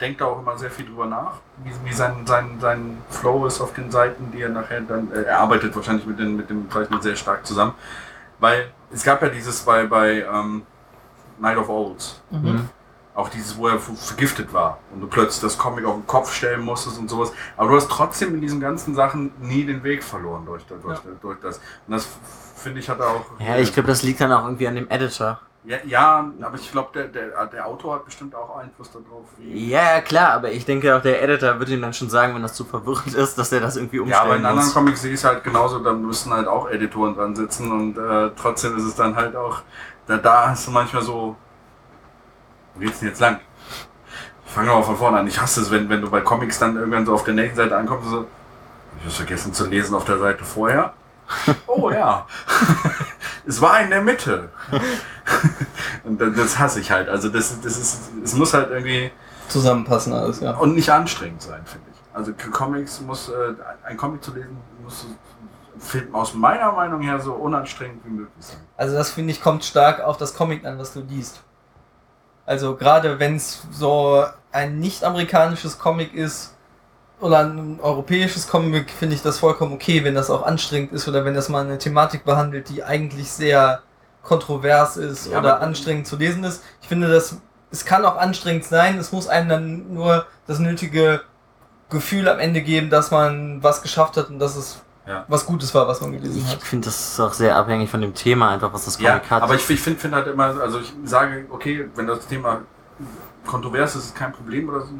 denkt 0.00 0.20
da 0.20 0.26
auch 0.26 0.38
immer 0.38 0.56
sehr 0.56 0.70
viel 0.70 0.86
drüber 0.86 1.06
nach, 1.06 1.32
wie, 1.64 1.72
wie 1.84 1.92
sein, 1.92 2.24
sein, 2.26 2.58
sein 2.60 2.98
Flow 3.10 3.46
ist 3.46 3.60
auf 3.60 3.72
den 3.74 3.90
Seiten, 3.90 4.30
die 4.30 4.42
er 4.42 4.48
nachher 4.48 4.80
dann. 4.82 5.10
Äh, 5.12 5.22
er 5.22 5.40
arbeitet 5.40 5.74
wahrscheinlich 5.74 6.06
mit, 6.06 6.18
den, 6.18 6.36
mit 6.36 6.48
dem 6.50 6.70
Zeichner 6.70 7.02
sehr 7.02 7.16
stark 7.16 7.44
zusammen. 7.46 7.74
Weil 8.38 8.70
es 8.92 9.02
gab 9.02 9.20
ja 9.22 9.28
dieses 9.28 9.60
bei, 9.62 9.86
bei 9.86 10.22
ähm, 10.32 10.62
Night 11.38 11.56
of 11.56 11.68
Owls. 11.68 12.20
Mhm. 12.30 12.68
Auch 13.14 13.28
dieses, 13.30 13.56
wo 13.56 13.66
er 13.66 13.80
ver- 13.80 13.96
vergiftet 13.96 14.52
war 14.52 14.78
und 14.94 15.00
du 15.00 15.08
plötzlich 15.08 15.40
das 15.40 15.58
Comic 15.58 15.84
auf 15.84 15.94
den 15.96 16.06
Kopf 16.06 16.32
stellen 16.32 16.60
musstest 16.60 17.00
und 17.00 17.10
sowas. 17.10 17.32
Aber 17.56 17.70
du 17.70 17.74
hast 17.74 17.90
trotzdem 17.90 18.34
in 18.34 18.40
diesen 18.40 18.60
ganzen 18.60 18.94
Sachen 18.94 19.32
nie 19.40 19.64
den 19.64 19.82
Weg 19.82 20.04
verloren 20.04 20.46
durch, 20.46 20.64
durch, 20.66 21.00
durch 21.20 21.40
das. 21.40 21.58
Und 21.88 21.94
das 21.94 22.06
finde 22.54 22.78
ich 22.78 22.88
hat 22.88 23.00
er 23.00 23.08
auch. 23.08 23.24
Ja, 23.40 23.56
ich 23.56 23.72
glaube, 23.72 23.88
das 23.88 24.04
liegt 24.04 24.20
dann 24.20 24.30
auch 24.30 24.44
irgendwie 24.44 24.68
an 24.68 24.76
dem 24.76 24.88
Editor. 24.88 25.40
Ja, 25.68 25.76
ja 25.84 26.32
aber 26.40 26.56
ich 26.56 26.72
glaube, 26.72 26.88
der, 26.94 27.08
der, 27.08 27.46
der 27.46 27.66
Autor 27.66 27.96
hat 27.96 28.06
bestimmt 28.06 28.34
auch 28.34 28.56
Einfluss 28.56 28.90
darauf. 28.90 29.26
Ja, 29.38 29.96
ja, 29.96 30.00
klar, 30.00 30.32
aber 30.32 30.50
ich 30.50 30.64
denke 30.64 30.96
auch 30.96 31.02
der 31.02 31.22
Editor 31.22 31.58
wird 31.58 31.68
ihm 31.68 31.82
dann 31.82 31.92
schon 31.92 32.08
sagen, 32.08 32.34
wenn 32.34 32.42
das 32.42 32.54
zu 32.54 32.64
verwirrend 32.64 33.14
ist, 33.14 33.36
dass 33.36 33.52
er 33.52 33.60
das 33.60 33.76
irgendwie 33.76 33.96
ja, 33.96 34.02
umstellen 34.02 34.26
aber 34.26 34.36
in 34.36 34.46
anderen 34.46 34.66
muss. 34.66 34.74
Comics 34.74 35.02
sehe 35.02 35.12
ich 35.12 35.18
es 35.18 35.24
halt 35.24 35.44
genauso, 35.44 35.80
da 35.80 35.92
müssen 35.92 36.32
halt 36.32 36.48
auch 36.48 36.70
Editoren 36.70 37.14
dran 37.14 37.36
sitzen 37.36 37.70
und 37.70 37.98
äh, 37.98 38.30
trotzdem 38.34 38.78
ist 38.78 38.84
es 38.84 38.94
dann 38.94 39.14
halt 39.14 39.36
auch, 39.36 39.60
da, 40.06 40.16
da 40.16 40.48
hast 40.48 40.66
du 40.66 40.70
manchmal 40.70 41.02
so, 41.02 41.36
wo 42.74 42.80
geht's 42.80 43.00
denn 43.00 43.08
jetzt 43.08 43.20
lang? 43.20 43.40
Ich 44.46 44.52
fange 44.52 44.68
mal 44.68 44.82
von 44.82 44.96
vorne 44.96 45.18
an. 45.18 45.26
Ich 45.26 45.38
hasse 45.38 45.60
es, 45.60 45.70
wenn, 45.70 45.90
wenn 45.90 46.00
du 46.00 46.08
bei 46.08 46.22
Comics 46.22 46.58
dann 46.58 46.76
irgendwann 46.76 47.04
so 47.04 47.12
auf 47.12 47.24
der 47.24 47.34
nächsten 47.34 47.58
Seite 47.58 47.76
ankommst 47.76 48.06
und 48.06 48.12
so, 48.12 48.26
ich 49.00 49.04
habe 49.04 49.14
vergessen 49.14 49.52
zu 49.52 49.66
lesen 49.66 49.94
auf 49.94 50.06
der 50.06 50.18
Seite 50.18 50.44
vorher. 50.44 50.94
Oh 51.66 51.90
ja. 51.90 52.26
Es 53.48 53.60
war 53.62 53.80
in 53.80 53.90
der 53.90 54.02
Mitte. 54.02 54.50
und 56.04 56.20
das, 56.20 56.58
hasse 56.58 56.80
ich 56.80 56.90
halt. 56.90 57.08
Also 57.08 57.30
das, 57.30 57.60
das 57.62 57.78
ist, 57.78 58.10
es 58.22 58.34
muss 58.34 58.52
halt 58.52 58.70
irgendwie, 58.70 59.10
zusammenpassen 59.48 60.12
alles, 60.12 60.40
ja. 60.40 60.52
Und 60.52 60.74
nicht 60.74 60.90
anstrengend 60.90 61.40
sein, 61.40 61.62
finde 61.64 61.86
ich. 61.90 61.98
Also 62.14 62.32
Comics 62.50 63.00
muss, 63.00 63.30
äh, 63.30 63.54
ein 63.84 63.96
Comic 63.96 64.22
zu 64.22 64.34
lesen, 64.34 64.56
muss 64.82 65.06
Film 65.78 66.14
aus 66.14 66.34
meiner 66.34 66.72
Meinung 66.72 67.00
her 67.00 67.20
so 67.20 67.32
unanstrengend 67.32 68.04
wie 68.04 68.10
möglich 68.10 68.44
sein. 68.44 68.58
Also 68.76 68.94
das 68.94 69.10
finde 69.10 69.32
ich 69.32 69.40
kommt 69.40 69.64
stark 69.64 70.00
auf 70.00 70.18
das 70.18 70.34
Comic 70.34 70.64
an, 70.66 70.78
was 70.78 70.92
du 70.92 71.00
liest. 71.00 71.40
Also 72.44 72.76
gerade 72.76 73.18
wenn 73.18 73.36
es 73.36 73.62
so 73.70 74.24
ein 74.52 74.78
nicht-amerikanisches 74.78 75.78
Comic 75.78 76.14
ist 76.14 76.54
oder 77.20 77.40
ein 77.40 77.80
europäisches 77.82 78.46
Comic, 78.48 78.90
finde 78.90 79.14
ich 79.16 79.22
das 79.22 79.38
vollkommen 79.38 79.72
okay, 79.72 80.04
wenn 80.04 80.14
das 80.14 80.30
auch 80.30 80.44
anstrengend 80.46 80.92
ist 80.92 81.08
oder 81.08 81.24
wenn 81.24 81.34
das 81.34 81.48
mal 81.48 81.64
eine 81.64 81.78
Thematik 81.78 82.24
behandelt, 82.24 82.68
die 82.68 82.84
eigentlich 82.84 83.30
sehr 83.30 83.82
kontrovers 84.22 84.96
ist 84.96 85.26
Ja, 85.30 85.38
oder 85.40 85.60
anstrengend 85.60 86.06
zu 86.06 86.16
lesen 86.16 86.44
ist. 86.44 86.62
Ich 86.82 86.88
finde, 86.88 87.08
das 87.08 87.36
es 87.70 87.84
kann 87.84 88.04
auch 88.06 88.16
anstrengend 88.16 88.64
sein, 88.64 88.98
es 88.98 89.12
muss 89.12 89.28
einem 89.28 89.48
dann 89.50 89.92
nur 89.94 90.24
das 90.46 90.58
nötige 90.58 91.20
Gefühl 91.90 92.28
am 92.28 92.38
Ende 92.38 92.62
geben, 92.62 92.88
dass 92.90 93.10
man 93.10 93.62
was 93.62 93.82
geschafft 93.82 94.16
hat 94.16 94.30
und 94.30 94.38
dass 94.38 94.56
es 94.56 94.80
Ja. 95.06 95.24
was 95.28 95.44
Gutes 95.46 95.74
war, 95.74 95.86
was 95.88 96.00
man 96.00 96.12
gelesen 96.12 96.42
Ich 96.46 96.52
hat. 96.52 96.62
finde, 96.62 96.86
das 96.86 97.12
ist 97.12 97.20
auch 97.20 97.32
sehr 97.32 97.56
abhängig 97.56 97.90
von 97.90 98.00
dem 98.00 98.14
Thema, 98.14 98.50
einfach 98.50 98.72
was 98.72 98.84
das 98.86 98.98
Ja, 99.00 99.12
Comic 99.18 99.30
hat. 99.30 99.42
aber 99.42 99.54
ich, 99.54 99.68
ich 99.68 99.80
finde 99.80 99.98
find 99.98 100.14
halt 100.14 100.26
immer, 100.28 100.58
also 100.60 100.78
ich 100.80 100.92
sage, 101.04 101.46
okay, 101.50 101.88
wenn 101.94 102.06
das 102.06 102.26
Thema 102.26 102.62
kontrovers 103.46 103.96
ist, 103.96 104.04
ist 104.06 104.14
kein 104.16 104.32
Problem 104.32 104.68
oder 104.68 104.80
so. 104.82 104.92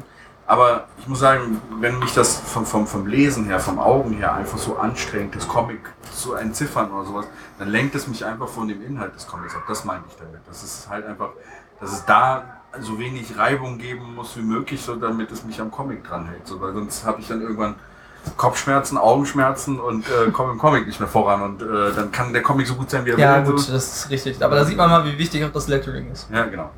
Aber 0.49 0.85
ich 0.97 1.07
muss 1.07 1.19
sagen, 1.19 1.61
wenn 1.79 1.99
mich 1.99 2.11
das 2.15 2.37
vom, 2.39 2.65
vom, 2.65 2.87
vom 2.87 3.05
Lesen 3.05 3.45
her, 3.45 3.59
vom 3.59 3.77
Augen 3.77 4.13
her 4.13 4.33
einfach 4.33 4.57
so 4.57 4.77
anstrengt, 4.77 5.35
das 5.35 5.47
Comic 5.47 5.79
zu 6.11 6.33
entziffern 6.33 6.89
oder 6.91 7.05
sowas, 7.05 7.25
dann 7.59 7.67
lenkt 7.67 7.93
es 7.93 8.07
mich 8.07 8.25
einfach 8.25 8.47
von 8.47 8.67
dem 8.67 8.83
Inhalt 8.83 9.13
des 9.13 9.27
Comics 9.27 9.55
ab. 9.55 9.61
Das 9.67 9.85
meine 9.85 10.01
ich 10.09 10.15
damit. 10.15 10.41
Das 10.47 10.63
ist 10.63 10.89
halt 10.89 11.05
einfach, 11.05 11.29
dass 11.79 11.93
es 11.93 12.03
da 12.03 12.45
so 12.79 12.97
wenig 12.97 13.37
Reibung 13.37 13.77
geben 13.77 14.15
muss 14.15 14.35
wie 14.37 14.41
möglich, 14.41 14.81
so 14.81 14.95
damit 14.95 15.31
es 15.31 15.43
mich 15.43 15.61
am 15.61 15.69
Comic 15.69 16.03
dranhält. 16.03 16.47
So, 16.47 16.59
weil 16.59 16.73
sonst 16.73 17.05
habe 17.05 17.21
ich 17.21 17.27
dann 17.27 17.41
irgendwann 17.41 17.75
Kopfschmerzen, 18.35 18.97
Augenschmerzen 18.97 19.79
und 19.79 20.05
äh, 20.09 20.31
komme 20.31 20.53
im 20.53 20.57
Comic 20.57 20.87
nicht 20.87 20.99
mehr 20.99 21.07
voran. 21.09 21.43
Und 21.43 21.61
äh, 21.61 21.93
dann 21.95 22.11
kann 22.11 22.33
der 22.33 22.41
Comic 22.41 22.65
so 22.65 22.73
gut 22.73 22.89
sein, 22.89 23.05
wie 23.05 23.11
er 23.11 23.19
Ja, 23.19 23.45
will. 23.45 23.51
gut, 23.51 23.59
So. 23.59 23.71
das 23.73 23.97
ist 24.05 24.09
richtig. 24.09 24.43
Aber 24.43 24.55
da 24.55 24.65
sieht 24.65 24.77
man 24.77 24.89
mal, 24.89 25.05
wie 25.05 25.15
wichtig 25.19 25.43
auch 25.45 25.51
das 25.51 25.67
Lettering 25.67 26.11
ist. 26.11 26.27
Ja, 26.31 26.45
genau. 26.45 26.71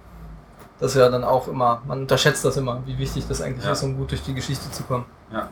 Das 0.82 0.92
ist 0.96 0.98
ja 1.00 1.08
dann 1.10 1.24
auch 1.24 1.48
immer, 1.48 1.82
man 1.88 2.02
unterschätzt 2.02 2.44
das 2.44 2.58
immer, 2.58 2.82
wie 2.86 2.98
wichtig 2.98 3.26
das 3.28 3.42
eigentlich 3.42 3.64
Ja. 3.66 3.72
ist, 3.72 3.84
um 3.84 3.96
gut 3.96 4.12
durch 4.12 4.24
die 4.24 4.34
Geschichte 4.34 4.70
zu 4.72 4.84
kommen. 4.84 5.06
Ja. 5.32 5.48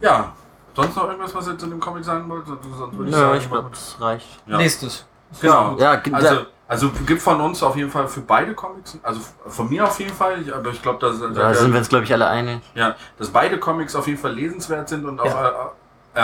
Ja, 0.00 0.32
sonst 0.74 0.96
noch 0.96 1.08
irgendwas, 1.08 1.34
was 1.34 1.46
ihr 1.48 1.56
zu 1.58 1.66
dem 1.66 1.80
Comic 1.80 2.04
sagen 2.04 2.28
wollt? 2.28 2.46
Sonst 2.46 2.64
würde 2.64 3.10
ich 3.10 3.14
Nö, 3.16 3.20
sagen, 3.20 3.38
ich 3.38 3.50
glaube, 3.50 3.70
das 3.70 3.96
reicht. 4.00 4.26
ja. 4.46 4.58
Lest 4.58 4.82
es. 4.82 5.06
Genau. 5.40 5.76
Ja, 5.78 6.00
Also, 6.12 6.46
also 6.68 6.90
gibt 7.06 7.22
von 7.22 7.40
uns 7.40 7.62
auf 7.62 7.74
jeden 7.76 7.90
Fall 7.90 8.06
für 8.08 8.20
beide 8.20 8.52
Comics, 8.54 8.98
also 9.02 9.20
von 9.46 9.68
mir 9.68 9.84
auf 9.84 9.98
jeden 9.98 10.12
Fall, 10.12 10.44
aber 10.52 10.70
ich 10.70 10.82
glaube, 10.82 10.98
dass, 10.98 11.18
Da 11.34 11.54
sind 11.54 11.72
wir 11.72 11.78
uns, 11.78 11.88
glaube 11.88 12.04
ich, 12.04 12.12
alle 12.12 12.26
einig. 12.26 12.60
ja, 12.74 12.94
dass 13.18 13.30
beide 13.30 13.58
Comics 13.58 13.96
auf 13.96 14.06
jeden 14.06 14.18
Fall 14.18 14.32
lesenswert 14.34 14.88
sind 14.88 15.06
und 15.06 15.18
auch 15.20 15.24
Ja. 15.24 15.48
äh, 15.48 15.52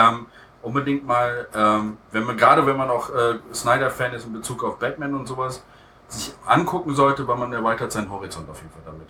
ähm, 0.09 0.27
unbedingt 0.61 1.07
mal, 1.07 1.47
ähm, 1.55 1.97
wenn 2.11 2.23
man 2.25 2.37
gerade 2.37 2.63
wenn 2.65 2.77
man 2.77 2.89
auch 2.91 3.09
äh, 3.09 3.39
Snyder-Fan 3.53 4.13
ist 4.13 4.25
in 4.25 4.33
Bezug 4.33 4.63
auf 4.63 4.77
Batman 4.77 5.15
und 5.15 5.25
sowas, 5.27 5.63
sich 6.09 6.33
angucken 6.45 6.95
sollte, 6.95 7.27
weil 7.27 7.37
man 7.37 7.53
erweitert 7.53 7.91
seinen 7.91 8.09
Horizont 8.11 8.49
auf 8.49 8.57
jeden 8.57 8.71
Fall 8.71 8.81
damit. 8.85 9.07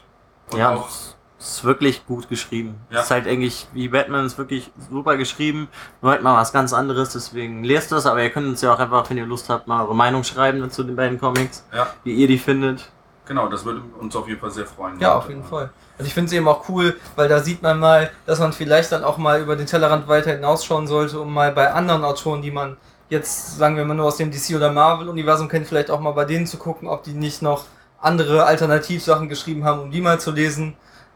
Und 0.51 0.59
Ja, 0.59 0.75
auch, 0.75 0.87
es 0.89 1.15
ist 1.39 1.63
wirklich 1.63 2.05
gut 2.05 2.27
geschrieben. 2.27 2.75
Ja. 2.89 2.99
Es 2.99 3.05
ist 3.05 3.11
halt 3.11 3.27
eigentlich, 3.27 3.67
wie 3.73 3.87
Batman 3.87 4.25
ist 4.25 4.37
wirklich 4.37 4.71
super 4.91 5.15
geschrieben, 5.15 5.69
nur 6.01 6.11
halt 6.11 6.21
mal 6.23 6.35
was 6.35 6.51
ganz 6.51 6.73
anderes, 6.73 7.13
deswegen 7.13 7.63
lest 7.63 7.91
es, 7.93 8.05
aber 8.05 8.21
ihr 8.21 8.29
könnt 8.29 8.47
uns 8.47 8.61
ja 8.61 8.73
auch 8.73 8.79
einfach, 8.79 9.09
wenn 9.09 9.17
ihr 9.17 9.25
Lust 9.25 9.49
habt, 9.49 9.67
mal 9.67 9.83
eure 9.83 9.95
Meinung 9.95 10.23
schreiben 10.23 10.69
zu 10.69 10.83
den 10.83 10.95
beiden 10.97 11.19
Comics, 11.19 11.63
ja, 11.73 11.87
wie 12.03 12.13
ihr 12.13 12.27
die 12.27 12.37
findet. 12.37 12.91
genau, 13.25 13.47
das 13.47 13.63
würde 13.63 13.81
uns 13.99 14.15
auf 14.15 14.27
jeden 14.27 14.39
Fall 14.41 14.51
sehr 14.51 14.65
freuen. 14.65 14.99
Ja, 14.99 15.15
auf 15.15 15.29
jeden 15.29 15.43
Fall. 15.43 15.69
Und 15.97 16.05
ich 16.05 16.13
finde 16.13 16.27
es 16.27 16.33
eben 16.33 16.47
auch 16.47 16.67
cool, 16.67 16.97
weil 17.15 17.27
da 17.29 17.39
sieht 17.41 17.61
man 17.61 17.79
mal, 17.79 18.09
dass 18.25 18.39
man 18.39 18.51
vielleicht 18.53 18.91
dann 18.91 19.03
auch 19.03 19.17
mal 19.17 19.39
über 19.41 19.55
den 19.55 19.65
Tellerrand 19.67 20.07
weiter 20.07 20.31
hinausschauen 20.31 20.87
sollte, 20.87 21.19
um 21.19 21.33
mal 21.33 21.51
bei 21.51 21.71
anderen 21.71 22.03
Autoren, 22.03 22.41
die 22.41 22.51
man 22.51 22.75
jetzt, 23.09 23.57
sagen 23.57 23.75
wir 23.75 23.85
mal, 23.85 23.95
nur 23.95 24.05
aus 24.05 24.17
dem 24.17 24.31
DC- 24.31 24.55
oder 24.55 24.71
Marvel-Universum 24.71 25.47
kennt, 25.49 25.67
vielleicht 25.67 25.91
auch 25.91 25.99
mal 25.99 26.11
bei 26.11 26.25
denen 26.25 26.45
zu 26.47 26.57
gucken, 26.57 26.87
ob 26.87 27.03
die 27.03 27.13
nicht 27.13 27.41
noch 27.41 27.65
andere 27.99 28.45
Alternativsachen 28.45 29.27
geschrieben 29.27 29.65
haben, 29.65 29.81
um 29.81 29.91
die 29.91 30.01
mal 30.01 30.19
zu 30.19 30.31
lesen 30.31 30.75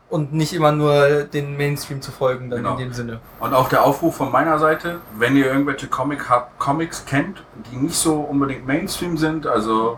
und 0.09 0.33
nicht 0.33 0.53
immer 0.53 0.71
nur 0.71 1.23
den 1.23 1.55
Mainstream 1.57 2.01
zu 2.01 2.11
folgen, 2.11 2.49
dann 2.49 2.59
Genau. 2.59 2.73
in 2.73 2.77
dem 2.79 2.93
Sinne. 2.93 3.19
Und 3.39 3.53
auch 3.53 3.69
der 3.69 3.83
Aufruf 3.83 4.17
von 4.17 4.31
meiner 4.31 4.59
Seite, 4.59 4.99
wenn 5.17 5.35
ihr 5.37 5.45
irgendwelche 5.47 5.87
Comic 5.87 6.29
habt, 6.29 6.59
Comics 6.59 7.05
kennt, 7.05 7.43
die 7.71 7.77
nicht 7.77 7.95
so 7.95 8.19
unbedingt 8.19 8.67
Mainstream 8.67 9.17
sind, 9.17 9.47
also, 9.47 9.97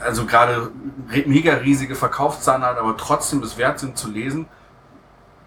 also 0.00 0.26
gerade 0.26 0.70
mega 1.26 1.54
riesige 1.54 1.94
Verkaufszahlen 1.94 2.62
hat, 2.64 2.76
aber 2.76 2.96
trotzdem 2.96 3.42
es 3.42 3.56
wert 3.56 3.78
sind 3.78 3.96
zu 3.96 4.10
lesen, 4.10 4.46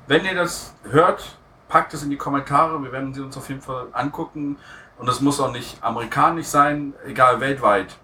wenn 0.07 0.23
ihr 0.23 0.35
das 0.35 0.73
hört, 0.89 1.37
packt 1.67 1.93
es 1.93 2.01
in 2.01 2.09
die 2.09 2.17
Kommentare, 2.17 2.81
wir 2.81 2.91
werden 2.91 3.13
sie 3.13 3.21
uns 3.21 3.35
auf 3.37 3.49
jeden 3.49 3.61
Fall 3.61 3.87
angucken 3.91 4.57
und 4.99 5.07
das 5.07 5.21
muss 5.21 5.39
auch 5.39 5.51
nicht 5.51 5.77
amerikanisch 5.83 6.47
sein, 6.47 6.93
egal 7.05 7.39
weltweit. 7.39 7.95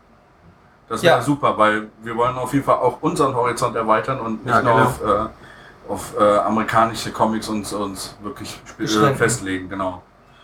Das 0.89 1.01
wäre 1.01 1.17
Ja. 1.17 1.21
super, 1.21 1.57
weil 1.57 1.89
wir 2.03 2.15
wollen 2.15 2.37
auf 2.37 2.53
jeden 2.53 2.65
Fall 2.65 2.75
auch 2.77 3.01
unseren 3.01 3.33
Horizont 3.35 3.75
erweitern 3.75 4.19
und 4.19 4.45
nicht 4.45 4.53
Ja, 4.53 4.61
nur 4.61 4.73
genau. 4.73 4.85
auf, 4.85 5.01
äh, 5.01 5.91
auf 5.91 6.13
äh, 6.19 6.37
amerikanische 6.39 7.11
Comics 7.11 7.47
uns, 7.49 7.73
uns 7.73 8.17
wirklich 8.21 8.61
äh, 8.79 9.13
festlegen, 9.15 9.69
genau. 9.69 10.01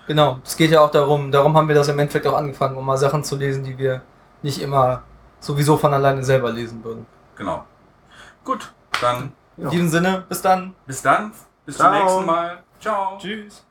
Genau, 0.08 0.40
es 0.44 0.58
geht 0.58 0.72
ja 0.72 0.82
auch 0.82 0.90
darum, 0.90 1.32
darum 1.32 1.56
haben 1.56 1.68
wir 1.68 1.76
das 1.76 1.88
im 1.88 2.00
Endeffekt 2.00 2.26
auch 2.26 2.34
angefangen, 2.36 2.76
um 2.78 2.86
mal 2.86 2.98
Sachen 2.98 3.24
zu 3.24 3.36
lesen, 3.36 3.64
die 3.64 3.78
wir 3.78 4.02
nicht 4.42 4.60
immer 4.62 5.04
sowieso 5.40 5.78
von 5.78 5.94
alleine 5.94 6.24
selber 6.24 6.52
lesen 6.52 6.84
würden. 6.84 7.06
Genau. 7.36 7.64
Gut, 8.44 8.74
dann 9.02 9.34
In 9.58 9.70
diesem 9.70 9.90
Sinne, 9.90 10.24
bis 10.28 10.42
dann. 10.42 10.74
bis 10.88 11.02
dann, 11.02 11.32
bis 11.66 11.76
Ciao. 11.78 11.92
zum 11.94 12.00
nächsten 12.02 12.26
Mal. 12.26 12.64
Ciao. 12.82 13.18
Tschüss. 13.20 13.69